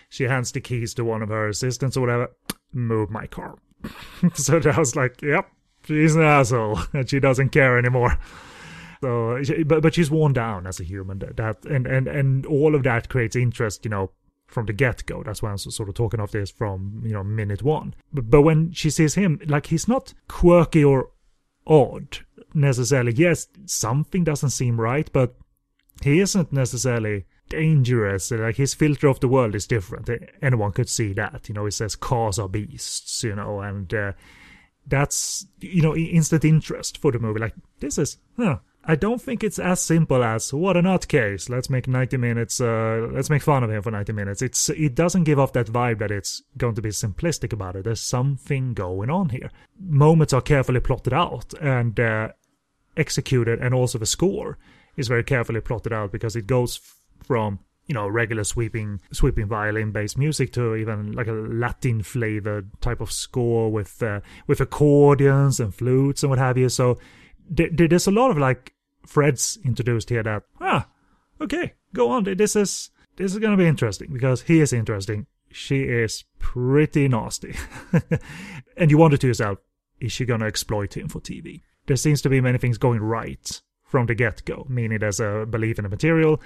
She 0.09 0.26
hands 0.26 0.51
the 0.51 0.61
keys 0.61 0.93
to 0.95 1.03
one 1.03 1.22
of 1.22 1.30
her 1.30 1.47
assistants 1.47 1.97
or 1.97 2.01
whatever. 2.01 2.32
Move 2.72 3.09
my 3.09 3.28
car. 3.28 3.55
So 4.36 4.61
I 4.64 4.80
was 4.80 4.95
like 4.95 5.22
yep 5.22 5.49
she's 5.86 6.16
an 6.16 6.24
asshole 6.24 6.80
and 6.93 7.09
she 7.09 7.20
doesn't 7.20 7.49
care 7.49 7.78
anymore. 7.78 8.18
So 9.01 9.41
but 9.66 9.82
but 9.82 9.93
she's 9.93 10.09
worn 10.09 10.34
down 10.34 10.66
as 10.66 10.80
a 10.80 10.84
human 10.84 11.20
that 11.20 11.66
and 11.66 11.86
and 11.88 12.07
and 12.07 12.45
all 12.45 12.76
of 12.76 12.84
that 12.84 13.09
creates 13.09 13.36
interest 13.36 13.84
you 13.84 13.89
know 13.91 14.11
from 14.54 14.66
the 14.68 14.74
get 14.74 15.06
go. 15.06 15.24
That's 15.24 15.41
why 15.41 15.51
I'm 15.51 15.58
sort 15.58 15.89
of 15.89 15.95
talking 15.95 16.20
of 16.20 16.32
this 16.32 16.51
from, 16.51 17.01
you 17.06 17.14
know, 17.14 17.24
minute 17.24 17.64
one. 17.64 17.95
But, 18.14 18.30
but 18.30 18.41
when 18.43 18.72
she 18.72 18.89
sees 18.89 19.16
him, 19.16 19.39
like 19.45 19.68
he's 19.68 19.88
not 19.88 20.14
quirky 20.28 20.84
or 20.84 21.10
odd 21.66 22.20
necessarily. 22.54 23.14
Yes, 23.14 23.47
something 23.66 24.24
doesn't 24.24 24.51
seem 24.51 24.80
right, 24.80 25.10
but 25.12 25.36
he 26.01 26.20
isn't 26.20 26.54
necessarily 26.54 27.26
dangerous. 27.49 28.32
Like 28.32 28.56
his 28.56 28.74
filter 28.74 29.08
of 29.08 29.20
the 29.20 29.28
world 29.28 29.56
is 29.56 29.68
different. 29.68 30.10
Anyone 30.41 30.72
could 30.72 30.89
see 30.89 31.14
that. 31.14 31.47
You 31.47 31.56
know, 31.56 31.66
he 31.66 31.72
says 31.72 31.95
cars 31.95 32.39
are 32.39 32.49
beasts, 32.49 33.24
you 33.24 33.36
know, 33.36 33.62
and 33.62 33.93
uh, 33.93 34.12
that's, 34.88 35.47
you 35.62 35.82
know, 35.82 35.95
instant 35.95 36.45
interest 36.45 36.97
for 36.97 37.12
the 37.12 37.20
movie. 37.20 37.39
Like, 37.39 37.56
this 37.80 37.97
is, 37.97 38.18
huh, 38.38 38.58
I 38.86 38.96
don't 38.96 39.22
think 39.22 39.44
it's 39.44 39.60
as 39.60 39.80
simple 39.80 40.24
as 40.24 40.54
what 40.54 40.76
a 40.76 40.82
nutcase. 40.82 41.50
Let's 41.50 41.70
make 41.70 41.88
90 41.88 42.18
minutes. 42.18 42.60
Uh, 42.60 43.08
let's 43.12 43.30
make 43.30 43.42
fun 43.42 43.64
of 43.64 43.72
him 43.72 43.82
for 43.82 43.92
90 43.92 44.12
minutes. 44.12 44.42
It's 44.42 44.70
it 44.70 44.94
doesn't 44.94 45.24
give 45.24 45.40
off 45.40 45.54
that 45.54 45.68
vibe 45.68 46.00
that 46.00 46.12
it's 46.12 46.42
going 46.58 46.76
to 46.76 46.82
be 46.82 46.90
simplistic 46.90 47.54
about 47.54 47.78
it. 47.78 47.86
There's 47.86 48.02
something 48.02 48.74
going 48.74 49.10
on 49.10 49.30
here. 49.30 49.52
Moments 49.80 50.34
are 50.34 50.42
carefully 50.42 50.82
plotted 50.82 51.14
out 51.14 51.54
and 51.62 51.98
uh, 51.98 52.30
executed, 52.98 53.60
and 53.60 53.74
also 53.74 53.98
the 53.98 54.06
score 54.06 54.58
is 54.98 55.08
very 55.08 55.24
carefully 55.24 55.62
plotted 55.62 55.94
out 55.94 56.12
because 56.12 56.36
it 56.36 56.46
goes 56.46 56.80
from 57.24 57.60
you 57.88 57.94
know 57.94 58.08
regular 58.08 58.44
sweeping 58.44 59.00
sweeping 59.14 59.48
violin 59.48 59.92
based 59.92 60.18
music 60.18 60.52
to 60.54 60.76
even 60.76 61.14
like 61.14 61.28
a 61.28 61.32
Latin 61.32 62.04
flavored 62.04 62.70
type 62.82 63.00
of 63.00 63.14
score 63.14 63.72
with 63.72 64.04
uh, 64.04 64.20
with 64.46 64.60
accordions 64.60 65.62
and 65.62 65.74
flutes 65.74 66.22
and 66.22 66.30
what 66.30 66.40
have 66.40 66.58
you. 66.58 66.68
So 66.68 66.98
there's 67.50 68.08
a 68.08 68.12
lot 68.12 68.32
of 68.32 68.38
like 68.38 68.73
threads 69.06 69.58
introduced 69.66 70.10
here 70.10 70.24
that 70.24 70.43
ah 70.62 70.88
okay 71.41 71.74
go 71.93 72.10
on. 72.10 72.24
This 72.24 72.56
is 72.56 72.89
this 73.16 73.34
is 73.34 73.39
gonna 73.39 73.58
be 73.58 73.68
interesting 73.68 74.12
because 74.12 74.43
he 74.43 74.60
is 74.62 74.74
interesting. 74.74 75.28
She 75.51 75.84
is 75.84 76.24
pretty 76.39 77.08
nasty. 77.08 77.56
And 78.76 78.89
you 78.89 78.97
wonder 78.97 79.18
to 79.18 79.28
yourself 79.28 79.60
is 79.99 80.12
she 80.12 80.26
gonna 80.26 80.47
exploit 80.47 80.97
him 80.97 81.08
for 81.08 81.22
tv 81.22 81.62
there 81.86 81.97
seems 81.97 82.22
to 82.22 82.30
be 82.30 82.41
many 82.41 82.58
things 82.58 82.78
going 82.78 83.01
right 83.01 83.62
from 83.84 84.06
the 84.06 84.16
get-go 84.16 84.66
meaning 84.70 84.99
there's 84.99 85.20
a 85.20 85.45
belief 85.49 85.78
in 85.78 85.84
the 85.84 85.89
material. 85.89 86.41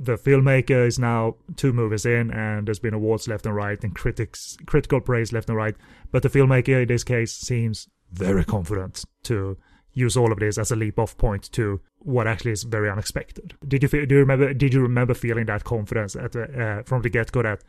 The 0.00 0.16
filmmaker 0.16 0.86
is 0.86 0.98
now 0.98 1.36
two 1.56 1.72
movies 1.72 2.06
in 2.06 2.30
and 2.30 2.66
there's 2.66 2.78
been 2.78 2.94
awards 2.94 3.26
left 3.26 3.46
and 3.46 3.54
right 3.54 3.82
and 3.82 3.94
critics 3.94 4.56
critical 4.66 5.00
praise 5.00 5.32
left 5.32 5.48
and 5.48 5.56
right. 5.56 5.74
But 6.12 6.22
the 6.22 6.28
filmmaker 6.28 6.82
in 6.82 6.88
this 6.88 7.04
case 7.04 7.32
seems 7.32 7.88
very 8.12 8.44
confident 8.44 9.04
to 9.24 9.56
use 9.98 10.16
all 10.16 10.32
of 10.32 10.38
this 10.38 10.58
as 10.58 10.70
a 10.70 10.76
leap 10.76 10.98
off 10.98 11.16
point 11.16 11.50
to 11.52 11.80
what 11.98 12.26
actually 12.26 12.52
is 12.52 12.62
very 12.62 12.90
unexpected. 12.90 13.54
Did 13.66 13.82
you 13.82 13.88
feel, 13.88 14.06
do 14.06 14.14
you 14.14 14.20
remember 14.20 14.54
did 14.54 14.72
you 14.72 14.80
remember 14.80 15.14
feeling 15.14 15.46
that 15.46 15.64
confidence 15.64 16.16
at 16.16 16.34
uh, 16.36 16.82
from 16.84 17.02
the 17.02 17.10
get 17.10 17.32
go 17.32 17.42
that 17.42 17.62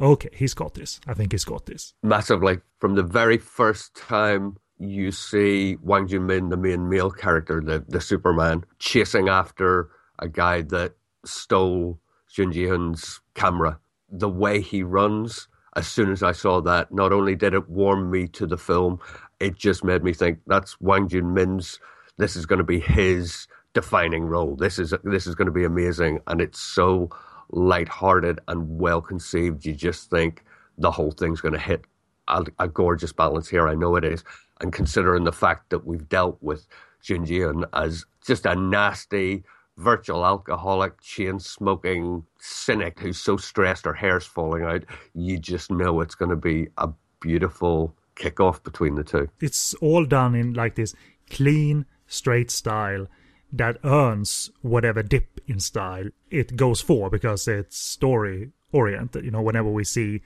okay 0.00 0.30
he's 0.32 0.54
got 0.54 0.74
this 0.74 1.00
I 1.06 1.14
think 1.14 1.32
he's 1.32 1.44
got 1.44 1.66
this 1.66 1.94
massively 2.02 2.60
from 2.78 2.94
the 2.94 3.02
very 3.02 3.38
first 3.38 3.94
time 3.94 4.56
you 4.78 5.10
see 5.10 5.74
Hwang 5.74 6.08
Jung 6.08 6.26
Min 6.26 6.48
the 6.48 6.56
main 6.56 6.88
male 6.88 7.10
character 7.10 7.60
the 7.60 7.84
the 7.88 8.00
Superman 8.00 8.64
chasing 8.78 9.28
after 9.28 9.88
a 10.18 10.28
guy 10.28 10.62
that 10.62 10.94
stole 11.24 11.98
Jun 12.32 12.52
Ji 12.52 12.64
Hyun's 12.64 13.20
camera 13.34 13.78
the 14.10 14.28
way 14.28 14.60
he 14.60 14.82
runs 14.82 15.48
as 15.76 15.86
soon 15.86 16.10
as 16.10 16.22
I 16.22 16.32
saw 16.32 16.62
that, 16.62 16.90
not 16.90 17.12
only 17.12 17.36
did 17.36 17.52
it 17.52 17.68
warm 17.68 18.10
me 18.10 18.26
to 18.28 18.46
the 18.46 18.56
film, 18.56 18.98
it 19.40 19.56
just 19.56 19.84
made 19.84 20.02
me 20.02 20.12
think 20.12 20.38
that's 20.46 20.72
Hwang 20.74 21.08
Jung 21.08 21.34
Min's. 21.34 21.78
This 22.18 22.36
is 22.36 22.46
going 22.46 22.58
to 22.58 22.64
be 22.64 22.80
his 22.80 23.46
defining 23.74 24.24
role. 24.24 24.56
This 24.56 24.78
is 24.78 24.94
this 25.04 25.26
is 25.26 25.34
going 25.34 25.46
to 25.46 25.52
be 25.52 25.64
amazing, 25.64 26.20
and 26.26 26.40
it's 26.40 26.60
so 26.60 27.10
light-hearted 27.50 28.40
and 28.48 28.78
well 28.78 29.00
conceived. 29.00 29.64
You 29.64 29.74
just 29.74 30.10
think 30.10 30.44
the 30.78 30.90
whole 30.90 31.10
thing's 31.10 31.40
going 31.40 31.54
to 31.54 31.60
hit 31.60 31.84
a, 32.28 32.44
a, 32.58 32.68
gorgeous 32.68 33.12
balance 33.12 33.48
here. 33.48 33.68
I 33.68 33.74
know 33.74 33.96
it 33.96 34.04
is, 34.04 34.24
and 34.60 34.72
considering 34.72 35.24
the 35.24 35.32
fact 35.32 35.70
that 35.70 35.86
we've 35.86 36.08
dealt 36.08 36.38
with 36.40 36.66
Jun 37.02 37.24
Ji 37.24 37.44
as 37.72 38.04
just 38.26 38.46
a 38.46 38.56
nasty, 38.56 39.44
virtual 39.76 40.24
alcoholic, 40.24 41.00
chain 41.00 41.38
smoking 41.38 42.24
cynic 42.40 42.98
who's 42.98 43.18
so 43.18 43.36
stressed 43.36 43.84
her 43.84 43.94
hair's 43.94 44.26
falling 44.26 44.64
out, 44.64 44.84
you 45.14 45.38
just 45.38 45.70
know 45.70 46.00
it's 46.00 46.14
going 46.14 46.30
to 46.30 46.36
be 46.36 46.68
a 46.78 46.88
beautiful 47.20 47.94
kickoff 48.16 48.62
between 48.62 48.94
the 48.96 49.04
two. 49.04 49.28
It's 49.40 49.74
all 49.74 50.04
done 50.04 50.34
in 50.34 50.54
like 50.54 50.74
this 50.74 50.94
clean, 51.30 51.86
straight 52.06 52.50
style 52.50 53.06
that 53.52 53.78
earns 53.84 54.50
whatever 54.62 55.02
dip 55.02 55.40
in 55.46 55.60
style 55.60 56.08
it 56.30 56.56
goes 56.56 56.80
for 56.80 57.08
because 57.10 57.46
it's 57.46 57.78
story 57.78 58.50
oriented. 58.72 59.24
You 59.24 59.30
know, 59.30 59.42
whenever 59.42 59.70
we 59.70 59.84
see 59.84 60.22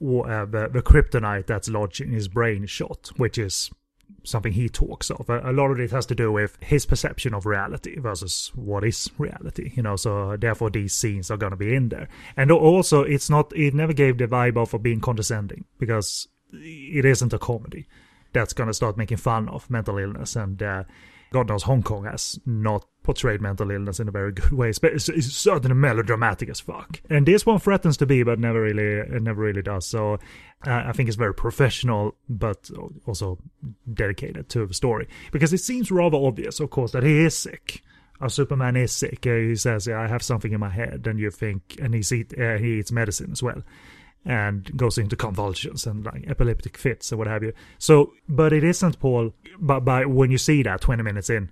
uh, 0.00 0.44
the, 0.44 0.68
the 0.72 0.82
kryptonite 0.82 1.46
that's 1.46 1.68
lodged 1.68 2.00
in 2.00 2.12
his 2.12 2.28
brain 2.28 2.66
shot, 2.66 3.10
which 3.16 3.38
is 3.38 3.70
something 4.24 4.52
he 4.52 4.68
talks 4.68 5.10
of. 5.10 5.28
A, 5.28 5.50
a, 5.50 5.52
lot 5.52 5.70
of 5.70 5.80
it 5.80 5.90
has 5.90 6.06
to 6.06 6.14
do 6.14 6.30
with 6.32 6.58
his 6.60 6.86
perception 6.86 7.34
of 7.34 7.46
reality 7.46 7.98
versus 7.98 8.52
what 8.54 8.84
is 8.84 9.10
reality, 9.18 9.72
you 9.74 9.82
know, 9.82 9.96
so 9.96 10.36
therefore 10.36 10.70
these 10.70 10.94
scenes 10.94 11.30
are 11.30 11.36
going 11.36 11.50
to 11.50 11.56
be 11.56 11.74
in 11.74 11.88
there. 11.88 12.08
And 12.36 12.50
also, 12.50 13.02
it's 13.02 13.30
not, 13.30 13.56
it 13.56 13.74
never 13.74 13.92
gave 13.92 14.18
the 14.18 14.26
vibe 14.26 14.56
of 14.56 14.82
being 14.82 15.00
condescending 15.00 15.64
because 15.78 16.28
it 16.52 17.04
isn't 17.04 17.32
a 17.32 17.38
comedy 17.38 17.86
that's 18.32 18.52
going 18.52 18.68
to 18.68 18.74
start 18.74 18.96
making 18.96 19.16
fun 19.16 19.48
of 19.48 19.68
mental 19.70 19.98
illness 19.98 20.36
and 20.36 20.62
uh, 20.62 20.84
God 21.32 21.48
knows 21.48 21.64
Hong 21.64 21.82
Kong 21.82 22.04
has 22.04 22.38
not 22.46 22.86
portrayed 23.02 23.40
mental 23.40 23.70
illness 23.70 24.00
in 24.00 24.08
a 24.08 24.12
very 24.12 24.32
good 24.32 24.52
way. 24.52 24.70
It's, 24.70 25.08
it's 25.08 25.32
certainly 25.32 25.74
melodramatic 25.74 26.48
as 26.48 26.60
fuck. 26.60 27.00
And 27.10 27.26
this 27.26 27.44
one 27.44 27.58
threatens 27.58 27.96
to 27.98 28.06
be, 28.06 28.22
but 28.22 28.38
never 28.38 28.62
really, 28.62 28.84
it 28.84 29.22
never 29.22 29.42
really 29.42 29.62
does. 29.62 29.86
So 29.86 30.14
uh, 30.66 30.84
I 30.86 30.92
think 30.92 31.08
it's 31.08 31.16
very 31.16 31.34
professional, 31.34 32.16
but 32.28 32.70
also 33.06 33.38
dedicated 33.92 34.48
to 34.50 34.66
the 34.66 34.74
story 34.74 35.08
because 35.32 35.52
it 35.52 35.58
seems 35.58 35.90
rather 35.90 36.16
obvious, 36.16 36.60
of 36.60 36.70
course, 36.70 36.92
that 36.92 37.02
he 37.02 37.24
is 37.24 37.36
sick. 37.36 37.82
Our 38.20 38.30
Superman 38.30 38.76
is 38.76 38.92
sick. 38.92 39.26
Uh, 39.26 39.34
he 39.34 39.56
says, 39.56 39.86
yeah, 39.86 40.00
"I 40.00 40.06
have 40.06 40.22
something 40.22 40.50
in 40.50 40.60
my 40.60 40.70
head," 40.70 41.06
and 41.06 41.20
you 41.20 41.30
think, 41.30 41.76
and 41.82 41.92
he 41.92 42.00
eat, 42.16 42.32
uh, 42.38 42.56
he 42.56 42.78
eats 42.78 42.90
medicine 42.90 43.30
as 43.30 43.42
well 43.42 43.62
and 44.26 44.76
goes 44.76 44.98
into 44.98 45.14
convulsions 45.14 45.86
and 45.86 46.04
like 46.04 46.26
epileptic 46.26 46.76
fits 46.76 47.12
or 47.12 47.16
what 47.16 47.28
have 47.28 47.44
you. 47.44 47.52
So, 47.78 48.12
but 48.28 48.52
it 48.52 48.64
isn't 48.64 48.98
Paul. 48.98 49.32
But 49.58 49.80
by 49.80 50.04
when 50.04 50.30
you 50.30 50.38
see 50.38 50.62
that 50.64 50.80
20 50.80 51.02
minutes 51.02 51.30
in, 51.30 51.50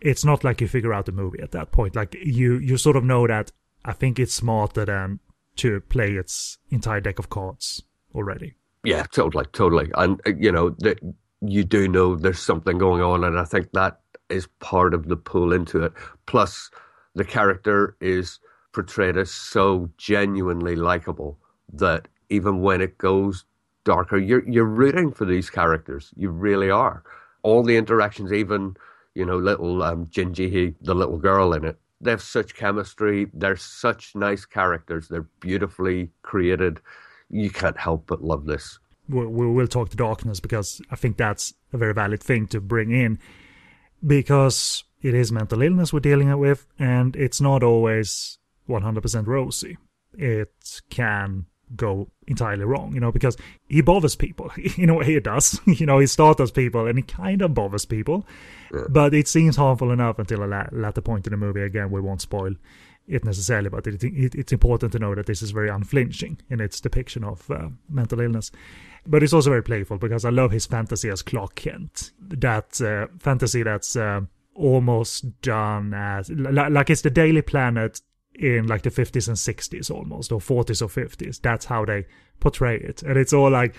it's 0.00 0.24
not 0.24 0.44
like 0.44 0.60
you 0.60 0.68
figure 0.68 0.92
out 0.92 1.06
the 1.06 1.12
movie 1.12 1.40
at 1.40 1.52
that 1.52 1.70
point. 1.70 1.94
Like 1.94 2.14
you, 2.14 2.58
you 2.58 2.76
sort 2.76 2.96
of 2.96 3.04
know 3.04 3.26
that 3.26 3.52
I 3.84 3.92
think 3.92 4.18
it's 4.18 4.34
smarter 4.34 4.84
than 4.84 5.20
to 5.56 5.80
play 5.82 6.12
its 6.12 6.58
entire 6.70 7.00
deck 7.00 7.18
of 7.18 7.30
cards 7.30 7.82
already. 8.14 8.54
Yeah, 8.84 9.04
totally, 9.04 9.44
totally. 9.52 9.90
And 9.94 10.20
uh, 10.26 10.32
you 10.38 10.52
know 10.52 10.70
that 10.78 10.98
you 11.40 11.64
do 11.64 11.88
know 11.88 12.16
there's 12.16 12.40
something 12.40 12.78
going 12.78 13.02
on, 13.02 13.24
and 13.24 13.38
I 13.38 13.44
think 13.44 13.72
that 13.72 14.00
is 14.28 14.48
part 14.60 14.94
of 14.94 15.08
the 15.08 15.16
pull 15.16 15.52
into 15.52 15.82
it. 15.82 15.92
Plus, 16.26 16.70
the 17.14 17.24
character 17.24 17.96
is 18.00 18.38
portrayed 18.72 19.16
as 19.16 19.30
so 19.30 19.90
genuinely 19.96 20.76
likable 20.76 21.38
that 21.72 22.08
even 22.28 22.60
when 22.60 22.80
it 22.80 22.98
goes 22.98 23.44
darker, 23.84 24.18
you're 24.18 24.48
you're 24.48 24.64
rooting 24.64 25.12
for 25.12 25.24
these 25.24 25.50
characters. 25.50 26.12
You 26.16 26.30
really 26.30 26.70
are. 26.70 27.02
All 27.42 27.62
the 27.62 27.76
interactions, 27.76 28.32
even 28.32 28.76
you 29.14 29.24
know, 29.24 29.36
little 29.36 29.82
um, 29.82 30.06
Jinji, 30.06 30.74
the 30.80 30.94
little 30.94 31.18
girl 31.18 31.52
in 31.52 31.64
it, 31.64 31.78
they 32.00 32.10
have 32.10 32.22
such 32.22 32.54
chemistry. 32.54 33.26
They're 33.32 33.56
such 33.56 34.14
nice 34.14 34.44
characters. 34.44 35.08
They're 35.08 35.28
beautifully 35.40 36.10
created. 36.22 36.80
You 37.30 37.50
can't 37.50 37.76
help 37.76 38.06
but 38.06 38.22
love 38.22 38.46
this. 38.46 38.78
We 39.08 39.26
will 39.26 39.66
talk 39.66 39.88
to 39.90 39.96
darkness 39.96 40.38
because 40.38 40.82
I 40.90 40.96
think 40.96 41.16
that's 41.16 41.54
a 41.72 41.78
very 41.78 41.94
valid 41.94 42.22
thing 42.22 42.46
to 42.48 42.60
bring 42.60 42.90
in 42.90 43.18
because 44.06 44.84
it 45.00 45.14
is 45.14 45.32
mental 45.32 45.62
illness 45.62 45.92
we're 45.92 46.00
dealing 46.00 46.36
with, 46.38 46.66
and 46.78 47.16
it's 47.16 47.40
not 47.40 47.62
always 47.62 48.38
100% 48.68 49.26
rosy. 49.26 49.78
It 50.12 50.82
can 50.90 51.46
go 51.76 52.08
entirely 52.26 52.64
wrong, 52.64 52.94
you 52.94 53.00
know, 53.00 53.12
because 53.12 53.36
he 53.68 53.80
bothers 53.80 54.16
people. 54.16 54.50
In 54.76 54.90
a 54.90 54.94
way, 54.94 55.04
he 55.04 55.20
does. 55.20 55.60
you 55.66 55.86
know, 55.86 55.98
he 55.98 56.06
startles 56.06 56.50
people 56.50 56.86
and 56.86 56.98
he 56.98 57.02
kind 57.02 57.42
of 57.42 57.54
bothers 57.54 57.84
people. 57.84 58.26
Yeah. 58.72 58.82
But 58.88 59.14
it 59.14 59.28
seems 59.28 59.56
harmful 59.56 59.90
enough 59.90 60.18
until 60.18 60.44
a 60.44 60.46
la- 60.46 60.68
later 60.72 61.00
point 61.00 61.26
in 61.26 61.30
the 61.32 61.36
movie. 61.36 61.62
Again, 61.62 61.90
we 61.90 62.00
won't 62.00 62.20
spoil 62.20 62.54
it 63.06 63.24
necessarily, 63.24 63.70
but 63.70 63.86
it, 63.86 64.02
it, 64.04 64.34
it's 64.34 64.52
important 64.52 64.92
to 64.92 64.98
know 64.98 65.14
that 65.14 65.26
this 65.26 65.42
is 65.42 65.50
very 65.50 65.70
unflinching 65.70 66.38
in 66.50 66.60
its 66.60 66.80
depiction 66.80 67.24
of 67.24 67.50
uh, 67.50 67.68
mental 67.88 68.20
illness. 68.20 68.50
But 69.06 69.22
it's 69.22 69.32
also 69.32 69.50
very 69.50 69.62
playful 69.62 69.96
because 69.96 70.24
I 70.24 70.30
love 70.30 70.50
his 70.50 70.66
fantasy 70.66 71.08
as 71.08 71.22
Clark 71.22 71.54
Kent. 71.54 72.10
That 72.20 72.80
uh, 72.80 73.06
fantasy 73.18 73.62
that's 73.62 73.96
uh, 73.96 74.22
almost 74.54 75.40
done 75.40 75.94
as 75.94 76.28
like 76.30 76.90
it's 76.90 77.02
the 77.02 77.10
Daily 77.10 77.42
Planet 77.42 78.02
in 78.38 78.66
like 78.66 78.82
the 78.82 78.90
50s 78.90 79.28
and 79.28 79.36
60s 79.36 79.90
almost, 79.90 80.32
or 80.32 80.40
40s 80.40 80.82
or 80.82 80.88
50s. 80.88 81.40
That's 81.40 81.66
how 81.66 81.84
they 81.84 82.06
portray 82.40 82.78
it. 82.78 83.02
And 83.02 83.16
it's 83.16 83.32
all 83.32 83.50
like, 83.50 83.74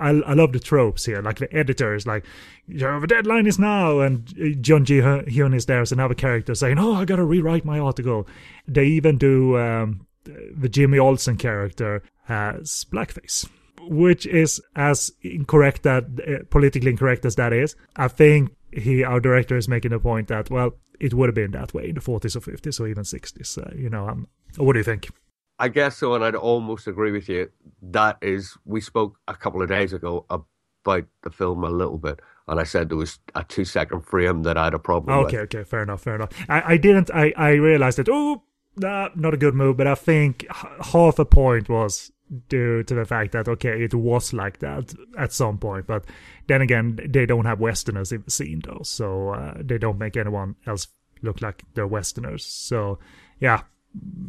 I, 0.00 0.10
I 0.10 0.34
love 0.34 0.52
the 0.52 0.60
tropes 0.60 1.04
here. 1.04 1.20
Like 1.22 1.38
the 1.38 1.52
editor 1.54 1.94
is 1.94 2.06
like, 2.06 2.24
the 2.68 3.06
deadline 3.08 3.46
is 3.46 3.58
now. 3.58 4.00
And 4.00 4.26
Jun 4.62 4.84
Ji 4.84 5.00
Hyun 5.00 5.54
is 5.54 5.66
there 5.66 5.80
as 5.80 5.92
another 5.92 6.14
character 6.14 6.54
saying, 6.54 6.78
oh, 6.78 6.94
I 6.94 7.04
gotta 7.04 7.24
rewrite 7.24 7.64
my 7.64 7.78
article. 7.78 8.26
They 8.66 8.86
even 8.86 9.18
do 9.18 9.58
um, 9.58 10.06
the 10.24 10.68
Jimmy 10.68 10.98
Olsen 10.98 11.36
character 11.36 12.02
as 12.28 12.86
blackface. 12.90 13.48
Which 13.88 14.26
is 14.26 14.62
as 14.76 15.10
incorrect 15.22 15.82
that 15.82 16.04
uh, 16.04 16.44
politically 16.50 16.92
incorrect 16.92 17.24
as 17.24 17.34
that 17.34 17.52
is. 17.52 17.74
I 17.96 18.06
think 18.06 18.54
he, 18.72 19.04
our 19.04 19.20
director, 19.20 19.56
is 19.56 19.68
making 19.68 19.90
the 19.90 19.98
point 19.98 20.28
that 20.28 20.50
well, 20.50 20.72
it 21.00 21.14
would 21.14 21.28
have 21.28 21.34
been 21.34 21.50
that 21.52 21.74
way 21.74 21.88
in 21.88 21.94
the 21.94 22.00
40s 22.00 22.36
or 22.36 22.40
50s 22.40 22.80
or 22.80 22.86
even 22.86 23.02
60s. 23.04 23.58
Uh, 23.58 23.74
you 23.76 23.90
know, 23.90 24.08
um, 24.08 24.28
what 24.56 24.72
do 24.74 24.78
you 24.78 24.84
think? 24.84 25.10
I 25.58 25.68
guess 25.68 25.98
so, 25.98 26.14
and 26.14 26.24
I'd 26.24 26.34
almost 26.34 26.86
agree 26.86 27.12
with 27.12 27.28
you. 27.28 27.50
That 27.82 28.18
is, 28.22 28.56
we 28.64 28.80
spoke 28.80 29.18
a 29.28 29.34
couple 29.34 29.62
of 29.62 29.68
days 29.68 29.92
ago 29.92 30.26
about 30.30 31.06
the 31.22 31.30
film 31.30 31.62
a 31.62 31.70
little 31.70 31.98
bit, 31.98 32.20
and 32.48 32.58
I 32.58 32.64
said 32.64 32.88
there 32.88 32.96
was 32.96 33.18
a 33.34 33.44
two 33.44 33.64
second 33.64 34.02
frame 34.02 34.42
that 34.42 34.56
I 34.56 34.64
had 34.64 34.74
a 34.74 34.78
problem 34.78 35.16
okay, 35.16 35.24
with. 35.24 35.34
Okay, 35.34 35.58
okay, 35.58 35.68
fair 35.68 35.82
enough, 35.82 36.02
fair 36.02 36.16
enough. 36.16 36.30
I, 36.48 36.74
I 36.74 36.76
didn't, 36.76 37.10
I, 37.14 37.32
I 37.36 37.50
realized 37.50 37.98
that, 37.98 38.08
oh, 38.08 38.42
nah, 38.76 39.10
not 39.14 39.34
a 39.34 39.36
good 39.36 39.54
move, 39.54 39.76
but 39.76 39.86
I 39.86 39.94
think 39.94 40.46
half 40.50 41.18
a 41.18 41.24
point 41.24 41.68
was 41.68 42.10
due 42.48 42.82
to 42.82 42.94
the 42.94 43.04
fact 43.04 43.32
that 43.32 43.48
okay 43.48 43.82
it 43.82 43.94
was 43.94 44.32
like 44.32 44.58
that 44.60 44.94
at 45.18 45.32
some 45.32 45.58
point 45.58 45.86
but 45.86 46.04
then 46.46 46.60
again 46.60 46.98
they 47.06 47.26
don't 47.26 47.44
have 47.44 47.60
westerners 47.60 48.12
in 48.12 48.22
the 48.22 48.30
scene 48.30 48.60
though 48.64 48.80
so 48.82 49.30
uh, 49.30 49.54
they 49.60 49.78
don't 49.78 49.98
make 49.98 50.16
anyone 50.16 50.54
else 50.66 50.88
look 51.22 51.42
like 51.42 51.62
they're 51.74 51.86
westerners 51.86 52.44
so 52.44 52.98
yeah 53.40 53.62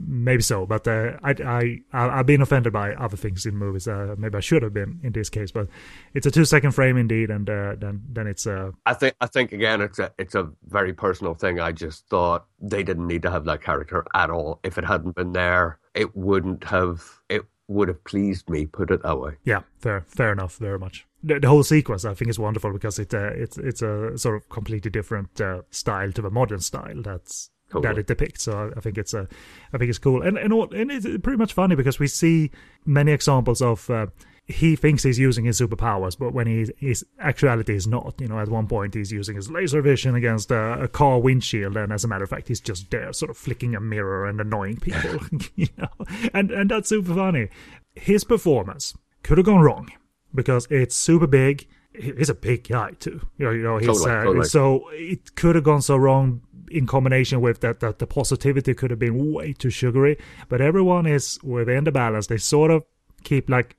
maybe 0.05 0.41
so 0.41 0.65
but 0.65 0.85
uh, 0.87 1.13
I, 1.23 1.35
I 1.41 1.79
i've 1.93 2.25
been 2.25 2.41
offended 2.41 2.73
by 2.73 2.93
other 2.95 3.15
things 3.15 3.45
in 3.45 3.55
movies 3.55 3.87
uh, 3.87 4.15
maybe 4.17 4.37
i 4.37 4.41
should 4.41 4.61
have 4.61 4.73
been 4.73 4.99
in 5.03 5.13
this 5.13 5.29
case 5.29 5.51
but 5.51 5.69
it's 6.13 6.25
a 6.25 6.31
two 6.31 6.43
second 6.43 6.71
frame 6.71 6.97
indeed 6.97 7.29
and 7.29 7.49
uh, 7.49 7.75
then 7.77 8.01
then 8.09 8.27
it's 8.27 8.45
uh 8.45 8.71
i 8.85 8.93
think 8.93 9.15
i 9.21 9.25
think 9.25 9.53
again 9.53 9.79
it's 9.79 9.99
a 9.99 10.11
it's 10.17 10.35
a 10.35 10.49
very 10.67 10.93
personal 10.93 11.33
thing. 11.33 11.59
I 11.59 11.71
just 11.71 12.07
thought 12.07 12.45
they 12.59 12.83
didn't 12.83 13.07
need 13.07 13.21
to 13.21 13.31
have 13.31 13.45
that 13.45 13.61
character 13.61 14.05
at 14.13 14.29
all. 14.29 14.59
If 14.63 14.77
it 14.77 14.83
hadn't 14.83 15.15
been 15.15 15.31
there 15.31 15.79
it 15.93 16.15
wouldn't 16.15 16.63
have 16.65 17.03
it 17.29 17.45
would 17.67 17.87
have 17.87 18.03
pleased 18.03 18.49
me. 18.49 18.65
Put 18.65 18.91
it 18.91 19.03
that 19.03 19.19
way. 19.19 19.33
Yeah, 19.43 19.61
fair, 19.79 20.05
fair 20.07 20.31
enough. 20.31 20.57
Very 20.57 20.79
much. 20.79 21.05
The, 21.23 21.39
the 21.39 21.47
whole 21.47 21.63
sequence, 21.63 22.05
I 22.05 22.13
think, 22.13 22.29
is 22.29 22.39
wonderful 22.39 22.73
because 22.73 22.99
it 22.99 23.13
uh, 23.13 23.31
it's 23.33 23.57
it's 23.57 23.81
a 23.81 24.17
sort 24.17 24.35
of 24.35 24.49
completely 24.49 24.91
different 24.91 25.39
uh, 25.39 25.61
style 25.71 26.11
to 26.11 26.21
the 26.21 26.29
modern 26.29 26.59
style 26.59 27.01
that's 27.01 27.49
totally. 27.71 27.93
that 27.93 27.99
it 27.99 28.07
depicts. 28.07 28.43
So 28.43 28.71
I, 28.73 28.77
I 28.77 28.81
think 28.81 28.97
it's 28.97 29.13
a, 29.13 29.21
uh, 29.21 29.77
think 29.77 29.89
it's 29.89 29.99
cool, 29.99 30.21
and 30.21 30.37
and 30.37 30.51
all, 30.53 30.73
and 30.73 30.91
it's 30.91 31.05
pretty 31.05 31.37
much 31.37 31.53
funny 31.53 31.75
because 31.75 31.99
we 31.99 32.07
see 32.07 32.51
many 32.85 33.11
examples 33.11 33.61
of. 33.61 33.89
Uh, 33.89 34.07
he 34.45 34.75
thinks 34.75 35.03
he's 35.03 35.19
using 35.19 35.45
his 35.45 35.59
superpowers, 35.59 36.17
but 36.17 36.33
when 36.33 36.47
he 36.47 36.67
his 36.77 37.05
actuality 37.19 37.75
is 37.75 37.87
not. 37.87 38.15
You 38.19 38.27
know, 38.27 38.39
at 38.39 38.49
one 38.49 38.67
point 38.67 38.93
he's 38.93 39.11
using 39.11 39.35
his 39.35 39.49
laser 39.49 39.81
vision 39.81 40.15
against 40.15 40.51
a, 40.51 40.83
a, 40.83 40.87
car 40.87 41.19
windshield, 41.19 41.77
and 41.77 41.93
as 41.93 42.03
a 42.03 42.07
matter 42.07 42.25
of 42.25 42.29
fact, 42.29 42.49
he's 42.49 42.59
just 42.59 42.91
there, 42.91 43.13
sort 43.13 43.31
of 43.31 43.37
flicking 43.37 43.73
a 43.73 43.79
mirror 43.79 44.27
and 44.27 44.41
annoying 44.41 44.77
people. 44.77 45.19
you 45.55 45.67
know, 45.77 46.05
and 46.33 46.51
and 46.51 46.69
that's 46.69 46.89
super 46.89 47.13
funny. 47.13 47.49
His 47.95 48.23
performance 48.23 48.95
could 49.23 49.37
have 49.37 49.45
gone 49.45 49.61
wrong 49.61 49.89
because 50.35 50.67
it's 50.69 50.95
super 50.95 51.27
big. 51.27 51.67
He's 51.93 52.29
a 52.29 52.35
big 52.35 52.67
guy 52.67 52.91
too. 52.99 53.21
You 53.37 53.45
know, 53.45 53.51
you 53.51 53.63
know 53.63 53.77
he's 53.77 53.87
totally, 53.87 54.11
uh, 54.11 54.23
totally. 54.23 54.45
so 54.45 54.89
it 54.91 55.35
could 55.35 55.55
have 55.55 55.63
gone 55.63 55.81
so 55.81 55.95
wrong 55.95 56.41
in 56.69 56.87
combination 56.87 57.39
with 57.39 57.61
that 57.61 57.79
that 57.79 57.99
the 57.99 58.07
positivity 58.07 58.73
could 58.73 58.89
have 58.89 58.99
been 58.99 59.31
way 59.31 59.53
too 59.53 59.69
sugary. 59.69 60.17
But 60.49 60.59
everyone 60.59 61.05
is 61.05 61.41
within 61.43 61.85
the 61.85 61.93
balance. 61.93 62.27
They 62.27 62.37
sort 62.37 62.71
of 62.71 62.83
keep 63.23 63.49
like 63.49 63.77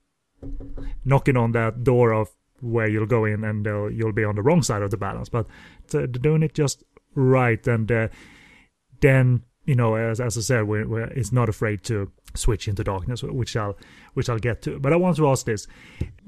knocking 1.05 1.37
on 1.37 1.53
that 1.53 1.85
door 1.85 2.13
of 2.13 2.31
where 2.61 2.89
you'll 2.89 3.07
go 3.07 3.25
in 3.25 3.45
and 3.45 3.67
uh, 3.67 3.87
you'll 3.87 4.13
be 4.13 4.25
on 4.25 4.37
the 4.37 4.43
wrong 4.43 4.63
side 4.63 4.83
of 4.83 4.91
the 4.91 4.97
balance. 4.97 5.29
But 5.29 5.47
uh, 5.93 6.07
doing 6.07 6.43
it 6.43 6.55
just 6.55 6.83
right, 7.15 7.65
and 7.67 7.91
uh, 7.91 8.09
then 9.01 9.43
you 9.67 9.75
know, 9.75 9.95
as 9.95 10.21
as 10.21 10.37
I 10.37 10.41
said, 10.41 10.65
we're, 10.65 10.87
we're, 10.87 11.05
it's 11.05 11.33
not 11.33 11.49
afraid 11.49 11.83
to 11.85 12.11
switch 12.35 12.69
into 12.69 12.85
darkness, 12.85 13.23
which 13.23 13.57
I'll 13.57 13.77
which 14.15 14.29
I'll 14.29 14.39
get 14.39 14.63
to. 14.63 14.79
But 14.79 14.93
I 14.93 14.97
want 14.97 15.17
to 15.17 15.29
ask 15.29 15.47
this: 15.47 15.67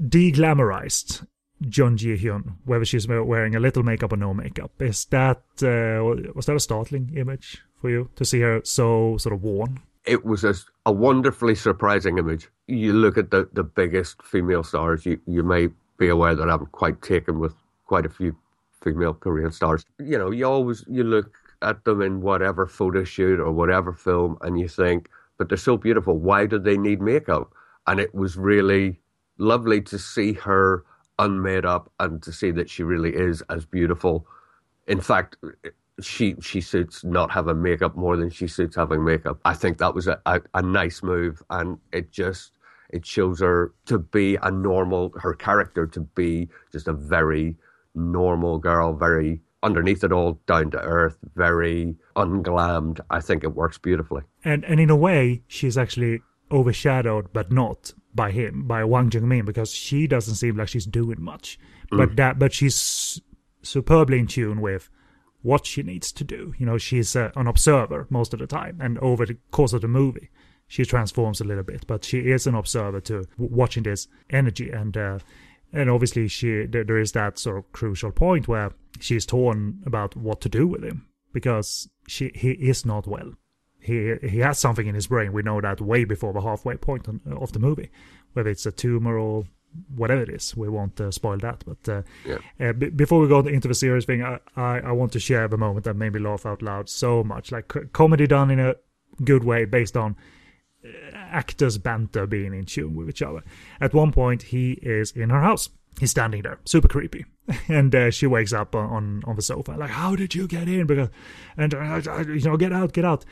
deglamorized 0.01 1.27
Jun 1.63 1.97
Ji 1.97 2.17
Hyun, 2.17 2.57
whether 2.65 2.85
she's 2.85 3.09
wearing 3.09 3.55
a 3.55 3.61
little 3.61 3.83
makeup 3.83 4.13
or 4.13 4.17
no 4.17 4.35
makeup, 4.35 4.71
is 4.81 5.05
that 5.07 5.43
uh, 5.63 6.33
was 6.35 6.47
that 6.47 6.57
a 6.57 6.61
startling 6.61 7.13
image 7.17 7.63
for 7.81 7.91
you 7.91 8.11
to 8.17 8.25
see 8.25 8.41
her 8.41 8.61
so 8.65 9.17
sort 9.19 9.35
of 9.35 9.43
worn? 9.43 9.81
It 10.07 10.25
was 10.25 10.45
a, 10.45 10.55
a 10.85 10.93
wonderfully 10.93 11.55
surprising 11.55 12.19
image. 12.19 12.49
You 12.69 12.93
look 12.93 13.19
at 13.19 13.31
the, 13.31 13.49
the 13.53 13.65
biggest 13.65 14.23
female 14.23 14.63
stars, 14.63 15.05
you, 15.05 15.21
you 15.27 15.43
may 15.43 15.69
be 15.99 16.09
aware 16.09 16.35
that 16.35 16.49
I'm 16.49 16.67
quite 16.67 17.03
taken 17.03 17.39
with 17.39 17.55
quite 17.87 18.07
a 18.07 18.11
few 18.11 18.37
female 18.83 19.15
Korean 19.15 19.51
stars. 19.51 19.85
You 19.99 20.19
know, 20.19 20.31
you 20.31 20.47
always 20.47 20.85
you 20.89 21.03
look 21.03 21.33
at 21.63 21.85
them 21.85 22.03
in 22.03 22.21
whatever 22.21 22.67
photo 22.67 23.05
shoot 23.05 23.41
or 23.41 23.51
whatever 23.51 23.93
film 23.93 24.39
and 24.43 24.59
you 24.61 24.69
think, 24.69 25.09
but 25.39 25.49
they're 25.49 25.59
so 25.59 25.77
beautiful. 25.77 26.19
Why 26.19 26.47
do 26.47 26.59
they 26.59 26.77
need 26.77 27.01
makeup? 27.01 27.53
And 27.87 27.99
it 28.01 28.15
was 28.15 28.37
really 28.37 29.01
lovely 29.39 29.81
to 29.83 29.99
see 29.99 30.35
her 30.35 30.85
unmade 31.19 31.65
up 31.65 31.91
and 31.99 32.23
to 32.23 32.33
see 32.33 32.51
that 32.53 32.69
she 32.69 32.83
really 32.83 33.15
is 33.15 33.43
as 33.49 33.65
beautiful. 33.65 34.27
In 34.87 35.01
fact, 35.01 35.37
she 36.01 36.37
she 36.41 36.61
suits 36.61 37.05
not 37.05 37.31
having 37.31 37.63
makeup 37.63 37.97
more 37.97 38.17
than 38.17 38.31
she 38.31 38.47
suits 38.47 38.77
having 38.77 39.05
makeup. 39.05 39.39
I 39.45 39.55
think 39.55 39.79
that 39.79 39.95
was 39.95 40.07
a, 40.07 40.21
a, 40.27 40.41
a 40.55 40.63
nice 40.63 41.03
move, 41.03 41.43
and 41.51 41.79
it 41.93 42.13
just 42.13 42.53
it 42.91 43.07
shows 43.07 43.41
her 43.41 43.73
to 43.87 43.99
be 43.99 44.37
a 44.43 44.51
normal 44.51 45.13
her 45.17 45.35
character 45.35 45.87
to 45.87 46.01
be 46.01 46.49
just 46.73 46.89
a 46.89 46.93
very 46.93 47.57
normal 47.95 48.59
girl, 48.59 48.95
very 48.95 49.41
underneath 49.63 50.05
it 50.05 50.13
all 50.13 50.39
down 50.47 50.71
to 50.71 50.81
earth, 50.81 51.17
very 51.35 51.97
unglammed. 52.15 53.01
I 53.11 53.21
think 53.21 53.43
it 53.43 53.55
works 53.55 53.79
beautifully. 53.79 54.23
And 54.45 54.65
and 54.65 54.79
in 54.79 54.91
a 54.91 54.97
way, 54.97 55.43
she's 55.49 55.79
actually 55.79 56.21
overshadowed, 56.51 57.33
but 57.33 57.51
not 57.51 57.93
by 58.15 58.31
him, 58.31 58.67
by 58.67 58.83
Hwang 58.83 59.11
Jung 59.11 59.29
Min, 59.29 59.45
because 59.45 59.73
she 59.73 60.07
doesn't 60.07 60.37
seem 60.37 60.57
like 60.57 60.69
she's 60.69 60.87
doing 60.87 61.21
much. 61.21 61.59
Mm. 61.91 61.99
But 61.99 62.17
that, 62.17 62.39
but 62.39 62.53
she's 62.53 63.21
superbly 63.63 64.19
in 64.19 64.27
tune 64.27 64.61
with 64.61 64.89
what 65.47 65.65
she 65.65 65.83
needs 65.83 66.11
to 66.13 66.25
do. 66.25 66.55
You 66.59 66.67
know, 66.67 66.77
she's 66.77 67.15
uh, 67.15 67.31
an 67.37 67.47
observer 67.47 68.07
most 68.11 68.35
of 68.35 68.41
the 68.41 68.47
time, 68.47 68.79
and 68.81 68.99
over 68.99 69.25
the 69.25 69.37
course 69.53 69.73
of 69.73 69.83
the 69.83 69.89
movie, 69.89 70.29
she 70.67 70.85
transforms 70.85 71.41
a 71.41 71.45
little 71.45 71.63
bit. 71.63 71.87
But 71.87 72.05
she 72.05 72.19
is 72.31 72.47
an 72.47 72.55
observer 72.55 73.01
to 73.03 73.27
watching 73.39 73.85
this 73.85 74.09
energy, 74.29 74.71
and 74.71 74.97
uh, 74.97 75.19
and 75.73 75.89
obviously 75.89 76.29
she 76.29 76.67
there, 76.67 76.85
there 76.85 76.99
is 76.99 77.13
that 77.13 77.39
sort 77.39 77.59
of 77.59 77.73
crucial 77.73 78.11
point 78.11 78.49
where 78.49 78.73
she's 78.99 79.25
torn 79.25 79.83
about 79.87 80.17
what 80.17 80.41
to 80.41 80.49
do 80.49 80.67
with 80.67 80.83
him 80.83 81.07
because 81.33 81.89
she 82.09 82.33
he 82.35 82.51
is 82.53 82.85
not 82.85 83.07
well 83.07 83.33
he 83.87 84.15
he 84.29 84.39
has 84.39 84.59
something 84.59 84.87
in 84.89 84.97
his 84.97 85.07
brain. 85.07 85.33
We 85.33 85.43
know 85.43 85.61
that 85.61 85.81
way 85.81 86.05
before 86.05 86.33
the 86.33 86.41
halfway 86.41 86.77
point 86.77 87.07
of 87.07 87.53
the 87.53 87.59
movie, 87.61 87.91
whether 88.33 88.51
it's 88.51 88.67
a 88.67 88.73
tumor 88.73 89.17
or 89.17 89.45
whatever 89.95 90.23
it 90.23 90.29
is. 90.29 90.57
We 90.57 90.69
won't 90.69 91.01
uh, 91.01 91.11
spoil 91.11 91.39
that. 91.39 91.65
But 91.67 91.89
uh, 91.89 92.03
yeah. 92.25 92.69
uh, 92.69 92.73
b- 92.73 92.91
before 92.91 93.21
we 93.21 93.29
go 93.29 93.41
into 93.41 93.69
the 93.69 93.75
serious 93.75 94.05
thing, 94.05 94.23
I, 94.23 94.39
I, 94.57 94.81
I 94.81 94.93
want 94.93 95.13
to 95.13 95.21
share 95.21 95.49
the 95.49 95.57
moment 95.57 95.85
that 95.85 95.95
made 95.95 96.13
me 96.13 96.21
laugh 96.21 96.47
out 96.47 96.63
loud 96.63 96.89
so 96.89 97.23
much. 97.25 97.53
Like 97.53 97.73
c- 97.73 97.81
comedy 97.93 98.27
done 98.27 98.51
in 98.51 98.61
a 98.61 98.75
good 99.25 99.45
way, 99.45 99.65
based 99.65 99.97
on 99.97 100.17
uh, 100.85 100.89
actors' 101.15 101.79
banter 101.79 102.27
being 102.27 102.55
in 102.55 102.65
tune 102.65 102.95
with 102.95 103.09
each 103.09 103.23
other. 103.23 103.43
At 103.81 103.95
one 103.95 104.13
point, 104.13 104.43
he 104.43 104.73
is 104.83 105.13
in 105.13 105.31
her 105.31 105.41
house. 105.41 105.71
He's 105.99 106.11
standing 106.11 106.43
there, 106.43 106.59
super 106.67 106.89
creepy, 106.89 107.25
and 107.69 107.95
uh, 107.95 108.11
she 108.11 108.27
wakes 108.27 108.53
up 108.53 108.75
on 108.75 109.23
on 109.27 109.35
the 109.37 109.41
sofa, 109.41 109.73
like, 109.73 109.89
"How 109.89 110.15
did 110.15 110.35
you 110.35 110.47
get 110.47 110.69
in?" 110.69 110.87
Because, 110.87 111.09
and 111.57 111.73
uh, 111.75 112.03
you 112.29 112.43
know, 112.43 112.59
get 112.59 112.71
out, 112.71 112.93
get 112.93 113.07
out 113.07 113.25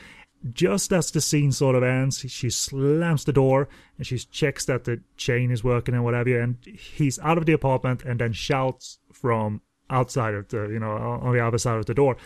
just 0.53 0.93
as 0.93 1.11
the 1.11 1.21
scene 1.21 1.53
sort 1.53 1.75
of 1.75 1.83
ends, 1.83 2.25
she 2.29 2.51
slams 2.51 3.25
the 3.25 3.33
door 3.33 3.69
and 3.97 4.07
she 4.07 4.19
checks 4.19 4.65
that 4.67 4.85
the 4.85 5.01
chain 5.17 5.51
is 5.51 5.65
working 5.65 5.95
and 5.95 6.05
whatever. 6.05 6.39
And 6.39 6.59
he's 6.65 7.19
out 7.21 7.39
of 7.39 7.47
the 7.47 7.53
apartment 7.53 8.03
and 8.03 8.21
then 8.21 8.33
shouts 8.33 8.99
from 9.13 9.63
outside 9.89 10.35
of 10.35 10.49
the, 10.49 10.69
you 10.69 10.79
know, 10.79 10.93
on 10.93 11.33
the 11.33 11.45
other 11.45 11.59
side 11.59 11.79
of 11.79 11.87
the 11.87 11.95
door, 11.95 12.17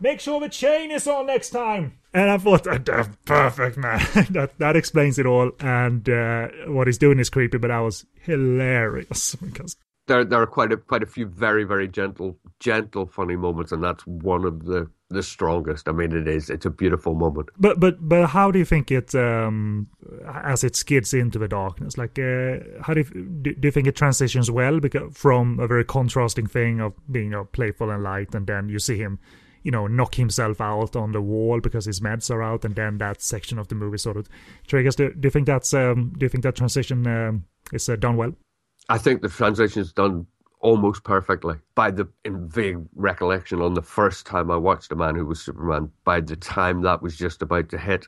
"Make 0.00 0.20
sure 0.20 0.40
the 0.40 0.48
chain 0.48 0.90
is 0.90 1.06
on 1.06 1.26
next 1.26 1.50
time." 1.50 1.98
And 2.14 2.30
I 2.30 2.38
thought, 2.38 2.64
that's 2.64 3.08
perfect, 3.24 3.76
man. 3.76 4.00
that 4.30 4.58
that 4.58 4.76
explains 4.76 5.18
it 5.18 5.26
all. 5.26 5.52
And 5.60 6.08
uh, 6.08 6.48
what 6.66 6.86
he's 6.86 6.98
doing 6.98 7.18
is 7.18 7.30
creepy, 7.30 7.58
but 7.58 7.68
that 7.68 7.78
was 7.80 8.06
hilarious 8.22 9.34
because 9.42 9.76
there 10.06 10.24
there 10.24 10.42
are 10.42 10.46
quite 10.46 10.72
a 10.72 10.76
quite 10.76 11.02
a 11.02 11.06
few 11.06 11.26
very 11.26 11.64
very 11.64 11.86
gentle 11.86 12.38
gentle 12.58 13.06
funny 13.06 13.36
moments, 13.36 13.72
and 13.72 13.84
that's 13.84 14.06
one 14.06 14.44
of 14.44 14.64
the 14.64 14.90
the 15.10 15.22
strongest. 15.22 15.88
I 15.88 15.92
mean, 15.92 16.12
it 16.12 16.28
is. 16.28 16.50
It's 16.50 16.66
a 16.66 16.70
beautiful 16.70 17.14
moment. 17.14 17.48
But 17.58 17.80
but 17.80 17.96
but 18.08 18.26
how 18.26 18.50
do 18.50 18.58
you 18.58 18.64
think 18.64 18.90
it 18.90 19.14
um 19.14 19.88
as 20.26 20.64
it 20.64 20.76
skids 20.76 21.14
into 21.14 21.38
the 21.38 21.48
darkness? 21.48 21.96
Like, 21.96 22.18
uh, 22.18 22.58
how 22.82 22.94
do 22.94 23.00
you, 23.00 23.24
do, 23.42 23.54
do 23.54 23.68
you 23.68 23.72
think 23.72 23.86
it 23.86 23.96
transitions 23.96 24.50
well 24.50 24.80
because 24.80 25.16
from 25.16 25.58
a 25.60 25.66
very 25.66 25.84
contrasting 25.84 26.46
thing 26.46 26.80
of 26.80 26.92
being 27.10 27.26
you 27.26 27.30
know, 27.30 27.44
playful 27.44 27.90
and 27.90 28.02
light, 28.02 28.34
and 28.34 28.46
then 28.46 28.68
you 28.68 28.78
see 28.78 28.98
him. 28.98 29.18
You 29.64 29.72
know, 29.72 29.88
knock 29.88 30.14
himself 30.14 30.60
out 30.60 30.94
on 30.94 31.12
the 31.12 31.20
wall 31.20 31.60
because 31.60 31.84
his 31.84 32.00
meds 32.00 32.30
are 32.30 32.42
out, 32.42 32.64
and 32.64 32.76
then 32.76 32.98
that 32.98 33.20
section 33.20 33.58
of 33.58 33.68
the 33.68 33.74
movie 33.74 33.98
sort 33.98 34.16
of 34.16 34.28
triggers. 34.66 34.94
Do, 34.94 35.12
do 35.12 35.26
you 35.26 35.30
think 35.30 35.46
that's 35.46 35.74
um, 35.74 36.12
do 36.16 36.24
you 36.24 36.30
think 36.30 36.44
that 36.44 36.54
transition 36.54 37.06
um, 37.06 37.44
is 37.72 37.88
uh, 37.88 37.96
done 37.96 38.16
well? 38.16 38.32
I 38.88 38.98
think 38.98 39.20
the 39.20 39.28
transition 39.28 39.82
is 39.82 39.92
done 39.92 40.26
almost 40.60 41.04
perfectly. 41.04 41.56
By 41.74 41.90
the 41.90 42.08
in 42.24 42.48
vague 42.48 42.78
recollection 42.94 43.60
on 43.60 43.74
the 43.74 43.82
first 43.82 44.26
time 44.26 44.50
I 44.50 44.56
watched 44.56 44.92
A 44.92 44.96
Man 44.96 45.14
Who 45.14 45.26
Was 45.26 45.40
Superman, 45.40 45.90
by 46.04 46.20
the 46.20 46.36
time 46.36 46.82
that 46.82 47.02
was 47.02 47.16
just 47.16 47.42
about 47.42 47.68
to 47.70 47.78
hit, 47.78 48.06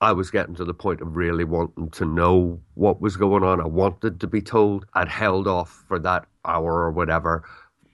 I 0.00 0.12
was 0.12 0.30
getting 0.30 0.54
to 0.56 0.64
the 0.64 0.74
point 0.74 1.00
of 1.00 1.16
really 1.16 1.44
wanting 1.44 1.90
to 1.90 2.04
know 2.04 2.60
what 2.74 3.00
was 3.00 3.16
going 3.16 3.42
on. 3.42 3.60
I 3.60 3.66
wanted 3.66 4.20
to 4.20 4.26
be 4.26 4.42
told. 4.42 4.84
I'd 4.94 5.08
held 5.08 5.48
off 5.48 5.84
for 5.88 5.98
that 6.00 6.26
hour 6.44 6.72
or 6.72 6.90
whatever. 6.90 7.44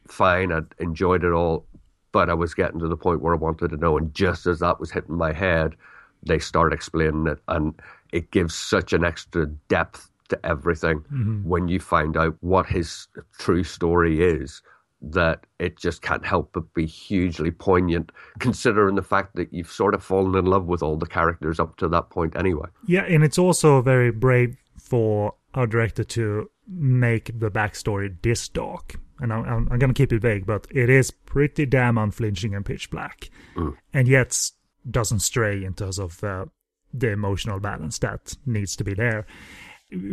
Fine, 0.09 0.51
I'd 0.51 0.74
enjoyed 0.78 1.22
it 1.22 1.32
all, 1.32 1.64
but 2.11 2.28
I 2.28 2.34
was 2.34 2.55
getting 2.55 2.80
to 2.80 2.88
the 2.88 2.97
point 2.97 3.20
where 3.20 3.34
I 3.34 3.38
wanted 3.38 3.70
to 3.70 3.76
know. 3.76 3.97
And 3.97 4.12
just 4.14 4.47
as 4.47 4.59
that 4.59 4.80
was 4.80 4.90
hitting 4.90 5.16
my 5.16 5.32
head, 5.32 5.76
they 6.24 6.38
start 6.38 6.72
explaining 6.72 7.26
it, 7.26 7.38
and 7.49 7.74
it 8.12 8.30
gives 8.30 8.55
such 8.55 8.93
an 8.93 9.05
extra 9.05 9.47
depth 9.47 10.11
to 10.33 10.47
everything 10.47 11.01
mm-hmm. 11.12 11.49
when 11.49 11.68
you 11.68 11.78
find 11.78 12.16
out 12.16 12.37
what 12.41 12.66
his 12.66 13.07
true 13.39 13.62
story 13.62 14.22
is 14.22 14.62
that 15.03 15.47
it 15.59 15.76
just 15.76 16.01
can't 16.01 16.24
help 16.24 16.51
but 16.53 16.72
be 16.74 16.87
hugely 16.87 17.51
poignant 17.51 18.12
considering 18.39 18.95
the 18.95 19.03
fact 19.03 19.35
that 19.35 19.53
you've 19.53 19.70
sort 19.70 19.95
of 19.95 20.03
fallen 20.03 20.37
in 20.37 20.47
love 20.47 20.66
with 20.66 20.83
all 20.83 20.97
the 20.97 21.07
characters 21.07 21.59
up 21.59 21.76
to 21.76 21.89
that 21.89 22.11
point 22.11 22.37
anyway. 22.37 22.68
Yeah, 22.87 23.03
and 23.03 23.24
it's 23.24 23.39
also 23.39 23.83
very 23.83 24.11
brave 24.11 24.57
for 24.78 25.35
our 25.55 25.66
director 25.66 26.05
to 26.05 26.51
make 26.68 27.39
the 27.39 27.51
backstory 27.51 28.14
this 28.22 28.49
dark. 28.49 28.95
And 29.18 29.33
I'm, 29.33 29.45
I'm, 29.45 29.68
I'm 29.72 29.78
going 29.78 29.93
to 29.93 29.95
keep 29.95 30.12
it 30.12 30.22
vague, 30.22 30.47
but 30.47 30.66
it 30.70 30.89
is 30.89 31.11
pretty 31.11 31.66
damn 31.66 31.99
unflinching 31.99 32.55
and 32.55 32.64
pitch 32.64 32.91
black. 32.91 33.28
Mm. 33.57 33.76
And 33.93 34.09
yet 34.09 34.51
doesn't 34.89 35.20
stray 35.20 35.64
in 35.64 35.74
terms 35.74 35.99
of 35.99 36.22
uh, 36.24 36.47
the 36.93 37.11
emotional 37.11 37.61
balance 37.61 37.99
that 38.01 38.37
needs 38.47 38.76
to 38.76 38.85
be 38.85 38.95
there 38.95 39.26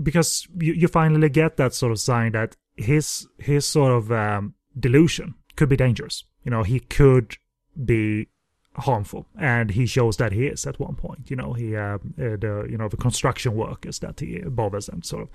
because 0.03 0.47
you, 0.57 0.73
you 0.73 0.87
finally 0.87 1.29
get 1.29 1.57
that 1.57 1.73
sort 1.73 1.91
of 1.91 1.99
sign 1.99 2.31
that 2.33 2.55
his 2.75 3.27
his 3.37 3.65
sort 3.65 3.91
of 3.91 4.11
um, 4.11 4.55
delusion 4.79 5.35
could 5.55 5.69
be 5.69 5.77
dangerous. 5.77 6.23
You 6.43 6.51
know, 6.51 6.63
he 6.63 6.79
could 6.79 7.37
be 7.85 8.27
harmful, 8.75 9.25
and 9.37 9.71
he 9.71 9.85
shows 9.85 10.17
that 10.17 10.31
he 10.31 10.47
is 10.47 10.65
at 10.65 10.79
one 10.79 10.95
point. 10.95 11.29
You 11.29 11.35
know, 11.35 11.53
he 11.53 11.75
uh, 11.75 11.95
uh, 11.95 11.97
the 12.17 12.67
you 12.69 12.77
know 12.77 12.87
the 12.87 12.97
construction 12.97 13.55
workers 13.55 13.99
that 13.99 14.19
he 14.19 14.39
bothers 14.39 14.89
and 14.89 15.05
sort 15.05 15.23
of 15.23 15.29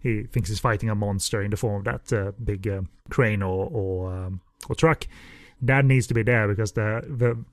he 0.00 0.24
thinks 0.24 0.48
he's 0.48 0.60
fighting 0.60 0.90
a 0.90 0.94
monster 0.94 1.42
in 1.42 1.50
the 1.50 1.56
form 1.56 1.80
of 1.80 1.84
that 1.84 2.12
uh, 2.12 2.32
big 2.42 2.66
uh, 2.68 2.82
crane 3.10 3.42
or 3.42 3.68
or, 3.72 4.12
um, 4.12 4.40
or 4.68 4.74
truck. 4.74 5.06
That 5.60 5.84
needs 5.84 6.06
to 6.08 6.14
be 6.14 6.22
there 6.22 6.46
because 6.46 6.72
the 6.72 7.02
the 7.06 7.44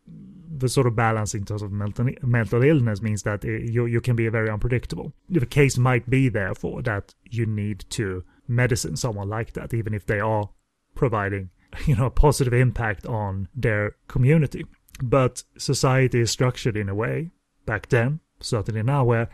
the 0.60 0.70
sort 0.70 0.88
of 0.88 0.96
balance 0.96 1.34
in 1.34 1.46
terms 1.46 1.62
of 1.62 1.72
mental, 1.72 2.08
mental 2.22 2.64
illness 2.64 3.02
means 3.02 3.24
that 3.24 3.44
you 3.44 3.86
you 3.86 4.02
can 4.02 4.16
be 4.16 4.28
very 4.30 4.50
unpredictable. 4.50 5.14
The 5.30 5.46
case 5.46 5.78
might 5.78 6.10
be 6.10 6.30
therefore 6.30 6.82
that 6.84 7.14
you 7.30 7.46
need 7.46 7.86
to 7.92 8.24
medicine 8.48 8.96
someone 8.96 9.30
like 9.30 9.54
that, 9.54 9.74
even 9.74 9.94
if 9.94 10.06
they 10.06 10.20
are 10.20 10.50
providing 10.96 11.50
you 11.86 11.96
know 11.96 12.06
a 12.06 12.12
positive 12.12 12.54
impact 12.54 13.06
on 13.06 13.48
their 13.56 13.96
community. 14.08 14.66
But 15.04 15.44
society 15.58 16.22
is 16.22 16.32
structured 16.32 16.78
in 16.78 16.88
a 16.88 16.96
way 16.96 17.32
back 17.66 17.90
then, 17.90 18.22
certainly 18.40 18.84
now, 18.84 19.04
where 19.04 19.30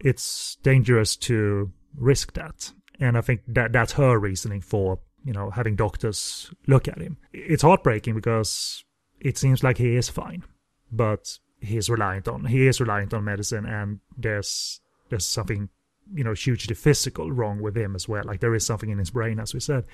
it's 0.00 0.56
dangerous 0.62 1.16
to 1.16 1.72
risk 1.96 2.34
that. 2.34 2.72
And 3.00 3.16
I 3.16 3.22
think 3.22 3.40
that 3.48 3.72
that's 3.72 3.92
her 3.92 4.18
reasoning 4.18 4.60
for 4.60 4.98
you 5.24 5.32
know 5.32 5.50
having 5.50 5.76
doctors 5.76 6.50
look 6.66 6.88
at 6.88 7.00
him. 7.00 7.16
It's 7.32 7.62
heartbreaking 7.62 8.14
because 8.14 8.84
it 9.20 9.38
seems 9.38 9.64
like 9.64 9.78
he 9.78 9.96
is 9.96 10.10
fine 10.10 10.44
but 10.90 11.38
he's 11.60 11.88
reliant 11.88 12.28
on 12.28 12.44
he 12.44 12.66
is 12.66 12.80
reliant 12.80 13.14
on 13.14 13.24
medicine 13.24 13.66
and 13.66 14.00
there's 14.16 14.80
there's 15.08 15.26
something 15.26 15.68
you 16.14 16.24
know 16.24 16.34
hugely 16.34 16.74
physical 16.74 17.32
wrong 17.32 17.60
with 17.60 17.76
him 17.76 17.94
as 17.94 18.08
well. 18.08 18.24
Like 18.24 18.40
there 18.40 18.54
is 18.54 18.64
something 18.64 18.90
in 18.90 18.98
his 18.98 19.10
brain 19.10 19.40
as 19.40 19.54
we 19.54 19.60
said. 19.60 19.84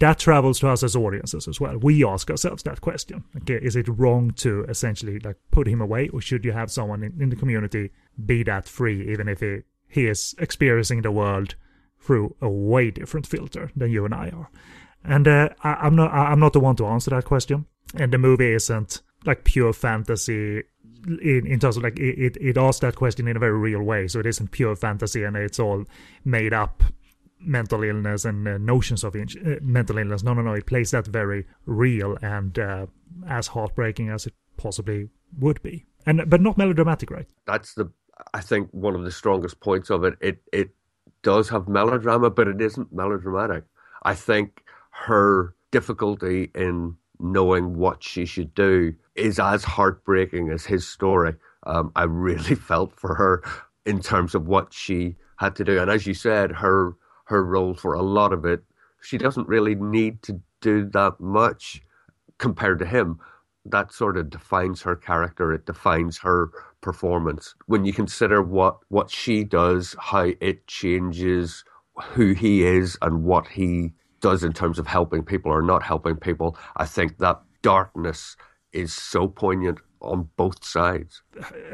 That 0.00 0.18
travels 0.18 0.58
to 0.58 0.68
us 0.68 0.82
as 0.82 0.96
audiences 0.96 1.46
as 1.46 1.60
well. 1.60 1.78
We 1.78 2.04
ask 2.04 2.28
ourselves 2.28 2.64
that 2.64 2.80
question. 2.80 3.24
Okay 3.36 3.58
is 3.62 3.76
it 3.76 3.88
wrong 3.88 4.32
to 4.32 4.64
essentially 4.64 5.18
like 5.20 5.36
put 5.50 5.68
him 5.68 5.80
away 5.80 6.08
or 6.08 6.20
should 6.20 6.44
you 6.44 6.52
have 6.52 6.70
someone 6.70 7.02
in, 7.02 7.20
in 7.20 7.28
the 7.28 7.36
community 7.36 7.90
be 8.24 8.42
that 8.44 8.68
free 8.68 9.10
even 9.10 9.28
if 9.28 9.40
he, 9.40 9.60
he 9.88 10.06
is 10.06 10.34
experiencing 10.38 11.02
the 11.02 11.12
world 11.12 11.54
through 12.00 12.34
a 12.42 12.48
way 12.48 12.90
different 12.90 13.26
filter 13.26 13.70
than 13.76 13.90
you 13.90 14.04
and 14.04 14.14
i 14.14 14.30
are? 14.30 14.50
And 15.04 15.28
uh, 15.28 15.50
I, 15.62 15.74
i'm 15.74 15.94
not 15.94 16.12
i'm 16.12 16.40
not 16.40 16.54
the 16.54 16.60
one 16.60 16.76
to 16.76 16.86
answer 16.86 17.10
that 17.10 17.24
question. 17.24 17.66
And 17.96 18.12
the 18.12 18.18
movie 18.18 18.52
isn't 18.52 19.02
like 19.26 19.44
pure 19.44 19.72
fantasy 19.72 20.62
in, 21.06 21.46
in 21.46 21.60
terms 21.60 21.76
of 21.76 21.82
like 21.82 21.98
it, 21.98 22.18
it, 22.18 22.36
it 22.40 22.56
asks 22.56 22.80
that 22.80 22.96
question 22.96 23.28
in 23.28 23.36
a 23.36 23.40
very 23.40 23.58
real 23.58 23.82
way. 23.82 24.08
So 24.08 24.20
it 24.20 24.26
isn't 24.26 24.50
pure 24.50 24.76
fantasy 24.76 25.22
and 25.22 25.36
it's 25.36 25.58
all 25.58 25.84
made 26.24 26.52
up 26.52 26.82
mental 27.40 27.82
illness 27.82 28.24
and 28.24 28.46
uh, 28.48 28.58
notions 28.58 29.04
of 29.04 29.14
uh, 29.14 29.24
mental 29.60 29.98
illness. 29.98 30.22
No, 30.22 30.34
no, 30.34 30.42
no. 30.42 30.54
It 30.54 30.66
plays 30.66 30.92
that 30.92 31.06
very 31.06 31.46
real 31.66 32.16
and 32.22 32.58
uh, 32.58 32.86
as 33.28 33.48
heartbreaking 33.48 34.08
as 34.08 34.26
it 34.26 34.34
possibly 34.56 35.08
would 35.38 35.62
be, 35.62 35.84
and 36.06 36.22
but 36.28 36.40
not 36.40 36.56
melodramatic, 36.56 37.10
right? 37.10 37.26
That's 37.46 37.74
the 37.74 37.90
I 38.32 38.40
think 38.40 38.70
one 38.70 38.94
of 38.94 39.04
the 39.04 39.10
strongest 39.10 39.60
points 39.60 39.90
of 39.90 40.04
it. 40.04 40.14
It 40.20 40.42
it 40.52 40.70
does 41.22 41.48
have 41.48 41.68
melodrama, 41.68 42.30
but 42.30 42.48
it 42.48 42.60
isn't 42.60 42.92
melodramatic. 42.92 43.64
I 44.02 44.14
think 44.14 44.62
her 44.90 45.54
difficulty 45.70 46.50
in 46.54 46.96
knowing 47.24 47.76
what 47.76 48.02
she 48.02 48.24
should 48.26 48.54
do 48.54 48.94
is 49.14 49.38
as 49.38 49.64
heartbreaking 49.64 50.50
as 50.50 50.66
his 50.66 50.86
story. 50.86 51.34
Um, 51.64 51.90
I 51.96 52.04
really 52.04 52.54
felt 52.70 52.92
for 52.98 53.14
her 53.14 53.42
in 53.86 54.00
terms 54.00 54.34
of 54.34 54.46
what 54.46 54.72
she 54.72 55.16
had 55.38 55.56
to 55.56 55.64
do, 55.64 55.80
and 55.80 55.90
as 55.90 56.06
you 56.06 56.14
said, 56.14 56.52
her 56.52 56.96
her 57.26 57.42
role 57.44 57.74
for 57.74 57.94
a 57.94 58.02
lot 58.02 58.32
of 58.32 58.44
it, 58.44 58.62
she 59.00 59.16
doesn't 59.16 59.48
really 59.48 59.74
need 59.74 60.22
to 60.22 60.40
do 60.60 60.84
that 60.90 61.18
much 61.18 61.80
compared 62.38 62.78
to 62.78 62.86
him. 62.86 63.18
That 63.64 63.92
sort 63.92 64.18
of 64.18 64.28
defines 64.28 64.82
her 64.82 64.94
character. 64.94 65.52
It 65.52 65.64
defines 65.64 66.18
her 66.18 66.50
performance. 66.82 67.54
When 67.66 67.86
you 67.86 67.94
consider 67.94 68.42
what 68.42 68.78
what 68.88 69.10
she 69.10 69.42
does, 69.44 69.96
how 69.98 70.32
it 70.40 70.66
changes 70.66 71.64
who 72.12 72.32
he 72.32 72.64
is 72.64 72.98
and 73.00 73.24
what 73.24 73.48
he 73.48 73.94
does 74.24 74.42
in 74.42 74.54
terms 74.54 74.78
of 74.78 74.86
helping 74.86 75.22
people 75.22 75.52
or 75.52 75.60
not 75.60 75.82
helping 75.82 76.16
people, 76.16 76.56
I 76.78 76.86
think 76.86 77.18
that 77.18 77.42
darkness 77.60 78.38
is 78.72 78.94
so 78.94 79.28
poignant 79.28 79.80
on 80.00 80.30
both 80.38 80.64
sides. 80.64 81.20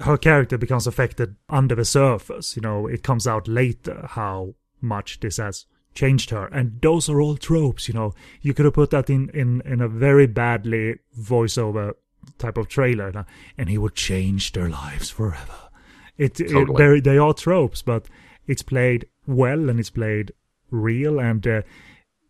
Her 0.00 0.16
character 0.16 0.58
becomes 0.58 0.88
affected 0.88 1.36
under 1.48 1.76
the 1.76 1.84
surface. 1.84 2.56
You 2.56 2.62
know, 2.62 2.88
it 2.88 3.04
comes 3.04 3.28
out 3.28 3.46
later 3.46 4.04
how 4.10 4.56
much 4.80 5.20
this 5.20 5.36
has 5.36 5.66
changed 5.94 6.30
her. 6.30 6.46
And 6.46 6.80
those 6.82 7.08
are 7.08 7.20
all 7.20 7.36
tropes, 7.36 7.86
you 7.86 7.94
know. 7.94 8.14
You 8.42 8.52
could 8.52 8.64
have 8.64 8.74
put 8.74 8.90
that 8.90 9.08
in, 9.08 9.30
in, 9.30 9.62
in 9.64 9.80
a 9.80 9.86
very 9.88 10.26
badly 10.26 10.98
voiceover 11.16 11.92
type 12.38 12.56
of 12.56 12.66
trailer, 12.66 13.26
and 13.56 13.68
he 13.68 13.78
would 13.78 13.94
change 13.94 14.50
their 14.52 14.68
lives 14.68 15.08
forever. 15.08 15.70
It, 16.18 16.34
totally. 16.34 16.98
it 16.98 17.04
they 17.04 17.16
are 17.16 17.32
tropes, 17.32 17.80
but 17.80 18.06
it's 18.48 18.62
played 18.62 19.06
well 19.24 19.70
and 19.70 19.78
it's 19.78 19.90
played 19.90 20.32
real, 20.72 21.20
and 21.20 21.46
uh, 21.46 21.62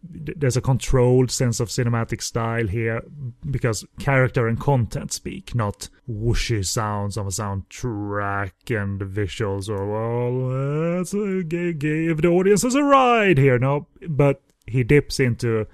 there's 0.03 0.57
a 0.57 0.62
controlled 0.62 1.30
sense 1.30 1.61
of 1.61 1.68
cinematic 1.68 2.22
style 2.22 2.66
here 2.66 3.03
because 3.51 3.84
character 3.98 4.48
and 4.48 4.59
content 4.59 5.12
speak, 5.12 5.55
not 5.55 5.88
whooshy 6.09 6.64
sounds 6.64 7.16
of 7.16 7.26
a 7.26 7.30
soundtrack 7.30 8.53
and 8.70 9.01
visuals 9.01 9.68
or 9.68 9.86
well, 9.86 10.96
let's 10.96 11.12
uh, 11.12 11.42
give 11.46 12.22
the 12.22 12.28
audiences 12.28 12.74
a 12.74 12.82
ride 12.82 13.38
here. 13.38 13.59
No, 13.59 13.86
but 14.09 14.42
he 14.66 14.82
dips 14.84 15.20
into 15.20 15.66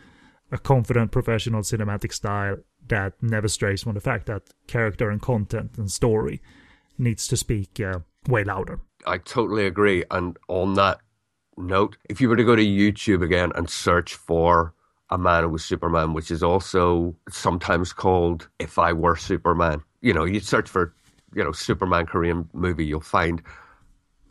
a 0.51 0.59
confident 0.59 1.12
professional 1.12 1.62
cinematic 1.62 2.12
style 2.12 2.57
that 2.89 3.14
never 3.20 3.49
strays 3.49 3.83
from 3.83 3.95
the 3.95 4.01
fact 4.01 4.27
that 4.27 4.43
character 4.66 5.11
and 5.11 5.20
content 5.20 5.72
and 5.77 5.91
story 5.91 6.41
needs 6.99 7.27
to 7.29 7.37
speak 7.37 7.81
uh, 7.81 8.01
way 8.29 8.45
louder. 8.45 8.81
I 9.07 9.18
totally 9.18 9.66
agree. 9.66 10.05
And 10.11 10.37
on 10.49 10.74
that 10.74 11.01
note, 11.57 11.97
if 12.09 12.21
you 12.21 12.29
were 12.29 12.37
to 12.37 12.45
go 12.45 12.57
to 12.57 12.65
YouTube 12.65 13.23
again 13.23 13.53
and 13.55 13.69
search 13.69 14.15
for 14.15 14.75
a 15.11 15.19
man 15.19 15.51
was 15.51 15.65
Superman, 15.65 16.13
which 16.13 16.31
is 16.31 16.43
also 16.43 17.15
sometimes 17.31 17.93
called 17.93 18.49
If 18.59 18.79
I 18.79 18.93
Were 18.93 19.17
Superman, 19.17 19.83
you 20.01 20.13
know, 20.13 20.25
you 20.25 20.41
search 20.41 20.69
for, 20.69 20.95
you 21.35 21.45
know, 21.45 21.53
Superman 21.53 22.07
Korean 22.07 22.49
movie, 22.53 22.85
you'll 22.85 23.01
find 23.01 23.43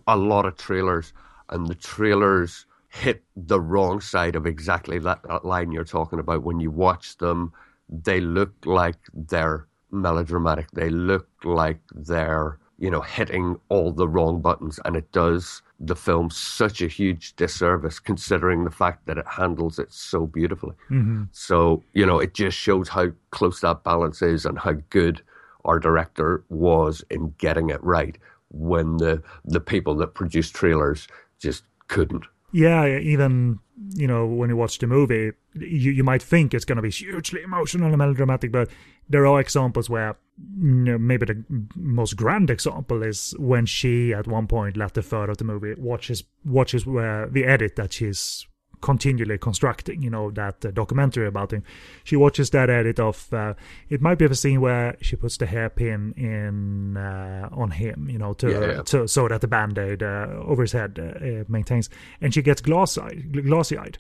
a 0.08 0.18
lot 0.18 0.46
of 0.46 0.58
trailers, 0.58 1.14
and 1.50 1.68
the 1.68 1.76
trailers 1.76 2.66
hit 2.90 3.24
the 3.36 3.60
wrong 3.60 4.02
side 4.02 4.36
of 4.36 4.46
exactly 4.46 5.00
that, 5.00 5.22
that 5.28 5.46
line 5.46 5.72
you're 5.72 5.84
talking 5.84 6.20
about. 6.20 6.44
When 6.44 6.60
you 6.60 6.72
watch 6.72 7.18
them, 7.18 7.54
they 7.90 8.20
look 8.20 8.54
like 8.66 8.98
they're 9.14 9.68
melodramatic. 9.92 10.72
They 10.72 10.90
look 10.90 11.28
like 11.44 11.80
they're, 11.94 12.60
you 12.78 12.90
know, 12.90 13.02
hitting 13.02 13.58
all 13.70 13.92
the 13.92 14.08
wrong 14.08 14.42
buttons, 14.42 14.80
and 14.86 14.96
it 14.96 15.12
does 15.12 15.62
the 15.80 15.96
film 15.96 16.30
such 16.30 16.82
a 16.82 16.88
huge 16.88 17.36
disservice 17.36 18.00
considering 18.00 18.64
the 18.64 18.72
fact 18.72 19.06
that 19.06 19.18
it 19.18 19.28
handles 19.28 19.80
it 19.80 19.92
so 19.92 20.26
beautifully. 20.26 20.76
Mm-hmm. 20.90 21.24
So, 21.32 21.84
you 21.94 22.06
know, 22.06 22.20
it 22.20 22.34
just 22.34 22.58
shows 22.58 22.90
how 22.90 23.08
close 23.32 23.62
that 23.62 23.84
balance 23.84 24.22
is 24.22 24.46
and 24.46 24.60
how 24.60 24.74
good 24.90 25.22
our 25.66 25.80
director 25.80 26.44
was 26.50 27.04
in 27.10 27.34
getting 27.38 27.70
it 27.70 27.84
right 27.84 28.18
when 28.52 28.98
the 28.98 29.22
the 29.44 29.60
people 29.60 29.96
that 29.96 30.14
produced 30.14 30.54
trailers 30.54 31.08
just 31.40 31.64
couldn't. 31.88 32.26
Yeah, 32.56 33.00
even 33.00 33.60
you 33.96 34.08
know 34.08 34.26
when 34.26 34.50
you 34.50 34.56
watch 34.56 34.78
the 34.78 34.88
movie, 34.88 35.34
you 35.56 35.92
you 35.92 36.06
might 36.06 36.24
think 36.24 36.54
it's 36.54 36.64
going 36.64 36.78
to 36.78 36.82
be 36.82 36.90
hugely 36.90 37.42
emotional 37.42 37.90
and 37.90 37.98
melodramatic, 37.98 38.54
but 38.54 38.70
there 39.10 39.28
are 39.28 39.42
examples 39.42 39.90
where 39.90 40.16
you 40.58 40.70
know, 40.70 40.98
maybe 40.98 41.26
the 41.26 41.44
most 41.76 42.16
grand 42.16 42.50
example 42.50 43.04
is 43.04 43.36
when 43.38 43.66
she 43.66 44.14
at 44.14 44.26
one 44.26 44.48
point 44.48 44.78
latter 44.78 45.02
third 45.02 45.30
of 45.30 45.38
the 45.38 45.44
movie 45.44 45.74
watches 45.78 46.24
watches 46.46 46.86
where 46.86 47.28
the 47.28 47.44
edit 47.44 47.76
that 47.76 47.92
she's 47.92 48.48
continually 48.82 49.38
constructing 49.38 50.02
you 50.02 50.10
know 50.10 50.32
that 50.32 50.66
uh, 50.66 50.72
documentary 50.72 51.28
about 51.28 51.52
him 51.52 51.64
she 52.04 52.16
watches 52.16 52.50
that 52.50 52.70
edit 52.70 53.00
of 53.00 53.34
uh, 53.34 53.54
it 53.90 54.02
might 54.02 54.18
be 54.18 54.26
a 54.26 54.36
scene 54.36 54.62
where 54.62 54.96
she 55.02 55.16
puts 55.16 55.38
the 55.38 55.46
hairpin 55.46 56.14
in 56.18 56.98
uh, 56.98 57.50
on 57.52 57.72
him 57.72 58.08
you 58.10 58.18
know 58.18 58.34
to, 58.34 58.50
yeah, 58.50 58.66
yeah. 58.66 58.82
to 58.82 59.08
so 59.08 59.28
that 59.28 59.42
the 59.42 59.48
band-aid 59.48 60.04
uh, 60.04 60.28
over 60.46 60.62
his 60.62 60.72
head 60.72 61.00
uh, 61.00 61.44
maintains 61.52 61.90
and 62.22 62.34
she 62.34 62.42
gets 62.42 62.62
glassy 62.62 63.02
glassy 63.44 63.78
eyed 63.78 63.98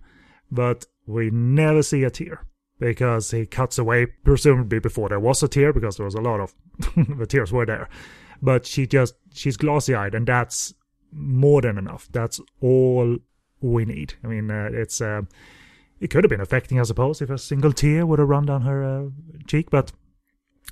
but 0.52 0.86
we 1.08 1.30
never 1.30 1.82
see 1.84 2.04
a 2.04 2.10
tear 2.10 2.46
because 2.80 3.32
he 3.32 3.46
cuts 3.46 3.78
away, 3.78 4.06
presumably 4.06 4.80
before 4.80 5.10
there 5.10 5.20
was 5.20 5.42
a 5.44 5.48
tear, 5.48 5.72
because 5.72 5.98
there 5.98 6.06
was 6.06 6.16
a 6.16 6.22
lot 6.22 6.40
of 6.40 6.54
the 7.18 7.26
tears 7.26 7.52
were 7.52 7.66
there. 7.66 7.90
But 8.42 8.66
she 8.66 8.86
just 8.86 9.16
she's 9.34 9.58
glossy 9.58 9.96
eyed, 9.96 10.14
and 10.14 10.28
that's 10.28 10.74
more 11.12 11.62
than 11.62 11.78
enough. 11.78 12.08
That's 12.12 12.40
all 12.62 13.18
we 13.62 13.86
need. 13.86 14.16
I 14.24 14.28
mean, 14.28 14.51
uh, 14.51 14.70
it's 14.72 15.01
uh, 15.01 15.24
it 15.99 16.10
could 16.10 16.24
have 16.24 16.30
been 16.30 16.41
affecting, 16.41 16.80
I 16.80 16.84
suppose, 16.84 17.22
if 17.22 17.30
a 17.30 17.38
single 17.38 17.74
tear 17.74 18.06
would 18.06 18.20
have 18.20 18.30
run 18.30 18.45
down 18.45 18.62
her 18.62 18.84
uh, 18.84 19.10
cheek, 19.47 19.70
but 19.70 19.91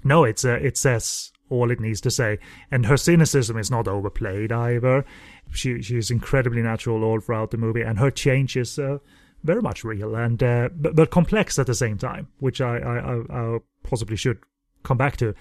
no, 0.03 0.23
it's 0.23 0.43
uh, 0.45 0.59
it 0.61 0.77
says 0.77 1.31
all 1.49 1.71
it 1.71 1.79
needs 1.79 2.01
to 2.01 2.11
say, 2.11 2.39
and 2.71 2.85
her 2.85 2.97
cynicism 2.97 3.57
is 3.57 3.71
not 3.71 3.87
overplayed 3.87 4.51
either. 4.51 5.05
She 5.51 5.81
she's 5.81 6.11
incredibly 6.11 6.61
natural 6.61 7.03
all 7.03 7.19
throughout 7.19 7.51
the 7.51 7.57
movie, 7.57 7.81
and 7.81 7.99
her 7.99 8.11
change 8.11 8.57
is 8.57 8.79
uh, 8.79 8.97
very 9.43 9.61
much 9.61 9.83
real 9.83 10.15
and 10.15 10.41
uh, 10.41 10.69
but, 10.73 10.95
but 10.95 11.11
complex 11.11 11.59
at 11.59 11.67
the 11.67 11.75
same 11.75 11.97
time, 11.97 12.27
which 12.39 12.61
I, 12.61 12.77
I, 12.77 13.19
I, 13.29 13.57
possibly 13.83 14.15
should 14.15 14.39
come 14.83 14.97
back 14.97 15.17
to. 15.17 15.35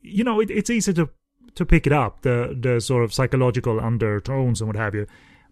You 0.00 0.24
know, 0.24 0.40
it, 0.40 0.50
it's 0.50 0.70
easy 0.70 0.92
to 0.94 1.10
to 1.54 1.66
pick 1.66 1.86
it 1.86 1.92
up 1.92 2.22
the 2.22 2.56
the 2.58 2.80
sort 2.80 3.04
of 3.04 3.12
psychological 3.12 3.80
undertones 3.80 4.60
and 4.60 4.68
what 4.68 4.76
have 4.76 4.94
you, 4.94 5.06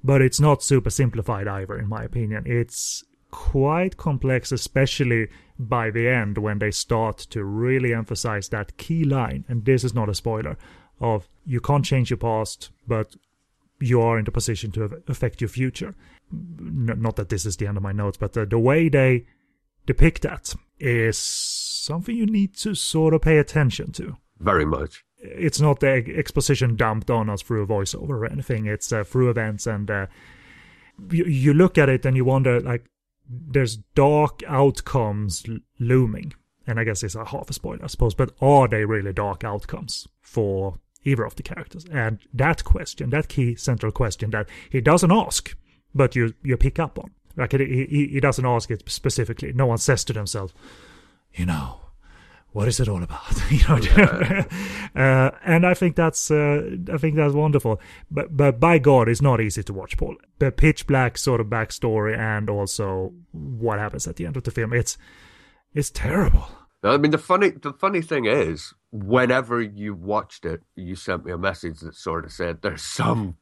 but 0.07 0.23
it's 0.23 0.41
not 0.41 0.63
super 0.63 0.91
simplified 0.91 1.49
either, 1.49 1.77
in 1.79 1.89
my 1.89 2.05
opinion. 2.05 2.45
It's 2.47 3.05
quite 3.31 3.97
complex, 3.97 4.53
especially 4.53 5.29
by 5.59 5.91
the 5.91 6.09
end 6.09 6.39
when 6.39 6.59
they 6.59 6.71
start 6.71 7.19
to 7.19 7.45
really 7.45 7.93
emphasize 7.93 8.49
that 8.49 8.77
key 8.77 9.05
line, 9.05 9.45
and 9.49 9.65
this 9.65 9.85
is 9.85 9.95
not 9.95 10.09
a 10.09 10.15
spoiler, 10.15 10.57
of 11.01 11.29
you 11.45 11.61
can't 11.61 11.85
change 11.85 12.11
your 12.11 12.17
past, 12.17 12.71
but 12.87 13.17
you 13.79 14.01
are 14.01 14.19
in 14.19 14.25
the 14.25 14.31
position 14.31 14.71
to 14.73 15.03
affect 15.07 15.41
your 15.41 15.49
future 15.49 15.95
not 16.31 17.17
that 17.17 17.29
this 17.29 17.47
is 17.47 17.57
the 17.57 17.67
end 17.67 17.77
of 17.77 17.83
my 17.83 17.93
notes, 17.93 18.17
but 18.17 18.33
the, 18.33 18.47
the 18.47 18.59
way 18.59 18.89
they 18.89 19.27
depict 19.87 20.23
that 20.23 20.55
is 20.79 21.17
something 21.17 22.17
you 22.17 22.27
need 22.27 22.55
to 22.57 22.75
sort 22.75 23.15
of 23.15 23.23
pay 23.23 23.39
attention 23.39 23.93
to. 23.93 24.17
Very 24.39 24.65
much. 24.65 25.05
It's 25.19 25.61
not 25.61 25.81
the 25.81 26.15
exposition 26.17 26.77
dumped 26.77 27.11
on 27.11 27.31
us 27.31 27.43
through 27.43 27.63
a 27.63 27.67
voiceover 27.67 28.11
or 28.11 28.27
anything. 28.27 28.67
It's 28.67 28.93
uh, 28.93 29.05
through 29.05 29.31
events, 29.31 29.67
and 29.67 29.91
uh, 29.91 30.07
you, 31.11 31.25
you 31.25 31.55
look 31.55 31.79
at 31.79 31.89
it 31.89 32.05
and 32.05 32.17
you 32.17 32.25
wonder, 32.25 32.61
like, 32.61 32.87
there's 33.29 33.77
dark 33.77 34.43
outcomes 34.47 35.45
looming. 35.79 36.33
And 36.67 36.81
I 36.81 36.85
guess 36.85 37.03
it's 37.03 37.15
a 37.15 37.25
half 37.25 37.49
a 37.49 37.53
spoiler, 37.53 37.85
I 37.85 37.87
suppose, 37.87 38.15
but 38.15 38.33
are 38.41 38.67
they 38.69 38.85
really 38.85 39.13
dark 39.13 39.45
outcomes 39.45 40.09
for 40.21 40.79
either 41.05 41.25
of 41.25 41.37
the 41.37 41.43
characters? 41.43 41.87
And 41.93 42.19
that 42.35 42.65
question, 42.65 43.11
that 43.11 43.29
key 43.29 43.55
central 43.55 43.93
question 43.93 44.31
that 44.31 44.49
he 44.71 44.81
doesn't 44.81 45.13
ask, 45.13 45.57
but 45.95 46.17
you 46.17 46.35
you 46.43 46.57
pick 46.57 46.79
up 46.79 46.99
on. 46.99 47.13
Like 47.37 47.53
he, 47.53 48.09
he 48.13 48.21
doesn't 48.21 48.45
ask 48.45 48.71
it 48.71 48.83
specifically. 48.91 49.53
No 49.53 49.67
one 49.67 49.79
says 49.79 50.05
to 50.05 50.13
themselves, 50.13 50.55
you 51.35 51.47
know, 51.47 51.81
what 52.57 52.69
is 52.69 52.81
it 52.81 52.89
all 52.89 53.03
about? 53.03 53.35
you 53.51 53.63
know, 53.69 54.45
uh, 54.97 55.31
and 55.45 55.67
I 55.67 55.75
think 55.75 55.95
that's 55.95 56.31
uh, 56.31 56.63
I 56.91 56.97
think 56.97 57.15
that's 57.15 57.35
wonderful. 57.35 57.79
But 58.11 58.35
but 58.35 58.59
by 58.59 58.79
God, 58.79 59.11
it's 59.11 59.21
not 59.21 59.43
easy 59.43 59.63
to 59.65 59.75
watch, 59.75 59.99
Paul. 59.99 60.17
The 60.39 60.51
pitch 60.51 60.87
black 60.87 61.19
sort 61.19 61.43
of 61.43 61.49
backstory 61.49 62.17
and 62.17 62.49
also 62.49 63.13
what 63.33 63.79
happens 63.79 64.07
at 64.07 64.17
the 64.17 64.25
end 64.25 64.39
of 64.39 64.45
the 64.45 64.51
film. 64.51 64.73
It's 64.73 64.97
it's 65.75 65.91
terrible. 65.91 66.49
I 66.83 66.97
mean, 66.97 67.11
the 67.11 67.19
funny 67.19 67.51
the 67.51 67.75
funny 67.75 68.01
thing 68.01 68.25
is 68.25 68.73
whenever 68.91 69.61
you 69.61 69.93
watched 69.93 70.47
it, 70.47 70.63
you 70.75 70.97
sent 70.97 71.27
me 71.27 71.33
a 71.33 71.39
message 71.39 71.81
that 71.81 71.95
sort 71.95 72.25
of 72.25 72.33
said 72.33 72.63
there's 72.63 72.81
some 72.81 73.37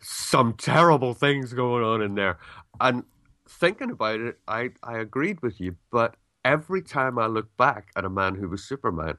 some 0.00 0.52
terrible 0.52 1.14
things 1.14 1.54
going 1.54 1.82
on 1.82 2.02
in 2.02 2.14
there. 2.14 2.38
And 2.78 3.04
thinking 3.48 3.90
about 3.90 4.20
it, 4.20 4.38
I, 4.46 4.70
I 4.82 4.98
agreed 4.98 5.40
with 5.40 5.60
you, 5.60 5.76
but 5.90 6.16
every 6.44 6.82
time 6.82 7.18
I 7.18 7.26
look 7.26 7.56
back 7.56 7.90
at 7.96 8.04
a 8.04 8.10
man 8.10 8.34
who 8.34 8.48
was 8.48 8.64
Superman, 8.64 9.16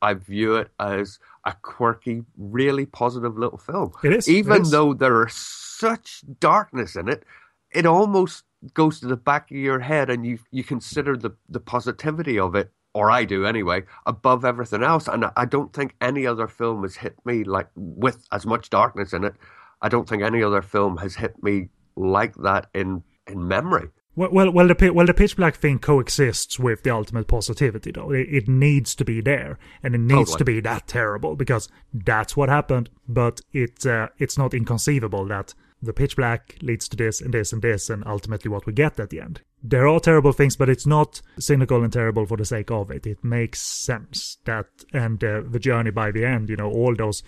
I 0.00 0.14
view 0.14 0.54
it 0.56 0.68
as 0.78 1.18
a 1.44 1.54
quirky, 1.62 2.22
really 2.36 2.86
positive 2.86 3.36
little 3.36 3.58
film. 3.58 3.92
It 4.04 4.12
is. 4.12 4.28
Even 4.28 4.58
it 4.58 4.62
is. 4.62 4.70
though 4.70 4.94
there 4.94 5.26
is 5.26 5.34
such 5.34 6.22
darkness 6.40 6.96
in 6.96 7.08
it, 7.08 7.24
it 7.72 7.86
almost 7.86 8.44
goes 8.74 9.00
to 9.00 9.06
the 9.06 9.16
back 9.16 9.50
of 9.50 9.56
your 9.56 9.80
head 9.80 10.10
and 10.10 10.26
you, 10.26 10.38
you 10.50 10.64
consider 10.64 11.16
the, 11.16 11.30
the 11.48 11.60
positivity 11.60 12.38
of 12.38 12.54
it, 12.54 12.70
or 12.94 13.10
I 13.10 13.24
do 13.24 13.44
anyway, 13.44 13.84
above 14.06 14.44
everything 14.44 14.82
else. 14.82 15.08
And 15.08 15.26
I 15.36 15.44
don't 15.44 15.72
think 15.72 15.94
any 16.00 16.26
other 16.26 16.48
film 16.48 16.82
has 16.82 16.96
hit 16.96 17.16
me 17.24 17.44
like 17.44 17.68
with 17.74 18.26
as 18.32 18.46
much 18.46 18.70
darkness 18.70 19.12
in 19.12 19.24
it. 19.24 19.34
I 19.82 19.88
don't 19.88 20.08
think 20.08 20.22
any 20.22 20.42
other 20.42 20.62
film 20.62 20.96
has 20.98 21.14
hit 21.14 21.40
me 21.42 21.68
like 21.96 22.34
that 22.36 22.68
in, 22.74 23.02
in 23.26 23.46
memory. 23.46 23.88
Well, 24.18 24.30
well, 24.32 24.50
well, 24.50 24.66
the 24.66 24.90
well, 24.90 25.06
the 25.06 25.14
pitch 25.14 25.36
black 25.36 25.54
thing 25.54 25.78
coexists 25.78 26.58
with 26.58 26.82
the 26.82 26.90
ultimate 26.90 27.28
positivity, 27.28 27.92
though. 27.92 28.10
It, 28.10 28.26
it 28.28 28.48
needs 28.48 28.96
to 28.96 29.04
be 29.04 29.20
there, 29.20 29.60
and 29.80 29.94
it 29.94 30.00
needs 30.00 30.32
Totally. 30.32 30.38
to 30.38 30.44
be 30.44 30.60
that 30.60 30.88
terrible 30.88 31.36
because 31.36 31.68
that's 31.94 32.36
what 32.36 32.48
happened. 32.48 32.90
But 33.06 33.42
it 33.52 33.86
uh, 33.86 34.08
it's 34.18 34.36
not 34.36 34.54
inconceivable 34.54 35.24
that 35.26 35.54
the 35.80 35.92
pitch 35.92 36.16
black 36.16 36.56
leads 36.62 36.88
to 36.88 36.96
this 36.96 37.20
and 37.20 37.32
this 37.32 37.52
and 37.52 37.62
this, 37.62 37.88
and 37.88 38.02
ultimately 38.08 38.50
what 38.50 38.66
we 38.66 38.72
get 38.72 38.98
at 38.98 39.10
the 39.10 39.20
end. 39.20 39.42
There 39.62 39.86
are 39.86 40.00
terrible 40.00 40.32
things, 40.32 40.56
but 40.56 40.68
it's 40.68 40.86
not 40.86 41.22
cynical 41.38 41.84
and 41.84 41.92
terrible 41.92 42.26
for 42.26 42.36
the 42.36 42.44
sake 42.44 42.72
of 42.72 42.90
it. 42.90 43.06
It 43.06 43.22
makes 43.22 43.60
sense 43.60 44.38
that, 44.46 44.66
and 44.92 45.22
uh, 45.22 45.42
the 45.48 45.60
journey 45.60 45.92
by 45.92 46.10
the 46.10 46.24
end, 46.24 46.48
you 46.48 46.56
know, 46.56 46.72
all 46.72 46.96
those 46.96 47.22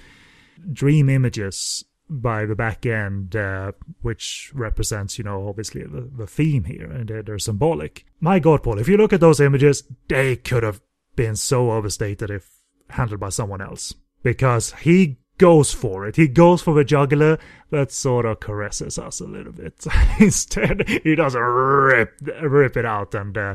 dream 0.73 1.09
images 1.09 1.85
by 2.11 2.45
the 2.45 2.57
back 2.57 2.85
end, 2.85 3.37
uh, 3.37 3.73
which 4.03 4.51
represents, 4.53 5.17
you 5.17 5.25
know, 5.25 5.49
obviously 5.49 5.85
the, 5.85 6.11
the 6.17 6.27
theme 6.27 6.65
here, 6.65 6.91
and 6.91 7.09
they're, 7.09 7.23
they're 7.23 7.39
symbolic. 7.39 8.05
My 8.21 8.41
God, 8.41 8.65
Paul, 8.65 8.81
if 8.81 8.89
you 8.89 8.97
look 8.97 9.13
at 9.13 9.21
those 9.21 9.39
images, 9.39 9.85
they 10.09 10.35
could 10.37 10.65
have 10.65 10.81
been 11.15 11.37
so 11.37 11.71
overstated 11.71 12.31
if 12.31 12.51
handled 12.91 13.21
by 13.21 13.29
someone 13.29 13.61
else. 13.61 13.95
Because 14.23 14.73
he 14.73 15.19
goes 15.39 15.73
for 15.73 16.07
it. 16.07 16.17
He 16.17 16.29
goes 16.29 16.61
for 16.61 16.75
the 16.75 16.85
jugular, 16.85 17.39
that 17.71 17.93
sort 17.93 18.27
of 18.27 18.41
caresses 18.41 18.99
us 18.99 19.21
a 19.21 19.25
little 19.25 19.53
bit. 19.53 19.87
Instead, 20.19 20.87
he 21.05 21.15
doesn't 21.15 21.41
rip, 21.41 22.21
rip 22.43 22.77
it 22.77 22.85
out 22.85 23.15
and, 23.15 23.39
uh, 23.39 23.55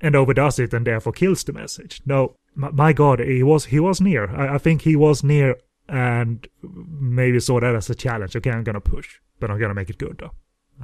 and 0.00 0.16
overdoes 0.16 0.58
it 0.58 0.74
and 0.74 0.86
therefore 0.86 1.12
kills 1.12 1.44
the 1.44 1.52
message. 1.52 2.00
No, 2.06 2.36
my, 2.54 2.70
my 2.70 2.92
God, 2.92 3.20
he 3.20 3.42
was, 3.42 3.66
he 3.66 3.78
was 3.78 4.00
near. 4.00 4.34
I, 4.34 4.54
I 4.54 4.58
think 4.58 4.82
he 4.82 4.96
was 4.96 5.22
near 5.22 5.56
and 5.88 6.46
maybe 6.62 7.40
saw 7.40 7.60
that 7.60 7.74
as 7.74 7.90
a 7.90 7.94
challenge. 7.94 8.36
Okay, 8.36 8.50
I'm 8.50 8.64
gonna 8.64 8.80
push, 8.80 9.18
but 9.40 9.50
I'm 9.50 9.58
gonna 9.58 9.74
make 9.74 9.90
it 9.90 9.98
good 9.98 10.18
though, 10.18 10.32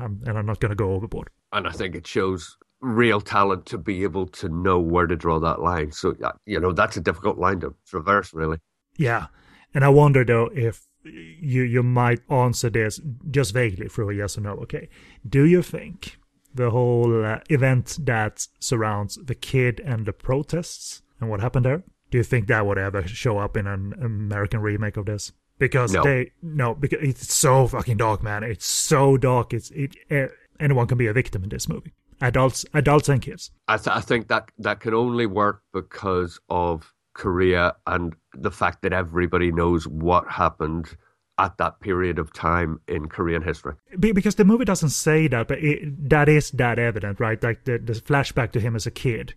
um, 0.02 0.20
and 0.27 0.39
I'm 0.39 0.47
not 0.47 0.60
gonna 0.60 0.74
go 0.74 0.93
overboard. 0.93 1.31
And 1.52 1.66
I 1.66 1.72
think 1.72 1.94
it 1.94 2.06
shows 2.06 2.56
real 2.81 3.20
talent 3.20 3.66
to 3.66 3.78
be 3.78 4.02
able 4.02 4.27
to 4.27 4.48
know 4.48 4.78
where 4.78 5.06
to 5.06 5.16
draw 5.16 5.39
that 5.39 5.60
line. 5.60 5.93
So, 5.93 6.14
yeah, 6.18 6.32
you 6.47 6.59
know, 6.59 6.72
that's 6.72 6.97
a 6.97 7.01
difficult 7.01 7.39
line 7.39 7.60
to 7.60 7.74
traverse, 7.86 8.32
really. 8.32 8.59
Yeah, 8.97 9.27
and 9.74 9.85
I 9.85 9.89
wonder 9.89 10.24
though 10.24 10.51
if 10.55 10.86
you 11.05 11.62
you 11.62 11.82
might 11.82 12.20
answer 12.31 12.68
this 12.68 13.01
just 13.31 13.55
vaguely 13.55 13.89
through 13.89 14.10
a 14.10 14.14
yes 14.14 14.36
or 14.36 14.43
no. 14.43 14.52
Okay, 14.52 14.89
do 15.28 15.44
you 15.44 15.62
think 15.62 16.18
the 16.55 16.70
whole 16.70 17.24
uh, 17.24 17.39
event 17.48 17.98
that 18.01 18.47
surrounds 18.59 19.18
the 19.24 19.35
kid 19.35 19.81
and 19.81 20.05
the 20.05 20.12
protests 20.12 21.02
and 21.20 21.31
what 21.31 21.40
happened 21.40 21.64
there? 21.64 21.85
Do 22.11 22.19
you 22.19 22.24
think 22.24 22.49
that 22.49 22.66
would 22.66 22.78
ever 22.78 23.07
show 23.07 23.39
up 23.39 23.57
in 23.57 23.66
an 23.66 23.95
American 24.03 24.61
remake 24.61 24.97
of 24.97 25.07
this? 25.07 25.32
Because 25.59 25.93
No. 25.93 26.03
they 26.03 26.32
no, 26.43 26.74
because 26.74 26.99
it's 27.03 27.32
so 27.35 27.66
fucking 27.69 27.99
dark, 27.99 28.23
man. 28.23 28.43
It's 28.43 28.66
so 28.66 29.16
dark. 29.16 29.53
It's 29.53 29.70
it. 29.73 29.95
eh, 30.11 30.28
anyone 30.59 30.87
can 30.87 30.99
be 30.99 31.07
a 31.07 31.12
victim 31.12 31.43
in 31.45 31.51
this 31.51 31.69
movie. 31.69 31.93
Adults, 32.23 32.66
adults 32.74 33.09
and 33.09 33.23
kids. 33.23 33.51
I, 33.69 33.77
th- 33.78 33.97
I 33.97 34.01
think 34.01 34.28
that 34.28 34.51
that 34.59 34.81
can 34.81 34.93
only 34.95 35.24
work 35.27 35.62
because 35.73 36.39
of 36.51 36.93
Korea 37.15 37.74
and 37.87 38.15
the 38.35 38.51
fact 38.51 38.82
that 38.82 38.93
everybody 38.93 39.51
knows 39.53 39.87
what 39.89 40.28
happened 40.28 40.97
at 41.39 41.57
that 41.57 41.81
period 41.81 42.19
of 42.19 42.31
time 42.35 42.78
in 42.87 43.09
Korean 43.09 43.41
history. 43.43 43.74
Because 43.99 44.35
the 44.35 44.45
movie 44.45 44.66
doesn't 44.66 44.91
say 44.91 45.28
that, 45.28 45.49
but 45.49 45.59
it, 45.59 46.11
that 46.11 46.28
is 46.28 46.51
that 46.53 46.78
evident, 46.78 47.19
right? 47.20 47.43
Like 47.43 47.65
the, 47.65 47.78
the 47.78 47.95
flashback 47.95 48.53
to 48.53 48.61
him 48.61 48.77
as 48.77 48.87
a 48.87 48.91
kid 48.91 49.32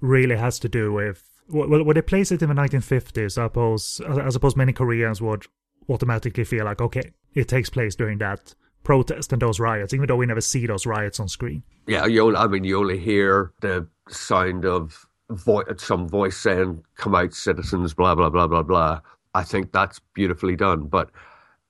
really 0.00 0.36
has 0.36 0.60
to 0.60 0.68
do 0.68 0.92
with 0.92 1.24
well, 1.50 1.84
when 1.84 1.94
they 1.94 2.02
place 2.02 2.32
it 2.32 2.42
in 2.42 2.48
the 2.48 2.54
1950s, 2.54 3.38
I 3.38 3.46
suppose, 3.46 4.00
uh, 4.06 4.22
I 4.24 4.28
suppose 4.30 4.56
many 4.56 4.72
Koreans 4.72 5.20
would 5.20 5.46
automatically 5.88 6.44
feel 6.44 6.64
like, 6.64 6.80
okay, 6.80 7.12
it 7.34 7.48
takes 7.48 7.70
place 7.70 7.94
during 7.94 8.18
that 8.18 8.54
protest 8.82 9.32
and 9.32 9.42
those 9.42 9.60
riots, 9.60 9.92
even 9.92 10.06
though 10.06 10.16
we 10.16 10.26
never 10.26 10.40
see 10.40 10.66
those 10.66 10.86
riots 10.86 11.20
on 11.20 11.28
screen. 11.28 11.62
Yeah, 11.86 12.06
you 12.06 12.26
only, 12.26 12.36
I 12.36 12.46
mean, 12.46 12.64
you 12.64 12.78
only 12.78 12.98
hear 12.98 13.52
the 13.60 13.86
sound 14.08 14.64
of 14.64 15.06
vo- 15.30 15.64
some 15.76 16.08
voice 16.08 16.36
saying, 16.36 16.82
come 16.96 17.14
out, 17.14 17.34
citizens, 17.34 17.94
blah, 17.94 18.14
blah, 18.14 18.30
blah, 18.30 18.46
blah, 18.46 18.62
blah. 18.62 19.00
I 19.34 19.42
think 19.42 19.72
that's 19.72 20.00
beautifully 20.14 20.56
done. 20.56 20.86
But 20.86 21.10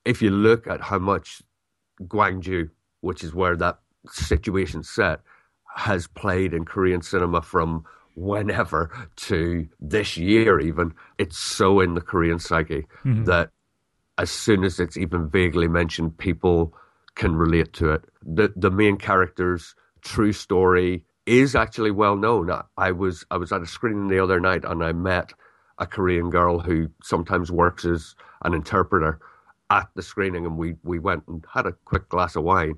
if 0.04 0.22
you 0.22 0.30
look 0.30 0.66
at 0.66 0.80
how 0.80 0.98
much 0.98 1.42
Gwangju, 2.02 2.70
which 3.00 3.22
is 3.24 3.34
where 3.34 3.56
that 3.56 3.78
situation 4.10 4.82
set, 4.82 5.20
has 5.74 6.06
played 6.06 6.52
in 6.54 6.64
Korean 6.64 7.02
cinema 7.02 7.42
from 7.42 7.84
whenever 8.14 8.90
to 9.16 9.68
this 9.80 10.16
year, 10.16 10.60
even, 10.60 10.94
it's 11.18 11.38
so 11.38 11.80
in 11.80 11.94
the 11.94 12.00
Korean 12.00 12.38
psyche 12.38 12.86
mm-hmm. 13.04 13.24
that 13.24 13.50
as 14.18 14.30
soon 14.30 14.64
as 14.64 14.78
it's 14.78 14.96
even 14.96 15.28
vaguely 15.28 15.68
mentioned, 15.68 16.18
people 16.18 16.74
can 17.14 17.34
relate 17.34 17.72
to 17.74 17.90
it. 17.90 18.04
The 18.22 18.52
the 18.54 18.70
main 18.70 18.96
character's 18.96 19.74
true 20.02 20.32
story 20.32 21.04
is 21.26 21.54
actually 21.54 21.90
well 21.90 22.16
known. 22.16 22.50
I, 22.50 22.62
I 22.76 22.92
was 22.92 23.24
I 23.30 23.36
was 23.36 23.52
at 23.52 23.62
a 23.62 23.66
screening 23.66 24.08
the 24.08 24.22
other 24.22 24.40
night 24.40 24.64
and 24.64 24.84
I 24.84 24.92
met 24.92 25.32
a 25.78 25.86
Korean 25.86 26.30
girl 26.30 26.60
who 26.60 26.90
sometimes 27.02 27.50
works 27.50 27.84
as 27.84 28.14
an 28.42 28.54
interpreter 28.54 29.18
at 29.70 29.88
the 29.94 30.02
screening, 30.02 30.44
and 30.44 30.58
we 30.58 30.74
we 30.82 30.98
went 30.98 31.24
and 31.26 31.44
had 31.52 31.66
a 31.66 31.72
quick 31.84 32.08
glass 32.08 32.36
of 32.36 32.44
wine. 32.44 32.74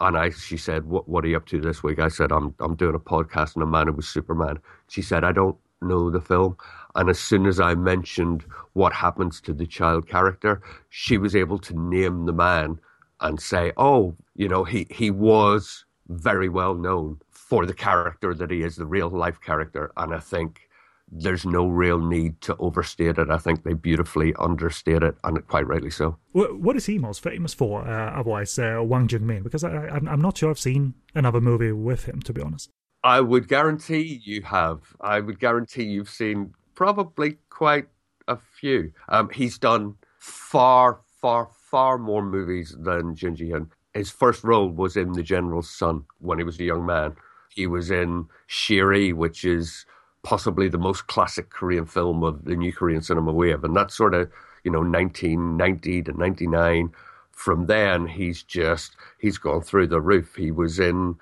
And 0.00 0.16
I, 0.16 0.30
she 0.30 0.56
said, 0.56 0.84
"What 0.86 1.08
what 1.08 1.24
are 1.24 1.28
you 1.28 1.36
up 1.36 1.46
to 1.46 1.60
this 1.60 1.82
week?" 1.82 1.98
I 1.98 2.08
said, 2.08 2.32
"I'm 2.32 2.54
I'm 2.60 2.76
doing 2.76 2.94
a 2.94 3.00
podcast 3.00 3.56
on 3.56 3.62
a 3.62 3.66
man 3.66 3.86
who 3.86 3.94
was 3.94 4.08
Superman." 4.08 4.58
She 4.88 5.02
said, 5.02 5.24
"I 5.24 5.32
don't 5.32 5.56
know 5.80 6.10
the 6.10 6.20
film." 6.20 6.56
And 6.94 7.08
as 7.10 7.18
soon 7.18 7.46
as 7.46 7.60
I 7.60 7.74
mentioned 7.74 8.44
what 8.74 8.92
happens 8.92 9.40
to 9.42 9.52
the 9.54 9.66
child 9.66 10.08
character, 10.08 10.60
she 10.90 11.18
was 11.18 11.34
able 11.36 11.58
to 11.60 11.78
name 11.78 12.26
the 12.26 12.32
man 12.32 12.78
and 13.20 13.40
say, 13.40 13.72
"Oh, 13.76 14.16
you 14.34 14.48
know, 14.48 14.64
he 14.64 14.86
he 14.90 15.10
was 15.10 15.84
very 16.08 16.48
well 16.48 16.74
known 16.74 17.20
for 17.30 17.66
the 17.66 17.74
character 17.74 18.34
that 18.34 18.50
he 18.50 18.62
is, 18.62 18.76
the 18.76 18.86
real 18.86 19.08
life 19.08 19.40
character." 19.40 19.92
And 19.96 20.14
I 20.14 20.18
think 20.20 20.65
there's 21.08 21.46
no 21.46 21.66
real 21.66 21.98
need 21.98 22.40
to 22.42 22.56
overstate 22.56 23.18
it. 23.18 23.30
I 23.30 23.38
think 23.38 23.62
they 23.62 23.74
beautifully 23.74 24.34
understate 24.38 25.02
it, 25.02 25.16
and 25.24 25.46
quite 25.46 25.66
rightly 25.66 25.90
so. 25.90 26.18
What 26.32 26.76
is 26.76 26.86
he 26.86 26.98
most 26.98 27.22
famous 27.22 27.54
for? 27.54 27.86
Uh, 27.86 28.18
otherwise, 28.20 28.58
uh, 28.58 28.78
Hwang 28.78 29.08
Jung 29.08 29.26
Min, 29.26 29.42
because 29.42 29.64
I, 29.64 29.88
I'm 29.88 30.20
not 30.20 30.38
sure 30.38 30.50
I've 30.50 30.58
seen 30.58 30.94
another 31.14 31.40
movie 31.40 31.72
with 31.72 32.04
him, 32.04 32.20
to 32.22 32.32
be 32.32 32.42
honest. 32.42 32.70
I 33.04 33.20
would 33.20 33.46
guarantee 33.46 34.20
you 34.24 34.42
have. 34.42 34.80
I 35.00 35.20
would 35.20 35.38
guarantee 35.38 35.84
you've 35.84 36.10
seen 36.10 36.54
probably 36.74 37.38
quite 37.50 37.86
a 38.26 38.36
few. 38.60 38.92
Um, 39.08 39.30
he's 39.30 39.58
done 39.58 39.94
far, 40.18 41.00
far, 41.20 41.48
far 41.70 41.98
more 41.98 42.24
movies 42.24 42.74
than 42.80 43.14
Jun 43.14 43.36
Ji 43.36 43.50
Hyun. 43.50 43.68
His 43.94 44.10
first 44.10 44.42
role 44.42 44.68
was 44.68 44.96
in 44.96 45.12
The 45.12 45.22
General's 45.22 45.70
Son 45.70 46.04
when 46.18 46.38
he 46.38 46.44
was 46.44 46.58
a 46.58 46.64
young 46.64 46.84
man. 46.84 47.14
He 47.54 47.66
was 47.66 47.90
in 47.90 48.26
Shiri, 48.48 49.14
which 49.14 49.44
is 49.44 49.86
possibly 50.26 50.68
the 50.68 50.76
most 50.76 51.06
classic 51.06 51.50
Korean 51.50 51.86
film 51.86 52.24
of 52.24 52.44
the 52.44 52.56
new 52.56 52.72
Korean 52.72 53.00
cinema 53.00 53.32
wave, 53.32 53.62
and 53.62 53.76
that's 53.76 53.96
sort 53.96 54.12
of 54.12 54.28
you 54.64 54.72
know 54.72 54.80
1990 54.80 56.02
to 56.02 56.12
99. 56.12 56.92
From 57.30 57.66
then, 57.66 58.08
he's 58.08 58.42
just 58.42 58.96
he's 59.20 59.38
gone 59.38 59.62
through 59.62 59.86
the 59.86 60.00
roof. 60.00 60.34
He 60.34 60.50
was 60.50 60.80
in 60.80 61.14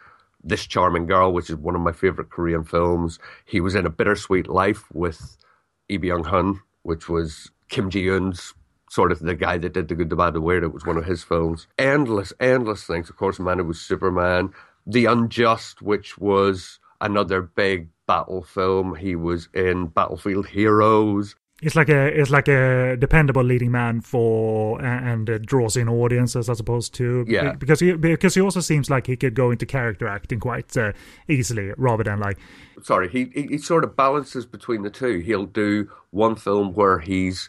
this 0.43 0.67
Charming 0.67 1.07
Girl, 1.07 1.35
which 1.35 1.51
is 1.51 1.57
one 1.57 1.75
of 1.75 1.83
my 1.83 1.93
favorite 1.93 2.31
Korean 2.31 2.65
films. 2.65 3.19
He 3.45 3.61
was 3.61 3.75
in 3.75 3.85
A 3.85 3.91
Bittersweet 3.91 4.49
Life 4.49 4.85
with 4.95 5.37
Lee 5.91 5.99
Byung 5.99 6.25
Hun, 6.25 6.61
which 6.83 7.09
was 7.09 7.51
Kim 7.69 7.91
Jee-woon's 7.91 8.55
sort 8.89 9.13
of 9.13 9.19
the 9.19 9.35
guy 9.35 9.59
that 9.59 9.75
did 9.75 9.89
The 9.89 9.95
Good, 9.95 10.09
the 10.09 10.17
Bad, 10.17 10.33
the 10.33 10.41
Weird. 10.41 10.65
It 10.65 10.73
was 10.73 10.87
one 10.87 10.97
of 10.97 11.05
his 11.05 11.23
films. 11.23 11.67
Endless, 11.79 12.33
endless 12.41 12.85
things. 12.85 13.11
Of 13.11 13.17
course, 13.17 13.39
Man, 13.39 13.59
it 13.59 13.67
was 13.67 13.81
Superman. 13.81 14.51
The 14.87 15.07
Unjust, 15.07 15.83
which 15.83 16.17
was 16.17 16.79
another 17.01 17.43
big 17.43 17.89
battle 18.07 18.43
film. 18.43 18.97
He 18.97 19.17
was 19.17 19.49
in 19.55 19.87
Battlefield 19.87 20.47
Heroes. 20.49 21.35
it's 21.63 21.77
like 21.77 21.89
a 21.89 22.07
it's 22.21 22.31
like 22.31 22.49
a 22.49 22.97
dependable 22.99 23.43
leading 23.45 23.71
man 23.71 24.01
for 24.01 24.83
and 24.83 25.31
uh, 25.31 25.39
draws 25.39 25.77
in 25.77 25.89
audiences 25.89 26.51
as 26.51 26.61
opposed 26.61 26.93
to 26.95 27.25
Yeah. 27.29 27.53
because 27.53 27.81
he 27.81 27.93
because 27.93 28.35
he 28.35 28.41
also 28.43 28.61
seems 28.61 28.91
like 28.91 29.07
he 29.07 29.17
could 29.17 29.35
go 29.35 29.51
into 29.53 29.65
character 29.67 30.07
acting 30.09 30.41
quite 30.41 30.77
uh, 30.77 30.93
easily 31.29 31.73
rather 31.77 32.05
than 32.05 32.19
like 32.21 32.39
sorry, 32.83 33.09
he, 33.09 33.31
he 33.35 33.43
he 33.47 33.59
sort 33.59 33.85
of 33.85 33.97
balances 33.97 34.45
between 34.47 34.83
the 34.83 34.91
two. 34.91 35.21
He'll 35.21 35.47
do 35.47 35.89
one 36.11 36.35
film 36.37 36.75
where 36.75 36.99
he's 36.99 37.49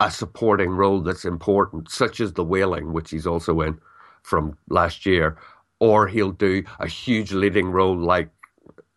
a 0.00 0.10
supporting 0.10 0.70
role 0.70 1.00
that's 1.00 1.24
important, 1.24 1.90
such 1.90 2.20
as 2.20 2.32
The 2.32 2.44
Wailing, 2.44 2.92
which 2.92 3.10
he's 3.10 3.26
also 3.26 3.60
in 3.60 3.78
from 4.22 4.56
last 4.68 5.04
year, 5.04 5.36
or 5.80 6.06
he'll 6.08 6.30
do 6.32 6.62
a 6.78 6.86
huge 6.88 7.32
leading 7.32 7.70
role 7.70 7.96
like 7.96 8.30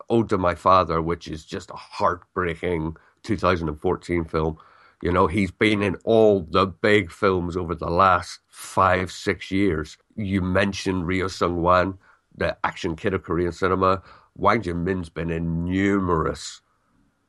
Ode 0.10 0.30
to 0.30 0.38
My 0.38 0.56
Father, 0.56 1.02
which 1.02 1.28
is 1.28 1.46
just 1.46 1.70
a 1.72 1.76
heartbreaking 1.76 2.96
2014 3.24 4.26
film. 4.26 4.58
You 5.02 5.12
know, 5.12 5.28
he's 5.28 5.52
been 5.52 5.82
in 5.82 5.96
all 6.04 6.42
the 6.42 6.66
big 6.66 7.12
films 7.12 7.58
over 7.58 7.76
the 7.76 7.90
last 7.90 8.40
five, 8.48 9.12
six 9.12 9.52
years. 9.52 9.98
You 10.16 10.42
mentioned 10.42 11.04
Ryoo 11.04 11.26
Seung 11.26 11.56
Wan, 11.56 11.98
the 12.36 12.58
action 12.64 12.96
kid 12.96 13.14
of 13.14 13.24
Korean 13.24 13.52
cinema. 13.52 14.02
Hwang 14.38 14.64
Jung 14.64 14.84
Min's 14.84 15.10
been 15.10 15.30
in 15.30 15.66
numerous 15.66 16.62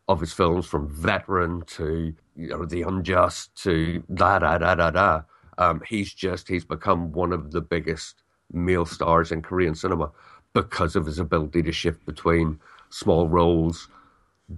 of 0.08 0.20
his 0.20 0.32
films, 0.32 0.66
from 0.66 0.88
Veteran 0.88 1.62
to 1.66 2.14
you 2.36 2.48
know 2.48 2.64
The 2.64 2.82
Unjust 2.82 3.54
to 3.62 4.02
da 4.14 4.38
da 4.38 4.58
da 4.58 4.74
da 4.74 4.90
da. 4.90 5.22
Um, 5.58 5.82
he's 5.86 6.12
just 6.12 6.48
he's 6.48 6.64
become 6.64 7.12
one 7.12 7.32
of 7.32 7.50
the 7.50 7.60
biggest 7.60 8.22
male 8.52 8.86
stars 8.86 9.32
in 9.32 9.42
Korean 9.42 9.74
cinema 9.74 10.10
because 10.62 10.96
of 10.96 11.04
his 11.06 11.18
ability 11.18 11.62
to 11.62 11.72
shift 11.72 12.04
between 12.06 12.58
small 12.88 13.28
roles, 13.28 13.88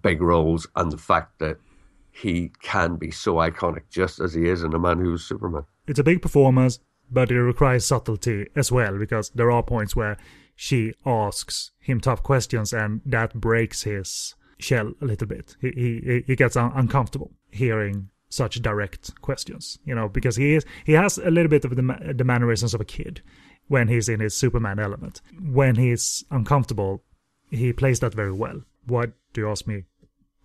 big 0.02 0.20
roles, 0.22 0.66
and 0.76 0.92
the 0.92 0.98
fact 1.12 1.38
that 1.38 1.56
he 2.10 2.52
can 2.62 2.96
be 2.96 3.10
so 3.10 3.34
iconic, 3.34 3.82
just 3.90 4.20
as 4.20 4.34
he 4.34 4.48
is 4.48 4.62
in 4.62 4.74
A 4.74 4.78
Man 4.78 4.98
Who's 4.98 5.24
Superman. 5.24 5.64
it's 5.86 5.98
a 5.98 6.04
big 6.04 6.20
performance, 6.22 6.78
but 7.10 7.30
it 7.30 7.42
requires 7.42 7.84
subtlety 7.84 8.46
as 8.54 8.70
well 8.70 8.98
because 8.98 9.30
there 9.30 9.50
are 9.50 9.62
points 9.62 9.96
where 9.96 10.16
she 10.54 10.92
asks 11.06 11.70
him 11.78 12.00
tough 12.00 12.22
questions 12.22 12.72
and 12.72 13.00
that 13.06 13.34
breaks 13.34 13.82
his 13.84 14.34
shell 14.58 14.92
a 15.00 15.04
little 15.04 15.26
bit. 15.26 15.56
He 15.60 15.70
he 15.70 16.24
he 16.26 16.36
gets 16.36 16.56
un- 16.56 16.72
uncomfortable 16.74 17.30
hearing 17.50 18.10
such 18.30 18.60
direct 18.60 19.04
questions, 19.22 19.78
you 19.84 19.94
know, 19.94 20.08
because 20.08 20.36
he 20.36 20.54
is 20.56 20.64
he 20.84 20.92
has 20.92 21.18
a 21.18 21.30
little 21.30 21.48
bit 21.56 21.64
of 21.64 21.76
the 21.76 22.14
the 22.20 22.24
mannerisms 22.24 22.74
of 22.74 22.80
a 22.80 22.84
kid 22.84 23.22
when 23.68 23.88
he's 23.88 24.08
in 24.08 24.20
his 24.20 24.36
Superman 24.36 24.78
element. 24.78 25.20
When 25.40 25.76
he's 25.76 26.24
uncomfortable, 26.30 27.02
he 27.50 27.72
plays 27.72 28.00
that 28.00 28.14
very 28.14 28.32
well. 28.32 28.62
Why 28.86 29.06
do 29.32 29.40
you 29.40 29.50
ask 29.50 29.66
me 29.66 29.84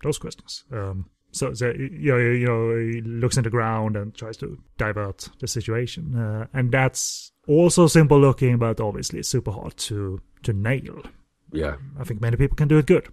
those 0.02 0.18
questions? 0.18 0.64
Um, 0.70 1.10
so, 1.32 1.52
so 1.52 1.72
you 1.72 2.12
know, 2.12 2.18
you 2.18 2.46
know, 2.46 2.76
he 2.76 3.00
looks 3.00 3.36
in 3.36 3.42
the 3.42 3.50
ground 3.50 3.96
and 3.96 4.14
tries 4.14 4.36
to 4.38 4.56
divert 4.78 5.28
the 5.40 5.48
situation, 5.48 6.16
uh, 6.16 6.46
and 6.52 6.70
that's 6.70 7.32
also 7.48 7.88
simple 7.88 8.20
looking, 8.20 8.58
but 8.58 8.80
obviously 8.80 9.18
it's 9.18 9.28
super 9.28 9.50
hard 9.50 9.76
to 9.78 10.20
to 10.44 10.52
nail. 10.52 11.02
Yeah, 11.50 11.76
I 11.98 12.04
think 12.04 12.20
many 12.20 12.36
people 12.36 12.56
can 12.56 12.68
do 12.68 12.78
it 12.78 12.86
good, 12.86 13.08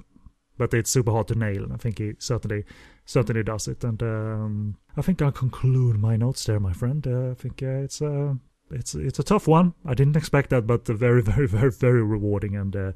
but 0.57 0.73
it's 0.73 0.91
super 0.91 1.11
hard 1.11 1.29
to 1.29 1.35
nail. 1.35 1.63
and 1.63 1.73
I 1.73 1.77
think 1.77 1.97
he 1.97 2.13
certainly 2.19 2.63
certainly 3.05 3.43
does 3.43 3.67
it. 3.67 3.83
And 3.83 4.01
um, 4.03 4.77
I 4.95 5.01
think 5.01 5.21
I'll 5.21 5.31
conclude 5.31 5.99
my 5.99 6.15
notes 6.15 6.45
there, 6.45 6.59
my 6.59 6.73
friend. 6.73 7.05
Uh, 7.07 7.31
I 7.31 7.33
think 7.33 7.63
uh, 7.63 7.83
it's 7.85 8.01
a 8.01 8.38
it's 8.72 8.95
it's 8.95 9.19
a 9.19 9.23
tough 9.23 9.48
one. 9.48 9.73
I 9.85 9.93
didn't 9.93 10.18
expect 10.18 10.49
that, 10.49 10.68
but 10.68 10.88
very 10.88 11.22
very 11.31 11.48
very 11.48 11.72
very 11.72 12.03
rewarding. 12.03 12.56
And 12.56 12.76
uh, 12.76 12.91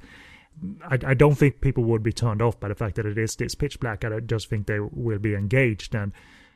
I, 0.84 0.98
I 1.08 1.14
don't 1.14 1.36
think 1.36 1.62
people 1.62 1.84
would 1.86 2.04
be 2.04 2.14
turned 2.14 2.42
off 2.42 2.60
by 2.60 2.68
the 2.68 2.76
fact 2.76 2.96
that 2.96 3.06
it 3.06 3.18
is 3.18 3.36
this 3.36 3.56
pitch 3.56 3.80
black. 3.80 4.04
I 4.06 4.20
just 4.20 4.50
think 4.50 4.68
they 4.68 4.80
will 4.80 5.20
be 5.20 5.36
engaged 5.36 5.94
and 5.96 6.14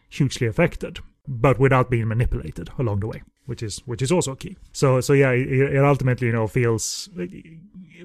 hugely 0.10 0.48
affected, 0.48 1.00
but 1.28 1.60
without 1.60 1.90
being 1.90 2.08
manipulated 2.08 2.70
along 2.80 3.02
the 3.02 3.08
way, 3.08 3.24
which 3.46 3.62
is 3.62 3.80
which 3.86 4.02
is 4.02 4.12
also 4.12 4.36
key. 4.36 4.58
So 4.72 5.02
so 5.02 5.14
yeah, 5.14 5.32
it, 5.32 5.50
it 5.50 5.84
ultimately 5.84 6.28
you 6.28 6.34
know 6.34 6.48
feels 6.48 7.10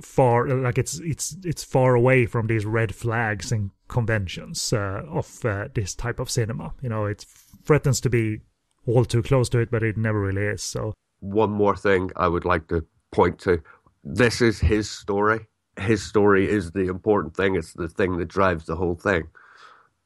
far 0.03 0.49
like 0.49 0.79
it's 0.79 0.99
it's 1.01 1.37
it's 1.45 1.65
far 1.65 1.95
away 1.95 2.27
from 2.27 2.47
these 2.47 2.67
red 2.67 2.95
flags 2.95 3.53
and 3.53 3.71
conventions 3.89 4.73
uh, 4.73 5.03
of 5.09 5.45
uh, 5.45 5.69
this 5.75 5.95
type 5.95 6.19
of 6.19 6.31
cinema. 6.31 6.75
You 6.83 6.89
know, 6.89 7.07
it 7.07 7.25
threatens 7.65 8.01
to 8.01 8.11
be 8.11 8.41
all 8.87 9.05
too 9.05 9.23
close 9.23 9.49
to 9.51 9.59
it, 9.59 9.71
but 9.71 9.83
it 9.83 9.97
never 9.97 10.21
really 10.21 10.43
is. 10.43 10.63
So 10.63 10.95
one 11.25 11.51
more 11.51 11.75
thing 11.75 12.11
I 12.17 12.29
would 12.29 12.45
like 12.45 12.69
to 12.69 12.85
point 13.11 13.39
to. 13.41 13.63
This 14.05 14.43
is 14.43 14.61
his 14.61 14.91
story. 14.91 15.47
His 15.81 16.03
story 16.03 16.49
is 16.49 16.73
the 16.73 16.89
important 16.89 17.35
thing. 17.35 17.57
It's 17.57 17.73
the 17.73 17.89
thing 17.89 18.19
that 18.19 18.29
drives 18.29 18.67
the 18.67 18.77
whole 18.77 18.95
thing. 18.95 19.25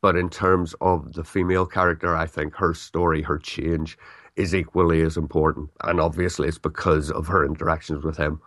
But 0.01 0.15
in 0.15 0.31
terms 0.31 0.77
of 0.81 1.15
the 1.15 1.25
female 1.25 1.67
character, 1.67 2.15
I 2.15 2.27
think 2.27 2.55
her 2.55 2.73
story, 2.73 3.23
her 3.23 3.39
change, 3.39 3.99
is 4.37 4.55
equally 4.55 5.03
as 5.03 5.17
important. 5.17 5.71
And 5.83 6.01
obviously, 6.01 6.47
it's 6.47 6.59
because 6.59 7.11
of 7.11 7.27
her 7.27 7.45
interactions 7.45 8.05
with 8.05 8.17
him. 8.17 8.41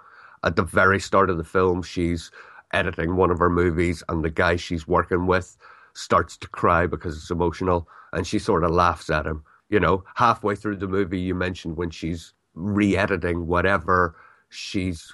At 0.45 0.55
the 0.55 0.63
very 0.63 0.99
start 0.99 1.29
of 1.29 1.37
the 1.37 1.43
film, 1.43 1.83
she's 1.83 2.31
editing 2.71 3.17
one 3.17 3.31
of 3.31 3.39
her 3.39 3.49
movies, 3.49 4.01
and 4.07 4.23
the 4.23 4.29
guy 4.29 4.55
she's 4.55 4.87
working 4.87 5.27
with 5.27 5.57
starts 5.93 6.37
to 6.37 6.47
cry 6.47 6.87
because 6.87 7.17
it's 7.17 7.31
emotional, 7.31 7.89
and 8.13 8.25
she 8.25 8.39
sort 8.39 8.63
of 8.63 8.71
laughs 8.71 9.09
at 9.09 9.27
him. 9.27 9.43
You 9.69 9.81
know, 9.81 10.05
halfway 10.15 10.55
through 10.55 10.77
the 10.77 10.87
movie, 10.87 11.19
you 11.19 11.35
mentioned 11.35 11.75
when 11.75 11.89
she's 11.89 12.33
re 12.61 12.95
editing 12.95 13.47
whatever, 13.47 14.15
she's 14.49 15.13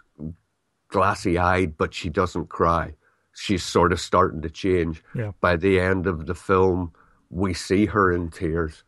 glassy 0.90 1.38
eyed, 1.38 1.78
but 1.78 1.94
she 1.94 2.10
doesn't 2.10 2.50
cry. 2.50 2.94
She's 3.34 3.64
sort 3.64 3.92
of 3.92 4.00
starting 4.00 4.42
to 4.42 4.50
change. 4.50 5.04
Yeah. 5.14 5.32
By 5.42 5.58
the 5.58 5.80
end 5.80 6.08
of 6.08 6.26
the 6.26 6.36
film, 6.36 6.94
we 7.30 7.54
see 7.54 7.86
her 7.86 8.12
in 8.12 8.30
tears. 8.30 8.84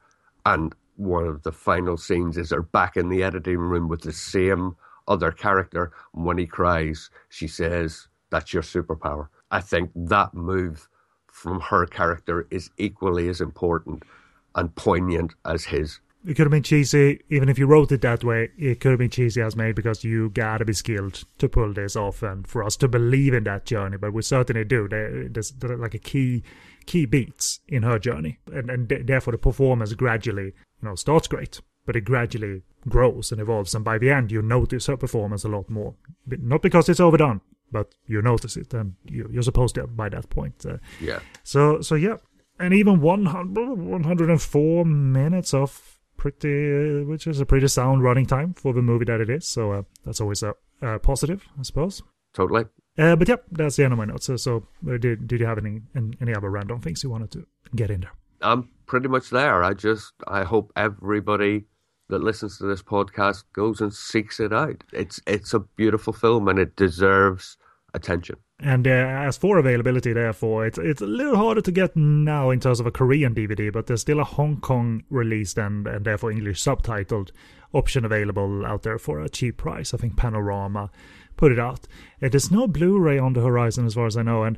And 0.45 0.73
one 0.95 1.27
of 1.27 1.43
the 1.43 1.51
final 1.51 1.97
scenes 1.97 2.37
is 2.37 2.51
her 2.51 2.63
back 2.63 2.97
in 2.97 3.09
the 3.09 3.23
editing 3.23 3.57
room 3.57 3.87
with 3.87 4.01
the 4.01 4.11
same 4.11 4.75
other 5.07 5.31
character. 5.31 5.91
And 6.13 6.25
when 6.25 6.37
he 6.37 6.45
cries, 6.45 7.09
she 7.29 7.47
says, 7.47 8.07
That's 8.31 8.53
your 8.53 8.63
superpower. 8.63 9.27
I 9.51 9.61
think 9.61 9.91
that 9.95 10.33
move 10.33 10.87
from 11.27 11.59
her 11.61 11.85
character 11.85 12.47
is 12.51 12.69
equally 12.77 13.29
as 13.29 13.41
important 13.41 14.03
and 14.55 14.73
poignant 14.75 15.33
as 15.45 15.65
his. 15.65 15.99
It 16.27 16.33
could 16.35 16.45
have 16.45 16.51
been 16.51 16.63
cheesy, 16.63 17.21
even 17.29 17.47
if 17.49 17.57
you 17.57 17.65
wrote 17.65 17.91
it 17.91 18.01
that 18.01 18.23
way. 18.23 18.49
It 18.57 18.79
could 18.81 18.89
have 18.91 18.99
been 18.99 19.09
cheesy 19.09 19.41
as 19.41 19.55
made 19.55 19.75
because 19.75 20.03
you 20.03 20.29
gotta 20.29 20.65
be 20.65 20.73
skilled 20.73 21.23
to 21.37 21.47
pull 21.49 21.73
this 21.73 21.95
off, 21.95 22.21
and 22.23 22.45
for 22.47 22.63
us 22.63 22.75
to 22.77 22.87
believe 22.87 23.33
in 23.33 23.45
that 23.45 23.65
journey. 23.65 23.97
But 23.97 24.13
we 24.13 24.21
certainly 24.21 24.65
do. 24.65 24.87
There- 24.87 25.29
There's 25.29 25.53
like 25.63 25.93
a 25.95 25.99
key 25.99 26.43
key 26.85 27.05
beats 27.05 27.59
in 27.67 27.83
her 27.83 27.99
journey, 27.99 28.39
and 28.51 28.69
and 28.69 28.89
therefore 28.89 29.31
the 29.31 29.37
performance 29.37 29.93
gradually, 29.93 30.45
you 30.81 30.83
know, 30.83 30.95
starts 30.95 31.27
great, 31.27 31.61
but 31.85 31.95
it 31.95 32.01
gradually 32.05 32.63
grows 32.87 33.31
and 33.31 33.39
evolves, 33.41 33.75
and 33.75 33.85
by 33.85 33.97
the 33.97 34.09
end 34.09 34.31
you 34.31 34.41
notice 34.41 34.87
her 34.87 34.97
performance 34.97 35.43
a 35.43 35.49
lot 35.49 35.69
more. 35.69 35.93
Not 36.27 36.61
because 36.61 36.89
it's 36.89 36.99
overdone, 36.99 37.41
but 37.71 37.93
you 38.07 38.21
notice 38.21 38.57
it, 38.57 38.73
and 38.73 38.95
you, 39.05 39.29
you're 39.31 39.43
supposed 39.43 39.75
to 39.75 39.87
by 39.87 40.09
that 40.09 40.29
point. 40.29 40.65
Uh, 40.65 40.77
Yeah. 40.99 41.19
so 41.43 41.81
so 41.81 41.95
yeah, 41.95 42.17
and 42.59 42.73
even 42.73 42.99
100, 43.01 43.77
104 43.77 44.85
minutes 44.85 45.53
of 45.53 45.98
pretty, 46.19 47.03
which 47.03 47.25
is 47.25 47.39
a 47.39 47.45
pretty 47.45 47.67
sound 47.67 48.03
running 48.03 48.27
time 48.27 48.53
for 48.53 48.73
the 48.73 48.81
movie 48.81 49.05
that 49.05 49.21
it 49.21 49.29
is. 49.29 49.47
So 49.47 49.71
uh, 49.71 49.83
that's 50.05 50.21
always 50.21 50.43
a, 50.43 50.53
a 50.81 50.99
positive, 50.99 51.47
I 51.57 51.63
suppose. 51.63 52.03
Totally. 52.33 52.65
Uh, 52.97 53.15
but 53.15 53.27
yeah, 53.27 53.37
that's 53.51 53.77
the 53.77 53.85
end 53.85 53.93
of 53.93 53.97
my 53.97 54.05
notes. 54.05 54.25
So, 54.25 54.35
so 54.35 54.67
uh, 54.87 54.97
did 54.97 55.27
did 55.27 55.39
you 55.39 55.45
have 55.45 55.57
any 55.57 55.81
any 55.95 56.35
other 56.35 56.49
random 56.49 56.81
things 56.81 57.01
you 57.01 57.09
wanted 57.09 57.31
to 57.31 57.47
get 57.75 57.89
in 57.89 58.01
there? 58.01 58.11
I'm 58.41 58.69
pretty 58.85 59.07
much 59.07 59.29
there. 59.29 59.63
I 59.63 59.73
just 59.73 60.13
I 60.27 60.43
hope 60.43 60.71
everybody 60.75 61.65
that 62.09 62.23
listens 62.23 62.57
to 62.57 62.65
this 62.65 62.83
podcast 62.83 63.43
goes 63.53 63.79
and 63.79 63.93
seeks 63.93 64.39
it 64.39 64.51
out. 64.51 64.83
It's 64.91 65.21
it's 65.25 65.53
a 65.53 65.59
beautiful 65.59 66.13
film 66.13 66.47
and 66.47 66.59
it 66.59 66.75
deserves 66.75 67.57
attention. 67.93 68.37
And 68.59 68.87
uh, 68.87 68.91
as 68.91 69.37
for 69.37 69.57
availability, 69.57 70.13
therefore, 70.13 70.65
it's 70.65 70.77
it's 70.77 71.01
a 71.01 71.07
little 71.07 71.35
harder 71.35 71.61
to 71.61 71.71
get 71.71 71.95
now 71.95 72.49
in 72.49 72.59
terms 72.59 72.79
of 72.79 72.85
a 72.85 72.91
Korean 72.91 73.33
DVD, 73.33 73.71
but 73.71 73.87
there's 73.87 74.01
still 74.01 74.19
a 74.19 74.25
Hong 74.25 74.59
Kong 74.59 75.03
released 75.09 75.57
and, 75.57 75.87
and 75.87 76.05
therefore 76.05 76.31
English 76.31 76.61
subtitled 76.61 77.31
option 77.73 78.03
available 78.03 78.65
out 78.65 78.83
there 78.83 78.97
for 78.97 79.19
a 79.19 79.29
cheap 79.29 79.57
price. 79.57 79.93
I 79.93 79.97
think 79.97 80.17
Panorama 80.17 80.89
put 81.37 81.51
it 81.51 81.59
out. 81.59 81.87
Uh, 82.21 82.29
there's 82.29 82.51
no 82.51 82.67
Blu-ray 82.67 83.17
on 83.17 83.33
the 83.33 83.41
horizon 83.41 83.85
as 83.85 83.93
far 83.93 84.07
as 84.07 84.17
I 84.17 84.23
know, 84.23 84.43
and 84.43 84.57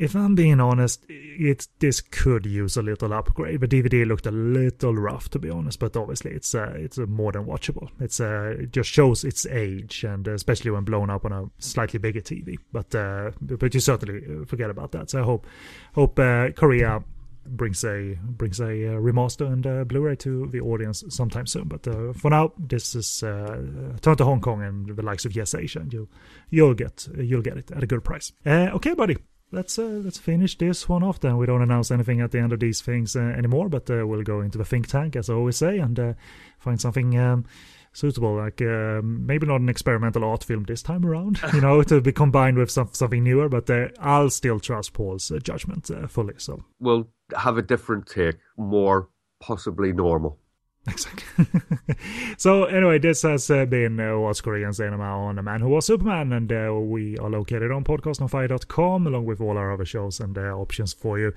if 0.00 0.16
I'm 0.16 0.34
being 0.34 0.60
honest, 0.60 1.04
it 1.10 1.68
this 1.78 2.00
could 2.00 2.46
use 2.46 2.78
a 2.78 2.82
little 2.82 3.12
upgrade. 3.12 3.60
The 3.60 3.68
DVD 3.68 4.06
looked 4.06 4.24
a 4.24 4.30
little 4.30 4.94
rough, 4.94 5.28
to 5.28 5.38
be 5.38 5.50
honest, 5.50 5.78
but 5.78 5.94
obviously 5.94 6.30
it's 6.30 6.54
uh, 6.54 6.72
it's 6.74 6.96
more 6.96 7.32
than 7.32 7.44
watchable. 7.44 7.90
It's 8.00 8.18
uh, 8.18 8.54
it 8.58 8.72
just 8.72 8.88
shows 8.88 9.24
its 9.24 9.44
age, 9.44 10.02
and 10.02 10.26
especially 10.26 10.70
when 10.70 10.84
blown 10.84 11.10
up 11.10 11.26
on 11.26 11.32
a 11.32 11.50
slightly 11.58 11.98
bigger 11.98 12.22
TV. 12.22 12.56
But 12.72 12.94
uh, 12.94 13.32
but 13.42 13.74
you 13.74 13.80
certainly 13.80 14.24
uh, 14.24 14.46
forget 14.46 14.70
about 14.70 14.92
that. 14.92 15.10
So 15.10 15.20
I 15.20 15.24
hope 15.24 15.46
hope 15.94 16.18
uh, 16.18 16.50
Korea 16.52 17.04
brings 17.44 17.84
a 17.84 18.16
brings 18.22 18.58
a 18.58 18.64
uh, 18.64 19.00
remaster 19.00 19.52
and 19.52 19.66
uh, 19.66 19.84
Blu-ray 19.84 20.16
to 20.16 20.46
the 20.46 20.60
audience 20.60 21.04
sometime 21.10 21.46
soon. 21.46 21.64
But 21.64 21.86
uh, 21.86 22.14
for 22.14 22.30
now, 22.30 22.54
this 22.56 22.94
is 22.94 23.22
uh, 23.22 23.98
turn 24.00 24.16
to 24.16 24.24
Hong 24.24 24.40
Kong 24.40 24.62
and 24.62 24.96
the 24.96 25.02
likes 25.02 25.26
of 25.26 25.36
Yes 25.36 25.54
Asia, 25.54 25.80
and 25.80 25.92
you'll 25.92 26.08
you'll 26.48 26.74
get 26.74 27.06
you'll 27.18 27.42
get 27.42 27.58
it 27.58 27.70
at 27.70 27.82
a 27.82 27.86
good 27.86 28.02
price. 28.02 28.32
Uh, 28.46 28.70
okay, 28.72 28.94
buddy. 28.94 29.18
Let's 29.52 29.78
uh, 29.78 30.00
let's 30.04 30.18
finish 30.18 30.56
this 30.56 30.88
one 30.88 31.02
off. 31.02 31.20
Then 31.20 31.36
we 31.36 31.46
don't 31.46 31.62
announce 31.62 31.90
anything 31.90 32.20
at 32.20 32.30
the 32.30 32.38
end 32.38 32.52
of 32.52 32.60
these 32.60 32.80
things 32.80 33.16
uh, 33.16 33.20
anymore, 33.20 33.68
but 33.68 33.90
uh, 33.90 34.06
we'll 34.06 34.22
go 34.22 34.40
into 34.40 34.58
the 34.58 34.64
think 34.64 34.86
tank 34.86 35.16
as 35.16 35.30
I 35.30 35.34
always 35.34 35.56
say 35.56 35.78
and 35.78 35.98
uh, 35.98 36.12
find 36.58 36.80
something. 36.80 37.18
Um, 37.18 37.44
suitable 37.92 38.36
like 38.36 38.62
um, 38.62 39.26
maybe 39.26 39.48
not 39.48 39.60
an 39.60 39.68
experimental 39.68 40.22
art 40.22 40.44
film 40.44 40.62
this 40.62 40.80
time 40.80 41.04
around 41.04 41.40
you 41.52 41.60
know 41.60 41.82
to 41.82 42.00
be 42.00 42.12
combined 42.12 42.56
with 42.56 42.70
some, 42.70 42.88
something 42.92 43.24
newer 43.24 43.48
but 43.48 43.68
uh, 43.68 43.88
i'll 43.98 44.30
still 44.30 44.60
trust 44.60 44.92
paul's 44.92 45.28
uh, 45.32 45.40
judgment 45.42 45.90
fully 46.08 46.34
so 46.36 46.62
we'll 46.78 47.08
have 47.36 47.58
a 47.58 47.62
different 47.62 48.06
take 48.06 48.36
more 48.56 49.08
possibly 49.40 49.92
normal 49.92 50.38
Exactly. 50.86 51.46
so 52.38 52.64
anyway, 52.64 52.98
this 52.98 53.22
has 53.22 53.50
uh, 53.50 53.66
been 53.66 54.00
uh, 54.00 54.18
What's 54.18 54.40
Korean 54.40 54.72
Cinema 54.72 55.04
on 55.04 55.38
A 55.38 55.42
Man 55.42 55.60
Who 55.60 55.68
Was 55.68 55.86
Superman, 55.86 56.32
and 56.32 56.50
uh, 56.50 56.74
we 56.74 57.18
are 57.18 57.28
located 57.28 57.70
on 57.70 57.84
podcastonfire.com 57.84 59.06
along 59.06 59.26
with 59.26 59.40
all 59.40 59.58
our 59.58 59.72
other 59.72 59.84
shows 59.84 60.20
and 60.20 60.36
uh, 60.38 60.56
options 60.56 60.92
for 60.92 61.18
you. 61.18 61.32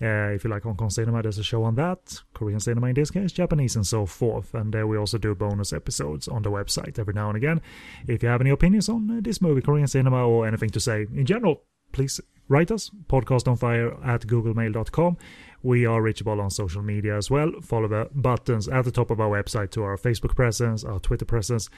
Uh, 0.00 0.30
if 0.32 0.44
you 0.44 0.50
like 0.50 0.62
Hong 0.62 0.76
Kong 0.76 0.90
cinema, 0.90 1.22
there's 1.22 1.38
a 1.38 1.42
show 1.42 1.64
on 1.64 1.74
that, 1.74 2.22
Korean 2.32 2.60
cinema 2.60 2.86
in 2.86 2.94
this 2.94 3.10
case, 3.10 3.32
Japanese, 3.32 3.74
and 3.74 3.86
so 3.86 4.06
forth. 4.06 4.54
And 4.54 4.72
we 4.88 4.96
also 4.96 5.18
do 5.18 5.34
bonus 5.34 5.72
episodes 5.72 6.28
on 6.28 6.42
the 6.42 6.50
website 6.50 6.98
every 6.98 7.14
now 7.14 7.28
and 7.28 7.36
again. 7.36 7.60
If 8.06 8.22
you 8.22 8.28
have 8.28 8.40
any 8.40 8.50
opinions 8.50 8.88
on 8.88 9.22
this 9.22 9.42
movie, 9.42 9.60
Korean 9.60 9.88
cinema, 9.88 10.26
or 10.26 10.46
anything 10.46 10.70
to 10.70 10.80
say 10.80 11.06
in 11.12 11.26
general, 11.26 11.62
please 11.92 12.20
write 12.48 12.70
us, 12.70 12.90
podcastonfire 13.08 14.06
at 14.06 14.22
googlemail.com. 14.22 15.16
We 15.62 15.86
are 15.86 16.00
reachable 16.00 16.40
on 16.40 16.50
social 16.50 16.82
media 16.82 17.16
as 17.16 17.30
well. 17.30 17.52
Follow 17.62 17.88
the 17.88 18.08
buttons 18.14 18.68
at 18.68 18.84
the 18.84 18.92
top 18.92 19.10
of 19.10 19.20
our 19.20 19.28
website 19.28 19.70
to 19.72 19.82
our 19.82 19.96
Facebook 19.96 20.36
presence, 20.36 20.84
our 20.84 21.00
Twitter 21.00 21.24
presence. 21.24 21.68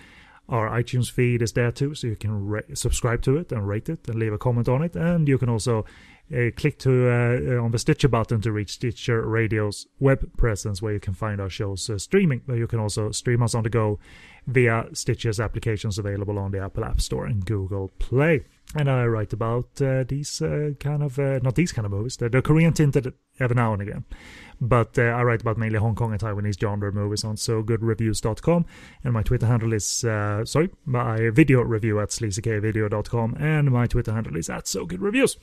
Our 0.49 0.69
iTunes 0.69 1.11
feed 1.11 1.43
is 1.43 1.53
there 1.53 1.71
too, 1.71 1.95
so 1.95 2.09
you 2.09 2.17
can 2.17 2.47
ra- 2.47 2.61
subscribe 2.75 3.23
to 3.23 3.37
it 3.37 3.53
and 3.53 3.69
rate 3.69 3.89
it 3.89 4.09
and 4.09 4.19
leave 4.19 4.33
a 4.33 4.39
comment 4.39 4.69
on 4.69 4.83
it. 4.83 4.97
And 4.97 5.29
you 5.29 5.39
can 5.39 5.49
also 5.49 5.85
uh, 6.35 6.51
click 6.57 6.79
to 6.81 7.09
uh, 7.09 7.63
on 7.63 7.71
the 7.71 7.79
Stitcher 7.79 8.09
button 8.09 8.41
to 8.41 8.53
reach 8.53 8.73
Stitcher 8.73 9.23
Radio's 9.23 9.87
web 10.01 10.37
presence, 10.37 10.83
where 10.83 10.93
you 10.93 11.01
can 11.01 11.15
find 11.15 11.41
our 11.41 11.51
shows 11.51 11.89
uh, 11.89 11.99
streaming. 11.99 12.43
But 12.47 12.55
you 12.55 12.67
can 12.67 12.81
also 12.81 13.13
stream 13.13 13.43
us 13.43 13.55
on 13.55 13.63
the 13.63 13.71
go 13.71 14.01
via 14.47 14.87
Stitcher's 14.93 15.39
applications 15.39 15.99
available 15.99 16.39
on 16.39 16.51
the 16.51 16.61
Apple 16.61 16.85
App 16.85 17.01
Store 17.01 17.27
and 17.27 17.47
Google 17.47 17.93
Play 17.99 18.45
and 18.75 18.89
I 18.89 19.05
write 19.07 19.33
about 19.33 19.81
uh, 19.83 20.05
these 20.07 20.41
uh, 20.41 20.71
kind 20.79 21.03
of 21.03 21.19
uh, 21.19 21.41
not 21.43 21.57
these 21.57 21.73
kind 21.73 21.87
of 21.87 21.93
movies. 21.93 22.17
They're, 22.17 22.29
they're, 22.29 22.43
Korean 22.43 22.73
tinted 22.73 23.13
every 23.39 23.57
now 23.57 23.73
and 23.73 23.83
again, 23.83 24.05
but 24.61 24.99
uh, 24.99 25.03
I 25.03 25.23
write 25.23 25.41
about 25.41 25.59
mainly 25.59 25.79
Hong 25.79 25.95
Kong 25.95 26.13
and 26.13 26.21
Taiwanese 26.21 26.61
genre 26.61 26.93
movies 26.93 27.25
on 27.25 27.37
SoGoodReviews.com, 27.37 28.67
and 29.03 29.13
my 29.13 29.23
Twitter 29.23 29.47
handle 29.47 29.73
is 29.73 30.05
uh, 30.05 30.45
sorry, 30.45 30.71
my 30.85 31.31
video 31.31 31.63
review 31.63 32.01
at 32.01 32.11
sleazykvideo.com, 32.11 33.37
and 33.41 33.71
my 33.71 33.87
Twitter 33.87 34.13
handle 34.13 34.37
is 34.37 34.49
at 34.49 34.65
SoGoodReviews. 34.65 35.37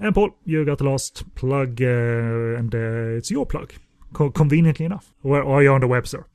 And 0.00 0.14
Paul, 0.14 0.30
you 0.44 0.64
got 0.64 0.78
the 0.78 0.84
last 0.84 1.34
plug, 1.34 1.80
uh, 1.80 2.58
and 2.58 2.74
it's 2.74 3.30
your 3.30 3.46
plug, 3.46 3.74
Co- 4.12 4.30
conveniently 4.30 4.86
enough. 4.86 5.12
Where 5.22 5.44
are 5.44 5.62
you 5.62 5.72
on 5.72 5.82
the 5.82 5.88
web, 5.88 6.06
sir? 6.06 6.26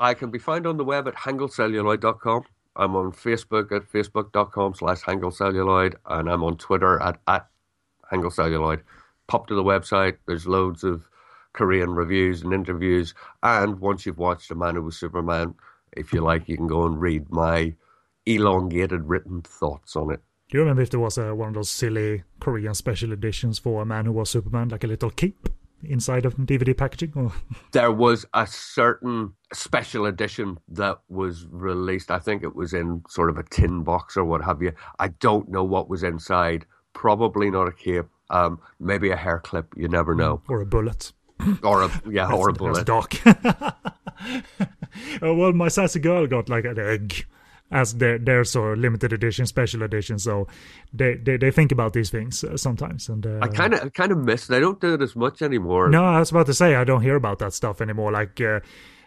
I 0.00 0.14
can 0.14 0.30
be 0.30 0.38
found 0.38 0.66
on 0.66 0.76
the 0.76 0.84
web 0.84 1.06
at 1.06 1.14
hangulcelluloid.com. 1.14 2.44
I'm 2.76 2.96
on 2.96 3.12
Facebook 3.12 3.72
at 3.72 3.90
facebook.com 3.90 4.74
slash 4.74 5.02
hangulcelluloid, 5.02 5.94
and 6.06 6.28
I'm 6.28 6.42
on 6.42 6.56
Twitter 6.56 7.00
at, 7.00 7.20
at 7.26 7.46
hangulcelluloid. 8.12 8.82
Pop 9.26 9.46
to 9.46 9.54
the 9.54 9.62
website. 9.62 10.16
There's 10.26 10.46
loads 10.46 10.84
of 10.84 11.08
Korean 11.52 11.90
reviews 11.90 12.42
and 12.42 12.52
interviews. 12.52 13.14
And 13.42 13.80
once 13.80 14.04
you've 14.04 14.18
watched 14.18 14.50
A 14.50 14.54
Man 14.54 14.74
Who 14.74 14.82
Was 14.82 14.98
Superman, 14.98 15.54
if 15.92 16.12
you 16.12 16.20
like, 16.20 16.48
you 16.48 16.56
can 16.56 16.66
go 16.66 16.84
and 16.84 17.00
read 17.00 17.30
my 17.30 17.74
elongated 18.26 19.04
written 19.08 19.42
thoughts 19.42 19.96
on 19.96 20.12
it. 20.12 20.20
Do 20.50 20.58
you 20.58 20.62
remember 20.62 20.82
if 20.82 20.90
there 20.90 21.00
was 21.00 21.16
a, 21.16 21.34
one 21.34 21.48
of 21.48 21.54
those 21.54 21.70
silly 21.70 22.24
Korean 22.40 22.74
special 22.74 23.12
editions 23.12 23.58
for 23.58 23.82
A 23.82 23.86
Man 23.86 24.06
Who 24.06 24.12
Was 24.12 24.30
Superman, 24.30 24.68
like 24.68 24.84
a 24.84 24.88
little 24.88 25.10
cape? 25.10 25.48
Inside 25.86 26.24
of 26.24 26.34
DVD 26.36 26.76
packaging? 26.76 27.12
Or? 27.14 27.32
There 27.72 27.92
was 27.92 28.26
a 28.34 28.46
certain 28.46 29.34
special 29.52 30.06
edition 30.06 30.58
that 30.68 30.98
was 31.08 31.46
released. 31.50 32.10
I 32.10 32.18
think 32.18 32.42
it 32.42 32.54
was 32.54 32.72
in 32.72 33.02
sort 33.08 33.30
of 33.30 33.38
a 33.38 33.44
tin 33.44 33.82
box 33.84 34.16
or 34.16 34.24
what 34.24 34.44
have 34.44 34.62
you. 34.62 34.72
I 34.98 35.08
don't 35.08 35.48
know 35.48 35.64
what 35.64 35.88
was 35.88 36.02
inside. 36.02 36.66
Probably 36.92 37.50
not 37.50 37.68
a 37.68 37.72
cape. 37.72 38.06
Um, 38.30 38.60
maybe 38.80 39.10
a 39.10 39.16
hair 39.16 39.40
clip. 39.40 39.74
You 39.76 39.88
never 39.88 40.14
know. 40.14 40.42
Or 40.48 40.60
a 40.60 40.66
bullet. 40.66 41.12
or 41.62 41.82
a 41.82 42.02
yeah, 42.08 42.32
or 42.32 42.48
a 42.48 42.52
bullet. 42.52 42.86
Doc. 42.86 43.14
oh, 45.22 45.34
well, 45.34 45.52
my 45.52 45.68
sassy 45.68 46.00
girl 46.00 46.26
got 46.26 46.48
like 46.48 46.64
an 46.64 46.78
egg 46.78 47.26
as 47.74 47.94
their 47.94 48.18
their 48.18 48.44
sort 48.44 48.72
of 48.72 48.78
limited 48.78 49.12
edition, 49.12 49.44
special 49.46 49.82
edition. 49.82 50.18
So 50.18 50.46
they 50.92 51.16
they, 51.16 51.36
they 51.36 51.50
think 51.50 51.72
about 51.72 51.92
these 51.92 52.08
things 52.08 52.42
uh, 52.44 52.56
sometimes. 52.56 53.08
And 53.08 53.26
uh, 53.26 53.40
I 53.42 53.48
kind 53.48 53.74
of 53.74 53.92
kind 53.92 54.12
of 54.12 54.18
miss. 54.18 54.44
It. 54.44 54.48
They 54.50 54.60
don't 54.60 54.80
do 54.80 54.94
it 54.94 55.02
as 55.02 55.14
much 55.14 55.42
anymore. 55.42 55.90
No, 55.90 56.04
I 56.04 56.20
was 56.20 56.30
about 56.30 56.46
to 56.46 56.54
say 56.54 56.76
I 56.76 56.84
don't 56.84 57.02
hear 57.02 57.16
about 57.16 57.40
that 57.40 57.52
stuff 57.52 57.82
anymore. 57.82 58.12
Like. 58.12 58.40
Uh, 58.40 58.60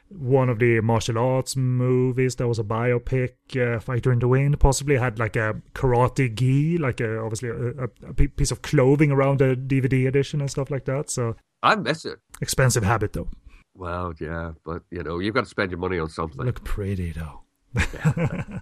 one 0.10 0.48
of 0.48 0.58
the 0.60 0.80
martial 0.80 1.18
arts 1.18 1.58
movies 1.58 2.38
that 2.38 2.48
was 2.48 2.60
a 2.60 2.64
biopic 2.64 3.34
uh, 3.58 3.78
fighter 3.78 4.10
in 4.10 4.20
the 4.20 4.28
wind 4.30 4.58
possibly 4.58 4.96
had 4.96 5.20
like 5.20 5.36
a 5.36 5.62
karate 5.74 6.34
gi 6.34 6.78
like 6.78 7.02
a, 7.02 7.20
obviously 7.20 7.50
a, 7.50 7.84
a, 8.08 8.14
piece 8.14 8.50
of 8.50 8.62
clothing 8.62 9.12
around 9.12 9.40
the 9.40 9.54
dvd 9.54 10.08
edition 10.08 10.40
and 10.40 10.50
stuff 10.50 10.72
like 10.72 10.86
that 10.86 11.10
so 11.10 11.36
i 11.62 11.76
miss 11.76 12.06
it 12.06 12.20
expensive 12.40 12.86
habit 12.86 13.12
though 13.12 13.28
well 13.76 14.14
yeah 14.22 14.54
but 14.64 14.82
you 14.92 15.04
know 15.04 15.20
you've 15.20 15.36
got 15.36 15.44
to 15.44 15.50
spend 15.50 15.72
your 15.72 15.78
money 15.78 16.00
on 16.00 16.08
something 16.08 16.46
look 16.46 16.64
pretty 16.64 17.12
though 17.12 17.42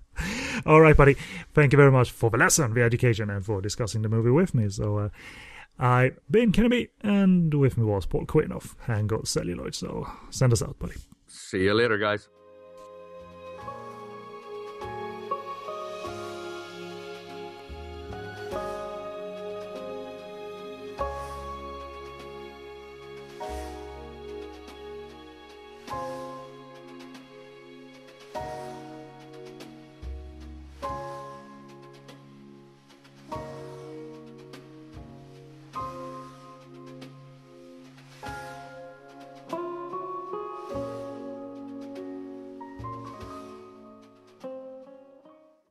All 0.65 0.81
right, 0.81 0.95
buddy. 0.97 1.15
Thank 1.53 1.73
you 1.73 1.77
very 1.77 1.91
much 1.91 2.11
for 2.11 2.29
the 2.29 2.37
lesson, 2.37 2.73
the 2.73 2.83
education, 2.83 3.29
and 3.29 3.45
for 3.45 3.61
discussing 3.61 4.01
the 4.01 4.09
movie 4.09 4.31
with 4.31 4.53
me. 4.53 4.69
So, 4.69 4.97
uh, 4.97 5.09
I've 5.77 6.19
been 6.29 6.51
Kenneth, 6.51 6.89
and 7.01 7.53
with 7.53 7.77
me 7.77 7.83
was 7.85 8.05
Paul 8.05 8.25
Quinn 8.25 8.51
of 8.51 8.75
Hangul 8.87 9.27
Celluloid. 9.27 9.75
So, 9.75 10.07
send 10.29 10.53
us 10.53 10.61
out, 10.61 10.79
buddy. 10.79 10.95
See 11.27 11.63
you 11.63 11.73
later, 11.73 11.97
guys. 11.97 12.29